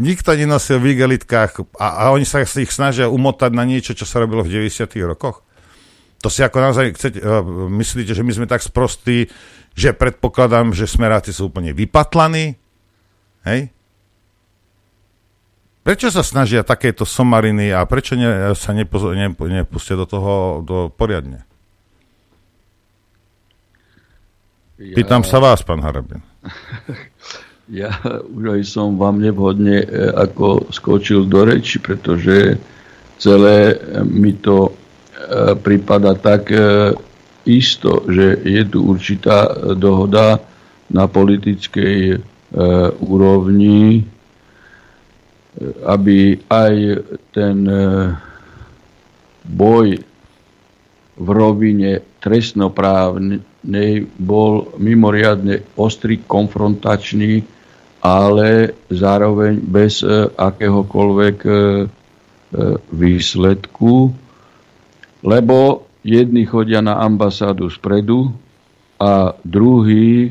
nikto 0.00 0.30
nenosil 0.32 0.80
v 0.80 0.96
igelitkách 0.96 1.76
a, 1.76 2.08
a 2.08 2.16
oni 2.16 2.24
sa 2.24 2.40
ich 2.40 2.72
snažia 2.72 3.12
umotať 3.12 3.52
na 3.52 3.68
niečo, 3.68 3.92
čo 3.92 4.08
sa 4.08 4.24
robilo 4.24 4.40
v 4.40 4.56
90 4.56 4.88
rokoch. 5.04 5.44
To 6.24 6.32
si 6.32 6.40
ako 6.40 6.58
naozaj 6.64 6.96
chcete, 6.96 7.18
uh, 7.20 7.44
myslíte, 7.68 8.16
že 8.16 8.24
my 8.24 8.32
sme 8.32 8.46
tak 8.48 8.64
sprostí, 8.64 9.28
že 9.76 9.92
predpokladám, 9.92 10.72
že 10.72 10.88
smeráci 10.88 11.36
sú 11.36 11.52
úplne 11.52 11.76
vypatlaní, 11.76 12.56
hej? 13.44 13.75
Prečo 15.86 16.10
sa 16.10 16.26
snažia 16.26 16.66
takéto 16.66 17.06
somariny 17.06 17.70
a 17.70 17.86
prečo 17.86 18.18
ne, 18.18 18.50
sa 18.58 18.74
nepo, 18.74 18.98
ne, 19.14 19.30
nepustia 19.30 19.94
do 19.94 20.02
toho 20.02 20.58
do 20.66 20.90
poriadne? 20.90 21.46
Ja... 24.82 24.98
Pýtam 24.98 25.22
sa 25.22 25.38
vás, 25.38 25.62
pán 25.62 25.78
Harabin. 25.86 26.26
Ja 27.66 27.98
už 28.30 28.54
aj 28.54 28.62
som 28.62 28.94
vám 28.94 29.18
nevhodne 29.18 29.82
e, 29.82 29.86
ako 30.14 30.70
skočil 30.70 31.26
do 31.26 31.42
reči, 31.42 31.82
pretože 31.82 32.62
celé 33.18 33.74
mi 34.06 34.38
to 34.38 34.70
e, 34.70 34.72
prípada 35.58 36.14
tak 36.14 36.46
e, 36.54 36.94
isto, 37.42 38.06
že 38.06 38.38
je 38.46 38.62
tu 38.70 38.86
určitá 38.86 39.50
dohoda 39.74 40.38
na 40.86 41.10
politickej 41.10 42.22
úrovni 43.02 44.06
aby 45.84 46.36
aj 46.52 46.74
ten 47.32 47.64
e, 47.64 47.82
boj 49.48 49.96
v 51.16 51.28
rovine 51.32 52.04
trestnoprávnej 52.20 54.04
bol 54.20 54.76
mimoriadne 54.76 55.64
ostrý, 55.80 56.20
konfrontačný, 56.28 57.40
ale 58.04 58.76
zároveň 58.92 59.64
bez 59.64 60.04
e, 60.04 60.28
akéhokoľvek 60.28 61.36
e, 61.40 61.52
výsledku, 62.92 64.12
lebo 65.24 65.58
jedni 66.04 66.44
chodia 66.46 66.84
na 66.84 67.00
ambasádu 67.00 67.66
spredu 67.72 68.30
a 69.00 69.32
druhý 69.42 70.30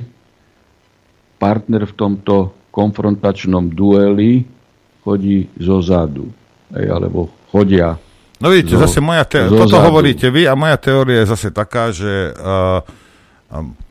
partner 1.42 1.84
v 1.90 1.94
tomto 1.98 2.36
konfrontačnom 2.72 3.74
dueli 3.74 4.55
chodí 5.06 5.45
zo 5.61 5.86
zadu, 5.86 6.34
hej, 6.73 6.90
alebo 6.90 7.30
chodia 7.53 8.02
No 8.36 8.52
vidíte, 8.52 8.76
zo, 8.76 8.84
zase 8.84 8.99
moja 8.99 9.23
te- 9.23 9.48
toto 9.48 9.80
zadu. 9.80 9.88
hovoríte 9.88 10.27
vy 10.27 10.44
a 10.44 10.60
moja 10.60 10.76
teória 10.76 11.23
je 11.23 11.32
zase 11.32 11.56
taká, 11.56 11.95
že 11.95 12.36
uh, 12.36 12.84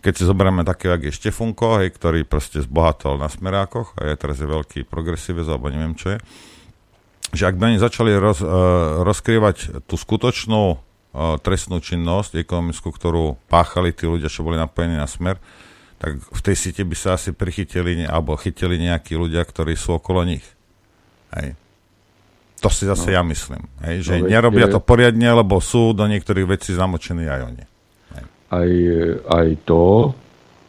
keď 0.04 0.12
si 0.20 0.28
zoberieme 0.28 0.68
takého, 0.68 0.92
jak 1.00 1.08
je 1.08 1.16
Štefunko, 1.16 1.80
hej, 1.80 1.88
ktorý 1.96 2.28
proste 2.28 2.60
zbohatol 2.60 3.16
na 3.16 3.32
smerákoch 3.32 3.96
a 3.96 4.12
je 4.12 4.20
teraz 4.20 4.36
je 4.36 4.44
veľký 4.44 4.80
progresívec, 4.84 5.48
alebo 5.48 5.72
neviem 5.72 5.96
čo 5.96 6.12
je, 6.12 6.18
že 7.32 7.48
ak 7.48 7.56
by 7.56 7.72
oni 7.72 7.78
začali 7.80 8.12
roz, 8.20 8.44
uh, 8.44 9.00
rozkrývať 9.00 9.88
tú 9.88 9.96
skutočnú 9.96 10.76
uh, 10.76 11.40
trestnú 11.40 11.80
činnosť 11.80 12.36
ekonomickú, 12.36 12.92
ktorú 12.92 13.40
páchali 13.48 13.96
tí 13.96 14.04
ľudia, 14.04 14.28
čo 14.28 14.44
boli 14.44 14.60
napojení 14.60 15.00
na 15.00 15.08
smer, 15.08 15.40
tak 15.96 16.20
v 16.20 16.40
tej 16.44 16.56
siete 16.68 16.84
by 16.84 16.96
sa 17.00 17.16
asi 17.16 17.32
prichytili 17.32 18.04
alebo 18.04 18.36
chytili 18.36 18.76
nejakí 18.76 19.16
ľudia, 19.16 19.40
ktorí 19.40 19.72
sú 19.72 19.96
okolo 19.96 20.28
nich. 20.28 20.44
Hej. 21.35 21.59
To 22.65 22.73
si 22.73 22.89
zase 22.89 23.12
no. 23.12 23.15
ja 23.20 23.23
myslím. 23.27 23.62
Hej, 23.85 23.97
že 24.09 24.15
no, 24.24 24.31
nerobia 24.31 24.73
to 24.73 24.81
poriadne, 24.81 25.28
lebo 25.36 25.61
sú 25.61 25.93
do 25.93 26.09
niektorých 26.09 26.48
vecí 26.48 26.73
zamočení 26.73 27.28
aj 27.28 27.40
oni. 27.44 27.65
Hej. 28.16 28.24
Aj, 28.48 28.70
aj 29.43 29.48
to... 29.69 29.81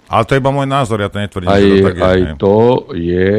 Ale 0.06 0.24
to 0.28 0.32
je 0.36 0.42
iba 0.44 0.54
môj 0.54 0.68
názor, 0.70 1.02
ja 1.02 1.10
to 1.10 1.18
netvrdím, 1.18 1.50
aj, 1.50 1.64
to 1.66 1.82
tak 1.82 1.96
je. 1.98 2.04
Aj 2.04 2.22
to 2.38 2.58
je 2.94 3.34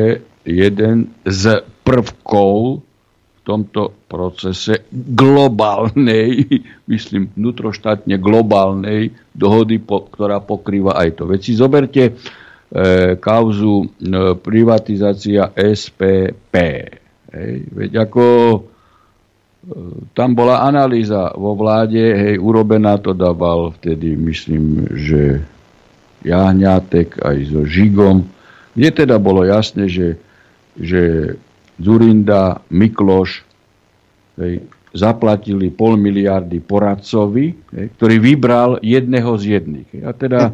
jeden 0.46 0.96
z 1.22 1.42
prvkov 1.86 2.82
v 2.82 3.40
tomto 3.46 3.94
procese 4.10 4.90
globálnej, 4.90 6.48
myslím 6.92 7.30
vnútroštátne 7.36 8.18
globálnej 8.18 9.14
dohody, 9.36 9.78
po, 9.78 10.08
ktorá 10.10 10.42
pokrýva 10.42 10.98
aj 10.98 11.22
to. 11.22 11.22
Veď 11.28 11.40
si 11.44 11.52
zoberte 11.54 12.02
e, 12.08 12.12
kauzu 13.20 13.84
e, 13.84 13.86
privatizácia 14.40 15.54
SPP 15.54 16.54
Hej, 17.36 17.68
veď 17.68 17.92
ako 18.08 18.24
e, 18.56 18.60
tam 20.16 20.32
bola 20.32 20.64
analýza 20.64 21.36
vo 21.36 21.52
vláde, 21.52 22.00
hej, 22.00 22.34
urobená 22.40 22.96
to 22.96 23.12
dával 23.12 23.76
vtedy, 23.76 24.16
myslím, 24.16 24.88
že 24.96 25.44
Jahňátek 26.24 27.20
aj 27.20 27.36
so 27.52 27.62
Žigom, 27.68 28.24
kde 28.72 28.88
teda 29.04 29.20
bolo 29.20 29.44
jasné, 29.44 29.84
že, 29.92 30.16
že 30.80 31.36
Zurinda, 31.76 32.64
Mikloš 32.72 33.44
hej, 34.40 34.64
zaplatili 34.96 35.68
pol 35.68 36.00
miliardy 36.00 36.64
poradcovi, 36.64 37.52
hej, 37.52 37.86
ktorý 38.00 38.16
vybral 38.16 38.70
jedného 38.80 39.36
z 39.36 39.60
jedných. 39.60 39.88
Hej. 39.92 40.02
A 40.08 40.10
teda 40.16 40.40
e, 40.48 40.52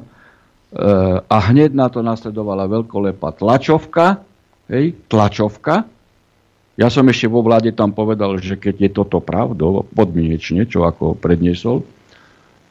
a 1.22 1.36
hneď 1.46 1.78
na 1.78 1.86
to 1.86 2.02
nasledovala 2.02 2.66
veľkolepá 2.66 3.38
tlačovka, 3.38 4.26
hej, 4.66 4.98
tlačovka, 5.06 5.91
ja 6.76 6.88
som 6.88 7.04
ešte 7.04 7.28
vo 7.28 7.44
vláde 7.44 7.68
tam 7.76 7.92
povedal, 7.92 8.40
že 8.40 8.56
keď 8.56 8.74
je 8.80 8.90
toto 8.96 9.20
pravdou, 9.20 9.84
podmienečne, 9.92 10.64
čo 10.64 10.88
ako 10.88 11.20
predniesol 11.20 11.84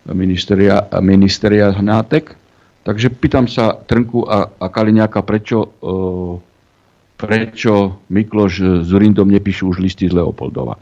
ministeria, 0.10 0.90
ministeria 1.06 1.70
Hnátek, 1.70 2.34
takže 2.82 3.14
pýtam 3.14 3.46
sa 3.46 3.78
Trnku 3.78 4.26
a, 4.26 4.50
a 4.58 4.66
Kaliňáka, 4.74 5.22
prečo, 5.22 5.78
uh, 5.86 6.34
prečo 7.14 8.02
Mikloš 8.10 8.82
s 8.82 8.90
Urindom 8.90 9.30
nepíšu 9.30 9.70
už 9.70 9.78
listy 9.78 10.10
z 10.10 10.18
Leopoldova. 10.18 10.82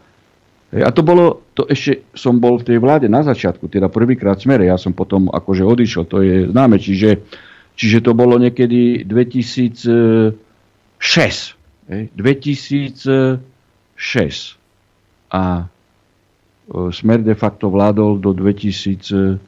Hej, 0.71 0.87
a 0.87 0.89
to 0.95 1.03
bolo, 1.03 1.43
to 1.59 1.67
ešte 1.67 2.07
som 2.15 2.39
bol 2.39 2.55
v 2.55 2.71
tej 2.71 2.79
vláde 2.79 3.11
na 3.11 3.19
začiatku, 3.19 3.67
teda 3.67 3.91
prvýkrát 3.91 4.39
smere, 4.39 4.71
ja 4.71 4.79
som 4.79 4.95
potom 4.95 5.27
akože 5.27 5.67
odišiel, 5.67 6.07
to 6.07 6.23
je 6.23 6.47
známe, 6.47 6.79
čiže, 6.79 7.19
čiže 7.75 7.99
to 7.99 8.15
bolo 8.15 8.39
niekedy 8.39 9.03
2006 9.03 11.58
2006. 11.89 13.41
A 15.33 15.43
e, 15.65 16.93
Smer 16.93 17.19
de 17.25 17.33
facto 17.33 17.69
vládol 17.73 18.21
do 18.21 18.33
2020, 18.33 19.41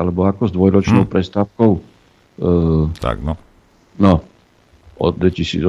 alebo 0.00 0.24
ako 0.24 0.42
s 0.48 0.52
dvojročnou 0.52 1.04
hmm. 1.04 1.12
prestávkou. 1.12 1.72
E, 1.76 1.80
tak, 2.96 3.20
no. 3.20 3.36
No, 4.00 4.24
od 4.96 5.14
2018, 5.20 5.60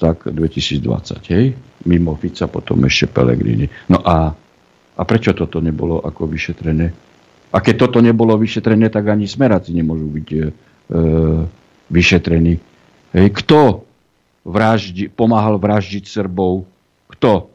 tak 0.00 0.24
2020, 0.24 1.34
hej? 1.36 1.52
Mimo 1.84 2.16
Fica, 2.16 2.48
potom 2.48 2.80
ešte 2.88 3.12
Pelegrini. 3.12 3.68
No 3.92 4.00
a, 4.00 4.32
a 4.96 5.02
prečo 5.04 5.36
toto 5.36 5.60
nebolo 5.60 6.00
ako 6.00 6.24
vyšetrené? 6.32 6.86
A 7.48 7.56
keď 7.64 7.88
toto 7.88 8.00
nebolo 8.04 8.36
vyšetrené, 8.36 8.92
tak 8.92 9.08
ani 9.08 9.24
smeráci 9.24 9.72
nemôžu 9.72 10.08
byť 10.08 10.28
e, 10.32 10.40
vyšetrení. 11.92 12.54
Hej, 13.12 13.26
kto 13.40 13.87
vraždi, 14.48 15.12
pomáhal 15.12 15.60
vraždiť 15.60 16.08
Srbov. 16.08 16.64
Kto? 17.12 17.52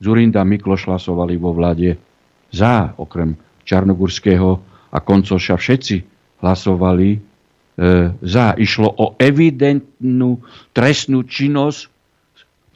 Zurinda 0.00 0.40
Mikloš 0.42 0.88
hlasovali 0.88 1.36
vo 1.36 1.52
vlade 1.52 2.00
za, 2.48 2.96
okrem 2.96 3.36
Čarnogurského 3.64 4.50
a 4.92 4.98
Koncoša 5.00 5.56
všetci 5.56 5.96
hlasovali 6.40 7.08
e, 7.16 7.18
za. 8.20 8.46
Išlo 8.56 8.88
o 8.88 9.06
evidentnú 9.20 10.40
trestnú 10.72 11.24
činnosť 11.24 11.88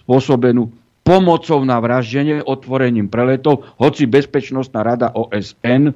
spôsobenú 0.04 0.72
pomocou 1.04 1.60
na 1.64 1.80
vraždenie, 1.80 2.44
otvorením 2.44 3.08
preletov, 3.08 3.64
hoci 3.80 4.04
Bezpečnostná 4.04 4.84
rada 4.84 5.08
OSN 5.12 5.92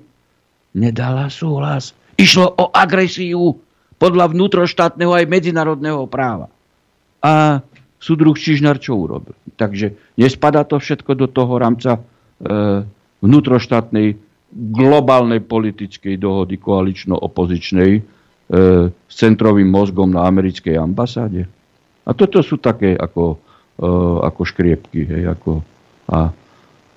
nedala 0.72 1.28
súhlas. 1.28 1.92
Išlo 2.16 2.48
o 2.60 2.68
agresiu 2.72 3.60
podľa 3.96 4.32
vnútroštátneho 4.32 5.12
aj 5.16 5.24
medzinárodného 5.28 6.08
práva 6.08 6.52
a 7.22 7.62
súdruh 8.02 8.34
Čižnár 8.34 8.82
čo 8.82 8.98
urobil. 8.98 9.38
Takže 9.54 9.94
nespadá 10.18 10.66
to 10.66 10.82
všetko 10.82 11.14
do 11.14 11.26
toho 11.30 11.54
rámca 11.54 11.96
e, 11.96 12.00
vnútroštátnej 13.22 14.18
globálnej 14.52 15.40
politickej 15.40 16.18
dohody 16.18 16.58
koalično-opozičnej 16.58 17.92
e, 17.96 18.02
s 18.90 19.14
centrovým 19.14 19.70
mozgom 19.70 20.10
na 20.10 20.26
americkej 20.26 20.76
ambasáde. 20.76 21.46
A 22.02 22.10
toto 22.10 22.42
sú 22.42 22.58
také 22.58 22.98
ako, 22.98 23.38
e, 23.78 23.88
ako 24.26 24.42
škriepky. 24.42 25.06
Hej, 25.06 25.38
ako, 25.38 25.62
a, 26.10 26.20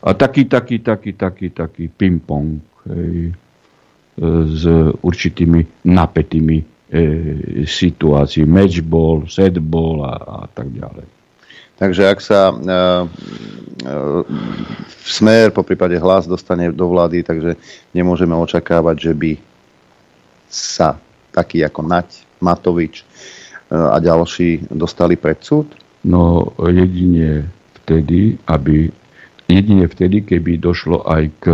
a 0.01 0.09
taký, 0.17 0.49
taký, 0.49 0.81
taký, 0.81 1.13
taký, 1.13 1.53
taký 1.53 1.85
ping-pong 1.93 2.59
hej, 2.89 3.29
e, 3.29 3.33
s 4.49 4.63
určitými 5.05 5.85
napätými 5.85 6.74
e, 6.95 7.67
situácií, 7.67 8.47
matchball, 8.47 9.27
setball 9.27 10.07
a, 10.07 10.13
a 10.15 10.39
tak 10.47 10.71
ďalej. 10.71 11.05
Takže 11.75 12.01
ak 12.07 12.19
sa 12.23 12.55
e, 12.55 12.55
e, 12.55 13.99
smer, 15.03 15.51
po 15.51 15.67
prípade 15.67 15.99
hlas 15.99 16.23
dostane 16.23 16.71
do 16.71 16.87
vlády, 16.87 17.19
takže 17.27 17.59
nemôžeme 17.91 18.31
očakávať, 18.31 19.11
že 19.11 19.13
by 19.13 19.31
sa 20.47 20.95
taký 21.35 21.67
ako 21.67 21.83
Nať, 21.83 22.23
Matovič 22.39 23.03
e, 23.03 23.05
a 23.75 23.99
ďalší 23.99 24.71
dostali 24.71 25.19
pred 25.19 25.43
súd? 25.43 25.67
No 26.07 26.55
jedine 26.63 27.51
vtedy, 27.83 28.39
aby 28.47 28.87
jedine 29.51 29.91
vtedy, 29.91 30.23
keby 30.23 30.55
došlo 30.63 31.03
aj 31.03 31.23
k 31.43 31.45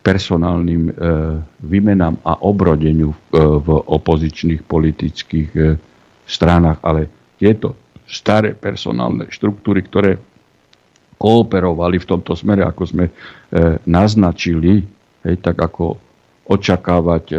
personálnym 0.00 0.88
e, 0.88 0.92
výmenám 1.60 2.24
a 2.24 2.40
obrodeniu 2.40 3.12
e, 3.12 3.16
v 3.36 3.68
opozičných 3.68 4.64
politických 4.64 5.50
e, 5.52 5.60
stranách, 6.24 6.80
ale 6.80 7.00
tieto 7.36 7.76
staré 8.08 8.56
personálne 8.56 9.28
štruktúry, 9.28 9.84
ktoré 9.84 10.16
kooperovali 11.20 12.00
v 12.00 12.08
tomto 12.08 12.32
smere, 12.32 12.64
ako 12.64 12.82
sme 12.88 13.04
naznačili, 13.84 14.80
hej, 15.20 15.36
tak 15.44 15.60
ako 15.60 16.00
očakávať 16.48 17.36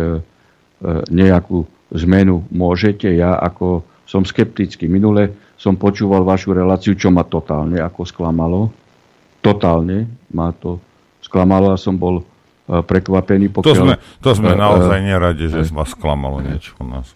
nejakú 1.10 1.66
zmenu 1.98 2.46
môžete. 2.54 3.10
Ja 3.10 3.42
ako 3.42 3.82
som 4.06 4.22
skeptický. 4.22 4.86
Minule 4.86 5.34
som 5.58 5.76
počúval 5.82 6.22
vašu 6.22 6.54
reláciu, 6.54 6.94
čo 6.94 7.10
ma 7.10 7.26
totálne 7.26 7.82
ako 7.82 8.06
sklamalo. 8.06 8.70
Totálne 9.42 10.06
ma 10.30 10.54
to 10.54 10.78
sklamalo 11.26 11.74
a 11.74 11.82
som 11.82 11.98
bol 11.98 12.22
prekvapení. 12.80 13.52
Pokiaľ, 13.52 13.68
to 13.68 13.76
sme, 13.76 13.96
to 14.24 14.32
sme 14.32 14.52
naozaj 14.56 15.04
neradi, 15.04 15.52
že 15.52 15.68
ma 15.76 15.84
sklamalo 15.84 16.40
niečo 16.40 16.80
u 16.80 16.88
nás. 16.88 17.12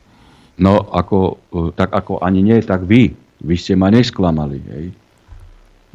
No, 0.59 0.83
ako, 0.91 1.39
tak 1.75 1.95
ako 1.95 2.19
ani 2.19 2.43
nie, 2.43 2.59
tak 2.59 2.83
vy. 2.83 3.15
Vy 3.43 3.55
ste 3.55 3.79
ma 3.79 3.87
nesklamali, 3.91 4.59
hej? 4.71 4.85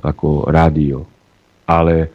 ako 0.01 0.49
rádio. 0.49 1.05
Ale 1.69 1.95
e, 2.01 2.09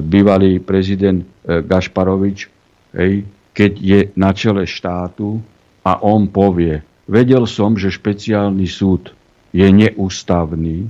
bývalý 0.00 0.58
prezident 0.64 1.22
e, 1.22 1.60
Gašparovič, 1.60 2.48
hej, 2.96 3.24
keď 3.52 3.72
je 3.76 4.00
na 4.16 4.32
čele 4.32 4.64
štátu 4.64 5.38
a 5.84 6.00
on 6.00 6.28
povie, 6.28 6.80
vedel 7.04 7.44
som, 7.44 7.76
že 7.76 7.92
špeciálny 7.92 8.64
súd 8.64 9.12
je 9.52 9.64
neústavný, 9.68 10.88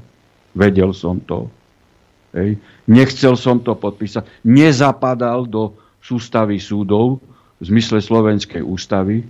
vedel 0.54 0.90
som 0.94 1.18
to, 1.22 1.50
hej, 2.34 2.58
nechcel 2.86 3.34
som 3.38 3.62
to 3.62 3.74
podpísať, 3.74 4.26
nezapadal 4.46 5.46
do 5.46 5.74
sústavy 6.08 6.56
súdov 6.56 7.20
v 7.60 7.64
zmysle 7.68 8.00
slovenskej 8.00 8.64
ústavy, 8.64 9.20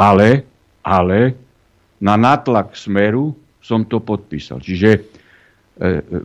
ale, 0.00 0.48
ale 0.80 1.36
na 2.00 2.16
natlak 2.16 2.72
smeru 2.72 3.36
som 3.60 3.84
to 3.84 4.00
podpísal. 4.00 4.64
Čiže 4.64 4.90
e, 4.96 5.00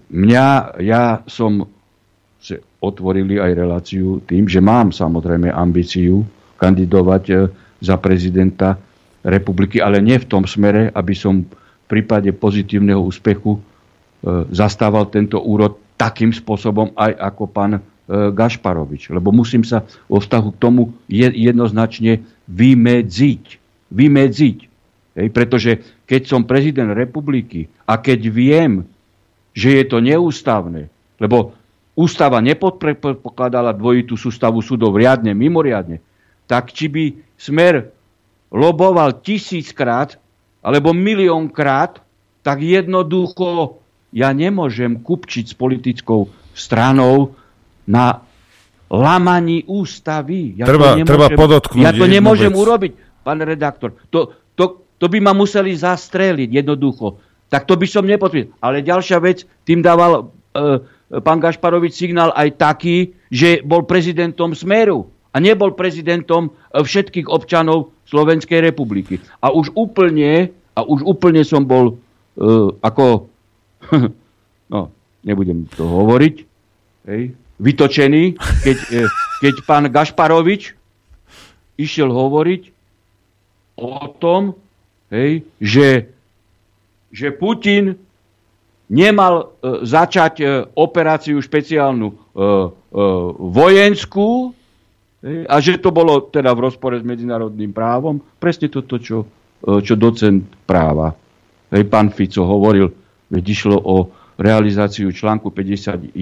mňa, 0.07 0.79
ja 0.79 1.21
som 1.27 1.67
otvorili 2.79 3.41
aj 3.41 3.51
reláciu 3.57 4.23
tým, 4.23 4.47
že 4.47 4.63
mám 4.63 4.95
samozrejme 4.95 5.51
ambíciu 5.51 6.23
kandidovať 6.55 7.23
e, 7.27 7.35
za 7.83 7.99
prezidenta 7.99 8.79
republiky, 9.27 9.83
ale 9.83 9.99
nie 9.99 10.17
v 10.17 10.29
tom 10.29 10.47
smere, 10.47 10.89
aby 10.95 11.13
som 11.13 11.43
v 11.43 11.85
prípade 11.85 12.31
pozitívneho 12.31 13.01
úspechu 13.01 13.57
e, 13.57 13.61
zastával 14.55 15.11
tento 15.11 15.41
úrod 15.41 15.77
takým 15.97 16.29
spôsobom 16.29 16.93
aj 16.95 17.11
ako 17.17 17.43
pán 17.49 17.73
e, 17.77 17.81
Gašparovič. 18.07 19.11
Lebo 19.11 19.35
musím 19.35 19.67
sa 19.67 19.83
vo 20.07 20.23
vztahu 20.23 20.55
k 20.55 20.61
tomu 20.63 20.95
jednoznačne 21.11 22.23
vymedziť. 22.47 23.43
Vymedziť. 23.91 24.57
Hej, 25.17 25.27
pretože 25.33 25.71
keď 26.05 26.21
som 26.29 26.45
prezident 26.45 26.93
republiky 26.93 27.67
a 27.89 27.97
keď 27.97 28.19
viem, 28.29 28.85
že 29.57 29.81
je 29.81 29.83
to 29.89 29.97
neústavné, 29.97 30.93
lebo 31.17 31.57
ústava 31.97 32.37
nepodpokladala 32.37 33.73
dvojitú 33.73 34.13
sústavu 34.13 34.61
súdov 34.61 34.93
riadne, 34.93 35.33
mimoriadne, 35.33 35.97
tak 36.45 36.69
či 36.69 36.85
by 36.87 37.05
smer 37.33 37.89
loboval 38.53 39.17
tisíckrát 39.25 40.21
alebo 40.61 40.93
miliónkrát, 40.93 41.97
tak 42.45 42.61
jednoducho 42.61 43.81
ja 44.13 44.29
nemôžem 44.31 45.01
kupčiť 45.01 45.51
s 45.51 45.55
politickou 45.57 46.29
stranou 46.53 47.33
na 47.87 48.21
lamaní 48.91 49.63
ústavy. 49.67 50.55
Ja 50.59 50.67
treba, 50.67 50.95
to 50.95 51.03
nemôžem, 51.03 51.07
treba 51.07 51.27
podotknúť 51.33 51.83
Ja 51.83 51.91
to 51.91 52.05
nemôžem 52.07 52.51
vec. 52.51 52.61
urobiť, 52.61 52.91
pán 53.23 53.39
redaktor. 53.43 53.95
To, 54.11 54.35
to, 54.55 54.83
to 54.99 55.05
by 55.07 55.19
ma 55.19 55.35
museli 55.35 55.75
zastreliť 55.75 56.63
jednoducho. 56.63 57.19
Tak 57.47 57.63
to 57.67 57.79
by 57.79 57.87
som 57.87 58.03
nepodpísal. 58.03 58.51
Ale 58.59 58.83
ďalšia 58.83 59.19
vec, 59.23 59.47
tým 59.63 59.79
dával 59.79 60.31
e, 60.51 60.83
pán 61.23 61.39
Gašparovič 61.39 61.95
signál 61.95 62.35
aj 62.35 62.59
taký, 62.59 63.15
že 63.31 63.63
bol 63.63 63.87
prezidentom 63.87 64.51
Smeru 64.55 65.07
a 65.31 65.37
nebol 65.39 65.75
prezidentom 65.75 66.51
e, 66.51 66.83
všetkých 66.83 67.27
občanov 67.31 67.95
Slovenskej 68.07 68.63
republiky. 68.63 69.19
A 69.43 69.51
už 69.51 69.75
úplne, 69.75 70.51
a 70.75 70.79
už 70.83 71.03
úplne 71.03 71.43
som 71.43 71.67
bol 71.67 71.99
uh, 72.39 72.71
ako, 72.79 73.27
no, 74.73 74.79
nebudem 75.27 75.67
to 75.75 75.83
hovoriť, 75.83 76.35
hej, 77.11 77.35
vytočený, 77.57 78.37
keď, 78.37 78.77
uh, 78.93 79.09
keď 79.41 79.53
pán 79.65 79.85
Gašparovič 79.89 80.77
išiel 81.77 82.09
hovoriť 82.09 82.61
o 83.77 84.09
tom, 84.17 84.57
hej, 85.13 85.45
že, 85.61 86.09
že 87.13 87.29
Putin 87.29 87.93
nemal 88.89 89.33
e, 89.37 89.45
začať 89.85 90.33
e, 90.41 90.45
operáciu 90.73 91.37
špeciálnu 91.37 92.07
e, 92.09 92.15
vojenskú 93.37 94.55
a 95.27 95.55
že 95.59 95.81
to 95.81 95.91
bolo 95.91 96.29
teda 96.29 96.53
v 96.55 96.63
rozpore 96.71 96.95
s 96.95 97.03
medzinárodným 97.03 97.73
právom. 97.75 98.21
Presne 98.39 98.71
toto, 98.71 98.95
čo, 99.01 99.27
čo 99.59 99.93
docent 99.97 100.45
práva. 100.63 101.11
Hej, 101.73 101.83
pán 101.89 102.13
Fico 102.13 102.47
hovoril, 102.47 102.87
veď 103.27 103.43
išlo 103.43 103.75
o 103.75 104.07
realizáciu 104.37 105.09
článku 105.09 105.49
51 105.49 106.13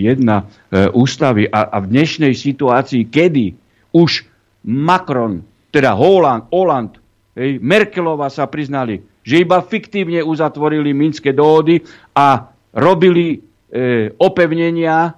ústavy 0.95 1.51
a, 1.51 1.67
a 1.67 1.77
v 1.83 1.91
dnešnej 1.91 2.31
situácii, 2.31 3.11
kedy 3.11 3.55
už 3.91 4.27
Macron, 4.65 5.45
teda 5.69 5.93
Holland, 5.93 6.49
Holland, 6.49 6.97
hej, 7.37 7.61
Merkelová 7.61 8.33
sa 8.33 8.49
priznali, 8.49 9.03
že 9.21 9.45
iba 9.45 9.61
fiktívne 9.61 10.25
uzatvorili 10.25 10.95
minské 10.95 11.35
dohody 11.35 11.85
a 12.17 12.49
robili 12.73 13.37
e, 13.37 14.09
opevnenia 14.17 15.13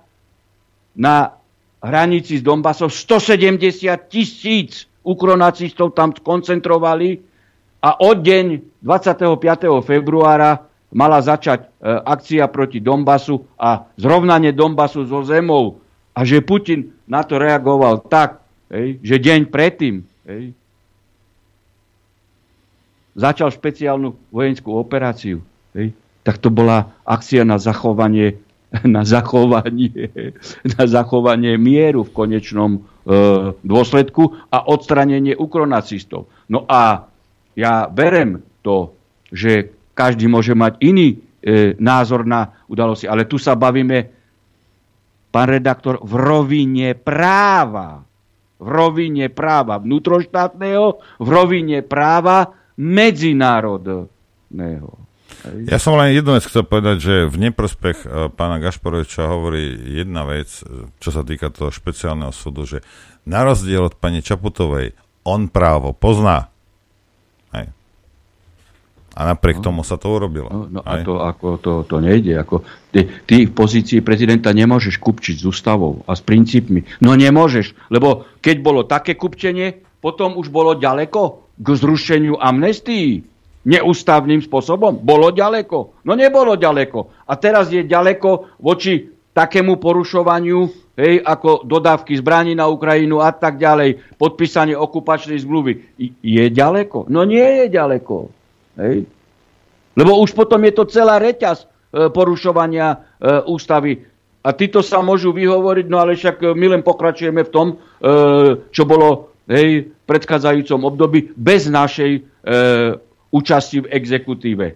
na 0.97 1.15
hranici 1.79 2.39
s 2.39 2.43
Donbasom. 2.43 2.91
170 2.91 3.87
tisíc 4.11 4.89
ukronacistov 5.07 5.95
tam 5.95 6.11
koncentrovali 6.11 7.23
a 7.79 8.03
od 8.03 8.17
deň 8.19 8.45
25. 8.83 9.39
februára 9.79 10.66
mala 10.91 11.19
začať 11.19 11.59
e, 11.63 11.67
akcia 11.87 12.47
proti 12.47 12.79
Donbasu 12.79 13.43
a 13.59 13.87
zrovnanie 13.99 14.55
Donbasu 14.55 15.03
so 15.07 15.23
zemou. 15.23 15.83
A 16.17 16.25
že 16.25 16.41
Putin 16.41 16.97
na 17.05 17.21
to 17.21 17.37
reagoval 17.37 18.01
tak, 18.09 18.41
že 18.99 19.15
deň 19.21 19.47
predtým 19.47 20.03
začal 23.17 23.49
špeciálnu 23.49 24.13
vojenskú 24.29 24.77
operáciu. 24.77 25.41
Tak 26.21 26.37
to 26.37 26.53
bola 26.53 26.93
akcia 27.07 27.47
na 27.47 27.57
zachovanie, 27.57 28.37
na 28.85 29.07
zachovanie, 29.07 30.11
na 30.77 30.83
zachovanie 30.85 31.57
mieru 31.57 32.05
v 32.05 32.13
konečnom 32.13 32.71
e, 32.77 32.79
dôsledku 33.65 34.37
a 34.53 34.57
odstranenie 34.67 35.33
ukronacistov. 35.33 36.29
No 36.51 36.67
a 36.69 37.09
ja 37.57 37.89
berem 37.89 38.45
to, 38.61 38.93
že 39.33 39.76
každý 39.97 40.29
môže 40.29 40.53
mať 40.53 40.77
iný 40.85 41.17
e, 41.41 41.73
názor 41.81 42.29
na 42.29 42.53
udalosti, 42.69 43.09
ale 43.09 43.25
tu 43.25 43.41
sa 43.41 43.57
bavíme, 43.57 44.05
pán 45.33 45.49
redaktor, 45.49 45.97
v 46.05 46.13
rovine 46.13 46.93
práva. 46.93 48.05
V 48.57 48.69
rovine 48.69 49.29
práva 49.29 49.77
vnútroštátneho, 49.77 50.85
v 51.21 51.27
rovine 51.29 51.85
práva 51.85 52.57
medzinárodného. 52.77 54.89
Ja 55.69 55.77
som 55.77 55.93
len 56.01 56.17
jednu 56.17 56.33
vec 56.33 56.49
chcel 56.49 56.65
povedať, 56.65 56.97
že 56.97 57.15
v 57.29 57.37
neprospech 57.49 57.97
uh, 58.01 58.09
pána 58.33 58.57
Gašporoviča 58.57 59.29
hovorí 59.29 59.77
jedna 60.01 60.25
vec, 60.25 60.65
e, 60.65 60.89
čo 60.97 61.13
sa 61.13 61.21
týka 61.21 61.53
toho 61.53 61.69
špeciálneho 61.69 62.33
súdu, 62.33 62.65
že 62.65 62.81
na 63.29 63.45
rozdiel 63.45 63.85
od 63.85 64.01
pani 64.01 64.25
Čaputovej, 64.25 64.97
on 65.27 65.51
právo 65.51 65.93
pozná. 65.93 66.49
A 69.17 69.33
napriek 69.33 69.65
no. 69.65 69.73
tomu 69.73 69.81
sa 69.81 69.97
to 69.97 70.13
urobilo. 70.13 70.45
No, 70.45 70.61
no 70.69 70.81
a 70.85 71.01
to, 71.01 71.17
ako, 71.25 71.57
to, 71.57 71.71
to 71.89 71.97
nejde. 71.97 72.37
Ako, 72.37 72.61
ty, 72.93 73.09
ty 73.25 73.49
v 73.49 73.51
pozícii 73.51 74.05
prezidenta 74.05 74.53
nemôžeš 74.53 75.01
kupčiť 75.01 75.41
s 75.41 75.45
ústavou 75.49 76.05
a 76.05 76.13
s 76.13 76.21
princípmi. 76.21 76.85
No 77.01 77.17
nemôžeš, 77.17 77.73
lebo 77.89 78.29
keď 78.45 78.55
bolo 78.61 78.85
také 78.85 79.17
kupčenie, 79.17 79.81
potom 79.97 80.37
už 80.37 80.53
bolo 80.53 80.77
ďaleko 80.77 81.49
k 81.57 81.67
zrušeniu 81.73 82.37
amnestii 82.37 83.25
neústavným 83.65 84.45
spôsobom? 84.45 85.01
Bolo 85.01 85.33
ďaleko? 85.33 86.05
No 86.05 86.13
nebolo 86.13 86.53
ďaleko. 86.53 87.25
A 87.25 87.33
teraz 87.41 87.73
je 87.73 87.81
ďaleko 87.81 88.61
voči 88.61 89.17
takému 89.33 89.77
porušovaniu, 89.77 90.69
hej, 90.97 91.21
ako 91.21 91.65
dodávky 91.65 92.17
zbraní 92.17 92.57
na 92.57 92.69
Ukrajinu 92.69 93.21
a 93.21 93.29
tak 93.29 93.61
ďalej, 93.61 94.17
podpísanie 94.17 94.73
okupačnej 94.73 95.37
zmluvy. 95.41 95.97
Je 96.21 96.45
ďaleko? 96.49 97.05
No 97.09 97.21
nie 97.25 97.65
je 97.65 97.65
ďaleko. 97.69 98.33
Hej. 98.77 99.09
Lebo 99.97 100.21
už 100.21 100.37
potom 100.37 100.61
je 100.61 100.73
to 100.77 100.85
celá 100.85 101.17
reťaz 101.17 101.65
e, 101.65 101.67
porušovania 102.13 102.87
e, 102.93 102.97
ústavy. 103.49 104.05
A 104.45 104.53
títo 104.53 104.85
sa 104.85 105.01
môžu 105.01 105.33
vyhovoriť, 105.33 105.85
no 105.89 105.97
ale 105.97 106.13
však 106.13 106.37
e, 106.39 106.45
my 106.53 106.77
len 106.77 106.81
pokračujeme 106.85 107.41
v 107.41 107.51
tom, 107.51 107.67
čo 108.69 108.83
bolo 108.85 109.33
hej, 109.49 109.89
v 109.89 110.03
predchádzajúcom 110.05 110.85
období 110.85 111.33
bez 111.33 111.65
našej 111.65 112.21
účasti 113.33 113.83
v 113.83 113.89
exekutíve. 113.89 114.67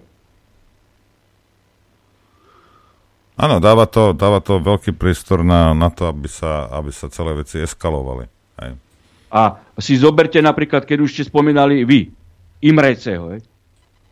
Áno, 3.38 3.62
dáva 3.62 3.86
to, 3.86 4.12
dáva 4.14 4.42
to 4.42 4.62
veľký 4.62 4.98
priestor 4.98 5.46
na, 5.46 5.72
na 5.78 5.94
to, 5.94 6.10
aby 6.10 6.30
sa, 6.30 6.70
aby 6.74 6.90
sa 6.94 7.10
celé 7.10 7.38
veci 7.38 7.62
eskalovali. 7.62 8.26
Hej. 8.62 8.72
A 9.32 9.42
si 9.80 9.96
zoberte 9.96 10.38
napríklad, 10.44 10.84
keď 10.84 10.98
už 11.02 11.10
ste 11.10 11.24
spomínali 11.26 11.88
vy, 11.88 12.12
Imreceho. 12.62 13.34
Hej. 13.34 13.51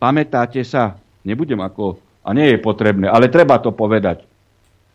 Pamätáte 0.00 0.64
sa, 0.64 0.96
nebudem 1.28 1.60
ako, 1.60 2.00
a 2.24 2.32
nie 2.32 2.56
je 2.56 2.58
potrebné, 2.64 3.04
ale 3.04 3.28
treba 3.28 3.60
to 3.60 3.68
povedať. 3.68 4.24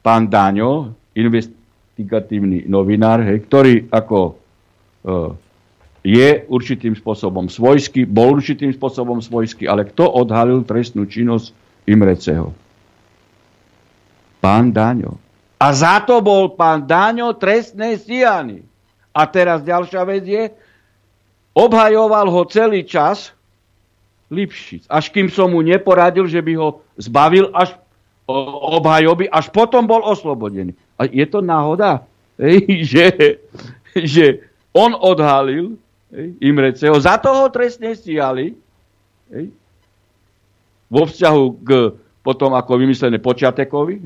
Pán 0.01 0.25
Dáňo, 0.25 0.97
investigatívny 1.13 2.65
novinár, 2.65 3.21
hej, 3.21 3.45
ktorý 3.45 3.85
ako 3.93 4.19
e, 4.25 4.33
je 6.09 6.29
určitým 6.49 6.97
spôsobom 6.97 7.45
svojský, 7.45 8.09
bol 8.09 8.41
určitým 8.41 8.73
spôsobom 8.73 9.21
svojský, 9.21 9.69
ale 9.69 9.85
kto 9.85 10.09
odhalil 10.09 10.65
trestnú 10.65 11.05
činnosť 11.05 11.53
Imreceho? 11.85 12.49
Pán 14.41 14.73
Daňo. 14.73 15.21
A 15.61 15.69
za 15.69 16.01
to 16.01 16.17
bol 16.25 16.57
pán 16.57 16.89
Daňo 16.89 17.37
trestné 17.37 17.97
stíhaný. 18.01 18.65
A 19.13 19.29
teraz 19.29 19.61
ďalšia 19.61 20.01
vec 20.01 20.25
je, 20.25 20.43
obhajoval 21.53 22.25
ho 22.25 22.41
celý 22.49 22.81
čas 22.83 23.34
Lipšic. 24.33 24.89
Až 24.89 25.13
kým 25.13 25.29
som 25.29 25.53
mu 25.53 25.61
neporadil, 25.61 26.25
že 26.25 26.41
by 26.41 26.53
ho 26.57 26.81
zbavil 26.97 27.53
až 27.53 27.77
obhajoby, 28.25 29.29
až 29.29 29.53
potom 29.53 29.85
bol 29.85 30.01
oslobodený. 30.01 30.73
A 30.97 31.05
je 31.05 31.25
to 31.29 31.45
náhoda, 31.45 32.01
že, 32.93 33.37
že 33.93 34.25
on 34.73 34.97
odhalil 34.97 35.77
Imreceho. 36.41 36.95
Za 36.97 37.19
toho 37.21 37.51
trestne 37.51 37.93
stíhali 37.93 38.55
vo 40.87 41.03
vzťahu 41.05 41.43
k 41.65 41.69
potom 42.25 42.57
ako 42.57 42.81
vymyslené 42.81 43.21
Počiatekovi 43.21 44.01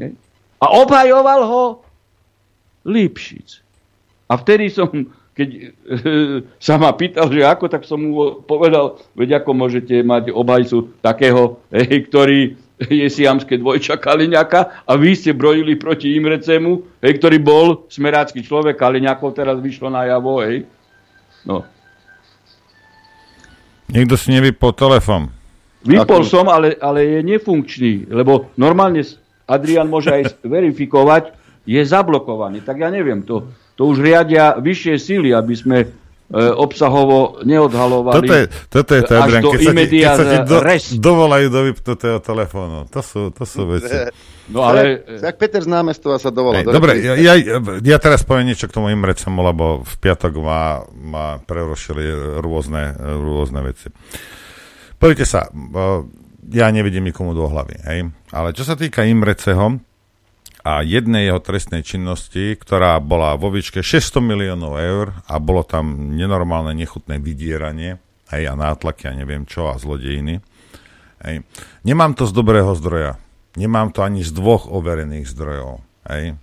a 0.59 0.65
obhajoval 0.83 1.41
ho 1.47 1.63
Lipšic. 2.83 3.63
A 4.29 4.37
vtedy 4.39 4.67
som, 4.71 4.89
keď 5.39 5.49
e, 5.55 5.59
sa 6.67 6.75
ma 6.75 6.91
pýtal, 6.91 7.31
že 7.31 7.47
ako, 7.47 7.71
tak 7.71 7.87
som 7.87 8.03
mu 8.03 8.43
povedal, 8.43 8.99
veď 9.15 9.39
ako 9.39 9.55
môžete 9.55 10.03
mať 10.03 10.35
obhajcu 10.35 10.99
takého, 10.99 11.63
hej, 11.71 12.03
ktorý 12.11 12.59
je 12.79 13.07
siamské 13.11 13.59
dvojča 13.59 13.99
Kaliňaka 13.99 14.87
a 14.87 14.91
vy 14.95 15.11
ste 15.15 15.35
brojili 15.35 15.75
proti 15.79 16.15
Imrecemu, 16.15 16.99
hej, 16.99 17.19
ktorý 17.19 17.37
bol 17.39 17.87
smerácky 17.87 18.43
človek, 18.43 18.75
Kaliňakov 18.75 19.35
teraz 19.35 19.59
vyšlo 19.59 19.87
na 19.87 20.07
javo, 20.07 20.43
hej. 20.43 20.67
No. 21.47 21.63
Niekto 23.87 24.19
si 24.19 24.35
nevypol 24.35 24.75
telefon. 24.75 25.31
Vypol 25.79 26.27
som, 26.27 26.51
ale, 26.51 26.75
ale 26.83 27.19
je 27.19 27.19
nefunkčný, 27.23 28.11
lebo 28.11 28.51
normálne 28.59 28.99
Adrian 29.47 29.87
môže 29.87 30.11
aj 30.11 30.23
verifikovať, 30.55 31.35
je 31.69 31.81
zablokovaný. 31.83 32.63
Tak 32.63 32.79
ja 32.79 32.89
neviem, 32.91 33.23
to, 33.23 33.47
to 33.79 33.87
už 33.87 34.03
riadia 34.03 34.59
vyššie 34.59 34.95
síly, 34.99 35.31
aby 35.31 35.55
sme 35.55 35.77
e, 35.79 35.87
obsahovo 36.35 37.39
neodhalovali 37.47 38.19
toto 38.19 38.33
je, 38.35 38.45
toto 38.67 38.91
je 38.91 39.01
to, 39.07 39.13
až 39.15 39.23
Adrian, 39.23 39.43
do 39.47 39.51
keď 39.55 39.59
sa 39.63 39.71
ti, 39.71 39.85
keď 39.87 40.11
sa 40.11 40.25
ti 40.27 40.37
do, 40.43 40.57
res. 40.59 40.83
dovolajú 40.99 41.47
do 41.47 41.61
vypnutého 41.71 42.19
telefónu. 42.19 42.91
To 42.91 42.99
sú, 42.99 43.21
to 43.31 43.47
sú 43.47 43.63
veci. 43.79 44.11
No 44.51 44.67
ale... 44.67 45.07
Tak 45.23 45.39
Peter 45.39 45.63
z 45.63 45.71
námestova 45.71 46.19
sa 46.19 46.27
dovolá. 46.27 46.59
Hej, 46.59 46.67
dobre, 46.67 46.99
ja, 46.99 47.15
ja, 47.15 47.39
ja 47.79 47.97
teraz 48.03 48.27
poviem 48.27 48.51
niečo 48.51 48.67
k 48.67 48.75
tomu 48.75 48.91
Imrecemu, 48.91 49.39
lebo 49.47 49.87
v 49.87 49.93
piatok 49.95 50.33
ma, 50.43 50.83
ma 50.91 51.25
prerušili 51.39 52.35
rôzne, 52.43 52.99
rôzne 52.99 53.63
veci. 53.63 53.87
Pozrite 54.99 55.23
sa, 55.23 55.47
ja 56.51 56.67
nevidím 56.67 57.07
nikomu 57.07 57.31
do 57.31 57.47
hlavy, 57.47 57.79
hej? 57.87 58.11
ale 58.35 58.51
čo 58.51 58.67
sa 58.67 58.75
týka 58.75 59.07
Imreceho 59.07 59.79
a 60.69 60.85
jednej 60.85 61.25
jeho 61.25 61.41
trestnej 61.41 61.81
činnosti, 61.81 62.53
ktorá 62.53 63.01
bola 63.01 63.33
vo 63.33 63.49
výške 63.49 63.81
600 63.81 64.21
miliónov 64.21 64.77
eur 64.77 65.17
a 65.25 65.41
bolo 65.41 65.65
tam 65.65 66.13
nenormálne 66.13 66.77
nechutné 66.77 67.17
vydieranie 67.17 67.97
hej, 68.29 68.43
a 68.45 68.53
nátlaky 68.53 69.09
a 69.09 69.17
neviem 69.17 69.49
čo 69.49 69.73
a 69.73 69.81
zlodejiny. 69.81 70.45
Hej. 71.25 71.41
Nemám 71.81 72.13
to 72.13 72.29
z 72.29 72.37
dobrého 72.37 72.69
zdroja. 72.77 73.17
Nemám 73.57 73.89
to 73.89 74.05
ani 74.05 74.21
z 74.21 74.29
dvoch 74.29 74.69
overených 74.69 75.25
zdrojov. 75.25 75.81
Hej. 76.05 76.37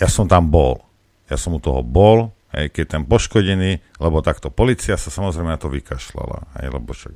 Ja 0.00 0.08
som 0.08 0.32
tam 0.32 0.48
bol. 0.48 0.80
Ja 1.28 1.36
som 1.36 1.52
u 1.52 1.60
toho 1.60 1.84
bol, 1.84 2.32
hej, 2.56 2.72
keď 2.72 2.96
ten 2.96 3.02
poškodený, 3.04 4.00
lebo 4.00 4.24
takto 4.24 4.48
policia 4.48 4.96
sa 4.96 5.12
samozrejme 5.12 5.52
na 5.52 5.60
to 5.60 5.68
vykašľala. 5.68 6.56
Hej, 6.62 6.66
lebo 6.72 6.96
čo, 6.96 7.12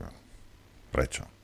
Prečo? 0.93 1.40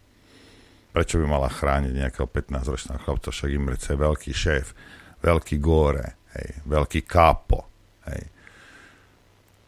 Prečo 0.97 1.20
by 1.20 1.28
mala 1.28 1.52
chrániť 1.52 1.93
nejakého 1.93 2.24
15-ročného 2.24 3.05
chlapca, 3.05 3.28
však 3.28 3.52
Imrece 3.52 3.93
je 3.93 4.01
veľký 4.01 4.32
šéf, 4.32 4.73
veľký 5.20 5.60
góre, 5.60 6.16
hej, 6.32 6.64
veľký 6.64 7.05
kápo. 7.05 7.68
Hej. 8.09 8.32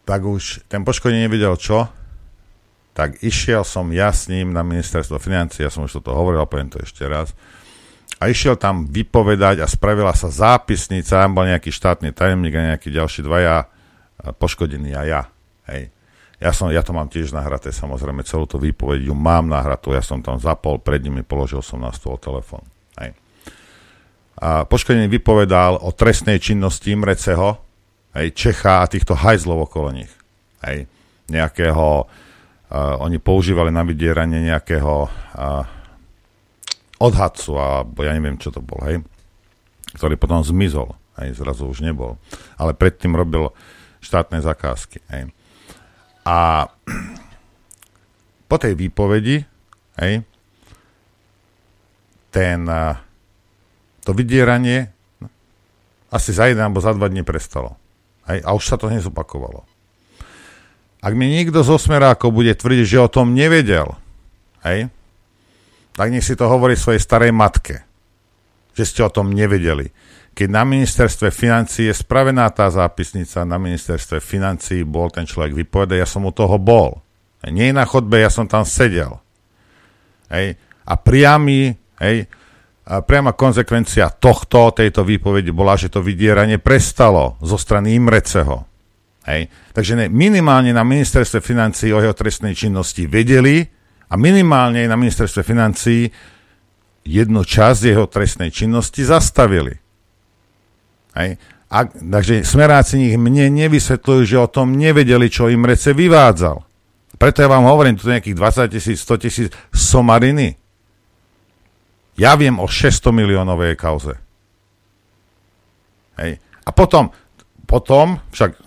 Tak 0.08 0.20
už 0.24 0.64
ten 0.72 0.88
poškodený 0.88 1.28
nevedel 1.28 1.52
čo, 1.60 1.84
tak 2.96 3.20
išiel 3.20 3.60
som 3.60 3.92
ja 3.92 4.08
s 4.08 4.32
ním 4.32 4.56
na 4.56 4.64
ministerstvo 4.64 5.20
financí, 5.20 5.60
ja 5.60 5.68
som 5.68 5.84
už 5.84 6.00
toto 6.00 6.16
hovoril, 6.16 6.48
poviem 6.48 6.72
to 6.72 6.80
ešte 6.80 7.04
raz, 7.04 7.36
a 8.16 8.32
išiel 8.32 8.56
tam 8.56 8.88
vypovedať 8.88 9.60
a 9.60 9.68
spravila 9.68 10.16
sa 10.16 10.32
zápisnica, 10.32 11.28
tam 11.28 11.36
bol 11.36 11.44
nejaký 11.44 11.68
štátny 11.68 12.16
tajemník 12.16 12.56
a 12.56 12.66
nejakí 12.72 12.88
ďalší 12.88 13.20
dvaja 13.20 13.68
poškodení 14.40 14.96
a 14.96 15.02
ja. 15.04 15.22
Hej. 15.68 15.92
Ja, 16.38 16.54
som, 16.54 16.70
ja 16.70 16.86
to 16.86 16.94
mám 16.94 17.10
tiež 17.10 17.34
nahraté, 17.34 17.74
samozrejme, 17.74 18.22
celú 18.22 18.46
tú 18.46 18.62
výpoveď 18.62 19.10
ju 19.10 19.14
mám 19.14 19.50
nahratú, 19.50 19.90
ja 19.90 20.02
som 20.06 20.22
tam 20.22 20.38
zapol, 20.38 20.78
pred 20.78 21.02
nimi 21.02 21.26
položil 21.26 21.58
som 21.66 21.82
na 21.82 21.90
stôl 21.90 22.14
telefón. 22.14 22.62
Hej. 23.02 23.18
A 24.38 24.62
poškodený 24.62 25.10
vypovedal 25.10 25.82
o 25.82 25.90
trestnej 25.90 26.38
činnosti 26.38 26.94
Imreceho, 26.94 27.58
hej, 28.14 28.30
Čecha 28.38 28.86
a 28.86 28.90
týchto 28.90 29.18
hajzlov 29.18 29.66
okolo 29.66 29.90
nich. 29.90 30.12
Hej. 30.62 30.86
Nejakého, 31.26 32.06
uh, 32.06 33.02
oni 33.02 33.18
používali 33.18 33.74
na 33.74 33.82
vydieranie 33.82 34.38
nejakého 34.46 35.10
uh, 35.10 35.66
odhadcu, 37.02 37.50
alebo 37.58 37.98
ja 38.06 38.14
neviem, 38.14 38.38
čo 38.38 38.54
to 38.54 38.62
bol, 38.62 38.78
hej, 38.86 39.02
ktorý 39.98 40.14
potom 40.14 40.46
zmizol, 40.46 40.94
hej, 41.18 41.34
zrazu 41.34 41.66
už 41.66 41.82
nebol. 41.82 42.14
Ale 42.54 42.78
predtým 42.78 43.18
robil 43.18 43.50
štátne 43.98 44.38
zakázky, 44.38 45.02
hej. 45.10 45.34
A 46.28 46.68
po 48.44 48.56
tej 48.60 48.76
výpovedi, 48.76 49.40
hej, 49.96 50.20
ten, 52.28 52.60
to 54.04 54.10
vydieranie 54.12 54.92
asi 56.12 56.36
za 56.36 56.52
jeden 56.52 56.60
alebo 56.60 56.84
za 56.84 56.92
dva 56.92 57.08
dní 57.08 57.24
prestalo. 57.24 57.80
Hej, 58.28 58.44
a 58.44 58.52
už 58.52 58.64
sa 58.68 58.76
to 58.76 58.92
nezopakovalo. 58.92 59.64
Ak 61.00 61.12
mi 61.16 61.32
niekto 61.32 61.64
z 61.64 61.72
osmerákov 61.72 62.36
bude 62.36 62.52
tvrdiť, 62.52 62.84
že 62.84 62.98
o 63.00 63.08
tom 63.08 63.32
nevedel, 63.32 63.96
hej, 64.68 64.92
tak 65.96 66.12
nech 66.12 66.28
si 66.28 66.36
to 66.36 66.44
hovorí 66.44 66.76
svojej 66.76 67.00
starej 67.00 67.32
matke, 67.32 67.88
že 68.76 68.84
ste 68.84 69.00
o 69.00 69.10
tom 69.12 69.32
nevedeli 69.32 69.88
keď 70.38 70.54
na 70.54 70.62
ministerstve 70.62 71.34
financí 71.34 71.90
je 71.90 71.94
spravená 71.98 72.46
tá 72.54 72.70
zápisnica, 72.70 73.42
na 73.42 73.58
ministerstve 73.58 74.22
financí 74.22 74.86
bol 74.86 75.10
ten 75.10 75.26
človek 75.26 75.50
vypovedať, 75.50 75.98
ja 75.98 76.06
som 76.06 76.22
u 76.22 76.30
toho 76.30 76.62
bol. 76.62 77.02
Nie 77.50 77.74
na 77.74 77.82
chodbe, 77.82 78.22
ja 78.22 78.30
som 78.30 78.46
tam 78.46 78.62
sedel. 78.62 79.18
Hej. 80.30 80.54
A 80.86 80.94
priamy, 80.94 81.74
hej, 81.98 82.30
a 82.86 83.02
priama 83.02 83.34
konsekvencia 83.34 84.14
tohto, 84.14 84.70
tejto 84.70 85.02
výpovedi 85.02 85.50
bola, 85.50 85.74
že 85.74 85.90
to 85.90 86.06
vydieranie 86.06 86.62
prestalo 86.62 87.34
zo 87.42 87.58
strany 87.58 87.98
Imreceho. 87.98 88.62
Hej. 89.26 89.50
Takže 89.74 89.98
ne, 89.98 90.06
minimálne 90.06 90.70
na 90.70 90.86
ministerstve 90.86 91.42
financí 91.42 91.90
o 91.90 91.98
jeho 91.98 92.14
trestnej 92.14 92.54
činnosti 92.54 93.10
vedeli 93.10 93.66
a 94.06 94.14
minimálne 94.14 94.86
na 94.86 94.94
ministerstve 94.94 95.42
financí 95.42 96.06
jednu 97.02 97.42
časť 97.42 97.80
jeho 97.90 98.06
trestnej 98.06 98.54
činnosti 98.54 99.02
zastavili. 99.02 99.87
Hej. 101.18 101.30
A, 101.68 101.84
takže 101.84 102.46
smeráci 102.48 102.96
nich 102.96 103.18
mne 103.18 103.52
nevysvetľujú, 103.52 104.22
že 104.24 104.38
o 104.40 104.48
tom 104.48 104.72
nevedeli, 104.78 105.28
čo 105.28 105.52
im 105.52 105.68
rece 105.68 105.92
vyvádzal. 105.92 106.64
Preto 107.18 107.42
ja 107.42 107.50
vám 107.50 107.66
hovorím, 107.66 107.98
tu 107.98 108.08
nejakých 108.08 108.38
20 108.38 108.74
tisíc, 108.78 108.98
100 109.02 109.24
tisíc 109.26 109.48
somariny. 109.74 110.56
Ja 112.16 112.38
viem 112.38 112.56
o 112.56 112.66
600 112.70 113.10
miliónovej 113.10 113.74
kauze. 113.74 114.16
Hej. 116.16 116.40
A 116.64 116.70
potom, 116.70 117.10
potom, 117.66 118.22
však 118.32 118.58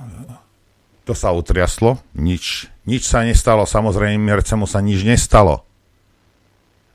to 1.08 1.18
sa 1.18 1.34
utriaslo, 1.34 2.00
nič, 2.16 2.70
nič 2.86 3.08
sa 3.10 3.26
nestalo, 3.26 3.66
samozrejme 3.66 4.22
Mercemu 4.22 4.70
sa 4.70 4.80
nič 4.80 5.02
nestalo. 5.02 5.66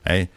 Hej. 0.06 0.30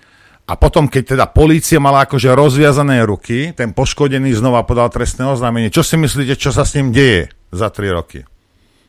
A 0.49 0.57
potom, 0.57 0.89
keď 0.89 1.13
teda 1.13 1.25
polícia 1.29 1.77
mala 1.77 2.09
akože 2.09 2.33
rozviazané 2.33 3.05
ruky, 3.05 3.53
ten 3.53 3.69
poškodený 3.69 4.33
znova 4.33 4.65
podal 4.65 4.89
trestné 4.89 5.29
oznámenie. 5.29 5.69
Čo 5.69 5.85
si 5.85 5.93
myslíte, 5.93 6.33
čo 6.41 6.49
sa 6.49 6.65
s 6.65 6.73
ním 6.73 6.89
deje 6.89 7.29
za 7.53 7.69
3 7.69 7.93
roky? 7.93 8.25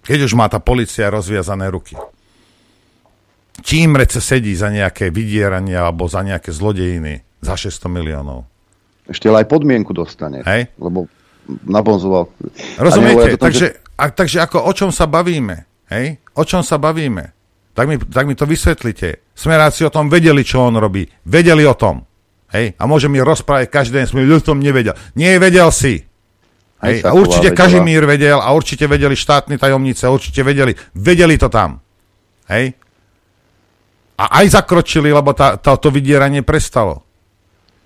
Keď 0.00 0.24
už 0.24 0.32
má 0.40 0.48
tá 0.48 0.56
policia 0.56 1.12
rozviazané 1.12 1.68
ruky. 1.68 2.00
Čím 3.60 4.00
rece 4.00 4.24
sedí 4.24 4.56
za 4.56 4.72
nejaké 4.72 5.12
vydieranie 5.12 5.76
alebo 5.76 6.08
za 6.08 6.24
nejaké 6.24 6.48
zlodejiny 6.48 7.20
za 7.44 7.60
600 7.60 7.92
miliónov? 7.92 8.48
Ešte 9.04 9.28
aj 9.28 9.44
podmienku 9.44 9.92
dostane. 9.92 10.40
Hej? 10.48 10.72
Lebo 10.80 11.12
nabonzoval. 11.68 12.32
Rozumiete? 12.80 13.36
takže, 13.36 13.84
a, 14.00 14.08
takže 14.08 14.40
ako 14.40 14.64
o 14.64 14.72
čom 14.72 14.88
sa 14.88 15.04
bavíme? 15.04 15.68
Hej? 15.92 16.24
O 16.40 16.48
čom 16.48 16.64
sa 16.64 16.80
bavíme? 16.80 17.36
Tak 17.76 17.84
mi, 17.84 17.96
tak 18.00 18.24
mi 18.24 18.32
to 18.32 18.48
vysvetlite. 18.48 19.29
Smeráci 19.40 19.88
o 19.88 19.94
tom 19.94 20.12
vedeli, 20.12 20.44
čo 20.44 20.68
on 20.68 20.76
robí. 20.76 21.08
Vedeli 21.24 21.64
o 21.64 21.72
tom. 21.72 22.04
Hej? 22.52 22.76
A 22.76 22.84
môže 22.84 23.08
mi 23.08 23.24
rozprávať 23.24 23.72
každý 23.72 23.96
deň, 23.96 24.04
som 24.04 24.20
o 24.20 24.40
tom 24.44 24.60
nevedel. 24.60 24.92
Nie, 25.16 25.40
vedel 25.40 25.72
si. 25.72 26.04
Hej? 26.84 27.08
A 27.08 27.16
určite 27.16 27.56
Kažimír 27.56 28.04
vedel 28.04 28.36
a 28.36 28.52
určite 28.52 28.84
vedeli 28.84 29.16
štátni 29.16 29.56
tajomnice, 29.56 30.04
určite 30.12 30.44
vedeli. 30.44 30.76
Vedeli 30.92 31.40
to 31.40 31.48
tam. 31.48 31.80
Hej? 32.52 32.76
A 34.20 34.44
aj 34.44 34.60
zakročili, 34.60 35.08
lebo 35.08 35.32
tá, 35.32 35.56
tá, 35.56 35.72
to 35.80 35.88
vydieranie 35.88 36.44
prestalo. 36.44 37.08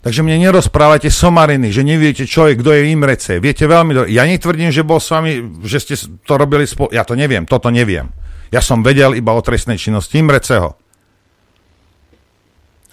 Takže 0.03 0.27
mne 0.27 0.51
nerozprávajte 0.51 1.07
somariny, 1.07 1.71
že 1.71 1.87
neviete, 1.87 2.27
čo 2.27 2.51
je, 2.51 2.59
kto 2.59 2.75
je 2.75 2.91
Imrece. 2.91 3.39
Viete 3.39 3.71
veľmi 3.71 3.93
do... 3.95 4.03
Ja 4.11 4.27
netvrdím, 4.27 4.75
že 4.75 4.83
bol 4.83 4.99
s 4.99 5.07
vami, 5.07 5.63
že 5.63 5.79
ste 5.79 5.95
to 6.27 6.35
robili 6.35 6.67
spolu. 6.67 6.91
Ja 6.91 7.07
to 7.07 7.15
neviem, 7.15 7.47
toto 7.47 7.71
neviem. 7.71 8.11
Ja 8.51 8.59
som 8.59 8.83
vedel 8.83 9.15
iba 9.15 9.31
o 9.33 9.41
trestnej 9.41 9.79
činnosti 9.79 10.19
Imreceho. 10.19 10.84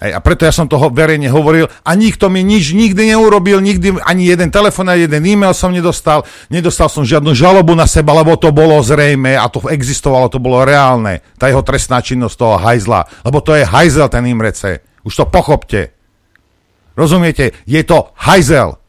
Hej, 0.02 0.18
a 0.18 0.20
preto 0.20 0.42
ja 0.42 0.50
som 0.50 0.66
toho 0.66 0.90
verejne 0.90 1.30
hovoril 1.30 1.70
a 1.86 1.90
nikto 1.94 2.26
mi 2.26 2.42
nič 2.42 2.74
nikdy 2.74 3.14
neurobil, 3.14 3.62
nikdy 3.62 4.02
ani 4.02 4.34
jeden 4.34 4.50
telefon, 4.50 4.90
ani 4.90 5.06
jeden 5.06 5.22
e-mail 5.22 5.54
som 5.54 5.70
nedostal, 5.70 6.26
nedostal 6.50 6.90
som 6.90 7.06
žiadnu 7.06 7.30
žalobu 7.38 7.78
na 7.78 7.86
seba, 7.86 8.10
lebo 8.10 8.34
to 8.34 8.50
bolo 8.50 8.82
zrejme 8.82 9.38
a 9.38 9.46
to 9.46 9.62
existovalo, 9.70 10.26
to 10.26 10.42
bolo 10.42 10.66
reálne, 10.66 11.22
tá 11.38 11.46
jeho 11.46 11.62
trestná 11.62 12.02
činnosť 12.02 12.34
toho 12.34 12.58
hajzla, 12.58 13.06
lebo 13.22 13.38
to 13.46 13.54
je 13.54 13.62
hajzel 13.62 14.10
ten 14.10 14.26
Imrece, 14.26 14.82
už 15.06 15.22
to 15.22 15.24
pochopte. 15.30 15.94
Rozumiete? 16.98 17.54
Je 17.62 17.78
to 17.86 18.10
hajzel. 18.18 18.82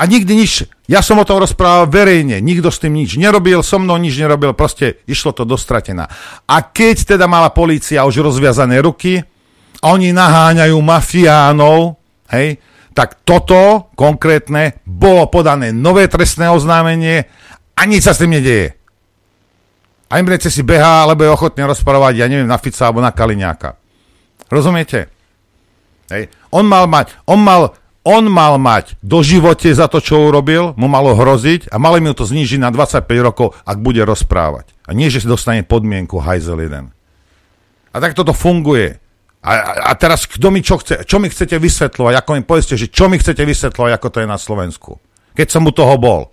A 0.00 0.08
nikdy 0.08 0.40
nič, 0.40 0.64
ja 0.88 1.04
som 1.04 1.20
o 1.20 1.28
tom 1.28 1.36
rozprával 1.36 1.84
verejne, 1.84 2.40
nikto 2.40 2.72
s 2.72 2.80
tým 2.80 2.96
nič 2.96 3.20
nerobil, 3.20 3.60
so 3.60 3.76
mnou 3.76 4.00
nič 4.00 4.16
nerobil, 4.16 4.56
proste 4.56 5.04
išlo 5.04 5.36
to 5.36 5.44
dostratená. 5.44 6.08
A 6.48 6.64
keď 6.64 7.12
teda 7.12 7.28
mala 7.28 7.52
polícia 7.52 8.08
už 8.08 8.24
rozviazané 8.24 8.80
ruky 8.80 9.20
oni 9.84 10.12
naháňajú 10.12 10.76
mafiánov, 10.80 11.96
hej, 12.32 12.60
tak 12.92 13.22
toto 13.24 13.92
konkrétne 13.96 14.82
bolo 14.84 15.30
podané 15.32 15.72
nové 15.72 16.10
trestné 16.10 16.50
oznámenie 16.52 17.24
a 17.78 17.80
nič 17.88 18.04
sa 18.04 18.12
s 18.12 18.20
tým 18.20 18.36
nedieje. 18.36 18.76
A 20.10 20.18
Imrece 20.18 20.50
si 20.50 20.66
behá, 20.66 21.06
alebo 21.06 21.22
je 21.22 21.30
ochotný 21.30 21.62
rozprávať, 21.70 22.18
ja 22.18 22.26
neviem, 22.26 22.50
na 22.50 22.58
Fica 22.58 22.82
alebo 22.82 22.98
na 22.98 23.14
Kaliňáka. 23.14 23.78
Rozumiete? 24.50 25.06
Hej. 26.10 26.26
On 26.50 26.66
mal 26.66 26.90
mať, 26.90 27.14
on 27.30 27.38
mal 27.38 27.78
on 28.00 28.32
mal 28.32 28.56
mať 28.56 28.96
do 29.04 29.20
živote 29.20 29.68
za 29.68 29.84
to, 29.84 30.00
čo 30.00 30.32
urobil, 30.32 30.72
mu 30.72 30.88
malo 30.88 31.12
hroziť 31.12 31.68
a 31.68 31.76
mali 31.76 32.00
mu 32.00 32.16
to 32.16 32.24
znižiť 32.24 32.56
na 32.56 32.72
25 32.72 33.04
rokov, 33.20 33.52
ak 33.68 33.76
bude 33.76 34.00
rozprávať. 34.00 34.72
A 34.88 34.96
nie, 34.96 35.12
že 35.12 35.20
si 35.20 35.28
dostane 35.28 35.60
podmienku 35.60 36.16
hajzel 36.16 36.64
jeden. 36.64 36.96
A 37.92 37.96
tak 38.00 38.16
toto 38.16 38.32
funguje. 38.32 38.99
A, 39.40 39.52
a, 39.88 39.92
teraz 39.96 40.28
kto 40.28 40.52
mi 40.52 40.60
čo 40.60 40.76
chce, 40.76 41.08
čo 41.08 41.16
mi 41.16 41.32
chcete 41.32 41.56
vysvetľovať, 41.56 42.14
ako 42.20 42.30
mi 42.36 42.42
povedzte, 42.44 42.76
že 42.76 42.92
čo 42.92 43.08
mi 43.08 43.16
chcete 43.16 43.40
vysvetľovať, 43.40 43.92
ako 43.96 44.08
to 44.12 44.18
je 44.20 44.28
na 44.28 44.36
Slovensku. 44.36 45.00
Keď 45.32 45.48
som 45.48 45.64
u 45.64 45.72
toho 45.72 45.96
bol. 45.96 46.28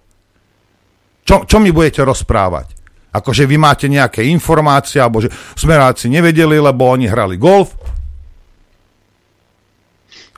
Čo, 1.23 1.47
čo 1.47 1.57
mi 1.63 1.71
budete 1.71 2.03
rozprávať? 2.03 2.75
Akože 3.15 3.47
vy 3.47 3.55
máte 3.55 3.87
nejaké 3.87 4.27
informácie, 4.27 4.99
alebo 4.99 5.23
že 5.23 5.31
smeráci 5.55 6.11
nevedeli, 6.11 6.59
lebo 6.59 6.83
oni 6.91 7.07
hrali 7.07 7.39
golf, 7.39 7.71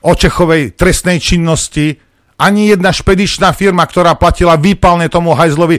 o 0.00 0.12
Čechovej 0.16 0.78
trestnej 0.78 1.20
činnosti, 1.20 1.92
ani 2.40 2.72
jedna 2.72 2.88
špedičná 2.88 3.52
firma, 3.52 3.84
ktorá 3.84 4.16
platila 4.16 4.56
výpalne 4.56 5.12
tomu 5.12 5.36
hajzlovi, 5.36 5.76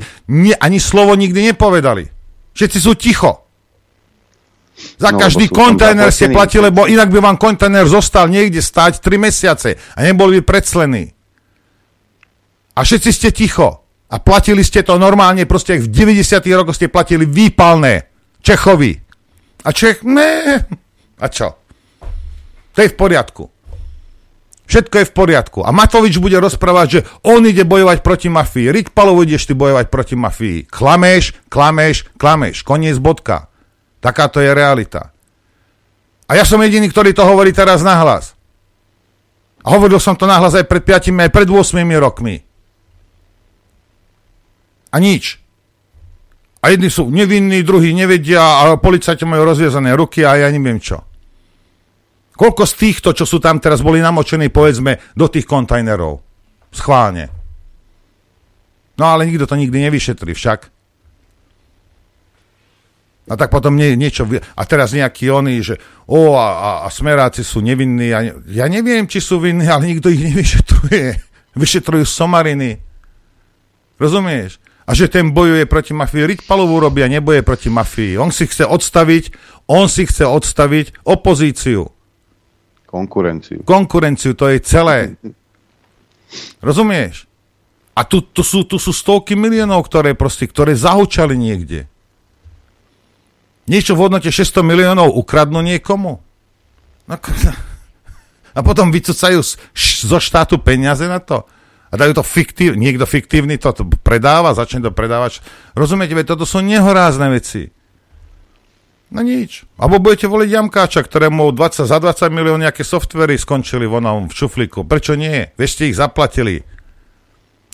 ani 0.61 0.77
slovo 0.77 1.18
nikdy 1.18 1.55
nepovedali. 1.55 2.05
Všetci 2.53 2.77
sú 2.77 2.93
ticho. 2.93 3.49
Za 4.98 5.14
no, 5.14 5.19
každý 5.22 5.49
kontajner 5.52 6.10
ste 6.10 6.34
platili, 6.34 6.69
lebo 6.69 6.89
inak 6.89 7.10
by 7.14 7.19
vám 7.22 7.38
kontajner 7.38 7.85
zostal 7.85 8.26
niekde 8.31 8.61
stať 8.64 9.03
3 9.03 9.18
mesiace 9.22 9.77
a 9.93 9.99
nebol 10.02 10.34
by 10.34 10.41
predslený. 10.41 11.14
A 12.77 12.80
všetci 12.81 13.10
ste 13.11 13.30
ticho. 13.35 13.84
A 14.11 14.19
platili 14.19 14.60
ste 14.65 14.84
to 14.84 14.99
normálne, 14.99 15.48
proste 15.48 15.80
v 15.80 15.88
90. 15.88 16.43
rokoch 16.52 16.76
ste 16.76 16.91
platili 16.91 17.23
výpalné 17.23 18.11
Čechovi. 18.43 18.99
A 19.64 19.69
Čech, 19.72 20.03
ne. 20.03 20.60
A 21.22 21.26
čo? 21.30 21.56
To 22.73 22.80
je 22.81 22.89
v 22.91 22.95
poriadku. 22.98 23.48
Všetko 24.72 24.95
je 25.03 25.06
v 25.11 25.14
poriadku. 25.14 25.60
A 25.68 25.76
Matovič 25.76 26.15
bude 26.15 26.39
rozprávať, 26.39 26.88
že 26.88 26.99
on 27.27 27.43
ide 27.43 27.68
bojovať 27.68 27.99
proti 27.99 28.31
mafii. 28.31 28.72
Rick 28.72 28.95
Palov 28.95 29.19
ideš 29.19 29.52
ty 29.52 29.53
bojovať 29.53 29.91
proti 29.91 30.15
mafii. 30.15 30.64
Klameš, 30.72 31.35
klameš, 31.52 32.07
klameš. 32.15 32.64
Koniec 32.64 32.95
bodka. 32.95 33.51
Takáto 34.02 34.41
je 34.41 34.49
realita. 34.49 35.14
A 36.26 36.34
ja 36.34 36.44
som 36.44 36.57
jediný, 36.60 36.90
ktorý 36.90 37.14
to 37.14 37.22
hovorí 37.22 37.53
teraz 37.53 37.86
nahlas. 37.86 38.34
A 39.61 39.78
hovoril 39.78 40.02
som 40.02 40.18
to 40.18 40.26
nahlas 40.26 40.57
aj 40.57 40.65
pred 40.65 40.82
5, 40.82 41.14
aj 41.14 41.30
pred 41.30 41.45
8 41.45 41.86
rokmi. 42.02 42.41
A 44.91 44.98
nič. 44.98 45.38
A 46.61 46.73
jedni 46.73 46.90
sú 46.90 47.10
nevinní, 47.14 47.61
druhí 47.61 47.94
nevedia 47.94 48.41
a 48.41 48.78
policajti 48.78 49.26
majú 49.26 49.45
rozviezané 49.45 49.94
ruky 49.94 50.26
a 50.26 50.38
ja 50.38 50.49
neviem 50.49 50.82
čo. 50.82 51.06
Koľko 52.38 52.65
z 52.65 52.73
týchto, 52.73 53.10
čo 53.14 53.26
sú 53.30 53.38
tam 53.38 53.61
teraz, 53.61 53.86
boli 53.86 54.02
namočení, 54.02 54.49
povedzme, 54.49 54.98
do 55.14 55.30
tých 55.30 55.45
kontajnerov? 55.45 56.22
Schválne. 56.73 57.30
No 58.98 59.06
ale 59.10 59.30
nikto 59.30 59.45
to 59.45 59.57
nikdy 59.57 59.78
nevyšetrí 59.90 60.34
však. 60.34 60.81
A 63.30 63.38
tak 63.38 63.53
potom 63.53 63.77
nie, 63.77 63.93
niečo... 63.93 64.26
A 64.57 64.61
teraz 64.65 64.98
nejakí 64.98 65.30
oni, 65.30 65.61
že 65.61 65.77
o, 66.10 66.34
a, 66.34 66.48
a, 66.57 66.69
a 66.85 66.88
smeráci 66.89 67.45
sú 67.45 67.61
nevinní. 67.61 68.10
A 68.10 68.19
ne, 68.26 68.31
ja 68.49 68.65
neviem, 68.65 69.06
či 69.06 69.22
sú 69.22 69.38
vinní, 69.38 69.69
ale 69.69 69.93
nikto 69.93 70.10
ich 70.10 70.26
nevyšetruje. 70.26 71.22
Vyšetrujú 71.61 72.06
somariny. 72.07 72.81
Rozumieš? 74.02 74.57
A 74.89 74.98
že 74.98 75.06
ten 75.06 75.30
bojuje 75.30 75.69
proti 75.69 75.93
mafii. 75.93 76.26
Rick 76.26 76.41
Palovú 76.49 76.81
robia, 76.81 77.06
neboje 77.06 77.45
proti 77.45 77.69
mafii. 77.69 78.18
On 78.18 78.34
si 78.34 78.49
chce 78.49 78.65
odstaviť, 78.65 79.30
on 79.69 79.85
si 79.85 80.10
chce 80.10 80.26
odstaviť 80.26 81.06
opozíciu. 81.06 81.85
Konkurenciu. 82.89 83.61
Konkurenciu, 83.64 84.34
to 84.34 84.49
je 84.49 84.57
celé. 84.65 85.15
Rozumieš? 86.60 87.30
A 87.95 88.07
tu, 88.07 88.23
tu, 88.23 88.41
sú, 88.41 88.65
tu 88.65 88.81
sú 88.81 88.91
stovky 88.91 89.38
miliónov, 89.38 89.85
ktoré 89.85 90.18
proste, 90.18 90.48
ktoré 90.48 90.73
zahučali 90.76 91.38
niekde. 91.38 91.90
Niečo 93.70 93.94
v 93.94 94.10
hodnote 94.10 94.30
600 94.34 94.66
miliónov 94.66 95.14
ukradnú 95.14 95.62
niekomu. 95.62 96.22
No, 97.10 97.16
a 98.52 98.60
potom 98.60 98.92
vycúcajú 98.92 99.40
zo 100.04 100.18
štátu 100.20 100.60
peniaze 100.60 101.08
na 101.08 101.24
to. 101.24 101.48
A 101.92 102.00
dajú 102.00 102.16
to 102.16 102.24
fiktív, 102.24 102.80
niekto 102.80 103.04
fiktívny 103.04 103.60
to 103.60 103.76
predáva, 104.00 104.56
začne 104.56 104.80
to 104.80 104.96
predávať. 104.96 105.44
Rozumiete, 105.76 106.16
toto 106.24 106.48
sú 106.48 106.64
nehorázne 106.64 107.28
veci. 107.32 107.68
No 109.12 109.20
nič. 109.20 109.68
Alebo 109.76 110.00
budete 110.00 110.32
voliť 110.32 110.48
Jamkáča, 110.56 111.04
ktorému 111.04 111.52
20, 111.52 111.84
za 111.84 112.00
20 112.00 112.32
milión 112.32 112.64
nejaké 112.64 112.88
softvery 112.88 113.36
skončili 113.36 113.84
v 113.84 114.00
onom 114.00 114.32
v 114.32 114.34
šuflíku. 114.36 114.88
Prečo 114.88 115.20
nie? 115.20 115.52
Vy 115.60 115.66
ste 115.68 115.92
ich 115.92 116.00
zaplatili. 116.00 116.64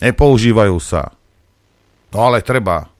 Nepoužívajú 0.02 0.76
sa. 0.82 1.14
No 2.10 2.26
ale 2.26 2.42
treba. 2.42 2.90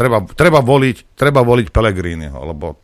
Treba, 0.00 0.24
treba 0.32 0.64
voliť, 0.64 1.12
treba 1.12 1.44
voliť 1.44 1.68
Pelegrínyho, 1.68 2.40
lebo 2.40 2.80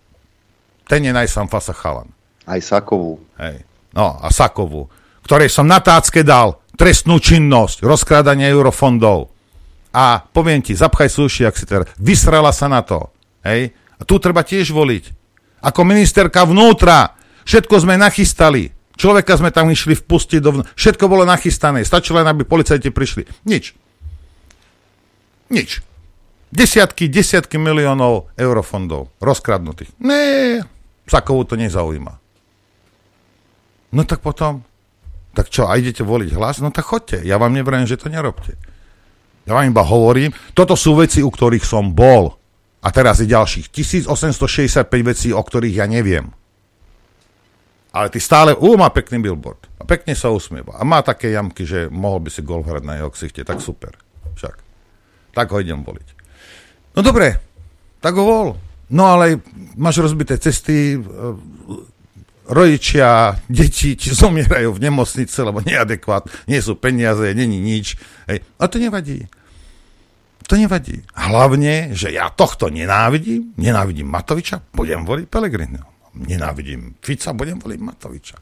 ten 0.85 1.01
je 1.01 1.17
najsám 1.17 1.49
fasa 1.49 1.73
chalan. 1.73 2.13
Aj 2.45 2.61
Sakovú. 2.61 3.17
Hej. 3.41 3.65
No 3.97 4.21
a 4.21 4.29
Sakovú, 4.29 4.93
ktorej 5.25 5.49
som 5.49 5.65
na 5.65 5.81
tácke 5.81 6.21
dal 6.21 6.61
trestnú 6.77 7.17
činnosť, 7.17 7.89
rozkrádanie 7.89 8.45
eurofondov. 8.53 9.33
A 9.97 10.21
poviem 10.29 10.61
ti, 10.61 10.77
zapchaj 10.77 11.09
suši, 11.09 11.49
ak 11.49 11.57
si 11.57 11.65
teda, 11.65 11.89
vysrala 11.97 12.53
sa 12.53 12.69
na 12.69 12.85
to. 12.85 13.09
Hej? 13.49 13.73
A 13.97 14.05
tu 14.05 14.21
treba 14.21 14.45
tiež 14.45 14.77
voliť. 14.77 15.05
Ako 15.65 15.89
ministerka 15.89 16.45
vnútra, 16.45 17.17
všetko 17.49 17.81
sme 17.81 17.97
nachystali. 17.97 18.77
Človeka 18.93 19.41
sme 19.41 19.49
tam 19.49 19.73
išli 19.73 19.97
vpustiť 19.97 20.41
do... 20.45 20.61
Všetko 20.77 21.09
bolo 21.09 21.25
nachystané. 21.25 21.81
Stačilo 21.81 22.21
len, 22.21 22.29
aby 22.29 22.45
policajti 22.45 22.93
prišli. 22.93 23.49
Nič. 23.49 23.73
Nič. 25.49 25.81
Desiatky, 26.51 27.11
desiatky 27.11 27.59
miliónov 27.59 28.31
eurofondov 28.39 29.11
rozkradnutých. 29.19 29.91
Ne, 29.99 30.63
Sakovu 31.07 31.47
to 31.47 31.55
nezaujíma. 31.55 32.19
No 33.95 34.03
tak 34.03 34.21
potom, 34.21 34.67
tak 35.35 35.47
čo, 35.49 35.71
a 35.71 35.79
idete 35.79 36.03
voliť 36.03 36.35
hlas? 36.35 36.59
No 36.59 36.75
tak 36.75 36.87
chodte. 36.91 37.23
Ja 37.23 37.39
vám 37.39 37.55
nevrajím, 37.55 37.87
že 37.87 37.99
to 37.99 38.11
nerobte. 38.11 38.59
Ja 39.47 39.55
vám 39.55 39.71
iba 39.71 39.87
hovorím, 39.87 40.35
toto 40.59 40.75
sú 40.75 40.99
veci, 40.99 41.23
u 41.23 41.31
ktorých 41.31 41.63
som 41.63 41.95
bol. 41.95 42.35
A 42.83 42.91
teraz 42.91 43.23
je 43.23 43.31
ďalších 43.31 43.71
1865 43.71 44.91
vecí, 45.07 45.29
o 45.31 45.43
ktorých 45.43 45.83
ja 45.83 45.87
neviem. 45.87 46.31
Ale 47.95 48.13
ty 48.13 48.21
stále, 48.21 48.53
ú, 48.53 48.77
má 48.77 48.93
pekný 48.93 49.23
billboard. 49.23 49.71
A 49.81 49.89
pekne 49.89 50.13
sa 50.13 50.29
usmieva. 50.29 50.77
A 50.77 50.85
má 50.85 51.01
také 51.01 51.33
jamky, 51.33 51.65
že 51.65 51.89
mohol 51.89 52.21
by 52.21 52.31
si 52.31 52.45
golf 52.45 52.69
hrať 52.69 52.85
na 52.85 53.01
jeho 53.01 53.09
ksichte. 53.09 53.41
Tak 53.47 53.63
super. 53.65 53.97
Však. 54.37 54.61
Tak 55.33 55.47
ho 55.49 55.59
idem 55.63 55.81
voliť. 55.81 56.16
No 56.97 57.01
dobre, 57.05 57.37
tak 58.01 58.17
ho 58.17 58.25
vol. 58.25 58.49
No 58.89 59.05
ale 59.05 59.45
máš 59.77 60.01
rozbité 60.01 60.41
cesty, 60.41 60.97
e, 60.97 60.99
rodičia, 62.49 63.37
deti 63.51 63.99
ti 63.99 64.11
zomierajú 64.15 64.73
v 64.73 64.83
nemocnice, 64.89 65.39
lebo 65.43 65.61
neadekvát, 65.61 66.31
nie 66.47 66.59
sú 66.63 66.79
peniaze, 66.79 67.35
není 67.35 67.59
nič. 67.61 67.99
Hej. 68.31 68.41
A 68.57 68.65
to 68.71 68.81
nevadí. 68.81 69.27
To 70.47 70.55
nevadí. 70.55 71.03
Hlavne, 71.11 71.91
že 71.93 72.15
ja 72.15 72.31
tohto 72.31 72.71
nenávidím, 72.71 73.51
nenávidím 73.59 74.07
Matoviča, 74.07 74.63
budem 74.71 75.03
voliť 75.03 75.27
Pelegriniho. 75.27 75.89
Nenávidím 76.17 76.95
Fica, 77.03 77.35
budem 77.35 77.59
voliť 77.59 77.81
Matoviča. 77.83 78.39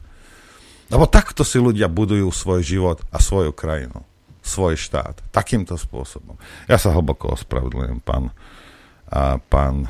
Lebo 0.93 1.09
takto 1.09 1.41
si 1.41 1.57
ľudia 1.57 1.89
budujú 1.89 2.29
svoj 2.29 2.61
život 2.61 3.01
a 3.09 3.17
svoju 3.17 3.49
krajinu, 3.57 4.05
svoj 4.45 4.77
štát. 4.77 5.25
Takýmto 5.33 5.73
spôsobom. 5.73 6.37
Ja 6.69 6.77
sa 6.77 6.93
hlboko 6.93 7.33
ospravedlňujem, 7.33 7.99
pán, 8.05 8.29
a 9.09 9.41
pán 9.41 9.89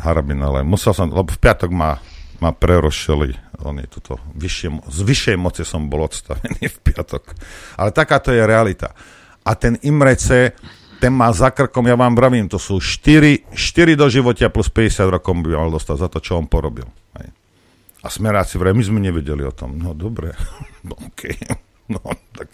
Harabin, 0.00 0.40
ale 0.40 0.64
musel 0.64 0.96
som, 0.96 1.12
lebo 1.12 1.28
v 1.28 1.40
piatok 1.40 1.68
ma, 1.68 2.00
ma 2.40 2.56
prerošili, 2.56 3.36
on 3.60 3.76
je 3.78 3.86
tuto, 3.92 4.16
vyššie, 4.32 4.88
z 4.88 5.00
vyššej 5.04 5.36
moci 5.36 5.62
som 5.68 5.92
bol 5.92 6.08
odstavený 6.08 6.72
v 6.72 6.78
piatok. 6.80 7.36
Ale 7.76 7.92
takáto 7.92 8.32
je 8.32 8.40
realita. 8.40 8.96
A 9.44 9.52
ten 9.52 9.76
Imrece, 9.84 10.56
ten 10.96 11.12
má 11.12 11.28
za 11.34 11.52
krkom, 11.52 11.84
ja 11.84 11.98
vám 11.98 12.16
vravím, 12.16 12.48
to 12.48 12.56
sú 12.56 12.80
4, 12.80 13.52
4 13.52 13.98
do 13.98 14.06
života 14.08 14.48
plus 14.48 14.72
50 14.72 15.12
rokov 15.12 15.36
by 15.44 15.52
mal 15.52 15.68
dostať 15.68 15.96
za 16.00 16.08
to, 16.08 16.18
čo 16.24 16.40
on 16.40 16.48
porobil. 16.48 16.88
Hej. 17.20 17.28
A 18.02 18.06
smeráci 18.08 18.56
vraj, 18.56 18.72
my 18.72 18.82
sme 18.82 19.04
nevedeli 19.04 19.44
o 19.44 19.52
tom. 19.52 19.76
No 19.76 19.92
dobre, 19.92 20.32
no, 20.88 20.96
OK. 20.96 21.28
No, 21.90 21.98
tak 22.32 22.48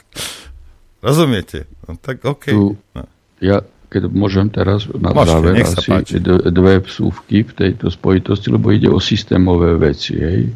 Rozumiete? 0.99 1.71
No, 1.87 1.95
tak 1.99 2.25
OK. 2.27 2.51
Tu, 2.51 2.75
no. 2.75 3.03
Ja 3.39 3.63
keď 3.89 4.13
môžem 4.13 4.53
teraz 4.53 4.85
na 4.93 5.17
Môžete, 5.17 5.33
záver 5.33 5.53
asi 5.65 5.91
páči. 5.91 6.21
dve 6.53 6.75
vsúvky 6.85 7.41
v 7.41 7.53
tejto 7.57 7.89
spojitosti, 7.89 8.53
lebo 8.53 8.69
ide 8.69 8.93
o 8.93 9.01
systémové 9.01 9.81
veci. 9.81 10.15
Hej. 10.21 10.53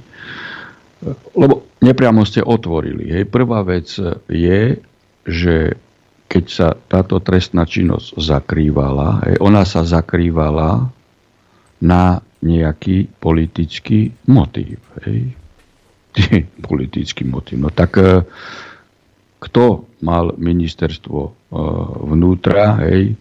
Lebo 1.32 1.64
nepriamo 1.80 2.22
ste 2.28 2.44
otvorili. 2.44 3.08
Hej. 3.08 3.24
Prvá 3.32 3.64
vec 3.64 3.88
je, 4.28 4.60
že 5.24 5.56
keď 6.28 6.44
sa 6.48 6.68
táto 6.76 7.20
trestná 7.24 7.64
činnosť 7.64 8.16
zakrývala, 8.20 9.24
hej, 9.28 9.36
ona 9.40 9.64
sa 9.68 9.84
zakrývala 9.84 10.88
na 11.80 12.20
nejaký 12.44 13.08
politický 13.16 14.12
motív. 14.28 14.76
Hej. 15.08 15.32
politický 16.68 17.24
motív. 17.24 17.64
No 17.64 17.72
tak 17.72 17.96
e, 17.96 18.28
kto 19.40 19.88
mal 20.02 20.34
ministerstvo 20.34 21.18
e, 21.22 21.30
vnútra, 22.12 22.82
hej, 22.84 23.14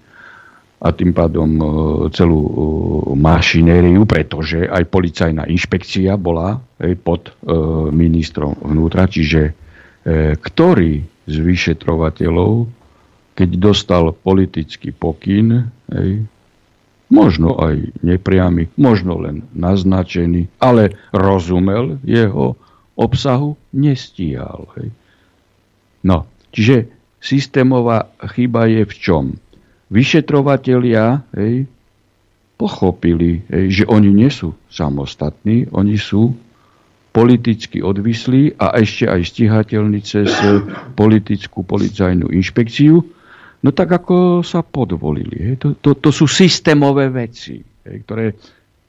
a 0.82 0.90
tým 0.90 1.14
pádom 1.14 1.50
e, 1.62 1.66
celú 2.18 2.42
e, 2.42 2.52
mašinériu, 3.14 4.10
pretože 4.10 4.66
aj 4.66 4.84
policajná 4.90 5.46
inšpekcia 5.46 6.18
bola 6.18 6.58
hej, 6.82 6.98
pod 6.98 7.32
ministrom 7.94 8.58
vnútra, 8.58 9.06
čiže 9.06 9.54
ktorý 10.42 11.06
z 11.30 11.36
vyšetrovateľov, 11.38 12.66
keď 13.38 13.50
dostal 13.62 14.10
politický 14.18 14.90
pokyn, 14.90 15.70
hej, 15.94 16.26
možno 17.12 17.60
aj 17.62 18.02
nepriamy, 18.02 18.74
možno 18.80 19.22
len 19.22 19.46
naznačený, 19.54 20.50
ale 20.58 20.98
rozumel 21.14 22.02
jeho 22.02 22.58
obsahu, 22.96 23.60
nestíhal. 23.76 24.66
Hej. 24.80 24.90
No, 26.08 26.31
čiže 26.52 26.92
systémová 27.18 28.12
chyba 28.36 28.68
je 28.68 28.84
v 28.86 28.94
čom? 28.94 29.26
Vyšetrovatelia 29.92 31.24
hej, 31.36 31.68
pochopili, 32.56 33.44
hej, 33.52 33.66
že 33.82 33.84
oni 33.90 34.14
nie 34.14 34.32
sú 34.32 34.56
samostatní, 34.72 35.68
oni 35.74 36.00
sú 36.00 36.32
politicky 37.12 37.84
odvislí 37.84 38.56
a 38.56 38.80
ešte 38.80 39.04
aj 39.04 39.22
stíhateľní 39.28 40.00
cez 40.00 40.32
politickú 40.96 41.68
policajnú 41.68 42.32
inšpekciu, 42.32 42.96
no 43.60 43.70
tak 43.76 43.92
ako 43.92 44.48
sa 44.48 44.64
podvolili. 44.64 45.52
Hej. 45.52 45.56
To, 45.60 45.68
to, 45.76 45.92
to 46.00 46.10
sú 46.16 46.24
systémové 46.32 47.12
veci, 47.12 47.60
hej, 47.60 47.98
ktoré 48.08 48.32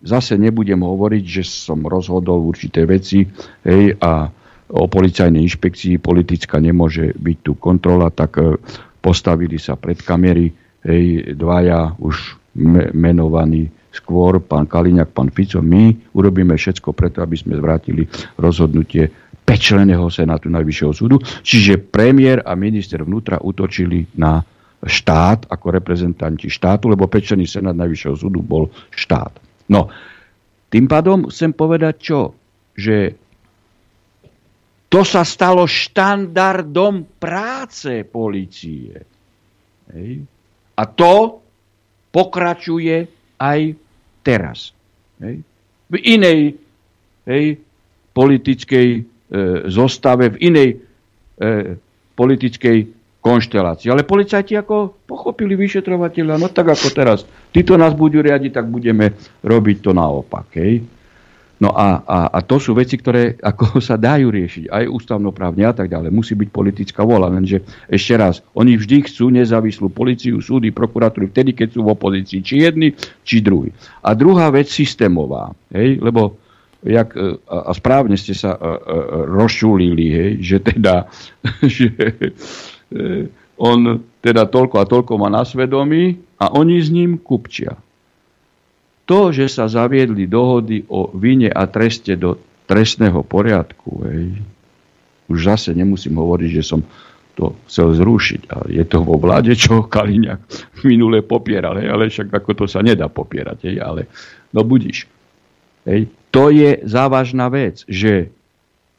zase 0.03 0.39
nebudem 0.39 0.83
hovoriť, 0.83 1.25
že 1.25 1.43
som 1.47 1.83
rozhodol 1.83 2.43
určité 2.43 2.87
veci 2.87 3.27
hej, 3.67 3.95
a 3.99 4.31
o 4.73 4.89
policajnej 4.89 5.45
inšpekcii 5.45 6.01
politická 6.01 6.57
nemôže 6.57 7.13
byť 7.21 7.37
tu 7.45 7.53
kontrola, 7.61 8.09
tak 8.09 8.41
e, 8.41 8.57
postavili 9.05 9.61
sa 9.61 9.77
pred 9.77 10.01
kamery 10.01 10.49
hej, 10.89 11.37
dvaja 11.37 11.93
už 12.01 12.41
me- 12.57 12.89
menovaní 12.97 13.69
skôr, 13.93 14.41
pán 14.41 14.65
Kaliňák, 14.65 15.13
pán 15.13 15.29
Fico, 15.29 15.61
my 15.61 15.93
urobíme 16.17 16.57
všetko 16.57 16.97
preto, 16.97 17.21
aby 17.21 17.37
sme 17.37 17.61
zvrátili 17.61 18.09
rozhodnutie 18.41 19.13
pečleného 19.45 20.09
senátu 20.09 20.49
Najvyššieho 20.49 20.93
súdu. 20.97 21.21
Čiže 21.21 21.77
premiér 21.93 22.41
a 22.41 22.57
minister 22.57 23.05
vnútra 23.05 23.37
útočili 23.45 24.09
na 24.17 24.41
štát 24.83 25.47
ako 25.53 25.67
reprezentanti 25.77 26.49
štátu, 26.49 26.89
lebo 26.89 27.07
pečlený 27.07 27.45
senát 27.45 27.77
Najvyššieho 27.77 28.17
súdu 28.17 28.41
bol 28.41 28.73
štát. 28.97 29.37
No, 29.69 29.93
tým 30.73 30.89
pádom 30.89 31.29
chcem 31.29 31.53
povedať 31.53 31.95
čo? 32.01 32.21
Že 32.73 33.13
to 34.93 35.01
sa 35.09 35.25
stalo 35.25 35.65
štandardom 35.65 37.17
práce 37.17 38.05
policie. 38.05 38.93
Hej. 39.89 40.21
A 40.77 40.83
to 40.85 41.41
pokračuje 42.13 43.09
aj 43.41 43.61
teraz. 44.21 44.77
Hej. 45.17 45.41
V 45.89 45.97
inej 45.97 46.61
hej, 47.25 47.45
politickej 48.13 48.89
e, 48.93 49.01
zostave, 49.73 50.37
v 50.37 50.53
inej 50.53 50.69
e, 50.77 50.77
politickej 52.13 52.79
konštelácii. 53.25 53.89
Ale 53.89 54.05
policajti 54.05 54.61
ako 54.61 55.09
pochopili 55.09 55.57
vyšetrovateľa, 55.57 56.37
no 56.37 56.53
tak 56.53 56.69
ako 56.69 56.93
teraz. 56.93 57.25
Títo 57.49 57.81
nás 57.81 57.97
budú 57.97 58.21
riadiť, 58.21 58.61
tak 58.61 58.69
budeme 58.69 59.17
robiť 59.41 59.77
to 59.81 59.97
naopak. 59.97 60.53
Hej. 60.61 60.85
No 61.63 61.71
a, 61.71 62.03
a, 62.03 62.19
a 62.35 62.39
to 62.43 62.59
sú 62.59 62.75
veci, 62.75 62.99
ktoré 62.99 63.39
ako 63.39 63.79
sa 63.89 63.95
dajú 63.95 64.35
riešiť 64.35 64.67
aj 64.67 64.85
ústavnoprávne 64.91 65.63
a 65.63 65.71
tak 65.71 65.87
ďalej. 65.95 66.11
Musí 66.11 66.35
byť 66.35 66.49
politická 66.51 67.07
vola, 67.07 67.31
lenže 67.31 67.63
ešte 67.87 68.19
raz, 68.19 68.43
oni 68.59 68.75
vždy 68.75 69.07
chcú 69.07 69.31
nezávislú 69.31 69.87
policiu, 69.95 70.43
súdy, 70.43 70.75
prokuratúry, 70.75 71.31
vtedy, 71.31 71.55
keď 71.55 71.79
sú 71.79 71.87
v 71.87 71.95
opozícii, 71.95 72.43
či 72.43 72.67
jedni, 72.67 72.91
či 73.23 73.39
druhý. 73.39 73.71
A 74.03 74.19
druhá 74.19 74.51
vec 74.51 74.67
systémová, 74.67 75.55
hej, 75.71 76.03
lebo 76.03 76.35
jak, 76.83 77.15
e, 77.15 77.39
a, 77.47 77.71
správne 77.71 78.19
ste 78.19 78.35
sa 78.35 78.59
a, 78.59 78.59
a, 78.59 78.71
rozčulili, 79.31 80.07
hej, 80.11 80.31
že 80.43 80.59
teda, 80.67 81.07
že 81.79 81.95
e, 82.91 83.31
on 83.55 84.03
teda 84.19 84.51
toľko 84.51 84.83
a 84.83 84.89
toľko 84.91 85.13
má 85.15 85.31
na 85.31 85.47
svedomí 85.47 86.19
a 86.43 86.51
oni 86.51 86.83
s 86.83 86.91
ním 86.91 87.23
kupčia. 87.23 87.79
To, 89.07 89.35
že 89.35 89.51
sa 89.51 89.67
zaviedli 89.67 90.31
dohody 90.31 90.87
o 90.87 91.11
vine 91.11 91.51
a 91.51 91.67
treste 91.67 92.15
do 92.15 92.39
trestného 92.71 93.27
poriadku, 93.27 93.91
hej, 94.07 94.39
už 95.27 95.39
zase 95.43 95.75
nemusím 95.75 96.17
hovoriť, 96.17 96.51
že 96.55 96.65
som 96.65 96.81
to 97.33 97.57
chcel 97.67 97.97
zrušiť. 97.97 98.41
A 98.53 98.57
je 98.69 98.85
to 98.85 99.03
vo 99.03 99.17
vláde, 99.17 99.57
čo 99.57 99.89
Kaliňák 99.89 100.41
minule 100.87 101.25
popieral, 101.25 101.81
hej, 101.81 101.89
ale 101.89 102.13
však 102.13 102.29
ako 102.31 102.51
to 102.63 102.65
sa 102.69 102.85
nedá 102.85 103.09
popierať, 103.09 103.59
hej, 103.67 103.77
ale 103.81 104.07
no 104.53 104.63
budíš. 104.63 105.09
Hej. 105.89 106.07
To 106.33 106.49
je 106.49 106.81
závažná 106.87 107.51
vec, 107.53 107.85
že 107.91 108.33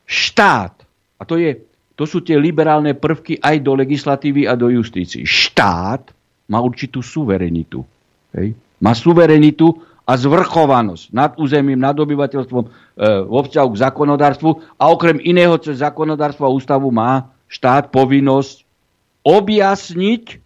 štát, 0.06 0.76
a 1.18 1.24
to, 1.24 1.40
je, 1.40 1.64
to 1.96 2.04
sú 2.04 2.22
tie 2.22 2.36
liberálne 2.38 2.94
prvky 2.94 3.40
aj 3.40 3.56
do 3.64 3.74
legislatívy 3.74 4.46
a 4.46 4.54
do 4.54 4.70
justícií. 4.70 5.24
Štát 5.24 6.12
má 6.52 6.60
určitú 6.60 7.00
suverenitu. 7.00 7.82
Hej. 8.36 8.54
Má 8.84 8.92
suverenitu 8.92 9.72
a 10.04 10.12
zvrchovanosť 10.20 11.16
nad 11.16 11.32
územím, 11.40 11.80
nad 11.80 11.96
obyvateľstvom 11.96 12.64
e, 12.64 12.70
vo 13.24 13.40
vzťahu 13.48 13.70
k 13.72 13.82
zákonodárstvu 13.88 14.50
a 14.76 14.84
okrem 14.92 15.18
iného 15.24 15.56
cez 15.64 15.80
zákonodárstvo 15.80 16.44
a 16.44 16.52
ústavu 16.52 16.92
má 16.92 17.32
štát 17.48 17.88
povinnosť 17.88 18.68
objasniť, 19.24 20.44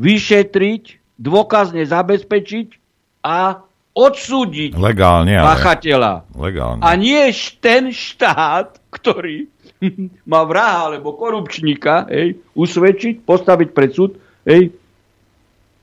vyšetriť, 0.00 0.82
dôkazne 1.20 1.84
zabezpečiť 1.84 2.80
a 3.20 3.60
odsúdiť 3.92 4.72
Legálne, 4.72 5.36
pachateľa. 5.36 6.24
Legálne. 6.32 6.80
A 6.80 6.96
nie 6.96 7.28
ten 7.60 7.92
štát, 7.92 8.80
ktorý 8.88 9.52
má 10.32 10.48
vraha 10.48 10.96
alebo 10.96 11.12
korupčníka, 11.12 12.08
hej, 12.08 12.40
usvedčiť, 12.56 13.20
postaviť 13.28 13.68
pred 13.76 13.90
súd, 13.92 14.16
hej, 14.48 14.72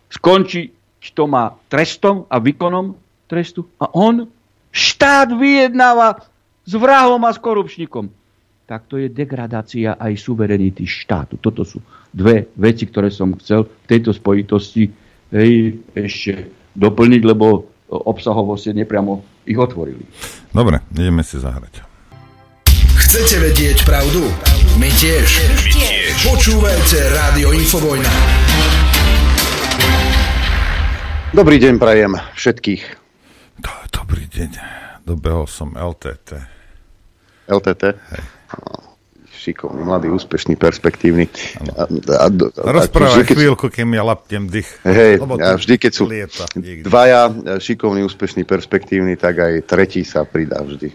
skončiť 0.10 0.79
to 1.00 1.24
má 1.26 1.56
trestom 1.72 2.28
a 2.28 2.38
výkonom 2.38 2.96
trestu. 3.30 3.66
A 3.80 3.88
on, 3.96 4.28
štát 4.70 5.32
vyjednáva 5.32 6.28
s 6.68 6.74
vrahom 6.76 7.24
a 7.24 7.32
s 7.32 7.40
korupčníkom. 7.40 8.12
Tak 8.70 8.86
to 8.86 9.02
je 9.02 9.10
degradácia 9.10 9.98
aj 9.98 10.14
suverenity 10.20 10.86
štátu. 10.86 11.42
Toto 11.42 11.66
sú 11.66 11.82
dve 12.14 12.54
veci, 12.54 12.86
ktoré 12.86 13.10
som 13.10 13.34
chcel 13.42 13.66
v 13.66 13.86
tejto 13.90 14.14
spojitosti 14.14 14.94
hej, 15.34 15.82
ešte 15.98 16.54
doplniť, 16.78 17.22
lebo 17.26 17.66
obsahovo 17.90 18.54
ste 18.54 18.78
nepriamo 18.78 19.26
ich 19.50 19.58
otvorili. 19.58 20.06
Dobre, 20.54 20.86
ideme 20.94 21.26
si 21.26 21.42
zahrať. 21.42 21.82
Chcete 23.10 23.42
vedieť 23.42 23.90
pravdu? 23.90 24.22
My 24.78 24.90
tiež. 24.94 25.26
My 25.50 25.66
tiež. 25.74 26.14
Počúvajte 26.30 26.98
Rádio 27.10 27.58
Infovojna. 27.58 28.14
Dobrý 31.30 31.62
deň 31.62 31.78
prajem 31.78 32.18
všetkých. 32.34 32.84
Dobrý 33.94 34.26
deň. 34.26 34.52
Dobehol 35.06 35.46
som 35.46 35.78
LTT. 35.78 36.42
LTT? 37.46 37.84
Hej. 37.94 38.24
Šikovný, 39.40 39.88
mladý, 39.88 40.12
úspešný, 40.12 40.60
perspektívny. 40.60 41.32
A, 41.80 41.88
a, 41.88 42.28
a, 42.28 42.30
Rozprávaj 42.60 43.24
vždy, 43.24 43.24
keď- 43.24 43.38
chvíľku, 43.40 43.66
kým 43.72 43.96
ja 43.96 44.04
lapnem 44.04 44.52
dých. 44.52 44.68
Hej, 44.84 45.24
Lebo 45.24 45.40
a 45.40 45.56
vždy, 45.56 45.76
keď 45.80 45.92
sú 45.96 46.04
lieta 46.12 46.44
niekde. 46.60 46.84
dvaja 46.84 47.32
e, 47.32 47.34
šikovní, 47.64 48.04
úspešní, 48.04 48.44
perspektívni, 48.44 49.16
tak 49.16 49.40
aj 49.40 49.64
tretí 49.64 50.04
sa 50.04 50.28
pridá 50.28 50.60
vždy. 50.60 50.92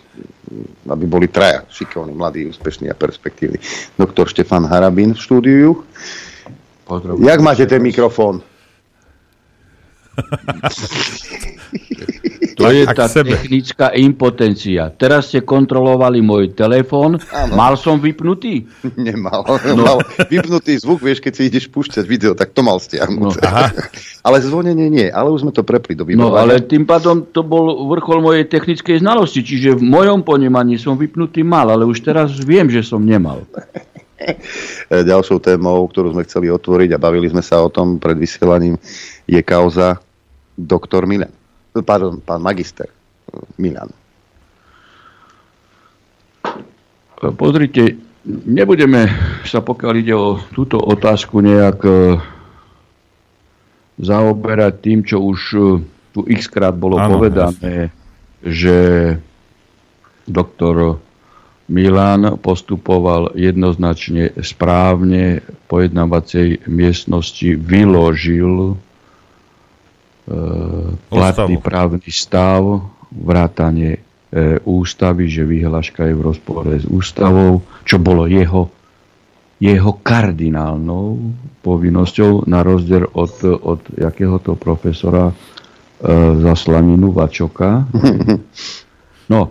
Aby 0.85 1.05
boli 1.09 1.27
traja 1.33 1.65
šikovní, 1.73 2.13
mladí, 2.13 2.45
úspešní 2.45 2.93
a 2.93 2.95
perspektívni. 2.95 3.57
Doktor 3.97 4.29
Štefan 4.29 4.69
Harabín 4.69 5.17
v 5.17 5.21
štúdiu. 5.25 5.71
Jak 7.25 7.41
máte 7.41 7.65
ten 7.65 7.81
mikrofón? 7.81 8.45
To 12.55 12.71
je 12.71 12.87
tá 12.87 13.11
technická 13.11 13.91
impotencia. 13.99 14.89
Teraz 14.95 15.31
ste 15.31 15.43
kontrolovali 15.43 16.23
môj 16.23 16.55
telefón. 16.55 17.19
Mal 17.51 17.75
som 17.75 17.99
vypnutý? 17.99 18.65
Nemal. 18.95 19.43
No. 19.75 19.83
Mal 19.95 19.99
vypnutý 20.31 20.79
zvuk, 20.79 21.03
vieš, 21.03 21.19
keď 21.19 21.33
si 21.35 21.43
ideš 21.51 21.67
púšťať 21.69 22.05
video, 22.07 22.33
tak 22.39 22.55
to 22.55 22.63
mal 22.63 22.79
stiahnuté. 22.79 23.43
No. 23.43 23.51
ale 24.27 24.37
zvonenie 24.41 24.87
nie, 24.89 25.07
ale 25.11 25.35
už 25.35 25.45
sme 25.45 25.53
to 25.53 25.67
prepli 25.67 25.99
do 25.99 26.07
No 26.15 26.39
ale 26.39 26.63
tým 26.63 26.87
pádom 26.87 27.27
to 27.27 27.43
bol 27.43 27.91
vrchol 27.91 28.23
mojej 28.23 28.47
technickej 28.47 29.03
znalosti, 29.03 29.43
čiže 29.43 29.77
v 29.77 29.83
mojom 29.85 30.23
ponímaní 30.23 30.79
som 30.79 30.95
vypnutý 30.95 31.43
mal, 31.43 31.69
ale 31.69 31.83
už 31.85 32.07
teraz 32.07 32.39
viem, 32.39 32.71
že 32.71 32.87
som 32.87 33.03
nemal. 33.03 33.43
Ďalšou 35.11 35.43
témou, 35.43 35.85
ktorú 35.91 36.15
sme 36.15 36.27
chceli 36.27 36.47
otvoriť 36.51 36.95
a 36.95 37.03
bavili 37.03 37.27
sme 37.27 37.43
sa 37.43 37.63
o 37.63 37.69
tom 37.69 37.99
pred 37.99 38.15
vysielaním, 38.15 38.79
je 39.27 39.41
kauza 39.43 39.99
doktor 40.55 41.07
Milan. 41.11 41.33
Pardon, 41.75 42.23
pán 42.23 42.39
magister 42.39 42.87
Milan. 43.59 43.91
Pozrite, 47.35 47.99
nebudeme 48.27 49.11
sa, 49.43 49.65
pokiaľ 49.65 49.93
ide 49.99 50.15
o 50.15 50.39
túto 50.53 50.77
otázku, 50.79 51.41
nejak 51.41 51.79
e, 51.83 51.93
zaoberať 53.99 54.75
tým, 54.85 54.99
čo 55.03 55.25
už 55.25 55.41
e, 55.57 55.61
tu 56.15 56.21
x 56.29 56.47
krát 56.47 56.77
bolo 56.77 57.01
ano, 57.01 57.19
povedané, 57.19 57.91
jasne. 57.91 58.45
že 58.45 58.77
doktor 60.29 61.01
Milan 61.65 62.37
postupoval 62.45 63.33
jednoznačne 63.41 64.37
správne, 64.45 65.41
pojednávacej 65.65 66.69
miestnosti 66.69 67.57
vyložil 67.57 68.53
e, 68.69 68.77
platný 71.09 71.57
právny 71.65 72.05
stav, 72.13 72.85
vrátanie 73.09 73.97
e, 73.97 74.01
ústavy, 74.61 75.33
že 75.33 75.49
vyhláška 75.49 76.05
je 76.05 76.13
v 76.13 76.25
rozpore 76.29 76.69
s 76.77 76.85
ústavou, 76.85 77.65
čo 77.89 77.97
bolo 77.97 78.29
jeho, 78.29 78.69
jeho 79.57 79.93
kardinálnou 80.05 81.33
povinnosťou 81.65 82.45
na 82.45 82.61
rozdiel 82.61 83.09
od, 83.09 83.41
od 83.41 83.81
jakéhoto 83.97 84.53
profesora 84.53 85.33
e, 85.33 85.35
Zaslaninu 86.45 87.09
Vačoka. 87.09 87.71
No 89.25 89.49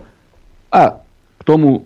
a 0.70 1.02
k 1.02 1.42
tomu 1.42 1.82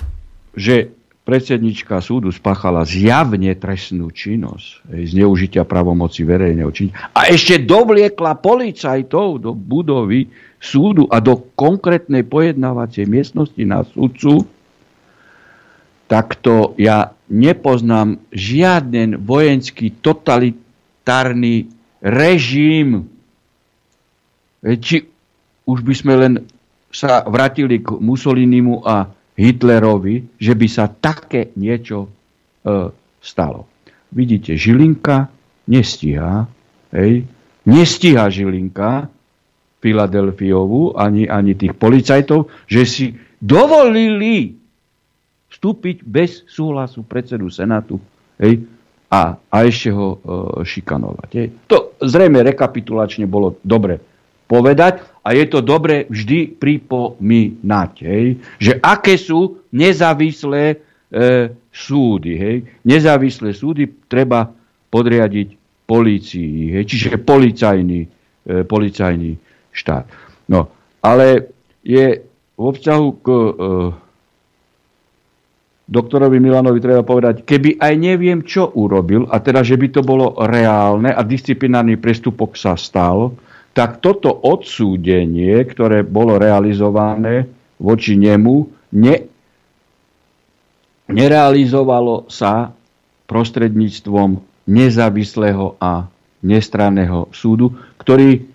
že 0.57 0.89
predsednička 1.27 1.99
súdu 1.99 2.34
spáchala 2.34 2.88
zjavne 2.88 3.51
trestnú 3.53 4.09
činnosť, 4.09 4.89
zneužitia 4.89 5.67
pravomoci 5.67 6.23
verejného 6.23 6.71
činnosti 6.71 6.97
a 7.13 7.27
ešte 7.27 7.61
dovliekla 7.67 8.39
policajtov 8.39 9.43
do 9.43 9.51
budovy 9.51 10.31
súdu 10.57 11.05
a 11.11 11.19
do 11.19 11.51
konkrétnej 11.53 12.23
pojednávacej 12.25 13.05
miestnosti 13.05 13.59
na 13.67 13.84
súdcu, 13.84 14.47
tak 16.07 16.39
to 16.39 16.73
ja 16.79 17.11
nepoznám 17.27 18.23
žiaden 18.31 19.19
vojenský 19.19 19.99
totalitárny 19.99 21.67
režim. 21.99 23.11
Či 24.63 25.03
už 25.67 25.84
by 25.84 25.93
sme 25.93 26.13
len 26.15 26.34
sa 26.88 27.27
vrátili 27.27 27.84
k 27.84 27.99
Mussolinimu 27.99 28.88
a 28.88 29.16
Hitlerovi, 29.38 30.41
že 30.41 30.57
by 30.57 30.68
sa 30.68 30.89
také 30.89 31.53
niečo 31.53 32.09
e, 32.09 32.09
stalo. 33.22 33.69
Vidíte, 34.09 34.57
Žilinka 34.57 35.30
nestíha, 35.69 36.49
hej, 36.89 37.30
nestíha 37.69 38.26
Žilinka 38.34 39.14
Filadelfiovu, 39.77 40.97
ani, 40.97 41.30
ani 41.30 41.53
tých 41.53 41.77
policajtov, 41.77 42.49
že 42.65 42.81
si 42.89 43.05
dovolili 43.38 44.57
vstúpiť 45.53 46.01
bez 46.01 46.41
súhlasu 46.49 47.05
predsedu 47.05 47.53
Senátu 47.53 48.01
hej, 48.41 48.65
a, 49.07 49.38
a 49.38 49.57
ešte 49.64 49.93
ho 49.93 50.18
e, 50.18 50.19
šikanovať. 50.65 51.30
Hej. 51.38 51.47
To 51.69 51.93
zrejme 52.01 52.41
rekapitulačne 52.41 53.30
bolo 53.30 53.61
dobre 53.61 54.16
povedať 54.47 55.03
a 55.21 55.35
je 55.35 55.45
to 55.51 55.59
dobre 55.59 56.07
vždy 56.07 56.55
pripomínať, 56.55 57.91
hej, 57.99 58.39
že 58.57 58.79
aké 58.79 59.19
sú 59.19 59.59
nezávislé 59.75 60.63
e, 60.71 60.77
súdy. 61.67 62.33
Hej. 62.39 62.55
Nezávislé 62.87 63.51
súdy 63.51 63.91
treba 64.07 64.47
podriadiť 64.87 65.47
polícii, 65.83 66.79
hej, 66.79 66.83
čiže 66.87 67.19
policajný, 67.19 68.01
e, 68.47 68.63
policajný 68.63 69.35
štát. 69.75 70.07
No, 70.47 70.71
ale 71.03 71.51
je 71.83 72.23
vo 72.55 72.71
vzťahu 72.71 73.07
k 73.19 73.27
e, 73.27 73.51
doktorovi 75.87 76.39
Milanovi 76.39 76.79
treba 76.83 77.03
povedať, 77.03 77.47
keby 77.47 77.79
aj 77.79 77.93
neviem, 77.95 78.43
čo 78.43 78.71
urobil, 78.75 79.27
a 79.31 79.39
teda, 79.39 79.63
že 79.63 79.79
by 79.79 79.87
to 79.91 80.01
bolo 80.03 80.35
reálne 80.35 81.11
a 81.11 81.21
disciplinárny 81.23 81.95
prestupok 81.95 82.59
sa 82.59 82.75
stal, 82.75 83.35
tak 83.77 84.01
toto 84.01 84.33
odsúdenie, 84.33 85.53
ktoré 85.69 86.01
bolo 86.01 86.41
realizované 86.41 87.45
voči 87.77 88.17
nemu, 88.17 88.65
ne, 88.97 89.15
nerealizovalo 91.05 92.25
sa 92.25 92.73
prostredníctvom 93.29 94.41
nezávislého 94.65 95.77
a 95.77 96.09
nestranného 96.41 97.29
súdu, 97.29 97.77
ktorý 98.01 98.49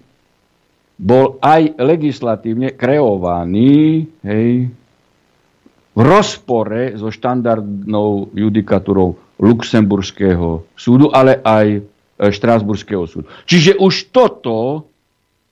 bol 0.99 1.39
aj 1.39 1.79
legislatívne 1.79 2.75
kreovaný 2.75 4.11
hej, 4.27 4.75
v 5.93 6.01
rozpore 6.03 6.99
so 6.99 7.15
štandardnou 7.15 8.35
judikatúrou 8.35 9.15
Luxemburského 9.39 10.67
súdu, 10.75 11.15
ale 11.15 11.39
aj 11.47 11.79
Štrásburského 12.23 13.07
súdu. 13.07 13.27
Čiže 13.47 13.79
už 13.79 14.15
toto 14.15 14.91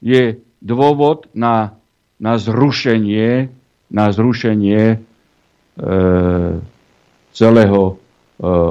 je 0.00 0.40
dôvod 0.60 1.28
na, 1.36 1.76
na 2.16 2.36
zrušenie, 2.36 3.48
na 3.92 4.04
zrušenie 4.12 4.82
e, 4.92 4.96
celého 7.32 7.80
e, 7.88 7.94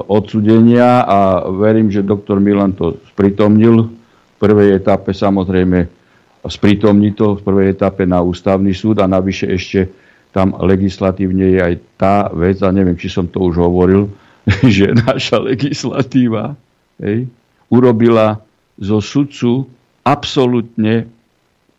odsudenia 0.10 1.06
a 1.06 1.50
verím, 1.50 1.90
že 1.94 2.06
doktor 2.06 2.42
Milan 2.42 2.74
to 2.74 3.02
spritomnil. 3.14 3.90
V 3.90 4.36
prvej 4.42 4.80
etape 4.80 5.14
samozrejme 5.14 6.00
sprítomní 6.48 7.12
to 7.12 7.36
v 7.36 7.44
prvej 7.44 7.68
etape 7.76 8.08
na 8.08 8.24
ústavný 8.24 8.72
súd 8.72 9.04
a 9.04 9.12
navyše 9.12 9.52
ešte 9.52 9.92
tam 10.32 10.56
legislatívne 10.56 11.58
je 11.58 11.60
aj 11.60 11.74
tá 11.98 12.16
vec, 12.32 12.62
a 12.62 12.70
neviem, 12.70 12.96
či 12.96 13.10
som 13.10 13.26
to 13.28 13.44
už 13.44 13.60
hovoril, 13.60 14.08
že 14.76 14.94
naša 14.96 15.42
legislatíva 15.42 16.56
hej, 17.02 17.28
urobila 17.68 18.40
zo 18.80 19.04
sudcu 19.04 19.68
absolútne 20.06 21.19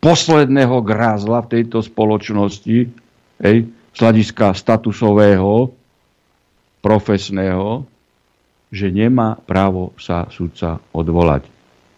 posledného 0.01 0.81
grázla 0.81 1.45
v 1.45 1.51
tejto 1.57 1.85
spoločnosti, 1.85 2.89
hej, 3.45 3.57
z 3.69 3.97
hľadiska 4.01 4.57
statusového, 4.57 5.71
profesného, 6.81 7.85
že 8.73 8.89
nemá 8.89 9.37
právo 9.37 9.93
sa 10.01 10.25
sudca 10.33 10.81
odvolať. 10.91 11.45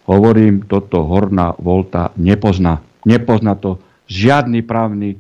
Hovorím, 0.04 0.68
toto 0.68 1.08
Horná 1.08 1.56
Volta 1.56 2.12
nepozná. 2.20 2.84
Nepozná 3.08 3.56
to 3.56 3.80
žiadny 4.12 4.60
právny 4.60 5.16
e, 5.16 5.18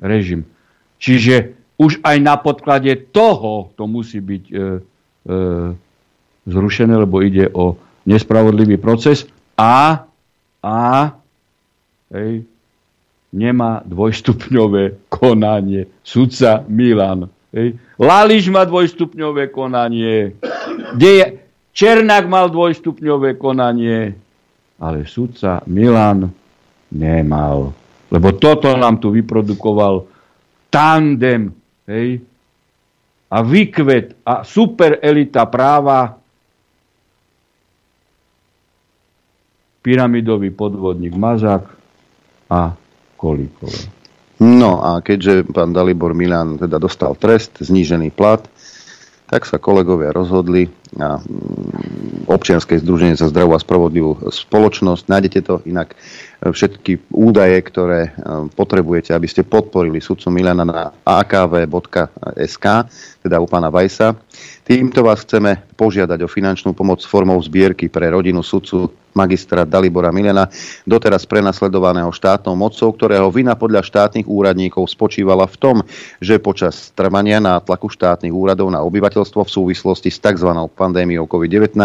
režim. 0.00 0.48
Čiže 0.96 1.52
už 1.76 2.00
aj 2.00 2.16
na 2.24 2.40
podklade 2.40 3.12
toho 3.12 3.76
to 3.76 3.84
musí 3.84 4.24
byť 4.24 4.44
e, 4.48 4.54
e, 4.56 4.62
zrušené, 6.48 6.96
lebo 6.96 7.20
ide 7.20 7.52
o 7.52 7.76
nespravodlivý 8.08 8.80
proces 8.80 9.28
a, 9.60 10.08
a 10.64 10.78
hej, 12.12 12.44
nemá 13.32 13.82
dvojstupňové 13.84 15.08
konanie. 15.10 15.86
Sudca 16.00 16.64
Milan. 16.68 17.28
Hej. 17.52 17.76
Lališ 18.00 18.48
má 18.52 18.64
dvojstupňové 18.64 19.48
konanie. 19.52 20.36
je? 20.96 21.26
Černák 21.76 22.24
mal 22.28 22.48
dvojstupňové 22.48 23.36
konanie. 23.36 24.16
Ale 24.80 25.04
sudca 25.08 25.60
Milan 25.68 26.32
nemal. 26.92 27.72
Lebo 28.12 28.28
toto 28.36 28.72
nám 28.76 28.96
tu 28.96 29.12
vyprodukoval 29.12 30.04
tandem. 30.72 31.52
Hej. 31.88 32.20
A 33.26 33.42
výkvet 33.42 34.16
a 34.22 34.46
super 34.46 35.02
elita 35.02 35.44
práva 35.50 36.14
pyramidový 39.82 40.50
podvodník 40.50 41.14
Mazák 41.14 41.75
a 42.50 42.74
Kolíkové. 43.16 43.96
No 44.36 44.84
a 44.84 45.00
keďže 45.00 45.48
pán 45.48 45.72
Dalibor 45.72 46.12
Milan 46.12 46.60
teda 46.60 46.76
dostal 46.76 47.16
trest, 47.16 47.56
znížený 47.64 48.12
plat, 48.12 48.44
tak 49.26 49.42
sa 49.42 49.58
kolegovia 49.58 50.14
rozhodli 50.14 50.70
a 51.02 51.18
mm, 51.18 52.30
občianske 52.30 52.78
združenie 52.78 53.18
za 53.18 53.26
zdravú 53.26 53.58
a 53.58 53.62
spravodlivú 53.62 54.30
spoločnosť, 54.30 55.04
nájdete 55.10 55.40
to 55.42 55.54
inak 55.66 55.98
všetky 56.46 57.10
údaje, 57.10 57.58
ktoré 57.64 58.14
potrebujete, 58.54 59.16
aby 59.16 59.26
ste 59.26 59.42
podporili 59.42 59.98
sudcu 59.98 60.30
Milana 60.30 60.62
na 60.62 60.94
akv.sk, 61.02 62.66
teda 63.24 63.36
u 63.42 63.46
pána 63.50 63.72
Vajsa. 63.72 64.14
Týmto 64.62 65.02
vás 65.02 65.26
chceme 65.26 65.64
požiadať 65.74 66.22
o 66.22 66.30
finančnú 66.30 66.76
pomoc 66.76 67.02
formou 67.02 67.40
zbierky 67.42 67.90
pre 67.90 68.12
rodinu 68.12 68.46
sudcu 68.46 68.92
magistra 69.16 69.64
Dalibora 69.64 70.12
Milena, 70.12 70.46
doteraz 70.84 71.24
prenasledovaného 71.24 72.12
štátnou 72.12 72.52
mocou, 72.52 72.92
ktorého 72.92 73.32
vina 73.32 73.56
podľa 73.56 73.80
štátnych 73.80 74.28
úradníkov 74.28 74.92
spočívala 74.92 75.48
v 75.48 75.56
tom, 75.56 75.76
že 76.20 76.36
počas 76.36 76.92
trvania 76.92 77.40
nátlaku 77.40 77.88
štátnych 77.88 78.30
úradov 78.30 78.68
na 78.68 78.84
obyvateľstvo 78.84 79.48
v 79.48 79.50
súvislosti 79.50 80.12
s 80.12 80.20
tzv. 80.20 80.52
pandémiou 80.76 81.24
COVID-19 81.24 81.80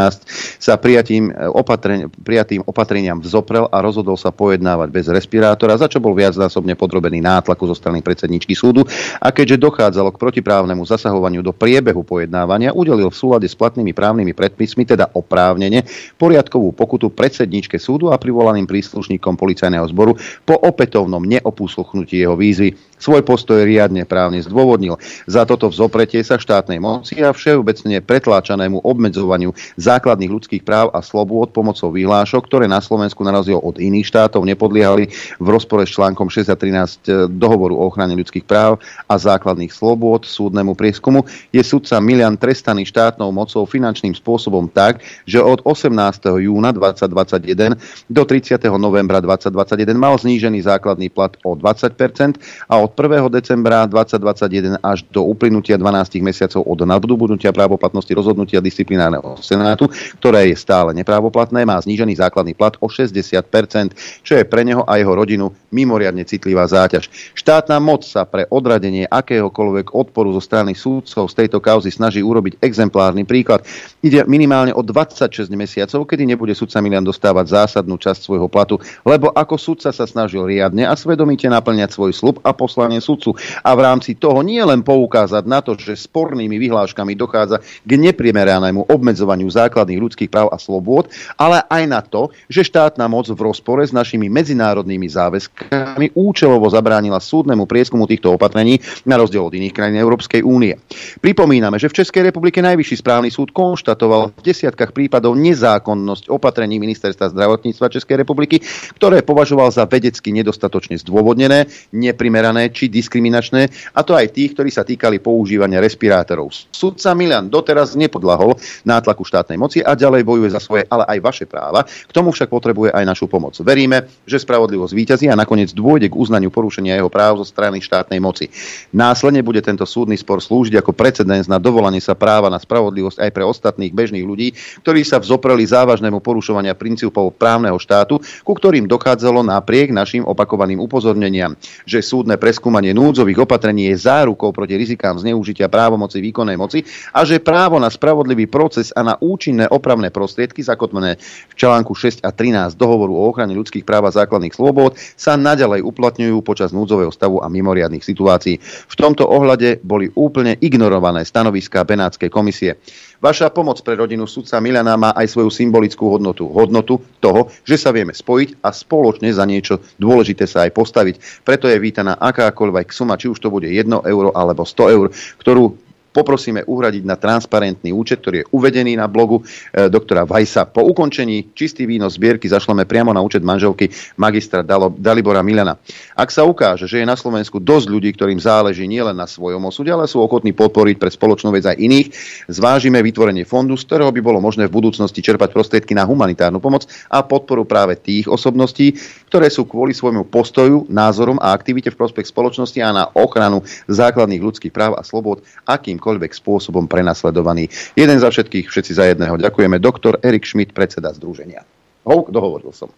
sa 0.60 0.76
prijatým, 0.76 1.32
e, 1.32 1.48
opatreń, 1.48 2.12
prijatým 2.12 2.68
opatreniam 2.68 3.24
vzoprel 3.24 3.72
a 3.72 3.80
rozhodol 3.80 4.20
sa 4.20 4.36
pojednávať 4.36 4.90
bez 4.92 5.08
respirátora, 5.08 5.80
za 5.80 5.88
čo 5.88 6.04
bol 6.04 6.12
viacnásobne 6.12 6.76
podrobený 6.76 7.24
nátlaku 7.24 7.64
zo 7.72 7.76
strany 7.78 8.04
predsedničky 8.04 8.52
súdu 8.52 8.84
a 9.24 9.32
keďže 9.32 9.62
dochádzalo 9.62 10.12
k 10.12 10.22
protiprávnemu 10.22 10.84
zasahovaniu 10.84 11.40
do 11.40 11.56
priebehu 11.56 12.04
pojednávania, 12.04 12.76
udelil 12.76 13.14
v 13.14 13.18
súlade 13.18 13.48
s 13.48 13.56
platnými 13.56 13.94
právnymi 13.96 14.34
predpismi, 14.34 14.84
teda 14.84 15.14
oprávnene, 15.14 15.86
poriadkovú 16.18 16.74
pokutu 16.74 17.14
predsedničke 17.22 17.78
súdu 17.78 18.10
a 18.10 18.18
privolaným 18.18 18.66
príslušníkom 18.66 19.38
policajného 19.38 19.86
zboru 19.94 20.18
po 20.42 20.58
opätovnom 20.58 21.22
neopúsluchnutí 21.22 22.18
jeho 22.18 22.34
výzvy 22.34 22.74
svoj 23.02 23.26
postoj 23.26 23.66
riadne 23.66 24.06
právne 24.06 24.38
zdôvodnil. 24.46 25.02
Za 25.26 25.50
toto 25.50 25.74
vzopretie 25.74 26.22
sa 26.22 26.38
štátnej 26.38 26.78
moci 26.78 27.18
a 27.26 27.34
všeobecne 27.34 28.06
pretláčanému 28.06 28.86
obmedzovaniu 28.86 29.58
základných 29.82 30.30
ľudských 30.30 30.62
práv 30.62 30.94
a 30.94 31.02
slobôd 31.02 31.50
pomocou 31.50 31.90
vyhlášok, 31.90 32.46
ktoré 32.46 32.70
na 32.70 32.78
Slovensku 32.78 33.26
na 33.26 33.34
rozdiel 33.34 33.58
od 33.58 33.82
iných 33.82 34.06
štátov 34.06 34.46
nepodliehali 34.46 35.10
v 35.42 35.48
rozpore 35.50 35.90
s 35.90 35.98
článkom 35.98 36.30
613 36.30 37.34
dohovoru 37.34 37.74
o 37.82 37.90
ochrane 37.90 38.14
ľudských 38.14 38.46
práv 38.46 38.78
a 39.10 39.18
základných 39.18 39.74
slobôd 39.74 40.30
súdnemu 40.30 40.78
prieskumu, 40.78 41.26
je 41.50 41.64
sudca 41.66 41.98
Milian 41.98 42.38
trestaný 42.38 42.86
štátnou 42.86 43.34
mocou 43.34 43.66
finančným 43.66 44.14
spôsobom 44.14 44.70
tak, 44.70 45.02
že 45.26 45.42
od 45.42 45.66
18. 45.66 45.90
júna 46.38 46.70
2021 46.70 47.80
do 48.06 48.24
30. 48.28 48.62
novembra 48.78 49.18
2021 49.24 49.98
mal 49.98 50.14
znížený 50.22 50.62
základný 50.62 51.10
plat 51.10 51.34
o 51.42 51.58
20% 51.58 52.38
a 52.70 52.76
od 52.78 52.91
1. 52.92 53.32
decembra 53.32 53.88
2021 53.88 54.78
až 54.84 55.08
do 55.08 55.24
uplynutia 55.24 55.80
12 55.80 56.20
mesiacov 56.20 56.62
od 56.68 56.84
nadobudnutia 56.84 57.56
právoplatnosti 57.56 58.12
rozhodnutia 58.12 58.60
disciplinárneho 58.60 59.40
senátu, 59.40 59.88
ktoré 60.20 60.52
je 60.52 60.60
stále 60.60 60.92
neprávoplatné, 60.92 61.64
má 61.64 61.80
znížený 61.80 62.20
základný 62.20 62.52
plat 62.52 62.76
o 62.84 62.92
60%, 62.92 63.96
čo 64.22 64.34
je 64.36 64.44
pre 64.44 64.68
neho 64.68 64.84
a 64.84 65.00
jeho 65.00 65.16
rodinu 65.16 65.56
mimoriadne 65.72 66.28
citlivá 66.28 66.68
záťaž. 66.68 67.08
Štátna 67.32 67.80
moc 67.80 68.04
sa 68.04 68.28
pre 68.28 68.44
odradenie 68.52 69.08
akéhokoľvek 69.08 69.96
odporu 69.96 70.36
zo 70.36 70.44
strany 70.44 70.76
súdcov 70.76 71.32
z 71.32 71.34
tejto 71.40 71.64
kauzy 71.64 71.90
snaží 71.90 72.20
urobiť 72.20 72.60
exemplárny 72.60 73.24
príklad. 73.24 73.64
Ide 74.04 74.28
minimálne 74.28 74.76
o 74.76 74.84
26 74.84 75.48
mesiacov, 75.56 76.04
kedy 76.04 76.28
nebude 76.28 76.52
sudca 76.52 76.84
Milian 76.84 77.08
dostávať 77.08 77.56
zásadnú 77.56 77.96
časť 77.96 78.20
svojho 78.20 78.52
platu, 78.52 78.84
lebo 79.08 79.32
ako 79.32 79.56
sudca 79.56 79.96
sa 79.96 80.04
snažil 80.04 80.44
riadne 80.44 80.84
a 80.84 80.94
svedomite 81.00 81.48
naplňať 81.48 81.96
svoj 81.96 82.12
slub 82.12 82.38
a 82.44 82.52
poslať 82.52 82.81
poslanie 82.82 82.98
sudcu 82.98 83.38
a 83.62 83.78
v 83.78 83.86
rámci 83.86 84.18
toho 84.18 84.42
nie 84.42 84.58
len 84.58 84.82
poukázať 84.82 85.46
na 85.46 85.62
to, 85.62 85.78
že 85.78 85.94
spornými 85.94 86.58
vyhláškami 86.58 87.14
dochádza 87.14 87.62
k 87.62 87.92
neprimeranému 87.94 88.90
obmedzovaniu 88.90 89.46
základných 89.54 90.02
ľudských 90.02 90.34
práv 90.34 90.50
a 90.50 90.58
slobôd, 90.58 91.14
ale 91.38 91.62
aj 91.70 91.84
na 91.86 92.02
to, 92.02 92.34
že 92.50 92.66
štátna 92.66 93.06
moc 93.06 93.30
v 93.30 93.38
rozpore 93.38 93.86
s 93.86 93.94
našimi 93.94 94.34
medzinárodnými 94.34 95.06
záväzkami 95.06 96.18
účelovo 96.18 96.66
zabránila 96.74 97.22
súdnemu 97.22 97.70
prieskumu 97.70 98.10
týchto 98.10 98.34
opatrení 98.34 98.82
na 99.06 99.22
rozdiel 99.22 99.46
od 99.46 99.54
iných 99.54 99.78
krajín 99.78 100.02
Európskej 100.02 100.42
únie. 100.42 100.74
Pripomíname, 101.22 101.78
že 101.78 101.86
v 101.86 102.02
Českej 102.02 102.34
republike 102.34 102.66
Najvyšší 102.66 102.98
správny 102.98 103.30
súd 103.30 103.54
konštatoval 103.54 104.34
v 104.34 104.42
desiatkách 104.42 104.90
prípadov 104.90 105.38
nezákonnosť 105.38 106.34
opatrení 106.34 106.82
Ministerstva 106.82 107.30
zdravotníctva 107.30 107.94
Českej 107.94 108.26
republiky, 108.26 108.58
ktoré 108.98 109.22
považoval 109.22 109.70
za 109.70 109.86
vedecky 109.86 110.34
nedostatočne 110.34 110.98
zdôvodnené, 110.98 111.70
neprimerané 111.92 112.71
či 112.72 112.90
diskriminačné, 112.90 113.94
a 113.94 114.02
to 114.02 114.16
aj 114.16 114.34
tých, 114.34 114.56
ktorí 114.56 114.72
sa 114.72 114.88
týkali 114.88 115.20
používania 115.20 115.78
respirátorov. 115.84 116.50
Sudca 116.72 117.14
Milan 117.14 117.52
doteraz 117.52 117.94
nepodlahol 117.94 118.56
nátlaku 118.88 119.28
štátnej 119.28 119.60
moci 119.60 119.80
a 119.84 119.94
ďalej 119.94 120.24
bojuje 120.24 120.50
za 120.50 120.64
svoje, 120.64 120.88
ale 120.88 121.04
aj 121.06 121.20
vaše 121.20 121.46
práva. 121.46 121.84
K 121.84 122.12
tomu 122.16 122.32
však 122.32 122.48
potrebuje 122.48 122.96
aj 122.96 123.04
našu 123.04 123.28
pomoc. 123.28 123.54
Veríme, 123.60 124.08
že 124.24 124.40
spravodlivosť 124.40 124.94
víťazí 124.96 125.26
a 125.28 125.36
nakoniec 125.36 125.76
dôjde 125.76 126.08
k 126.08 126.16
uznaniu 126.16 126.48
porušenia 126.48 126.96
jeho 126.96 127.12
práv 127.12 127.44
zo 127.44 127.46
strany 127.46 127.84
štátnej 127.84 128.24
moci. 128.24 128.48
Následne 128.96 129.44
bude 129.44 129.60
tento 129.60 129.84
súdny 129.84 130.16
spor 130.16 130.40
slúžiť 130.40 130.80
ako 130.80 130.96
precedens 130.96 131.52
na 131.52 131.60
dovolanie 131.60 132.00
sa 132.00 132.16
práva 132.16 132.48
na 132.48 132.62
spravodlivosť 132.62 133.18
aj 133.20 133.32
pre 133.34 133.44
ostatných 133.44 133.92
bežných 133.92 134.24
ľudí, 134.24 134.56
ktorí 134.86 135.04
sa 135.04 135.20
vzopreli 135.20 135.68
závažnému 135.68 136.24
porušovania 136.24 136.78
princípov 136.78 137.36
právneho 137.36 137.76
štátu, 137.82 138.22
ku 138.46 138.54
ktorým 138.56 138.88
dochádzalo 138.88 139.44
napriek 139.44 139.90
našim 139.92 140.24
opakovaným 140.24 140.80
upozorneniam, 140.80 141.58
že 141.84 142.00
súdne 142.00 142.38
preskúmanie 142.38 142.61
preskúmanie 142.62 142.94
núdzových 142.94 143.50
opatrení 143.50 143.90
je 143.90 144.06
zárukou 144.06 144.54
proti 144.54 144.78
rizikám 144.78 145.18
zneužitia 145.18 145.66
právomoci 145.66 146.22
výkonnej 146.22 146.62
moci 146.62 146.86
a 147.10 147.26
že 147.26 147.42
právo 147.42 147.82
na 147.82 147.90
spravodlivý 147.90 148.46
proces 148.46 148.94
a 148.94 149.02
na 149.02 149.18
účinné 149.18 149.66
opravné 149.66 150.14
prostriedky 150.14 150.62
zakotvené 150.62 151.18
v 151.50 151.54
článku 151.58 151.98
6 151.98 152.22
a 152.22 152.30
13 152.30 152.78
dohovoru 152.78 153.18
o 153.18 153.34
ochrane 153.34 153.58
ľudských 153.58 153.82
práv 153.82 154.06
a 154.06 154.14
základných 154.14 154.54
slobôd 154.54 154.94
sa 155.18 155.34
naďalej 155.42 155.82
uplatňujú 155.82 156.38
počas 156.46 156.70
núdzového 156.70 157.10
stavu 157.10 157.42
a 157.42 157.50
mimoriadných 157.50 158.06
situácií. 158.06 158.62
V 158.62 158.94
tomto 158.94 159.26
ohľade 159.26 159.82
boli 159.82 160.14
úplne 160.14 160.54
ignorované 160.62 161.26
stanoviská 161.26 161.82
Benátskej 161.82 162.30
komisie. 162.30 162.78
Vaša 163.22 163.54
pomoc 163.54 163.78
pre 163.86 163.94
rodinu 163.94 164.26
sudca 164.26 164.58
Milana 164.58 164.98
má 164.98 165.14
aj 165.14 165.30
svoju 165.30 165.54
symbolickú 165.54 166.10
hodnotu. 166.10 166.50
Hodnotu 166.50 166.98
toho, 167.22 167.54
že 167.62 167.78
sa 167.78 167.94
vieme 167.94 168.18
spojiť 168.18 168.66
a 168.66 168.74
spoločne 168.74 169.30
za 169.30 169.46
niečo 169.46 169.78
dôležité 170.02 170.50
sa 170.50 170.66
aj 170.66 170.74
postaviť. 170.74 171.46
Preto 171.46 171.70
je 171.70 171.78
vítaná 171.78 172.18
akákoľvek 172.18 172.90
suma, 172.90 173.22
či 173.22 173.30
už 173.30 173.38
to 173.38 173.54
bude 173.54 173.70
1 173.70 173.86
euro 174.10 174.34
alebo 174.34 174.66
100 174.66 174.96
eur, 174.98 175.14
ktorú 175.38 175.91
poprosíme 176.12 176.68
uhradiť 176.68 177.04
na 177.08 177.16
transparentný 177.16 177.96
účet, 177.96 178.20
ktorý 178.20 178.44
je 178.44 178.50
uvedený 178.52 179.00
na 179.00 179.08
blogu 179.08 179.42
e, 179.42 179.88
doktora 179.88 180.28
Vajsa. 180.28 180.68
Po 180.68 180.84
ukončení 180.84 181.56
čistý 181.56 181.88
výnos 181.88 182.20
zbierky 182.20 182.52
zašleme 182.52 182.84
priamo 182.84 183.16
na 183.16 183.24
účet 183.24 183.42
manželky 183.42 183.88
magistra 184.20 184.62
Dalo, 184.62 184.92
Dalibora 184.92 185.40
Milana. 185.42 185.80
Ak 186.14 186.30
sa 186.30 186.44
ukáže, 186.44 186.86
že 186.86 187.02
je 187.02 187.08
na 187.08 187.16
Slovensku 187.16 187.58
dosť 187.64 187.88
ľudí, 187.88 188.12
ktorým 188.12 188.38
záleží 188.38 188.84
nielen 188.86 189.16
na 189.16 189.26
svojom 189.26 189.64
osude, 189.72 189.90
ale 189.90 190.06
sú 190.06 190.20
ochotní 190.20 190.52
podporiť 190.52 191.00
pre 191.00 191.08
spoločnú 191.08 191.56
vec 191.56 191.64
aj 191.64 191.80
iných, 191.80 192.08
zvážime 192.52 193.00
vytvorenie 193.00 193.48
fondu, 193.48 193.80
z 193.80 193.88
ktorého 193.88 194.12
by 194.12 194.22
bolo 194.22 194.44
možné 194.44 194.68
v 194.68 194.76
budúcnosti 194.76 195.24
čerpať 195.24 195.56
prostriedky 195.56 195.96
na 195.96 196.04
humanitárnu 196.04 196.60
pomoc 196.60 196.86
a 197.08 197.24
podporu 197.24 197.64
práve 197.64 197.96
tých 197.96 198.28
osobností, 198.28 199.00
ktoré 199.32 199.48
sú 199.48 199.64
kvôli 199.64 199.96
svojmu 199.96 200.28
postoju, 200.28 200.92
názorom 200.92 201.40
a 201.40 201.56
aktivite 201.56 201.88
v 201.94 202.00
prospech 202.00 202.28
spoločnosti 202.28 202.80
a 202.84 202.92
na 202.92 203.06
ochranu 203.16 203.64
základných 203.88 204.44
ľudských 204.44 204.74
práv 204.76 205.00
a 205.00 205.08
slobod, 205.08 205.46
akým 205.64 206.01
akýmkoľvek 206.02 206.34
spôsobom 206.34 206.90
prenasledovaný. 206.90 207.70
Jeden 207.94 208.18
za 208.18 208.34
všetkých, 208.34 208.66
všetci 208.74 208.92
za 208.98 209.06
jedného. 209.14 209.38
Ďakujeme. 209.38 209.78
Doktor 209.78 210.18
Erik 210.26 210.50
Schmidt, 210.50 210.74
predseda 210.74 211.14
združenia. 211.14 211.62
Houk, 212.10 212.34
dohovoril 212.34 212.74
som. 212.74 212.90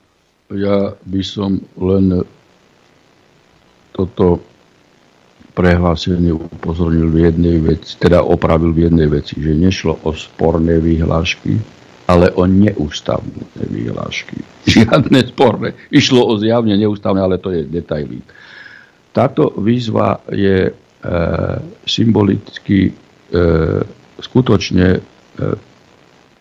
Ja 0.47 0.95
by 0.95 1.21
som 1.27 1.59
len 1.75 2.23
toto 3.91 4.39
prehlásenie 5.51 6.31
upozornil 6.31 7.11
v 7.11 7.29
jednej 7.29 7.57
veci, 7.59 7.99
teda 7.99 8.23
opravil 8.23 8.71
v 8.71 8.87
jednej 8.89 9.11
veci, 9.11 9.35
že 9.37 9.51
nešlo 9.51 9.99
o 10.07 10.15
sporné 10.15 10.79
vyhlášky, 10.79 11.59
ale 12.07 12.31
o 12.39 12.47
neústavné 12.47 13.67
vyhlášky. 13.67 14.39
Žiadne 14.79 15.19
sporné. 15.27 15.75
Išlo 15.91 16.23
o 16.23 16.39
zjavne 16.39 16.79
neústavné, 16.79 17.19
ale 17.19 17.37
to 17.37 17.51
je 17.51 17.67
detailík. 17.67 18.23
Táto 19.13 19.53
výzva 19.61 20.25
je 20.33 20.73
symbolicky 21.83 22.87
e, 22.87 22.91
skutočne 24.17 24.87
e, 24.95 25.01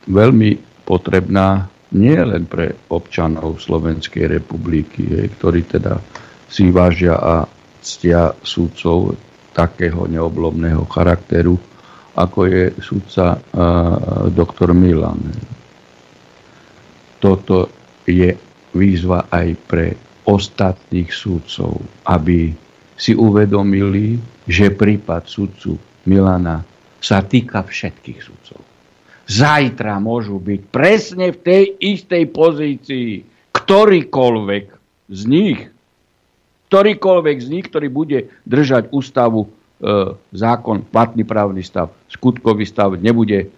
veľmi 0.07 0.51
potrebná 0.87 1.67
nie 1.93 2.17
len 2.17 2.49
pre 2.49 2.89
občanov 2.89 3.61
Slovenskej 3.61 4.41
republiky, 4.41 5.29
ktorí 5.29 5.61
teda 5.69 6.01
si 6.49 6.73
vážia 6.73 7.21
a 7.21 7.45
ctia 7.85 8.33
súdcov 8.41 9.19
takého 9.53 10.09
neoblomného 10.09 10.89
charakteru, 10.89 11.61
ako 12.17 12.39
je 12.49 12.65
súdca 12.81 13.37
doktor 14.33 14.73
Milan. 14.73 15.21
Toto 17.21 17.69
je 18.09 18.33
výzva 18.73 19.29
aj 19.29 19.49
pre 19.69 19.87
ostatných 20.25 21.13
súdcov, 21.13 21.77
aby 22.09 22.55
si 22.97 23.13
uvedomili, 23.13 24.17
že 24.47 24.75
prípad 24.75 25.29
sudcu 25.31 25.79
Milana 26.09 26.63
sa 27.03 27.23
týka 27.23 27.63
všetkých 27.67 28.19
sudcov. 28.23 28.61
Zajtra 29.27 30.03
môžu 30.03 30.43
byť 30.43 30.61
presne 30.71 31.31
v 31.31 31.39
tej 31.39 31.65
istej 31.79 32.25
pozícii 32.35 33.33
ktorýkoľvek 33.63 34.65
z 35.13 35.23
nich, 35.29 35.61
ktorýkoľvek 36.73 37.37
z 37.39 37.49
nich, 37.53 37.65
ktorý 37.69 37.89
bude 37.93 38.19
držať 38.49 38.91
ústavu, 38.91 39.47
e, 39.47 39.49
zákon, 40.35 40.83
platný 40.89 41.23
právny 41.23 41.63
stav, 41.63 41.95
skutkový 42.11 42.67
stav, 42.67 42.99
nebude 42.99 43.47
e, 43.47 43.49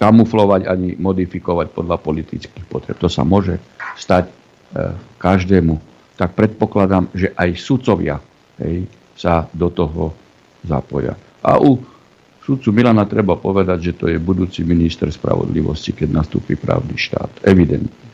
kamuflovať 0.00 0.66
ani 0.66 0.98
modifikovať 0.98 1.70
podľa 1.70 1.96
politických 2.02 2.66
potreb. 2.66 2.98
To 2.98 3.06
sa 3.06 3.22
môže 3.22 3.62
stať 3.94 4.26
e, 4.26 4.32
každému. 5.22 5.78
Tak 6.18 6.34
predpokladám, 6.34 7.12
že 7.14 7.30
aj 7.38 7.56
sudcovia 7.56 8.18
hej, 8.62 8.86
sa 9.18 9.50
do 9.52 9.68
toho 9.68 10.14
zapoja. 10.62 11.18
A 11.42 11.58
u 11.58 11.82
Sudcu 12.42 12.74
Milana 12.74 13.06
treba 13.06 13.38
povedať, 13.38 13.78
že 13.90 13.92
to 13.94 14.06
je 14.10 14.18
budúci 14.18 14.66
minister 14.66 15.06
spravodlivosti, 15.10 15.94
keď 15.94 16.08
nastúpi 16.10 16.58
právny 16.58 16.98
štát. 16.98 17.46
Evidentne. 17.46 18.10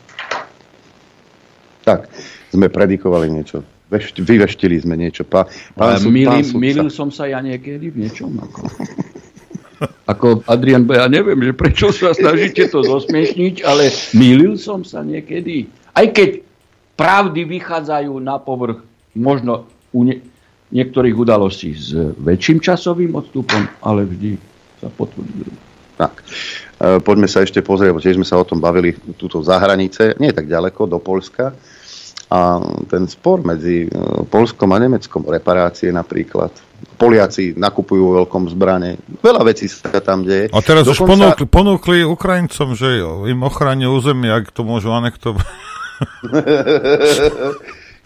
Tak, 1.81 2.05
sme 2.53 2.69
predikovali 2.69 3.25
niečo. 3.33 3.65
Vešt, 3.89 4.21
vyveštili 4.21 4.77
sme 4.85 4.93
niečo. 4.93 5.25
Pá, 5.25 5.49
pán, 5.73 5.97
súd, 5.97 6.13
milil, 6.13 6.29
pán 6.29 6.61
milil 6.61 6.89
som 6.93 7.09
sa 7.09 7.25
ja 7.25 7.41
niekedy 7.41 7.89
v 7.89 8.05
niečom. 8.05 8.37
Ako, 8.37 8.61
ako 10.13 10.27
Adrian, 10.45 10.85
ja 10.85 11.09
neviem, 11.09 11.41
že 11.41 11.57
prečo 11.57 11.89
sa 11.89 12.13
snažíte 12.13 12.69
to 12.69 12.85
zosmiešniť, 12.85 13.65
ale 13.65 13.89
milil 14.13 14.61
som 14.61 14.85
sa 14.85 15.01
niekedy. 15.01 15.65
Aj 15.97 16.05
keď 16.05 16.45
pravdy 16.93 17.49
vychádzajú 17.49 18.13
na 18.21 18.37
povrch 18.37 18.85
možno 19.17 19.65
u 19.89 20.05
ne, 20.05 20.21
niektorých 20.69 21.15
udalostí 21.17 21.73
s 21.73 21.97
väčším 22.17 22.61
časovým 22.61 23.17
odstupom, 23.17 23.65
ale 23.81 24.05
vždy 24.05 24.37
sa 24.79 24.87
potvrdzujú. 24.93 25.51
Tak. 25.99 26.23
E, 26.79 27.03
poďme 27.03 27.27
sa 27.27 27.43
ešte 27.43 27.59
pozrieť, 27.59 27.91
bo 27.91 27.99
tiež 27.99 28.15
sme 28.15 28.27
sa 28.27 28.39
o 28.39 28.47
tom 28.47 28.63
bavili 28.63 28.95
túto 29.19 29.43
za 29.43 29.59
hranice, 29.59 30.15
nie 30.21 30.31
tak 30.31 30.47
ďaleko, 30.47 30.87
do 30.87 30.99
Polska. 31.01 31.51
A 32.29 32.61
ten 32.87 33.09
spor 33.09 33.41
medzi 33.41 33.83
e, 33.83 33.89
Polskom 34.29 34.71
a 34.71 34.79
Nemeckom, 34.79 35.27
reparácie 35.27 35.91
napríklad, 35.91 36.53
Poliaci 36.95 37.59
nakupujú 37.59 38.15
veľkom 38.15 38.47
zbrane, 38.55 38.95
veľa 39.19 39.43
vecí 39.43 39.67
sa 39.67 39.99
tam 39.99 40.23
deje. 40.23 40.47
A 40.55 40.63
teraz 40.63 40.87
Dokonca... 40.87 40.95
už 40.95 40.99
ponúkli, 41.03 41.45
ponúkli 41.49 41.97
Ukrajincom, 42.07 42.77
že 42.77 43.03
im 43.03 43.41
ochránia 43.43 43.91
územie, 43.91 44.31
ak 44.31 44.55
to 44.55 44.63
môžu 44.63 44.95
anektovať. 44.95 45.43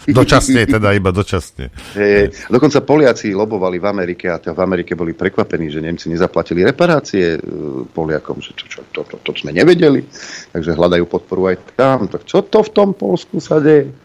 Dočasne, 0.04 0.68
teda 0.68 0.92
iba 0.92 1.16
dočasne. 1.16 1.72
Hey, 1.96 2.28
dokonca 2.52 2.84
Poliaci 2.84 3.32
lobovali 3.32 3.80
v 3.80 3.86
Amerike 3.88 4.28
a 4.28 4.40
v 4.40 4.60
Amerike 4.60 5.00
boli 5.00 5.16
prekvapení, 5.16 5.72
že 5.72 5.80
Nemci 5.80 6.12
nezaplatili 6.12 6.66
reparácie 6.68 7.36
e, 7.36 7.40
Poliakom, 7.88 8.44
že 8.44 8.52
čo, 8.60 8.66
čo, 8.68 8.80
to, 8.92 9.08
to, 9.08 9.16
to 9.24 9.32
sme 9.32 9.56
nevedeli, 9.56 10.04
takže 10.52 10.76
hľadajú 10.76 11.06
podporu 11.08 11.56
aj 11.56 11.80
tam. 11.80 12.12
Tak 12.12 12.28
čo 12.28 12.44
to 12.44 12.68
v 12.68 12.74
tom 12.76 12.92
Polsku 12.92 13.40
sa 13.40 13.64
deje? 13.64 13.96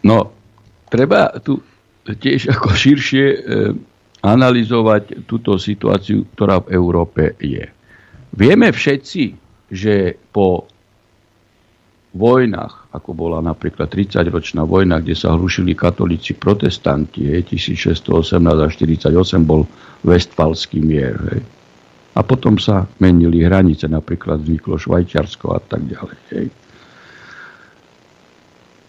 No, 0.00 0.32
treba 0.88 1.34
tu 1.42 1.60
tiež 2.06 2.48
ako 2.54 2.68
širšie 2.72 3.26
e, 3.26 3.38
analyzovať 4.20 5.24
túto 5.24 5.56
situáciu, 5.56 6.28
ktorá 6.36 6.64
v 6.64 6.76
Európe 6.76 7.36
je. 7.40 7.68
Vieme 8.36 8.70
všetci, 8.70 9.22
že 9.70 10.16
po 10.30 10.66
vojnách, 12.14 12.79
ako 12.90 13.10
bola 13.14 13.38
napríklad 13.38 13.86
30-ročná 13.86 14.66
vojna, 14.66 14.98
kde 14.98 15.14
sa 15.14 15.38
hrušili 15.38 15.78
katolíci 15.78 16.34
protestanti, 16.34 17.30
hej, 17.30 17.46
1618 17.46 18.66
až 18.66 18.70
48 18.74 19.46
bol 19.46 19.62
Westfalský 20.02 20.82
mier. 20.82 21.14
Hej. 21.30 21.42
A 22.18 22.26
potom 22.26 22.58
sa 22.58 22.90
menili 22.98 23.46
hranice, 23.46 23.86
napríklad 23.86 24.42
vzniklo 24.42 24.74
Švajčiarsko 24.74 25.46
a 25.54 25.60
tak 25.62 25.86
ďalej. 25.86 26.18
Hej. 26.34 26.46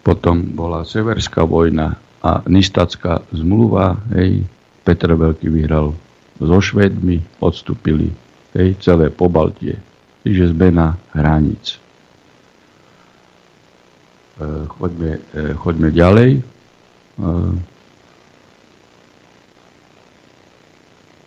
Potom 0.02 0.50
bola 0.58 0.82
Severská 0.82 1.46
vojna 1.46 1.94
a 2.26 2.42
Nistacká 2.50 3.22
zmluva. 3.30 4.02
Hej. 4.18 4.42
Petr 4.82 5.14
Veľký 5.14 5.46
vyhral 5.46 5.94
so 6.42 6.58
Švedmi, 6.58 7.22
odstúpili 7.38 8.10
hej, 8.58 8.74
celé 8.82 9.14
Pobaltie. 9.14 9.78
Čiže 10.26 10.54
zmena 10.54 10.98
hraníc. 11.14 11.81
E, 14.42 14.66
choďme, 14.68 15.10
e, 15.30 15.54
choďme 15.54 15.88
ďalej. 15.88 16.30
E, 16.34 16.42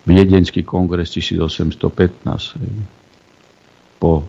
Viedenský 0.06 0.62
kongres 0.62 1.10
1815 1.10 1.82
po 3.98 4.22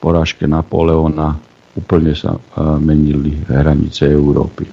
porážke 0.00 0.48
Napoleona 0.48 1.36
úplne 1.76 2.16
sa 2.16 2.40
menili 2.80 3.36
hranice 3.44 4.08
Európy. 4.08 4.64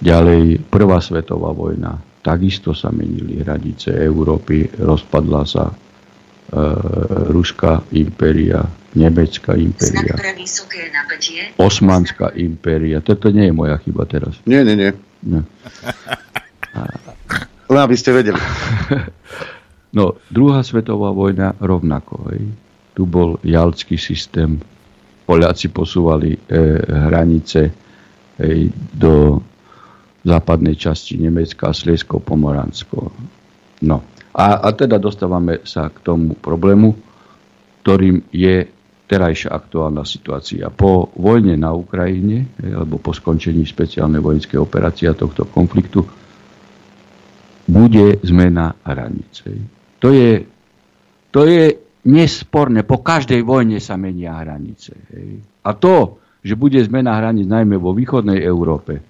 Ďalej, 0.00 0.56
prvá 0.64 0.98
svetová 0.98 1.52
vojna, 1.52 1.92
takisto 2.18 2.72
sa 2.72 2.88
menili 2.88 3.38
hranice 3.38 3.92
Európy, 3.92 4.72
rozpadla 4.74 5.42
sa 5.44 5.68
e, 5.68 5.74
Ruská 7.28 7.84
impéria, 7.92 8.64
Nemecká 8.94 9.58
impéria, 9.58 10.14
Osmanská 11.58 12.30
impéria. 12.38 13.02
Toto 13.02 13.34
nie 13.34 13.50
je 13.50 13.54
moja 13.54 13.74
chyba 13.82 14.06
teraz. 14.06 14.38
Nie, 14.46 14.62
nie, 14.62 14.78
nie. 14.78 14.90
nie. 15.26 15.42
Len 17.74 17.80
aby 17.82 17.96
ste 17.98 18.14
vedeli. 18.14 18.38
No, 19.94 20.18
druhá 20.26 20.66
svetová 20.66 21.14
vojna 21.14 21.54
rovnako. 21.62 22.26
Hej. 22.34 22.50
Tu 22.98 23.06
bol 23.06 23.38
jalský 23.46 23.94
systém. 23.94 24.58
Poliaci 25.22 25.70
posúvali 25.70 26.34
e, 26.34 26.38
hranice 26.82 27.70
hej, 28.42 28.74
do 28.90 29.38
západnej 30.26 30.74
časti 30.74 31.14
Nemecka, 31.22 31.70
Sliesko, 31.70 32.18
Pomoransko. 32.18 33.14
No. 33.86 34.02
A, 34.34 34.66
a 34.66 34.74
teda 34.74 34.98
dostávame 34.98 35.62
sa 35.62 35.86
k 35.94 36.02
tomu 36.02 36.34
problému, 36.42 36.98
ktorým 37.86 38.26
je 38.34 38.66
terajšia 39.14 39.54
aktuálna 39.54 40.02
situácia. 40.02 40.66
Po 40.68 41.14
vojne 41.14 41.54
na 41.54 41.70
Ukrajine, 41.70 42.50
alebo 42.58 42.98
po 42.98 43.14
skončení 43.14 43.62
špeciálnej 43.62 44.18
vojenskej 44.18 44.58
operácie 44.58 45.06
a 45.06 45.14
tohto 45.14 45.46
konfliktu, 45.46 46.02
bude 47.64 48.18
zmena 48.26 48.74
hranice. 48.82 49.54
To 50.02 50.10
je, 50.10 50.42
to 51.30 51.46
je 51.46 51.78
nesporné. 52.10 52.82
Po 52.82 53.00
každej 53.00 53.40
vojne 53.40 53.78
sa 53.78 53.94
menia 53.94 54.34
hranice. 54.34 54.98
A 55.62 55.70
to, 55.72 56.18
že 56.44 56.58
bude 56.58 56.76
zmena 56.82 57.16
hraníc 57.16 57.46
najmä 57.46 57.78
vo 57.78 57.94
východnej 57.94 58.42
Európe, 58.42 59.00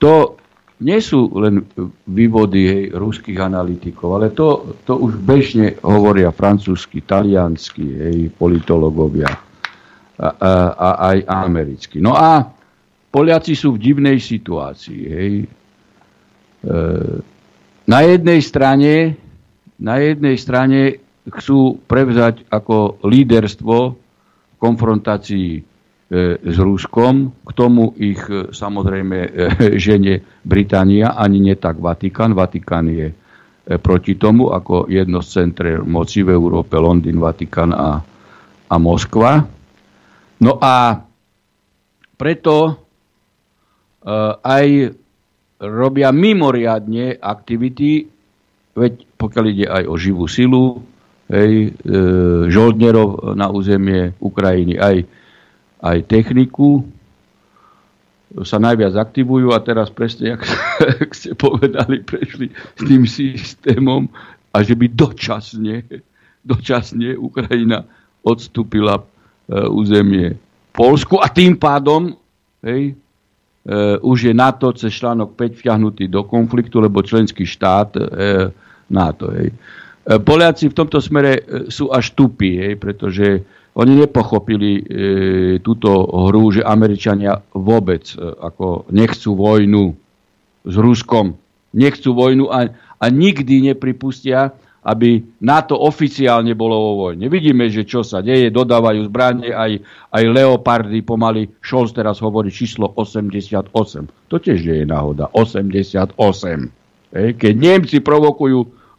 to 0.00 0.39
nie 0.80 0.98
sú 1.00 1.28
len 1.36 1.64
vývody 2.08 2.60
hej, 2.64 2.82
ruských 2.96 3.36
analytikov, 3.36 4.16
ale 4.16 4.32
to, 4.32 4.76
to 4.88 4.96
už 4.96 5.20
bežne 5.20 5.76
hovoria 5.84 6.32
francúzsky, 6.32 7.04
taliansky, 7.04 7.84
hej, 7.84 8.18
politológovia 8.34 9.28
a, 9.28 10.28
a, 10.28 10.52
a 10.72 10.88
aj 11.12 11.18
americkí. 11.28 12.00
No 12.00 12.16
a 12.16 12.48
Poliaci 13.10 13.58
sú 13.58 13.74
v 13.74 13.82
divnej 13.82 14.22
situácii. 14.22 15.02
Hej. 15.10 15.34
E, 15.42 15.46
na 17.90 18.00
jednej 18.06 18.40
strane 18.40 19.18
na 19.80 19.96
jednej 19.96 20.36
strane 20.36 21.00
chcú 21.24 21.80
prevzať 21.88 22.44
ako 22.52 23.00
líderstvo 23.00 23.78
v 23.96 24.56
konfrontácii 24.60 25.50
E, 25.56 25.62
s 26.42 26.56
Ruskom. 26.58 27.30
K 27.46 27.50
tomu 27.54 27.94
ich 27.94 28.18
e, 28.26 28.50
samozrejme 28.50 29.16
e, 29.16 29.30
žene 29.84 30.42
Británia, 30.42 31.14
ani 31.14 31.38
nie 31.38 31.54
tak 31.54 31.78
Vatikán. 31.78 32.34
Vatikán 32.34 32.90
je 32.90 33.14
proti 33.78 34.18
tomu 34.18 34.50
ako 34.50 34.90
jedno 34.90 35.22
z 35.22 35.28
centre 35.30 35.78
moci 35.78 36.26
v 36.26 36.34
Európe, 36.34 36.74
Londýn, 36.74 37.22
Vatikán 37.22 37.70
a, 37.70 38.02
a 38.66 38.74
Moskva. 38.82 39.38
No 40.42 40.52
a 40.58 40.98
preto 42.18 42.56
aj 44.42 44.66
robia 45.60 46.08
mimoriadne 46.10 47.20
aktivity, 47.20 48.08
veď 48.74 48.92
pokiaľ 49.20 49.44
ide 49.52 49.66
aj 49.68 49.84
o 49.86 49.94
živú 50.00 50.24
silu, 50.24 50.80
hej, 51.28 51.70
e, 51.70 51.92
žoldnerov 52.48 53.36
na 53.36 53.52
územie 53.52 54.16
Ukrajiny, 54.18 54.80
aj 54.80 54.96
aj 55.80 55.98
techniku 56.08 56.84
sa 58.46 58.62
najviac 58.62 58.94
aktivujú 58.94 59.50
a 59.50 59.58
teraz 59.58 59.90
presne, 59.90 60.36
jak, 60.36 60.42
jak 61.02 61.10
ste 61.10 61.34
povedali, 61.34 62.04
prešli 62.06 62.54
s 62.78 62.80
tým 62.86 63.02
systémom 63.08 64.06
a 64.54 64.62
že 64.62 64.78
by 64.78 64.86
dočasne, 64.86 65.82
dočasne 66.46 67.18
Ukrajina 67.18 67.82
odstúpila 68.22 69.02
e, 69.02 69.04
územie 69.66 70.38
Polsku 70.70 71.18
a 71.18 71.26
tým 71.26 71.58
pádom 71.58 72.14
hej, 72.62 72.94
e, 73.66 73.74
už 73.98 74.30
je 74.30 74.32
NATO 74.36 74.70
cez 74.78 74.94
článok 74.94 75.34
5 75.34 75.58
vťahnutý 75.58 76.06
do 76.06 76.22
konfliktu, 76.22 76.78
lebo 76.78 77.02
členský 77.02 77.42
štát 77.42 77.98
e, 77.98 78.02
NATO. 78.94 79.34
Hej. 79.34 79.50
Poliaci 80.00 80.72
v 80.72 80.74
tomto 80.74 80.98
smere 80.98 81.44
sú 81.70 81.92
až 81.92 82.16
tupí, 82.16 82.58
hej, 82.58 82.74
pretože 82.80 83.46
oni 83.80 83.96
nepochopili 83.96 84.72
e, 84.76 84.82
túto 85.64 86.04
hru, 86.28 86.52
že 86.52 86.60
Američania 86.60 87.40
vôbec 87.56 88.12
e, 88.12 88.20
ako 88.20 88.84
nechcú 88.92 89.32
vojnu 89.32 89.96
s 90.68 90.74
Ruskom. 90.76 91.40
Nechcú 91.72 92.12
vojnu 92.12 92.52
a, 92.52 92.68
a 93.00 93.06
nikdy 93.08 93.72
nepripustia, 93.72 94.52
aby 94.84 95.24
NATO 95.44 95.76
oficiálne 95.80 96.52
bolo 96.52 96.76
vo 96.76 96.92
vojne. 97.08 97.32
Vidíme, 97.32 97.72
že 97.72 97.88
čo 97.88 98.04
sa 98.04 98.20
deje, 98.20 98.52
dodávajú 98.52 99.08
zbranie, 99.08 99.52
aj, 99.52 99.80
aj 100.12 100.24
Leopardy 100.28 101.00
pomaly. 101.00 101.48
Scholz 101.64 101.96
teraz 101.96 102.20
hovorí 102.20 102.52
číslo 102.52 102.92
88. 102.92 103.72
To 104.28 104.36
tiež 104.36 104.60
nie 104.60 104.84
je 104.84 104.86
náhoda. 104.88 105.28
88. 105.32 106.16
Hej, 107.16 107.28
keď 107.36 107.54
Nemci 107.56 108.04
provokujú 108.04 108.58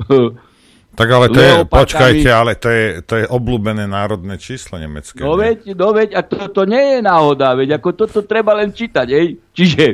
tak 0.91 1.07
ale 1.07 1.31
to 1.31 1.39
je, 1.39 1.53
počkajte, 1.65 2.29
ale 2.29 2.51
to 2.59 2.67
je, 2.67 2.85
to 3.07 3.13
je 3.23 3.25
obľúbené 3.25 3.87
národné 3.87 4.35
číslo 4.35 4.75
nemecké. 4.75 5.23
No 5.23 5.39
veď, 5.39 5.71
no 5.71 5.87
veď, 5.95 6.09
a 6.17 6.21
to, 6.21 6.51
to 6.51 6.67
nie 6.67 6.97
je 6.97 6.99
náhoda, 6.99 7.55
veď 7.55 7.79
ako 7.79 7.89
toto 7.95 8.19
treba 8.27 8.55
len 8.59 8.75
čítať, 8.75 9.07
hej. 9.07 9.39
Čiže, 9.55 9.85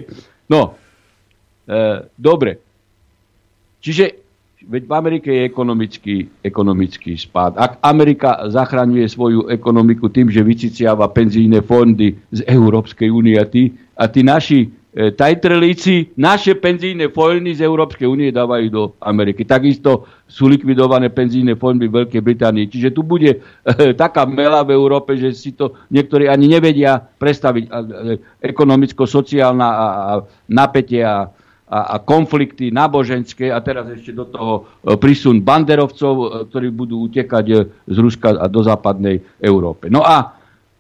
no, 0.49 0.74
e, 1.69 2.06
dobre. 2.18 2.57
Čiže 3.78 4.28
Veď 4.68 4.84
v 4.84 4.94
Amerike 4.99 5.30
je 5.32 5.48
ekonomický, 5.48 6.15
ekonomický 6.44 7.15
spád. 7.15 7.56
Ak 7.56 7.80
Amerika 7.80 8.52
zachraňuje 8.52 9.07
svoju 9.07 9.48
ekonomiku 9.48 10.11
tým, 10.11 10.28
že 10.28 10.44
vyciciava 10.44 11.07
penzíne 11.07 11.64
fondy 11.64 12.19
z 12.36 12.44
Európskej 12.44 13.07
únie 13.07 13.40
a 13.40 13.48
tí, 13.48 13.72
a 13.95 14.11
tí 14.11 14.28
naši 14.28 14.68
tajtrelíci 14.98 16.18
naše 16.18 16.57
penzíne 16.57 17.14
fondy 17.14 17.53
z 17.53 17.61
Európskej 17.61 18.10
únie 18.10 18.34
dávajú 18.34 18.65
do 18.74 18.84
Ameriky. 18.98 19.45
Takisto 19.45 20.10
sú 20.26 20.49
likvidované 20.49 21.14
penzíne 21.14 21.53
fondy 21.53 21.86
v 21.86 22.02
Veľkej 22.02 22.22
Británii. 22.26 22.65
Čiže 22.65 22.90
tu 22.98 23.06
bude 23.06 23.38
e, 23.38 23.40
taká 23.94 24.26
mela 24.26 24.65
v 24.65 24.74
Európe, 24.74 25.14
že 25.14 25.38
si 25.38 25.53
to 25.53 25.78
niektorí 25.94 26.26
ani 26.26 26.49
nevedia 26.49 26.98
predstaviť. 26.98 27.64
E, 27.64 27.72
ekonomicko-sociálna 28.41 29.69
a, 29.69 29.86
a 29.86 30.11
napätie 30.49 31.06
a 31.06 31.30
a, 31.68 31.80
a 31.80 31.95
konflikty 31.99 32.72
náboženské 32.72 33.52
a 33.52 33.60
teraz 33.60 33.91
ešte 33.91 34.15
do 34.15 34.24
toho 34.32 34.53
e, 34.88 34.95
prísun 34.95 35.44
banderovcov, 35.44 36.14
e, 36.15 36.26
ktorí 36.48 36.68
budú 36.72 37.11
utekať 37.11 37.45
e, 37.52 37.56
z 37.91 37.98
Ruska 37.99 38.40
a 38.40 38.48
do 38.48 38.64
západnej 38.64 39.19
Európe. 39.44 39.91
No 39.91 39.99
a, 39.99 40.32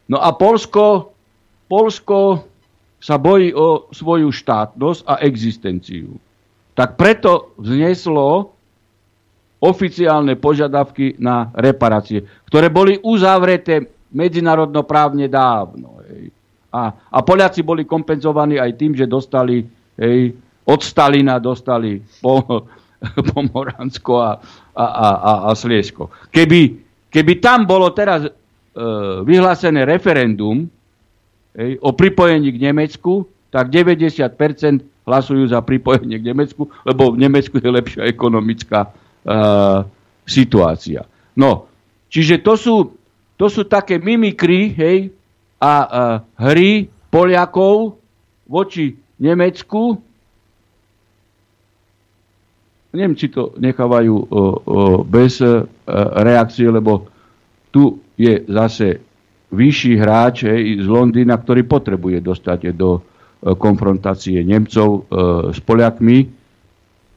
no 0.07 0.17
a 0.23 0.31
Polsko, 0.39 1.11
Polsko 1.67 2.47
sa 2.97 3.21
bojí 3.21 3.53
o 3.53 3.89
svoju 3.93 4.33
štátnosť 4.33 5.01
a 5.05 5.21
existenciu. 5.21 6.17
Tak 6.73 6.97
preto 6.97 7.53
vzneslo 7.57 8.53
oficiálne 9.57 10.37
požiadavky 10.37 11.17
na 11.17 11.49
reparácie, 11.57 12.21
ktoré 12.45 12.69
boli 12.69 13.01
uzavreté 13.01 13.89
medzinárodnoprávne 14.13 15.25
dávno. 15.25 15.97
A, 16.69 16.93
a 16.93 17.17
Poliaci 17.25 17.65
boli 17.65 17.87
kompenzovaní 17.87 18.61
aj 18.61 18.71
tým, 18.77 18.93
že 18.93 19.09
dostali 19.09 19.65
hej, 19.97 20.37
od 20.67 20.79
Stalina 20.83 21.41
dostali 21.41 21.97
po, 22.21 22.43
Pomoránsko 23.33 24.13
a, 24.21 24.31
a, 24.77 24.85
a, 24.85 25.31
a 25.49 25.51
Sliesko. 25.57 26.13
Keby, 26.29 26.61
keby 27.09 27.33
tam 27.41 27.65
bolo 27.65 27.89
teraz 27.93 28.25
e, 28.25 28.31
vyhlásené 29.25 29.85
referendum 29.85 30.69
o 31.57 31.89
pripojení 31.93 32.53
k 32.53 32.61
Nemecku, 32.69 33.25
tak 33.49 33.73
90% 33.73 35.07
hlasujú 35.07 35.47
za 35.49 35.63
pripojenie 35.63 36.19
k 36.19 36.27
Nemecku, 36.29 36.69
lebo 36.85 37.15
v 37.15 37.17
Nemecku 37.25 37.57
je 37.57 37.69
lepšia 37.71 38.03
ekonomická 38.05 38.85
e, 38.85 38.89
situácia. 40.27 41.07
No, 41.33 41.71
čiže 42.11 42.43
to 42.43 42.53
sú, 42.59 42.75
to 43.39 43.47
sú 43.47 43.65
také 43.65 43.97
mimikry 43.97 44.75
hej, 44.75 44.97
a 45.57 45.73
a 45.81 46.01
hry 46.37 46.85
Poliakov 47.09 47.97
voči 48.45 48.93
Nemecku, 49.17 49.97
Nemci 52.97 53.29
to 53.29 53.53
nechávajú 53.61 54.15
o, 54.15 54.25
o, 54.25 54.41
bez 55.05 55.37
e, 55.43 55.65
reakcie, 56.23 56.65
lebo 56.65 57.05
tu 57.69 58.01
je 58.17 58.41
zase 58.49 59.06
vyšší 59.51 59.93
hráč 59.95 60.43
hej, 60.43 60.83
z 60.83 60.87
Londýna, 60.87 61.39
ktorý 61.39 61.63
potrebuje 61.63 62.19
dostať 62.19 62.75
do 62.75 62.99
e, 62.99 63.01
konfrontácie 63.55 64.43
Nemcov 64.43 64.89
e, 64.89 64.99
s 65.55 65.59
Poliakmi 65.63 66.27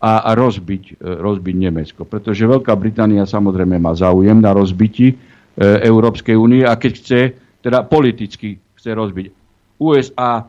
a, 0.00 0.12
a 0.24 0.30
rozbiť, 0.32 0.84
e, 0.96 1.18
rozbiť 1.20 1.54
Nemecko. 1.58 2.02
Pretože 2.06 2.46
Veľká 2.46 2.72
Británia 2.78 3.26
samozrejme 3.26 3.76
má 3.82 3.92
záujem 3.92 4.38
na 4.38 4.54
rozbiti 4.54 5.12
e, 5.12 5.14
Európskej 5.60 6.38
únie 6.38 6.62
a 6.62 6.78
keď 6.78 6.92
chce, 6.96 7.20
teda 7.60 7.82
politicky 7.84 8.56
chce 8.78 8.90
rozbiť. 8.94 9.26
USA 9.80 10.46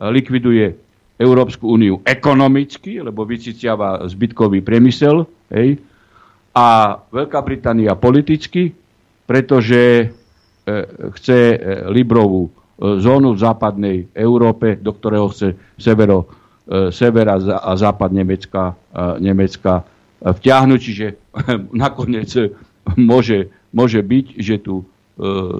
likviduje 0.00 0.76
Európsku 1.14 1.70
úniu 1.70 2.02
ekonomicky, 2.02 2.98
lebo 2.98 3.22
vyciciava 3.22 4.02
zbytkový 4.02 4.60
priemysel, 4.66 5.24
hej, 5.54 5.78
a 6.54 6.98
Veľká 7.10 7.42
Británia 7.42 7.98
politicky, 7.98 8.70
pretože 9.26 10.10
chce 11.20 11.38
e, 11.52 11.56
Librovú 11.92 12.48
e, 12.48 12.50
zónu 13.00 13.36
v 13.36 13.42
západnej 13.42 13.96
Európe, 14.16 14.80
do 14.80 14.96
ktorého 14.96 15.28
chce 15.28 15.52
severo, 15.76 16.24
e, 16.64 16.88
severa 16.88 17.36
a 17.38 17.72
západ 17.76 18.10
Nemecka, 18.12 18.72
e, 18.72 18.74
Nemecka 19.20 19.80
e, 19.80 19.84
vťahnuť. 20.32 20.80
Čiže 20.80 21.06
nakoniec 21.84 22.32
môže, 22.96 23.52
môže 23.76 24.00
byť, 24.00 24.26
že 24.40 24.56
tu 24.64 24.80
e, 24.80 24.84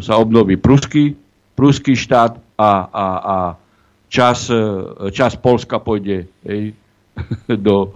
sa 0.01 0.17
obnoví 0.17 0.57
pruský, 0.57 1.13
pruský 1.53 1.93
štát 1.95 2.41
a, 2.57 2.73
a, 2.89 3.07
a 3.21 3.37
čas, 4.09 4.49
e, 4.49 4.57
čas 5.13 5.37
Polska 5.37 5.85
pôjde 5.85 6.25
hej, 6.49 6.73
do, 7.67 7.93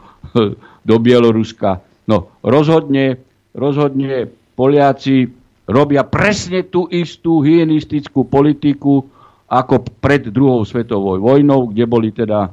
do 0.85 0.97
Bieloruska. 1.01 1.81
No, 2.05 2.37
rozhodne, 2.45 3.17
rozhodne 3.57 4.29
Poliaci 4.59 5.38
robia 5.69 6.03
presne 6.09 6.65
tú 6.65 6.89
istú 6.89 7.45
hygienistickú 7.45 8.25
politiku 8.25 9.05
ako 9.49 9.85
pred 10.01 10.33
druhou 10.33 10.65
svetovou 10.65 11.21
vojnou, 11.21 11.69
kde 11.69 11.85
boli 11.85 12.09
teda 12.13 12.49
e, 12.49 12.51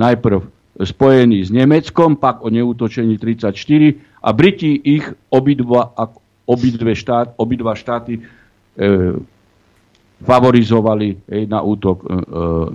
najprv 0.00 0.40
spojení 0.80 1.44
s 1.44 1.52
Nemeckom, 1.52 2.16
pak 2.16 2.40
o 2.40 2.48
neútočení 2.48 3.20
34 3.20 4.24
a 4.24 4.28
Briti 4.32 4.72
ich 4.80 5.04
obidva, 5.28 5.92
obidve 6.48 6.96
štát, 6.96 7.36
obidva 7.36 7.76
štáty 7.76 8.20
e, 8.20 8.22
favorizovali 10.20 11.08
hej, 11.28 11.44
na 11.48 11.60
útok 11.60 12.04
e, 12.04 12.06
e, 12.08 12.16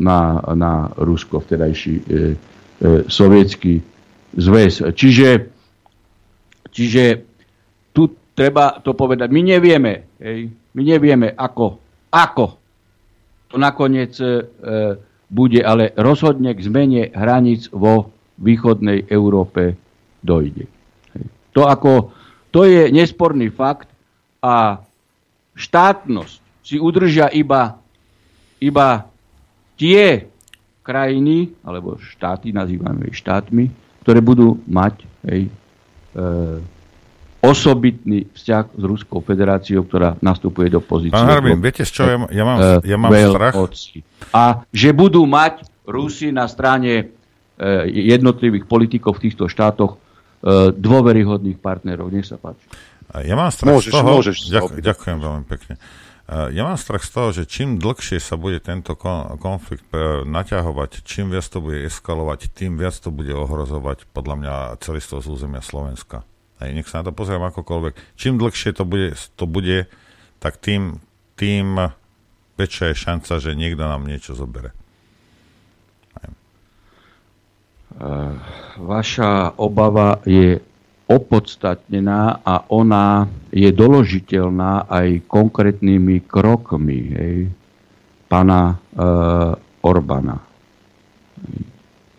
na, 0.01 0.41
na 0.53 0.89
Rusko, 0.97 1.41
vtedajší 1.41 1.93
e, 1.93 2.01
e, 2.01 2.17
sovietský 3.05 3.81
zväz. 4.37 4.85
Čiže, 4.93 5.29
čiže 6.69 7.03
treba 8.36 8.84
to 8.84 8.91
povedať. 8.94 9.32
My 9.32 9.41
nevieme, 9.41 10.20
hej, 10.20 10.52
my 10.76 10.82
nevieme, 10.84 11.32
ako, 11.34 11.80
ako 12.12 12.45
to 13.49 13.56
nakoniec 13.56 14.14
e, 14.20 14.52
bude, 15.32 15.60
ale 15.64 15.95
rozhodne 15.95 16.52
k 16.53 16.62
zmene 16.62 17.02
hraníc 17.16 17.72
vo 17.72 18.12
východnej 18.36 19.07
Európe 19.07 19.80
dojde. 20.20 20.68
Hej. 21.16 21.26
To, 21.56 21.66
ako, 21.66 22.12
to 22.52 22.68
je 22.68 22.91
nesporný 22.91 23.48
fakt 23.49 23.88
a 24.44 24.84
štátnosť 25.56 26.44
si 26.66 26.76
udržia 26.76 27.32
iba, 27.32 27.80
iba 28.60 29.07
tie 29.80 30.28
krajiny, 30.84 31.56
alebo 31.64 31.98
štáty, 31.98 32.52
nazývame 32.52 33.10
ich 33.10 33.18
štátmi, 33.18 33.72
ktoré 34.06 34.20
budú 34.22 34.62
mať 34.70 35.02
hej, 35.26 35.41
e, 35.48 35.52
osobitný 37.45 38.26
vzťah 38.34 38.65
s 38.73 38.84
Ruskou 38.84 39.22
federáciou, 39.22 39.85
ktorá 39.85 40.17
nastupuje 40.19 40.73
do 40.73 40.81
pozície. 40.81 41.13
Pán 41.13 41.30
Harbin, 41.30 41.61
viete, 41.61 41.85
z 41.85 41.91
čo 41.93 42.01
ja, 42.03 42.17
ja 42.34 42.43
mám, 42.43 42.57
e, 42.57 42.69
ja 42.81 42.97
mám 42.97 43.11
strach? 43.13 43.53
A 44.34 44.65
že 44.73 44.89
budú 44.91 45.23
mať 45.30 45.69
Rusi 45.85 46.34
na 46.34 46.49
strane 46.49 46.93
e, 46.97 47.03
jednotlivých 47.93 48.65
politikov 48.65 49.22
v 49.22 49.30
týchto 49.30 49.45
štátoch 49.45 49.95
e, 49.95 50.73
dôveryhodných 50.73 51.61
partnerov. 51.61 52.09
Nech 52.09 52.26
sa 52.26 52.41
páči. 52.41 52.65
Ja 53.13 53.38
mám 53.38 53.53
strach 53.53 53.77
môžeš, 53.77 53.91
z 53.91 53.95
toho... 53.95 54.09
Môžeš 54.09 54.35
ďakujem, 54.49 54.81
ďakujem 54.81 55.17
veľmi 55.22 55.45
pekne. 55.45 55.76
Ja 56.26 56.65
mám 56.65 56.73
strach 56.81 57.05
z 57.05 57.11
toho, 57.13 57.30
že 57.30 57.45
čím 57.45 57.77
dlhšie 57.77 58.17
sa 58.17 58.34
bude 58.34 58.57
tento 58.57 58.97
konflikt 59.38 59.85
naťahovať, 60.26 61.05
čím 61.05 61.30
viac 61.30 61.45
to 61.45 61.61
bude 61.61 61.85
eskalovať, 61.85 62.49
tým 62.49 62.81
viac 62.81 62.97
to 62.97 63.13
bude 63.13 63.30
ohrozovať 63.30 64.09
podľa 64.09 64.35
mňa 64.41 64.53
celistvo 64.81 65.22
z 65.22 65.30
územia 65.30 65.61
Slovenska. 65.61 66.26
Aj 66.56 66.72
nech 66.72 66.88
sa 66.88 67.03
na 67.03 67.11
to 67.11 67.18
pozriem 67.18 67.44
akokoľvek. 67.44 68.15
Čím 68.15 68.40
dlhšie 68.40 68.72
to 68.72 68.88
bude, 68.88 69.15
to 69.36 69.45
bude 69.45 69.91
tak 70.40 70.56
tým, 70.61 71.03
tým 71.36 71.91
väčšia 72.56 72.95
je 72.95 73.03
šanca, 73.03 73.34
že 73.44 73.57
niekto 73.60 73.84
nám 73.84 74.07
niečo 74.07 74.36
zobere. 74.36 74.72
Vaša 78.76 79.56
obava 79.56 80.19
je 80.27 80.60
opodstatnená 81.06 82.44
a 82.44 82.68
ona 82.68 83.30
je 83.53 83.69
doložiteľná 83.72 84.90
aj 84.90 85.23
konkrétnymi 85.30 86.26
krokmi 86.26 86.99
hej, 87.14 87.38
pána 88.26 88.73
e, 88.73 88.76
Orbána. 89.86 90.41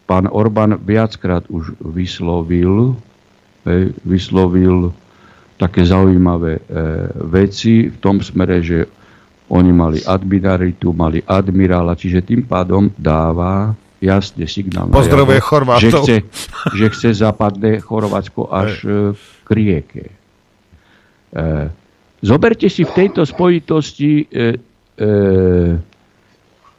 Pán 0.06 0.30
Orbán 0.30 0.78
viackrát 0.86 1.42
už 1.50 1.74
vyslovil, 1.82 2.94
vyslovil 4.06 4.94
také 5.56 5.88
zaujímavé 5.88 6.60
e, 6.60 6.62
veci 7.32 7.88
v 7.88 7.96
tom 7.98 8.20
smere, 8.20 8.60
že 8.60 8.84
oni 9.48 9.72
mali 9.72 9.98
admiralitu, 10.04 10.92
mali 10.92 11.24
admirála, 11.24 11.96
čiže 11.96 12.22
tým 12.22 12.44
pádom 12.44 12.92
dáva 12.98 13.72
jasne 13.96 14.44
signál. 14.44 14.92
Pozdravuje 14.92 15.40
Chorvátov. 15.40 15.80
Že 15.80 15.90
chce, 15.96 16.16
že 16.76 16.86
chce 16.92 17.08
zapadne 17.16 17.80
Chorvátsko 17.80 18.52
až 18.52 18.84
e, 18.84 19.16
k 19.16 19.48
rieke. 19.50 20.04
E, 20.06 20.12
zoberte 22.20 22.68
si 22.68 22.84
v 22.84 22.92
tejto 22.92 23.24
spojitosti 23.24 24.28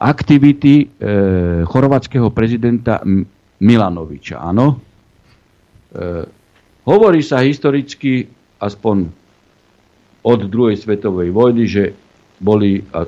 aktivity 0.01 0.89
chorvátskeho 1.69 2.33
prezidenta 2.33 2.97
Milanoviča. 3.61 4.41
Áno? 4.41 4.81
Hovorí 6.87 7.19
sa 7.19 7.43
historicky, 7.43 8.31
aspoň 8.63 9.11
od 10.23 10.39
druhej 10.47 10.79
svetovej 10.79 11.35
vojny, 11.35 11.63
že 11.67 11.83
boli 12.39 12.79
a 12.95 13.03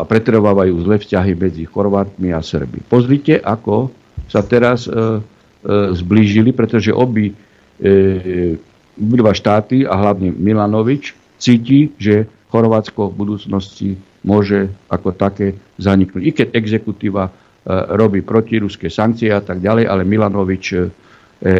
a 0.00 0.02
pretrvávajú 0.08 0.80
zlé 0.80 0.96
vzťahy 0.96 1.36
medzi 1.36 1.68
Chorvátmi 1.68 2.32
a 2.32 2.40
Srby. 2.40 2.80
Pozrite, 2.88 3.36
ako 3.36 3.92
sa 4.32 4.40
teraz 4.40 4.88
e, 4.88 4.90
e, 4.90 4.96
zblížili, 5.92 6.56
pretože 6.56 6.88
obi 6.88 7.28
e, 7.28 7.34
dva 8.96 9.32
štáty 9.36 9.84
a 9.84 9.92
hlavne 9.92 10.32
Milanovič 10.32 11.12
cíti, 11.36 11.92
že 12.00 12.24
Chorvátsko 12.48 13.12
v 13.12 13.18
budúcnosti 13.20 13.90
môže 14.24 14.72
ako 14.88 15.12
také 15.12 15.52
zaniknúť. 15.76 16.22
I 16.24 16.32
keď 16.32 16.48
exekutíva 16.56 17.28
e, 17.28 17.32
robí 17.92 18.24
protiruské 18.24 18.88
sankcie 18.88 19.28
a 19.28 19.44
tak 19.44 19.60
ďalej, 19.60 19.84
ale 19.84 20.08
Milanovič 20.08 20.64
e, 20.72 20.76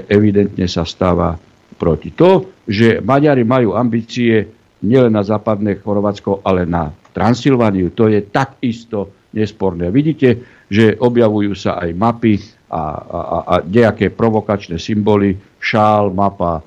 evidentne 0.09 0.65
sa 0.65 0.89
stáva 0.89 1.37
proti. 1.81 2.13
To, 2.13 2.61
že 2.69 3.01
Maďari 3.01 3.49
majú 3.49 3.73
ambície 3.73 4.45
nielen 4.85 5.17
na 5.17 5.25
západné 5.25 5.81
Chorvátsko, 5.81 6.45
ale 6.45 6.69
na 6.69 6.93
Transylvániu. 6.93 7.97
To 7.97 8.13
je 8.13 8.21
takisto 8.29 9.29
nesporné. 9.33 9.89
Vidíte, 9.89 10.61
že 10.69 10.95
objavujú 11.01 11.57
sa 11.57 11.81
aj 11.81 11.91
mapy 11.97 12.37
a, 12.71 12.79
a, 12.79 13.39
a 13.43 13.55
nejaké 13.65 14.13
provokačné 14.15 14.79
symboly, 14.79 15.35
šál, 15.59 16.15
mapa 16.15 16.61
e, 16.61 16.63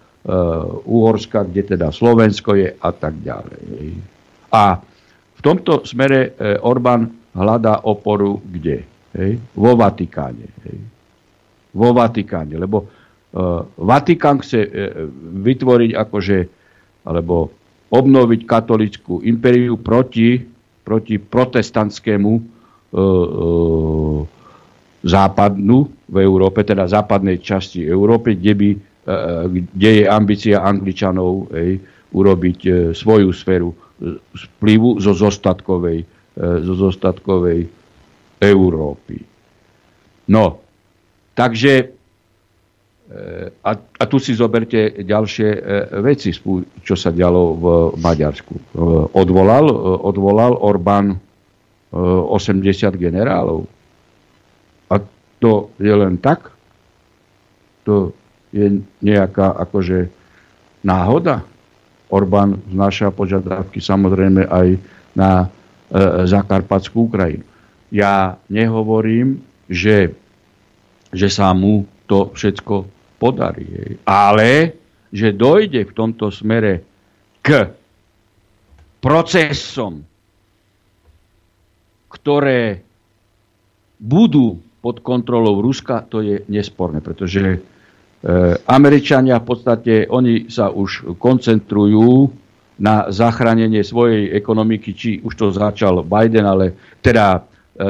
Uhorska, 0.84 1.48
kde 1.48 1.76
teda 1.76 1.94
Slovensko 1.96 2.60
je 2.60 2.70
a 2.76 2.90
tak 2.92 3.24
ďalej. 3.24 3.64
A 4.52 4.64
v 5.34 5.40
tomto 5.40 5.88
smere 5.88 6.36
e, 6.36 6.60
Orbán 6.60 7.08
hľadá 7.36 7.88
oporu 7.88 8.40
kde? 8.44 8.84
Hej? 9.16 9.40
Vo 9.56 9.76
Vatikáne. 9.80 10.48
Hej? 10.68 10.78
Vo 11.74 11.90
Vatikáne, 11.96 12.56
lebo 12.60 13.03
Vatikán 13.76 14.38
chce 14.40 14.60
e, 14.62 14.70
vytvoriť 15.42 15.92
akože, 15.98 16.38
alebo 17.04 17.50
obnoviť 17.90 18.42
katolickú 18.46 19.22
impériu 19.22 19.74
proti, 19.76 20.38
proti 20.86 21.18
protestantskému 21.18 22.32
e, 22.32 22.42
e, 22.42 23.02
západnu 25.04 25.78
v 26.08 26.16
Európe, 26.20 26.62
teda 26.62 26.86
západnej 26.86 27.42
časti 27.42 27.82
Európy, 27.82 28.38
kde, 28.38 28.54
by, 28.54 28.70
e, 28.70 28.78
kde 29.50 29.90
je 29.90 30.06
ambícia 30.06 30.62
Angličanov 30.62 31.50
ej, 31.52 31.82
urobiť 32.14 32.60
e, 32.62 32.72
svoju 32.94 33.34
sféru 33.34 33.74
vplyvu 34.62 35.02
zo 35.02 35.18
zostatkovej, 35.18 36.00
e, 36.00 36.06
zo 36.38 36.74
zostatkovej 36.78 37.66
Európy. 38.38 39.18
No, 40.26 40.62
takže 41.34 42.03
a, 43.62 43.72
a 43.78 44.04
tu 44.10 44.18
si 44.18 44.34
zoberte 44.34 45.06
ďalšie 45.06 45.50
e, 45.54 45.60
veci, 46.02 46.34
čo 46.82 46.96
sa 46.98 47.14
dialo 47.14 47.42
v 47.54 47.66
Maďarsku. 48.02 48.54
E, 48.58 48.62
odvolal, 49.14 49.70
e, 49.70 49.76
odvolal 50.02 50.58
Orbán 50.58 51.22
80 51.94 52.66
generálov. 52.98 53.70
A 54.90 54.98
to 55.38 55.70
je 55.78 55.94
len 55.94 56.18
tak? 56.18 56.50
To 57.86 58.18
je 58.50 58.82
nejaká 59.06 59.54
akože 59.62 60.10
náhoda? 60.82 61.46
Orbán 62.10 62.62
znáša 62.70 63.14
požiadavky 63.14 63.78
samozrejme 63.78 64.46
aj 64.50 64.68
na 65.14 65.46
e, 65.46 65.48
Zakarpatskú 66.26 67.10
Ukrajinu. 67.10 67.46
Ja 67.94 68.42
nehovorím, 68.50 69.46
že, 69.70 70.18
že 71.14 71.30
sa 71.30 71.54
mu 71.54 71.86
to 72.10 72.34
všetko 72.34 73.03
podarí. 73.24 73.96
Ale 74.04 74.76
že 75.16 75.32
dojde 75.32 75.88
v 75.88 75.96
tomto 75.96 76.28
smere 76.28 76.84
k 77.40 77.72
procesom, 79.00 80.04
ktoré 82.12 82.84
budú 83.96 84.60
pod 84.84 85.00
kontrolou 85.00 85.64
Ruska, 85.64 86.04
to 86.04 86.20
je 86.20 86.44
nesporné, 86.52 87.00
pretože 87.00 87.40
e, 87.40 87.58
Američania 88.68 89.40
v 89.40 89.48
podstate, 89.48 89.94
oni 90.12 90.52
sa 90.52 90.68
už 90.68 91.16
koncentrujú 91.16 92.28
na 92.84 93.08
zachránenie 93.08 93.80
svojej 93.86 94.36
ekonomiky, 94.36 94.90
či 94.92 95.10
už 95.24 95.34
to 95.40 95.46
začal 95.56 96.04
Biden, 96.04 96.44
ale 96.44 96.76
teda 97.00 97.40
e, 97.40 97.42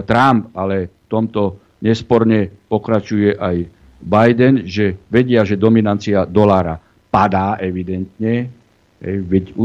Trump, 0.06 0.54
ale 0.54 0.92
v 0.92 1.06
tomto 1.10 1.42
nesporne 1.82 2.46
pokračuje 2.70 3.34
aj 3.42 3.56
Biden, 4.04 4.68
že 4.68 5.00
vedia, 5.08 5.48
že 5.48 5.56
dominancia 5.56 6.28
dolára 6.28 6.76
padá 7.08 7.56
evidentne, 7.64 8.52
veď 9.00 9.56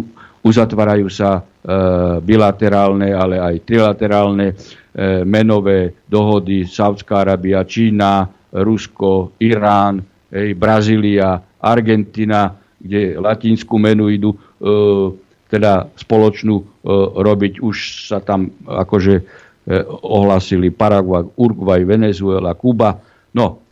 uzatvárajú 0.43 1.09
sa 1.11 1.39
e, 1.39 1.43
bilaterálne, 2.23 3.11
ale 3.11 3.43
aj 3.43 3.55
trilaterálne 3.67 4.47
e, 4.51 4.55
menové 5.27 5.99
dohody 6.07 6.67
Saudská 6.67 7.27
Arábia, 7.27 7.67
Čína, 7.67 8.31
Rusko, 8.55 9.37
Irán, 9.43 10.01
Brazília, 10.57 11.41
Argentina, 11.61 12.53
kde 12.79 13.17
latinskú 13.19 13.77
menu 13.81 14.09
idú 14.13 14.31
e, 14.35 14.39
teda 15.49 15.89
spoločnú 15.97 16.85
robiť. 17.17 17.65
Už 17.65 18.05
sa 18.13 18.21
tam 18.21 18.53
akože 18.69 19.25
ohlasili 20.05 20.69
Paraguay, 20.69 21.25
Uruguay, 21.41 21.89
Venezuela, 21.89 22.53
Kuba. 22.53 23.01
No, 23.33 23.68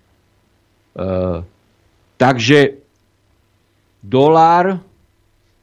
takže 2.16 2.81
dolár 4.01 4.81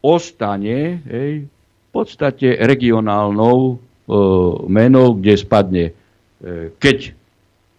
ostane 0.03 0.99
hej, 1.07 1.47
v 1.47 1.89
podstate 1.89 2.59
regionálnou 2.59 3.57
e, 3.71 3.75
menou, 4.67 5.15
kde 5.15 5.33
spadne, 5.39 5.85
e, 5.89 5.93
keď 6.75 7.15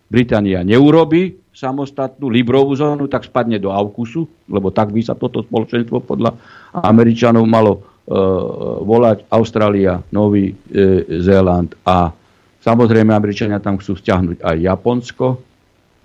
Británia 0.09 0.65
neurobi 0.65 1.37
samostatnú 1.55 2.27
Librovú 2.33 2.75
zónu, 2.75 3.07
tak 3.07 3.29
spadne 3.29 3.63
do 3.63 3.71
AUKUSu, 3.71 4.27
lebo 4.51 4.75
tak 4.75 4.91
by 4.91 5.01
sa 5.05 5.15
toto 5.15 5.45
spoločenstvo 5.45 6.03
podľa 6.03 6.35
Američanov 6.75 7.45
malo 7.47 7.73
e, 7.79 7.81
volať 8.83 9.29
Austrália, 9.31 10.01
Nový 10.11 10.51
e, 10.51 10.55
Zéland 11.21 11.77
a 11.85 12.11
samozrejme 12.65 13.13
Američania 13.13 13.63
tam 13.63 13.79
chcú 13.79 13.95
stiahnuť 14.01 14.43
aj 14.43 14.57
Japonsko, 14.65 15.27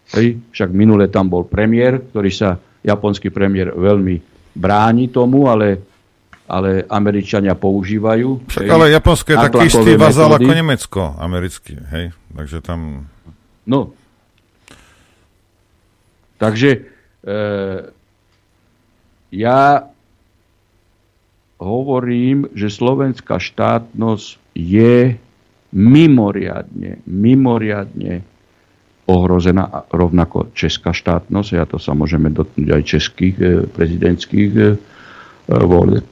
Hej, 0.09 0.41
však 0.49 0.69
minule 0.73 1.05
tam 1.07 1.29
bol 1.29 1.45
premiér, 1.45 2.01
ktorý 2.09 2.31
sa, 2.33 2.57
japonský 2.81 3.29
premiér, 3.29 3.75
veľmi 3.75 4.17
bráni 4.57 5.13
tomu, 5.13 5.45
ale, 5.45 5.77
ale 6.49 6.87
Američania 6.89 7.53
používajú. 7.53 8.49
Však, 8.49 8.65
hej, 8.65 8.71
ale 8.73 8.85
Japonsko 8.89 9.27
je 9.29 9.37
taký 9.37 9.59
istý 9.69 9.91
vazal 9.99 10.33
ako 10.33 10.49
Nemecko, 10.49 11.01
americký, 11.21 11.77
hej, 11.93 12.05
takže 12.33 12.57
tam... 12.65 13.05
No, 13.69 13.93
takže 16.41 16.89
e, 17.21 17.37
ja 19.29 19.85
hovorím, 21.59 22.49
že 22.55 22.71
slovenská 22.71 23.37
štátnosť 23.37 24.41
je 24.55 25.19
mimoriadne, 25.69 27.03
mimoriadne 27.05 28.25
ohrozená 29.09 29.89
rovnako 29.89 30.53
česká 30.53 30.93
štátnosť, 30.93 31.49
ja 31.57 31.65
to 31.65 31.81
sa 31.81 31.97
môžeme 31.97 32.29
dotknúť 32.29 32.69
aj 32.69 32.83
českých 32.85 33.35
e, 33.41 33.45
prezidentských 33.65 34.51
e, 34.53 34.63
volieb. 35.49 36.05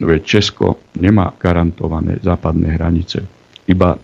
Veď 0.00 0.22
Česko 0.24 0.80
nemá 0.96 1.34
garantované 1.36 2.22
západné 2.24 2.78
hranice. 2.78 3.20
Iba 3.68 4.00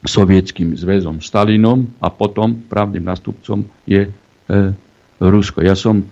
sovietským 0.00 0.72
zväzom 0.72 1.20
Stalinom 1.20 1.84
a 2.00 2.08
potom 2.08 2.56
právnym 2.70 3.04
nástupcom 3.04 3.66
je 3.84 4.08
e, 4.08 4.10
Rusko. 5.20 5.60
Ja 5.60 5.76
som 5.76 6.08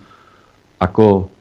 ako 0.77 1.31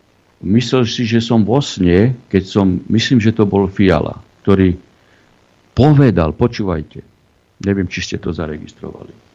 myslel 0.46 0.88
si, 0.88 1.04
že 1.04 1.20
som 1.20 1.44
vo 1.44 1.60
sne, 1.60 2.16
keď 2.32 2.42
som, 2.48 2.80
myslím, 2.88 3.20
že 3.20 3.36
to 3.36 3.44
bol 3.44 3.68
Fiala, 3.68 4.16
ktorý 4.46 4.78
povedal, 5.76 6.32
počúvajte, 6.32 7.04
neviem, 7.68 7.86
či 7.90 8.00
ste 8.00 8.16
to 8.16 8.32
zaregistrovali, 8.32 9.27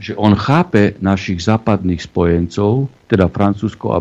že 0.00 0.16
on 0.16 0.34
chápe 0.34 0.96
našich 0.98 1.42
západných 1.44 2.00
spojencov, 2.00 2.88
teda 3.06 3.28
Francúzsko 3.28 3.86
a, 3.92 3.98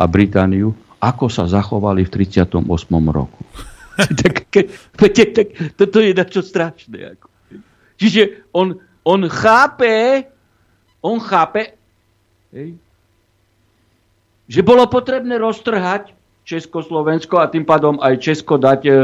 a 0.00 0.04
Britániu, 0.08 0.72
ako 1.00 1.28
sa 1.28 1.44
zachovali 1.44 2.08
v 2.08 2.10
38. 2.10 2.64
roku. 3.12 3.40
tak, 4.20 4.48
ke, 4.48 4.68
tak, 4.96 5.48
toto 5.76 5.98
je 6.00 6.12
dačo 6.12 6.40
strašné. 6.40 7.16
Ako. 7.16 7.26
Čiže 7.96 8.52
on, 8.52 8.76
on 9.04 9.20
chápe, 9.28 10.28
on 11.00 11.16
chápe, 11.20 11.76
hej, 12.52 12.76
že 14.46 14.60
bolo 14.62 14.86
potrebné 14.86 15.36
roztrhať 15.42 16.14
Československo 16.46 17.42
a 17.42 17.50
tým 17.50 17.66
pádom 17.66 17.98
aj 17.98 18.22
Česko 18.22 18.54
dať 18.54 18.80
e, 18.86 18.90
e, 18.90 18.96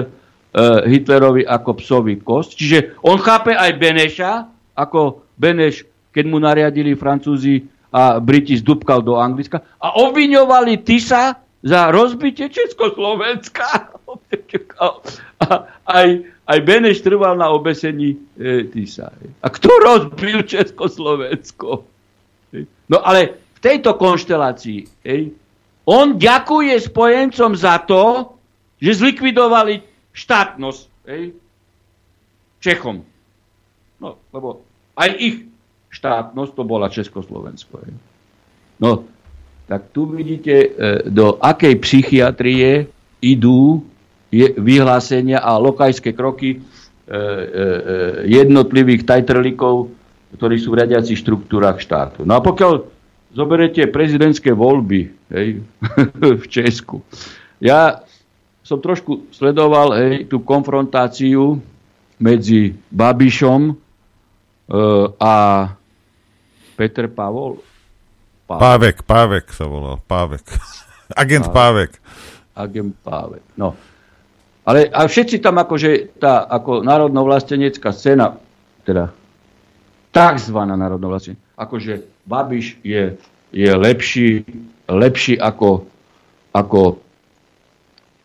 Hitlerovi 0.86 1.42
ako 1.42 1.82
psovi 1.82 2.22
kost. 2.22 2.54
Čiže 2.54 3.02
on 3.02 3.18
chápe 3.18 3.50
aj 3.50 3.74
Beneša, 3.74 4.32
ako 4.78 5.26
Beneš, 5.34 5.82
keď 6.12 6.24
mu 6.28 6.39
nariadili 6.39 6.93
Francúzi 6.94 7.64
a 7.93 8.20
Briti 8.20 8.56
zdúbkal 8.56 9.05
do 9.05 9.16
Anglicka 9.16 9.60
a 9.80 9.97
obviňovali 10.01 10.80
Tisa 10.84 11.36
za 11.62 11.80
rozbitie 11.90 12.48
Československa. 12.48 13.93
Aj, 15.82 16.09
aj 16.47 16.59
Beneš 16.62 17.02
trval 17.02 17.34
na 17.34 17.51
obesení 17.51 18.14
e, 18.39 18.62
Tisa. 18.70 19.10
A 19.43 19.47
kto 19.51 19.68
rozbil 19.82 20.47
Československo? 20.47 21.82
No 22.86 22.98
ale 23.02 23.43
tejto 23.59 23.98
konštelácii 23.98 24.86
hej, 25.02 25.34
on 25.82 26.14
ďakuje 26.14 26.78
spojencom 26.78 27.59
za 27.59 27.82
to, 27.82 28.34
že 28.78 29.02
zlikvidovali 29.02 29.82
štátnosť 30.14 30.82
hej, 31.10 31.34
Čechom. 32.62 33.02
No, 33.98 34.22
lebo 34.30 34.62
aj 34.94 35.10
ich 35.18 35.36
štátnosť 35.93 36.52
to 36.56 36.62
bola 36.64 36.89
Československo. 36.89 37.85
Hej. 37.85 37.93
No, 38.81 39.05
tak 39.69 39.93
tu 39.93 40.09
vidíte, 40.09 40.55
e, 40.56 40.69
do 41.12 41.36
akej 41.39 41.78
psychiatrie 41.85 42.89
idú 43.23 43.85
vyhlásenia 44.56 45.44
a 45.44 45.60
lokajské 45.60 46.16
kroky 46.16 46.56
e, 46.56 46.59
e, 46.59 47.19
jednotlivých 48.27 49.05
tajtrlikov, 49.05 49.93
ktorí 50.32 50.56
sú 50.56 50.73
v 50.73 50.82
riadiacich 50.82 51.20
štruktúrach 51.20 51.77
štátu. 51.77 52.24
No 52.24 52.40
a 52.40 52.40
pokiaľ 52.40 52.89
zoberete 53.36 53.85
prezidentské 53.93 54.56
voľby 54.56 55.12
hej, 55.32 55.60
v 56.43 56.44
Česku. 56.48 57.05
Ja 57.60 58.01
som 58.64 58.81
trošku 58.81 59.28
sledoval 59.35 59.93
hej, 60.01 60.14
tú 60.32 60.40
konfrontáciu 60.40 61.60
medzi 62.16 62.73
Babišom 62.89 63.62
e, 63.69 63.74
a 65.20 65.35
Petr 66.76 67.08
Pavol. 67.08 67.60
Pávek. 68.46 68.60
Pávek, 68.60 68.96
Pávek 69.06 69.46
sa 69.52 69.64
volal. 69.64 69.96
Pávek. 70.04 70.44
Agent 71.22 71.48
Pávek. 71.52 72.00
Agent 72.56 72.94
Pávek. 73.00 73.44
No. 73.56 73.76
Ale 74.62 74.86
a 74.94 75.10
všetci 75.10 75.42
tam 75.42 75.58
akože 75.58 76.22
tá 76.22 76.46
ako 76.46 76.86
národnovlastenecká 76.86 77.90
scéna, 77.90 78.38
teda 78.86 79.10
takzvaná 80.14 80.78
národnovlastenecká, 80.78 81.42
akože 81.58 81.92
Babiš 82.22 82.78
je, 82.86 83.18
je 83.50 83.70
lepší, 83.74 84.46
lepší 84.86 85.34
ako, 85.42 85.90
ako 86.54 87.02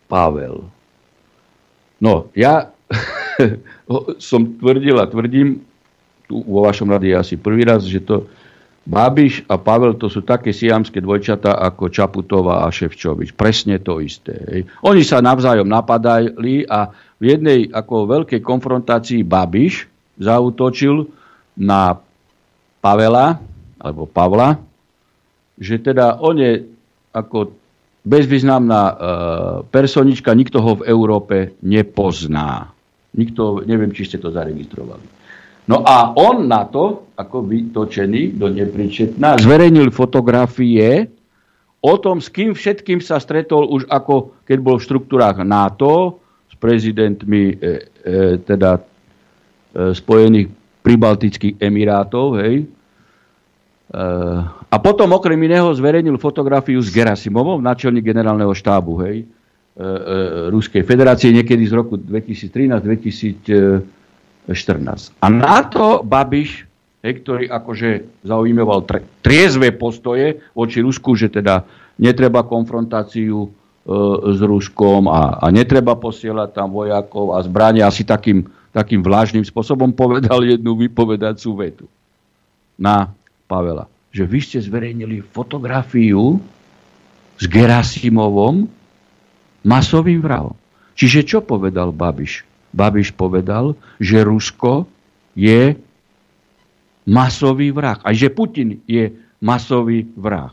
Pavel. 0.05 0.69
No, 1.97 2.29
ja 2.37 2.69
som 4.29 4.61
tvrdil 4.61 5.01
a 5.01 5.09
tvrdím, 5.09 5.65
tu 6.29 6.45
vo 6.45 6.61
vašom 6.61 6.91
rade 6.91 7.09
asi 7.17 7.33
prvý 7.39 7.65
raz, 7.65 7.87
že 7.87 8.03
to 8.03 8.29
Babiš 8.87 9.43
a 9.51 9.59
Pavel 9.59 9.99
to 9.99 10.07
sú 10.07 10.23
také 10.23 10.55
siamské 10.55 11.03
dvojčata 11.03 11.59
ako 11.59 11.91
Čaputová 11.91 12.63
a 12.63 12.71
Ševčovič. 12.71 13.35
Presne 13.35 13.83
to 13.83 13.99
isté. 13.99 14.63
Oni 14.87 15.03
sa 15.03 15.19
navzájom 15.19 15.67
napadali 15.67 16.63
a 16.63 16.87
v 17.19 17.23
jednej 17.35 17.67
ako 17.67 18.07
veľkej 18.07 18.39
konfrontácii 18.39 19.27
Babiš 19.27 19.91
zautočil 20.15 21.03
na 21.59 21.99
Pavela, 22.79 23.35
alebo 23.75 24.07
Pavla, 24.07 24.55
že 25.59 25.83
teda 25.83 26.23
on 26.23 26.39
je 26.39 26.63
ako 27.11 27.51
bezvýznamná 28.07 28.81
e, 28.87 28.95
personička, 29.67 30.31
nikto 30.31 30.63
ho 30.63 30.79
v 30.79 30.87
Európe 30.87 31.59
nepozná. 31.59 32.71
Nikto, 33.19 33.67
neviem, 33.67 33.91
či 33.91 34.07
ste 34.07 34.21
to 34.21 34.31
zaregistrovali. 34.31 35.16
No 35.67 35.83
a 35.83 36.15
on 36.15 36.47
na 36.47 36.63
to, 36.67 37.11
ako 37.19 37.43
vytočený 37.43 38.39
do 38.39 38.47
nepričetná, 38.47 39.35
zverejnil 39.35 39.91
fotografie 39.91 41.11
o 41.83 41.93
tom, 41.99 42.23
s 42.23 42.31
kým 42.31 42.55
všetkým 42.55 43.03
sa 43.03 43.19
stretol 43.19 43.67
už 43.67 43.87
ako 43.91 44.43
keď 44.47 44.57
bol 44.63 44.79
v 44.79 44.85
štruktúrách 44.87 45.43
NATO, 45.43 46.23
s 46.47 46.55
prezidentmi 46.55 47.43
e, 47.51 47.55
e, 47.59 47.71
teda 48.39 48.79
e, 48.79 48.81
Spojených 49.91 50.47
pribaltických 50.81 51.59
emirátov, 51.59 52.39
hej, 52.39 52.63
Eh, 53.87 54.39
a 54.67 54.75
potom 54.83 55.07
okrem 55.15 55.39
iného 55.39 55.71
zverejnil 55.71 56.19
fotografiu 56.19 56.75
s 56.83 56.91
Gerasimovom, 56.91 57.63
náčelník 57.63 58.03
generálneho 58.03 58.51
štábu 58.51 58.99
hej, 59.07 59.23
eh, 59.23 59.79
eh, 59.79 60.51
Ruskej 60.51 60.83
federácie 60.83 61.31
niekedy 61.31 61.63
z 61.63 61.71
roku 61.71 61.95
2013-2014. 61.95 63.79
A 65.19 65.27
na 65.27 65.63
to 65.67 66.01
Babiš, 66.07 66.63
hej, 67.03 67.13
ktorý 67.23 67.45
akože 67.51 68.23
zaujímaval 68.23 68.87
triezve 69.19 69.75
postoje 69.75 70.39
voči 70.55 70.79
Rusku, 70.79 71.19
že 71.19 71.27
teda 71.27 71.67
netreba 71.99 72.47
konfrontáciu 72.47 73.51
s 74.35 74.39
Ruskom 74.43 75.07
a, 75.07 75.39
a 75.39 75.47
netreba 75.47 75.95
posielať 75.95 76.51
tam 76.51 76.75
vojakov 76.75 77.35
a 77.35 77.39
zbrania, 77.39 77.87
asi 77.87 78.03
takým, 78.03 78.43
takým 78.75 78.99
vlážnym 78.99 79.47
spôsobom 79.47 79.95
povedal 79.95 80.43
jednu 80.43 80.75
vypovedacú 80.75 81.49
vetu. 81.55 81.85
Na 82.75 83.09
Pavela, 83.47 83.87
že 84.11 84.27
vy 84.27 84.39
ste 84.43 84.59
zverejnili 84.59 85.23
fotografiu 85.23 86.37
s 87.39 87.43
Gerasimovom 87.47 88.67
masovým 89.63 90.19
vrahom. 90.19 90.55
Čiže 90.97 91.23
čo 91.23 91.39
povedal 91.43 91.95
Babiš? 91.95 92.46
Babiš 92.75 93.15
povedal, 93.15 93.75
že 93.97 94.23
Rusko 94.23 94.85
je 95.37 95.75
masový 97.07 97.71
vrah. 97.71 97.99
A 98.03 98.11
že 98.11 98.27
Putin 98.27 98.83
je 98.89 99.13
masový 99.39 100.07
vrah. 100.17 100.51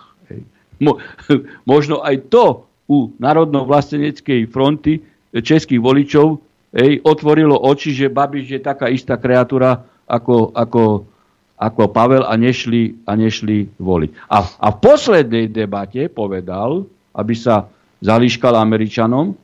Mo, 0.78 0.98
možno 1.72 2.02
aj 2.02 2.30
to 2.30 2.66
u 2.90 3.10
národno-vlasteneckej 3.16 4.50
fronty 4.52 5.00
českých 5.34 5.80
voličov 5.80 6.38
hej, 6.76 7.00
otvorilo 7.02 7.56
oči, 7.56 7.96
že 7.96 8.12
Babiš 8.12 8.46
je 8.54 8.60
taká 8.60 8.92
istá 8.92 9.16
kreatúra 9.16 9.82
ako, 10.04 10.52
ako 10.52 11.08
ako 11.54 11.94
Pavel 11.94 12.26
a 12.26 12.34
nešli, 12.34 13.06
a 13.06 13.14
nešli 13.14 13.78
voliť. 13.78 14.10
A, 14.26 14.38
a 14.42 14.66
v 14.74 14.80
poslednej 14.82 15.46
debate 15.54 16.10
povedal, 16.10 16.82
aby 17.14 17.34
sa 17.38 17.70
zalíškal 18.02 18.58
Američanom, 18.58 19.38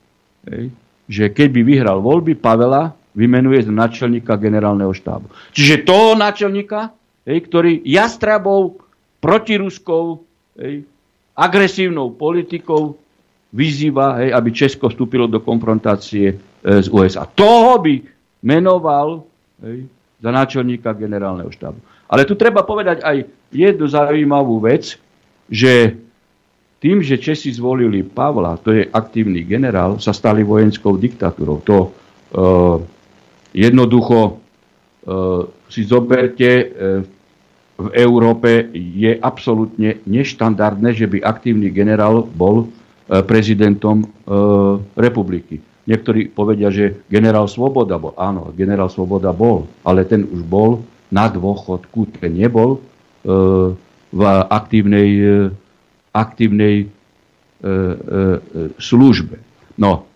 hej, 0.50 0.74
že 1.10 1.34
keď 1.34 1.48
by 1.50 1.60
vyhral 1.66 1.98
voľby, 1.98 2.38
Pavela 2.38 2.94
vymenuje 3.18 3.66
za 3.66 3.74
načelníka 3.74 4.38
generálneho 4.38 4.94
štábu. 4.94 5.26
Čiže 5.50 5.82
toho 5.82 6.14
načelníka, 6.14 6.94
hej, 7.26 7.38
ktorý 7.50 7.82
jastrabou, 7.82 8.78
protiruskou, 9.18 10.22
hej, 10.54 10.86
agresívnou 11.34 12.14
politikou 12.14 12.94
vyzýva, 13.50 14.22
hej, 14.22 14.30
aby 14.30 14.48
Česko 14.54 14.86
vstúpilo 14.86 15.26
do 15.26 15.42
konfrontácie 15.42 16.26
e, 16.30 16.36
s 16.62 16.86
USA. 16.86 17.26
Toho 17.26 17.82
by 17.82 17.94
menoval 18.46 19.26
hej, 19.66 19.90
za 20.22 20.30
náčelníka 20.30 20.94
generálneho 20.94 21.50
štábu. 21.50 21.82
Ale 22.06 22.22
tu 22.22 22.38
treba 22.38 22.62
povedať 22.62 23.02
aj 23.02 23.26
jednu 23.50 23.90
zaujímavú 23.90 24.62
vec, 24.62 24.94
že 25.50 25.98
tým, 26.80 27.04
že 27.04 27.20
Česi 27.20 27.52
zvolili 27.52 28.00
Pavla, 28.00 28.56
to 28.56 28.72
je 28.72 28.88
aktívny 28.88 29.44
generál, 29.44 30.00
sa 30.00 30.16
stali 30.16 30.40
vojenskou 30.40 30.96
diktatúrou. 30.96 31.60
To 31.68 31.76
uh, 31.84 32.80
jednoducho 33.52 34.18
uh, 34.32 35.44
si 35.68 35.84
zoberte, 35.84 36.48
uh, 36.48 37.04
v 37.80 37.88
Európe 37.96 38.72
je 38.76 39.12
absolútne 39.20 40.00
neštandardné, 40.04 40.96
že 40.96 41.08
by 41.08 41.20
aktívny 41.20 41.68
generál 41.68 42.24
bol 42.24 42.64
uh, 42.64 43.20
prezidentom 43.28 44.04
uh, 44.04 44.80
republiky. 44.96 45.60
Niektorí 45.84 46.32
povedia, 46.32 46.72
že 46.72 47.04
generál 47.12 47.48
Svoboda 47.48 47.96
bol. 47.96 48.16
Áno, 48.16 48.52
generál 48.56 48.88
Svoboda 48.88 49.32
bol, 49.36 49.68
ale 49.84 50.04
ten 50.08 50.22
už 50.22 50.44
bol 50.44 50.84
na 51.10 51.26
dôchodku, 51.26 52.14
ten 52.14 52.30
nebol 52.38 52.78
e, 52.78 52.80
v 54.14 54.20
aktívnej, 54.46 55.10
e, 56.10 56.16
aktívnej 56.16 56.76
službe. 58.80 59.36
No, 59.76 60.08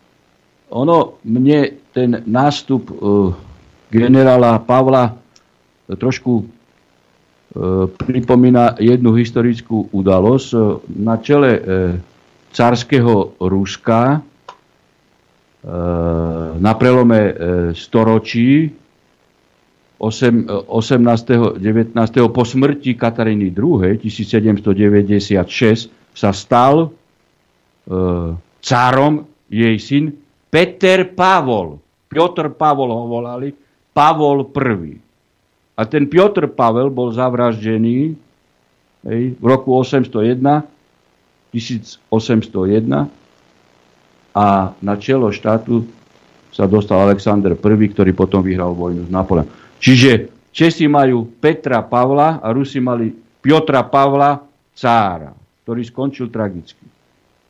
ono 0.73 1.21
mne 1.29 1.77
ten 1.93 2.25
nástup 2.25 2.89
e, 2.89 2.95
generála 3.93 4.59
Pavla 4.65 5.13
trošku 5.85 6.49
pripomína 7.95 8.75
jednu 8.83 9.15
historickú 9.15 9.87
udalosť. 9.95 10.49
Na 10.99 11.23
čele 11.23 11.51
carského 12.51 13.39
Ruska 13.39 14.19
na 16.59 16.73
prelome 16.75 17.21
storočí 17.79 18.75
18. 19.99 21.59
19. 21.61 21.95
po 22.29 22.43
smrti 22.43 22.99
Kataríny 22.99 23.55
II. 23.55 23.99
1796 24.03 25.91
sa 26.15 26.31
stal 26.35 26.91
e, 26.91 27.95
cárom 28.61 29.27
jej 29.49 29.79
syn 29.79 30.13
Peter 30.51 31.07
Pavol. 31.15 31.79
Piotr 32.11 32.51
Pavol 32.55 32.91
ho 32.95 33.07
volali, 33.11 33.51
Pavol 33.95 34.47
I. 34.51 34.95
A 35.75 35.83
ten 35.91 36.07
Piotr 36.07 36.47
Pavel 36.47 36.91
bol 36.95 37.11
zavraždený 37.11 38.15
hej, 39.11 39.23
v 39.35 39.45
roku 39.45 39.75
801, 39.75 40.39
1801 41.51 43.11
a 44.35 44.47
na 44.75 44.95
čelo 44.99 45.31
štátu 45.31 45.87
sa 46.55 46.67
dostal 46.71 47.03
Alexander 47.03 47.55
I, 47.55 47.87
ktorý 47.91 48.15
potom 48.15 48.43
vyhral 48.43 48.75
vojnu 48.75 49.07
s 49.07 49.11
Napoleonom. 49.11 49.64
Čiže 49.85 50.33
Česi 50.49 50.89
majú 50.89 51.29
Petra 51.29 51.85
Pavla 51.85 52.41
a 52.41 52.49
Rusi 52.57 52.81
mali 52.81 53.13
Piotra 53.45 53.85
Pavla 53.85 54.41
cára, 54.73 55.37
ktorý 55.61 55.85
skončil 55.85 56.33
tragicky. 56.33 56.81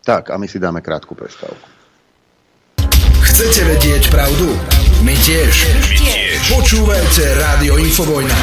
Tak, 0.02 0.35
a 0.35 0.35
my 0.35 0.51
si 0.51 0.59
dáme 0.59 0.82
krátku 0.82 1.15
prestávku. 1.15 1.70
Chcete 3.23 3.61
vedieť 3.70 4.11
pravdu? 4.11 4.51
My 5.06 5.15
tiež. 5.15 5.55
My 5.78 5.94
tiež. 5.94 6.39
Počúvajte 6.51 7.23
Rádio 7.39 7.78
Infovojna. 7.78 8.39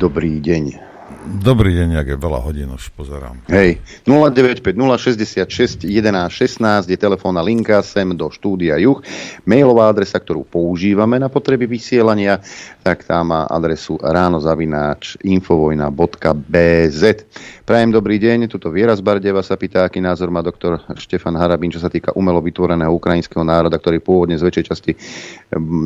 Dobrý 0.00 0.40
deň. 0.40 0.85
Dobrý 1.26 1.74
deň, 1.74 1.98
ak 1.98 2.06
je 2.14 2.18
veľa 2.22 2.38
hodín, 2.38 2.70
už 2.70 2.94
pozerám. 2.94 3.42
Hej, 3.50 3.82
095 4.06 4.62
066 5.42 5.82
11 5.82 6.30
16 6.30 6.86
je 6.86 6.94
telefónna 6.94 7.42
linka 7.42 7.82
sem 7.82 8.06
do 8.14 8.30
štúdia 8.30 8.78
Juch. 8.78 9.02
Mailová 9.42 9.90
adresa, 9.90 10.22
ktorú 10.22 10.46
používame 10.46 11.18
na 11.18 11.26
potreby 11.26 11.66
vysielania, 11.66 12.38
tak 12.86 13.02
tá 13.02 13.18
má 13.26 13.42
adresu 13.50 13.98
ránozavináč 13.98 15.18
infovojna.bz. 15.26 17.02
Prajem 17.66 17.90
dobrý 17.90 18.22
deň, 18.22 18.46
tuto 18.46 18.70
Viera 18.70 18.94
z 18.94 19.02
Bardeva 19.02 19.42
sa 19.42 19.58
pýta, 19.58 19.82
aký 19.82 19.98
názor 19.98 20.30
má 20.30 20.38
doktor 20.38 20.78
Štefan 20.94 21.34
Harabín, 21.34 21.74
čo 21.74 21.82
sa 21.82 21.90
týka 21.90 22.14
umelo 22.14 22.38
vytvoreného 22.38 22.94
ukrajinského 22.94 23.42
národa, 23.42 23.74
ktorý 23.74 23.98
pôvodne 23.98 24.38
z 24.38 24.46
väčšej 24.46 24.64
časti 24.70 24.94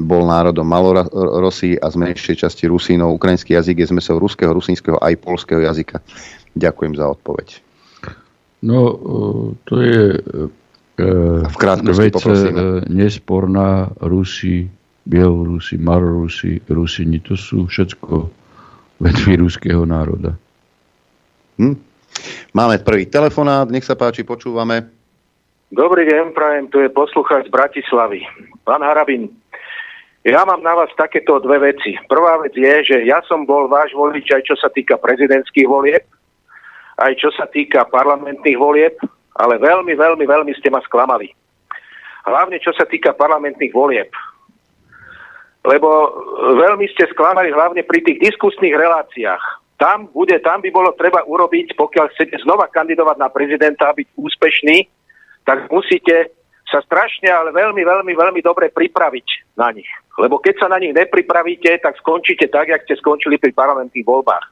bol 0.04 0.28
národom 0.28 0.68
Malorosí 0.68 1.80
a 1.80 1.88
z 1.88 1.96
menšej 1.96 2.44
časti 2.44 2.68
Rusínov. 2.68 3.16
Ukrajinský 3.16 3.56
jazyk 3.56 3.80
je 3.80 3.96
zmesou 3.96 4.20
ruského, 4.20 4.52
rusínskeho 4.52 5.00
aj 5.00 5.16
polského 5.30 5.62
jazyka. 5.62 6.02
Ďakujem 6.58 6.98
za 6.98 7.06
odpoveď. 7.06 7.48
No, 8.66 8.78
e, 8.82 8.94
to 9.64 9.74
je 9.78 10.02
e, 10.18 10.20
v 11.46 11.56
vec 11.96 12.12
poprosím. 12.12 12.84
nesporná 12.90 13.88
Rusi, 14.04 14.68
Bielorusi, 15.06 15.80
Marorusi, 15.80 16.60
Rusini, 16.68 17.24
to 17.24 17.38
sú 17.38 17.64
všetko 17.70 18.28
vetvy 19.00 19.32
ruského 19.40 19.88
národa. 19.88 20.36
Hm? 21.56 21.76
Máme 22.52 22.84
prvý 22.84 23.08
telefonát, 23.08 23.70
nech 23.72 23.86
sa 23.86 23.96
páči, 23.96 24.26
počúvame. 24.26 24.84
Dobrý 25.70 26.04
deň, 26.04 26.34
prajem, 26.34 26.66
tu 26.68 26.82
je 26.82 26.90
poslucháč 26.90 27.46
z 27.46 27.54
Bratislavy. 27.54 28.26
Pán 28.66 28.82
Harabin, 28.82 29.30
ja 30.20 30.44
mám 30.44 30.60
na 30.60 30.76
vás 30.76 30.92
takéto 31.00 31.40
dve 31.40 31.72
veci. 31.72 31.96
Prvá 32.04 32.36
vec 32.44 32.52
je, 32.52 32.74
že 32.84 32.96
ja 33.08 33.24
som 33.24 33.48
bol 33.48 33.72
váš 33.72 33.96
volič 33.96 34.28
aj 34.28 34.44
čo 34.44 34.56
sa 34.60 34.68
týka 34.68 35.00
prezidentských 35.00 35.64
volieb, 35.64 36.04
aj 37.00 37.12
čo 37.16 37.32
sa 37.32 37.48
týka 37.48 37.88
parlamentných 37.88 38.60
volieb, 38.60 39.00
ale 39.40 39.56
veľmi, 39.56 39.96
veľmi, 39.96 40.24
veľmi 40.28 40.52
ste 40.60 40.68
ma 40.68 40.84
sklamali. 40.84 41.32
Hlavne 42.28 42.60
čo 42.60 42.76
sa 42.76 42.84
týka 42.84 43.16
parlamentných 43.16 43.72
volieb. 43.72 44.12
Lebo 45.64 45.88
veľmi 46.56 46.84
ste 46.92 47.08
sklamali 47.08 47.48
hlavne 47.48 47.80
pri 47.88 48.04
tých 48.04 48.20
diskusných 48.20 48.76
reláciách. 48.76 49.40
Tam, 49.80 50.12
bude, 50.12 50.36
tam 50.44 50.60
by 50.60 50.68
bolo 50.68 50.92
treba 51.00 51.24
urobiť, 51.24 51.72
pokiaľ 51.80 52.12
chcete 52.12 52.44
znova 52.44 52.68
kandidovať 52.68 53.16
na 53.16 53.32
prezidenta 53.32 53.88
a 53.88 53.96
byť 53.96 54.08
úspešný, 54.20 54.84
tak 55.48 55.72
musíte 55.72 56.36
sa 56.68 56.84
strašne, 56.84 57.32
ale 57.32 57.56
veľmi, 57.56 57.80
veľmi, 57.80 58.12
veľmi 58.12 58.40
dobre 58.44 58.68
pripraviť 58.68 59.56
na 59.56 59.72
nich. 59.72 59.88
Lebo 60.18 60.42
keď 60.42 60.66
sa 60.66 60.68
na 60.72 60.82
nich 60.82 60.90
nepripravíte, 60.90 61.78
tak 61.78 61.94
skončíte 62.02 62.50
tak, 62.50 62.72
jak 62.72 62.82
ste 62.88 62.98
skončili 62.98 63.38
pri 63.38 63.54
parlamentných 63.54 64.06
voľbách. 64.06 64.46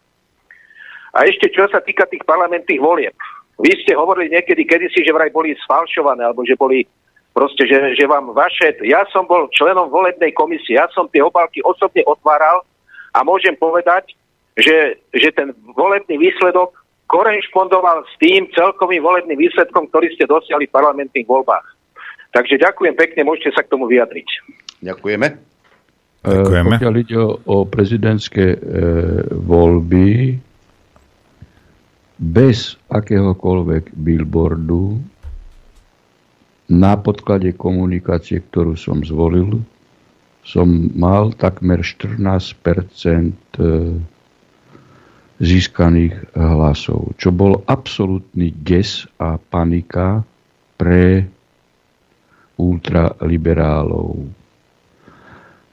A 1.17 1.27
ešte 1.27 1.51
čo 1.51 1.67
sa 1.67 1.83
týka 1.83 2.07
tých 2.07 2.23
parlamentných 2.23 2.79
volieb. 2.79 3.17
Vy 3.59 3.75
ste 3.83 3.99
hovorili 3.99 4.31
niekedy 4.31 4.63
kedysi, 4.63 5.03
že 5.03 5.11
vraj 5.11 5.35
boli 5.35 5.57
sfalšované, 5.67 6.23
alebo 6.23 6.47
že 6.47 6.55
boli 6.55 6.87
proste, 7.35 7.67
že, 7.67 7.99
že 7.99 8.07
vám 8.07 8.31
vaše... 8.31 8.79
Ja 8.87 9.03
som 9.11 9.27
bol 9.27 9.51
členom 9.51 9.91
volebnej 9.91 10.31
komisie, 10.31 10.79
ja 10.79 10.87
som 10.95 11.11
tie 11.11 11.19
obálky 11.19 11.59
osobne 11.67 12.07
otváral 12.07 12.63
a 13.15 13.27
môžem 13.27 13.59
povedať, 13.59 14.15
že, 14.55 14.99
že 15.11 15.35
ten 15.35 15.51
volebný 15.75 16.19
výsledok 16.19 16.75
korešpondoval 17.09 18.05
s 18.05 18.15
tým 18.21 18.47
celkovým 18.53 19.01
volebným 19.01 19.39
výsledkom, 19.39 19.89
ktorý 19.91 20.13
ste 20.15 20.29
dosiahli 20.29 20.69
v 20.69 20.75
parlamentných 20.77 21.27
voľbách. 21.27 21.67
Takže 22.37 22.61
ďakujem 22.61 22.95
pekne, 22.95 23.25
môžete 23.25 23.57
sa 23.57 23.65
k 23.65 23.73
tomu 23.73 23.89
vyjadriť. 23.89 24.29
Ďakujeme. 24.83 25.29
Ďakujeme. 26.23 26.77
Pokiaľ 26.79 26.95
ide 26.99 27.19
o, 27.19 27.39
o 27.47 27.57
prezidentské 27.67 28.47
e, 28.55 28.59
voľby, 29.33 30.39
bez 32.19 32.75
akéhokoľvek 32.91 33.95
billboardu 33.95 34.99
na 36.69 36.99
podklade 36.99 37.55
komunikácie, 37.55 38.43
ktorú 38.43 38.75
som 38.75 39.07
zvolil, 39.07 39.63
som 40.43 40.67
mal 40.99 41.31
takmer 41.39 41.81
14 41.87 42.19
e, 42.19 42.83
získaných 45.39 46.35
hlasov, 46.35 47.15
čo 47.15 47.31
bol 47.31 47.63
absolútny 47.71 48.51
des 48.67 49.07
a 49.23 49.39
panika 49.39 50.27
pre 50.75 51.23
ultraliberálov. 52.59 54.38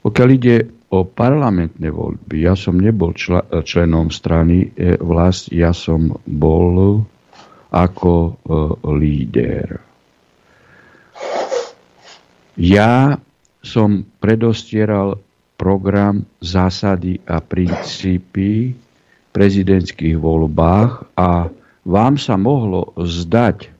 Pokiaľ 0.06 0.28
ide 0.38 0.70
o 0.94 1.02
parlamentné 1.02 1.90
voľby, 1.90 2.46
ja 2.46 2.54
som 2.54 2.78
nebol 2.78 3.10
čl- 3.18 3.42
členom 3.66 4.14
strany 4.14 4.70
e, 4.70 4.94
vlast, 5.02 5.50
ja 5.50 5.74
som 5.74 6.14
bol 6.22 7.02
ako 7.74 8.14
e, 8.14 8.32
líder. 8.94 9.82
Ja 12.54 13.18
som 13.66 14.06
predostieral 14.22 15.18
program, 15.58 16.22
zásady 16.38 17.18
a 17.26 17.42
princípy 17.42 18.78
v 18.78 19.28
prezidentských 19.34 20.22
voľbách 20.22 21.18
a 21.18 21.50
vám 21.82 22.14
sa 22.14 22.38
mohlo 22.38 22.94
zdať, 22.94 23.74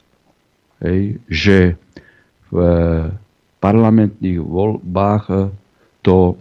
hej, 0.82 1.22
že 1.30 1.78
v 2.50 2.56
parlamentných 3.62 4.42
voľbách 4.42 5.54
to 6.06 6.18
e, 6.30 6.34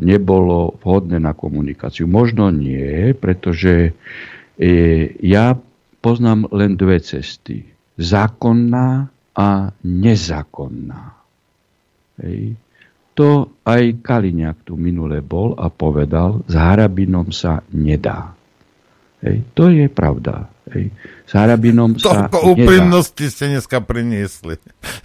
nebolo 0.00 0.80
vhodné 0.80 1.20
na 1.20 1.36
komunikáciu. 1.36 2.08
Možno 2.08 2.48
nie, 2.48 3.12
pretože 3.12 3.92
e, 4.56 4.72
ja 5.20 5.52
poznám 6.00 6.48
len 6.48 6.80
dve 6.80 6.96
cesty. 7.04 7.68
Zákonná 8.00 9.12
a 9.36 9.48
nezákonná. 9.84 11.02
Hej. 12.24 12.56
To 13.12 13.60
aj 13.68 14.00
Kaliňák 14.00 14.64
tu 14.64 14.80
minule 14.80 15.20
bol 15.20 15.52
a 15.52 15.68
povedal, 15.68 16.40
s 16.48 16.56
Harabinom 16.56 17.28
sa 17.28 17.60
nedá. 17.76 18.32
Hej. 19.20 19.44
To 19.52 19.68
je 19.68 19.86
pravda. 19.92 20.48
Hej. 20.72 20.88
S 21.28 21.32
Harabinom 21.36 22.00
sa 22.00 22.32
Toľko 22.32 22.56
úprimnosti 22.56 23.28
ste 23.28 23.52
dneska 23.52 23.84
priniesli. 23.84 24.56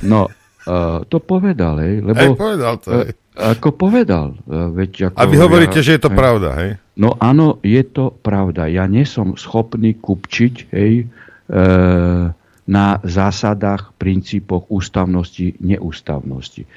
No, 0.08 0.32
uh, 0.68 1.08
to 1.08 1.24
povedal, 1.24 1.80
hej. 1.80 2.04
Lebo, 2.04 2.20
hej, 2.20 2.30
povedal 2.36 2.76
to, 2.84 2.90
hej. 2.92 3.16
Uh, 3.34 3.56
ako 3.56 3.70
povedal. 3.74 4.36
Uh, 4.44 4.68
veď 4.76 5.10
ako 5.10 5.18
A 5.18 5.24
vy 5.26 5.36
hovoríte, 5.40 5.80
ja, 5.80 5.86
že 5.88 5.96
je 5.96 6.02
to 6.04 6.12
hej. 6.12 6.20
pravda, 6.20 6.50
hej? 6.60 6.72
No 7.00 7.16
áno, 7.18 7.64
je 7.64 7.84
to 7.88 8.12
pravda. 8.12 8.68
Ja 8.68 8.84
nie 8.86 9.08
som 9.08 9.40
schopný 9.40 9.96
kupčiť, 9.96 10.54
hej, 10.76 11.08
uh, 11.08 12.36
na 12.68 12.88
zásadách, 13.00 13.96
princípoch 13.96 14.68
ústavnosti, 14.68 15.56
neústavnosti. 15.64 16.68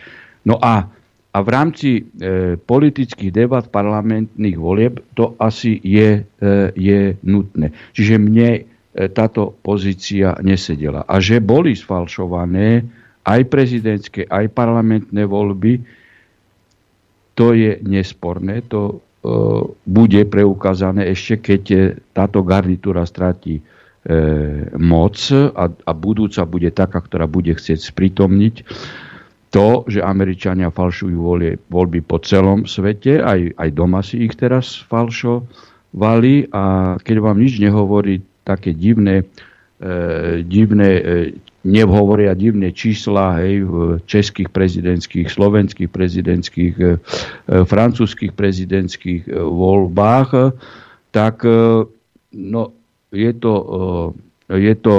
No 0.46 0.56
a 0.62 0.86
A 1.30 1.46
v 1.46 1.48
rámci 1.54 1.90
e, 1.94 2.58
politických 2.58 3.30
debat 3.30 3.62
parlamentných 3.62 4.58
volieb 4.58 4.98
to 5.14 5.38
asi 5.38 5.78
je, 5.78 6.26
e, 6.26 6.50
je 6.74 7.14
nutné. 7.22 7.70
Čiže 7.94 8.18
mne 8.18 8.50
e, 8.58 8.60
táto 9.14 9.54
pozícia 9.62 10.34
nesedela. 10.42 11.06
A 11.06 11.22
že 11.22 11.38
boli 11.38 11.78
sfalšované 11.78 12.82
aj 13.24 13.40
prezidentské, 13.52 14.24
aj 14.28 14.52
parlamentné 14.52 15.22
voľby, 15.28 15.82
to 17.36 17.56
je 17.56 17.80
nesporné. 17.84 18.60
To 18.68 18.80
e, 18.88 18.94
bude 19.88 20.22
preukázané 20.28 21.08
ešte, 21.12 21.40
keď 21.40 21.62
e, 21.72 21.78
táto 22.12 22.44
garnitúra 22.44 23.04
stratí 23.08 23.60
e, 23.60 23.62
moc 24.76 25.16
a, 25.32 25.64
a 25.68 25.92
budúca 25.96 26.44
bude 26.44 26.68
taká, 26.72 27.00
ktorá 27.00 27.24
bude 27.24 27.56
chcieť 27.56 27.80
sprítomniť 27.80 28.54
to, 29.50 29.82
že 29.90 29.98
Američania 29.98 30.70
falšujú 30.70 31.16
volie, 31.18 31.58
voľby 31.74 32.06
po 32.06 32.22
celom 32.22 32.70
svete, 32.70 33.18
aj, 33.18 33.58
aj 33.58 33.68
doma 33.74 33.98
si 34.00 34.22
ich 34.22 34.38
teraz 34.38 34.78
falšovali 34.86 36.54
a 36.54 36.94
keď 37.02 37.16
vám 37.18 37.36
nič 37.42 37.58
nehovorí 37.58 38.22
také 38.46 38.70
divné, 38.70 39.26
divné 40.44 40.90
e, 41.00 41.02
nehovoria 41.64 42.32
divné 42.32 42.72
čísla 42.72 43.40
hej, 43.40 43.64
v 43.64 43.74
českých 44.08 44.48
prezidentských, 44.48 45.28
slovenských 45.28 45.90
prezidentských, 45.92 46.74
e, 46.80 46.84
e 46.84 46.94
francúzských 47.64 48.32
prezidentských 48.32 49.28
e, 49.28 49.32
voľbách, 49.36 50.56
tak 51.12 51.44
e, 51.44 51.84
no, 52.32 52.62
je, 53.12 53.32
to, 53.36 53.54
e, 54.48 54.56
je 54.56 54.74
to 54.80 54.94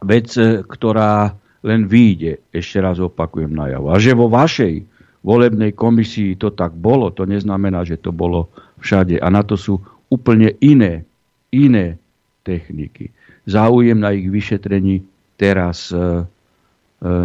vec, 0.00 0.28
ktorá 0.64 1.36
len 1.60 1.84
vyjde, 1.84 2.40
ešte 2.56 2.80
raz 2.80 2.96
opakujem 2.96 3.52
najavo. 3.52 3.92
A 3.92 4.00
že 4.00 4.16
vo 4.16 4.32
vašej 4.32 4.80
volebnej 5.20 5.76
komisii 5.76 6.40
to 6.40 6.48
tak 6.56 6.72
bolo, 6.72 7.12
to 7.12 7.28
neznamená, 7.28 7.84
že 7.84 8.00
to 8.00 8.08
bolo 8.08 8.48
všade. 8.80 9.20
A 9.20 9.28
na 9.28 9.44
to 9.44 9.60
sú 9.60 9.76
úplne 10.08 10.56
iné, 10.64 11.04
iné 11.52 12.00
techniky. 12.48 13.12
Záujem 13.50 13.98
na 13.98 14.14
ich 14.14 14.30
vyšetrení 14.30 15.02
teraz 15.34 15.90
e, 15.90 15.98
e, 15.98 16.06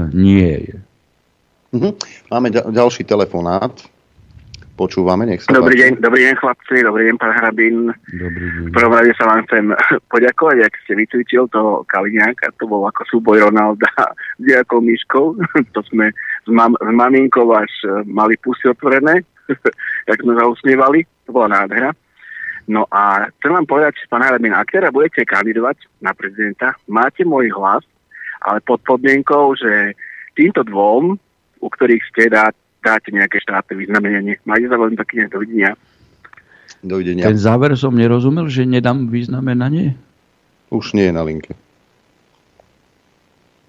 nie 0.09 0.49
je. 0.65 0.77
Mhm. 1.77 1.91
Máme 2.33 2.49
ďalší 2.49 3.05
telefonát. 3.05 3.69
Počúvame, 4.75 5.23
nech 5.23 5.39
sa 5.39 5.55
Dobrý 5.55 5.79
páči. 5.79 5.81
deň, 5.87 5.91
dobrý 6.03 6.21
deň 6.27 6.35
chlapci, 6.35 6.75
dobrý 6.83 7.01
deň 7.07 7.15
pán 7.15 7.31
Hrabin. 7.31 7.95
Dobrý 8.11 8.47
deň. 8.59 8.67
V 8.67 8.75
prvom 8.75 8.91
rade 8.91 9.11
sa 9.15 9.23
vám 9.31 9.47
chcem 9.47 9.71
poďakovať, 10.13 10.57
ak 10.67 10.73
ste 10.83 10.99
vycvičil 10.99 11.47
toho 11.47 11.87
Kaliňáka, 11.87 12.51
to 12.59 12.67
bol 12.67 12.83
ako 12.83 13.07
súboj 13.07 13.47
Ronalda 13.47 13.87
s 14.39 14.43
nejakou 14.43 14.83
myškou, 14.83 15.39
to 15.75 15.79
sme 15.87 16.11
s, 16.43 16.49
mam, 16.51 16.75
s 16.75 16.91
maminkou 16.91 17.47
až 17.55 17.71
e, 17.87 18.03
mali 18.03 18.35
pusy 18.43 18.67
otvorené, 18.67 19.23
tak 20.11 20.17
sme 20.19 20.35
sa 20.35 20.43
usmievali, 20.43 21.07
to 21.23 21.31
bola 21.31 21.55
nádhera. 21.55 21.95
No 22.65 22.89
a 22.89 23.29
chcem 23.37 23.53
vám 23.53 23.69
povedať, 23.69 24.01
pán 24.09 24.25
Hrabin, 24.25 24.53
ak 24.53 24.73
teda 24.73 24.89
budete 24.89 25.21
kandidovať 25.21 25.85
na 26.01 26.17
prezidenta, 26.17 26.73
máte 26.89 27.21
môj 27.21 27.53
hlas, 27.53 27.85
ale 28.41 28.57
pod 28.65 28.81
podmienkou, 28.81 29.53
že 29.53 29.93
týmto 30.33 30.65
dvom, 30.65 31.17
u 31.61 31.67
ktorých 31.69 32.03
ste 32.09 32.33
dá, 32.33 32.49
dáte 32.81 33.13
nejaké 33.13 33.37
štátne 33.41 33.77
vyznamenanie. 33.77 34.41
Majte 34.49 34.69
sa 34.69 34.81
veľmi 34.81 34.97
pekne, 34.97 35.29
dovidenia. 35.29 35.71
Dovidenia. 36.81 37.29
Ten 37.29 37.37
záver 37.37 37.77
som 37.77 37.93
nerozumel, 37.93 38.49
že 38.49 38.65
nedám 38.65 39.09
vyznamenanie? 39.09 39.97
Už 40.73 40.97
nie 40.97 41.09
je 41.09 41.13
na 41.13 41.21
linke. 41.25 41.53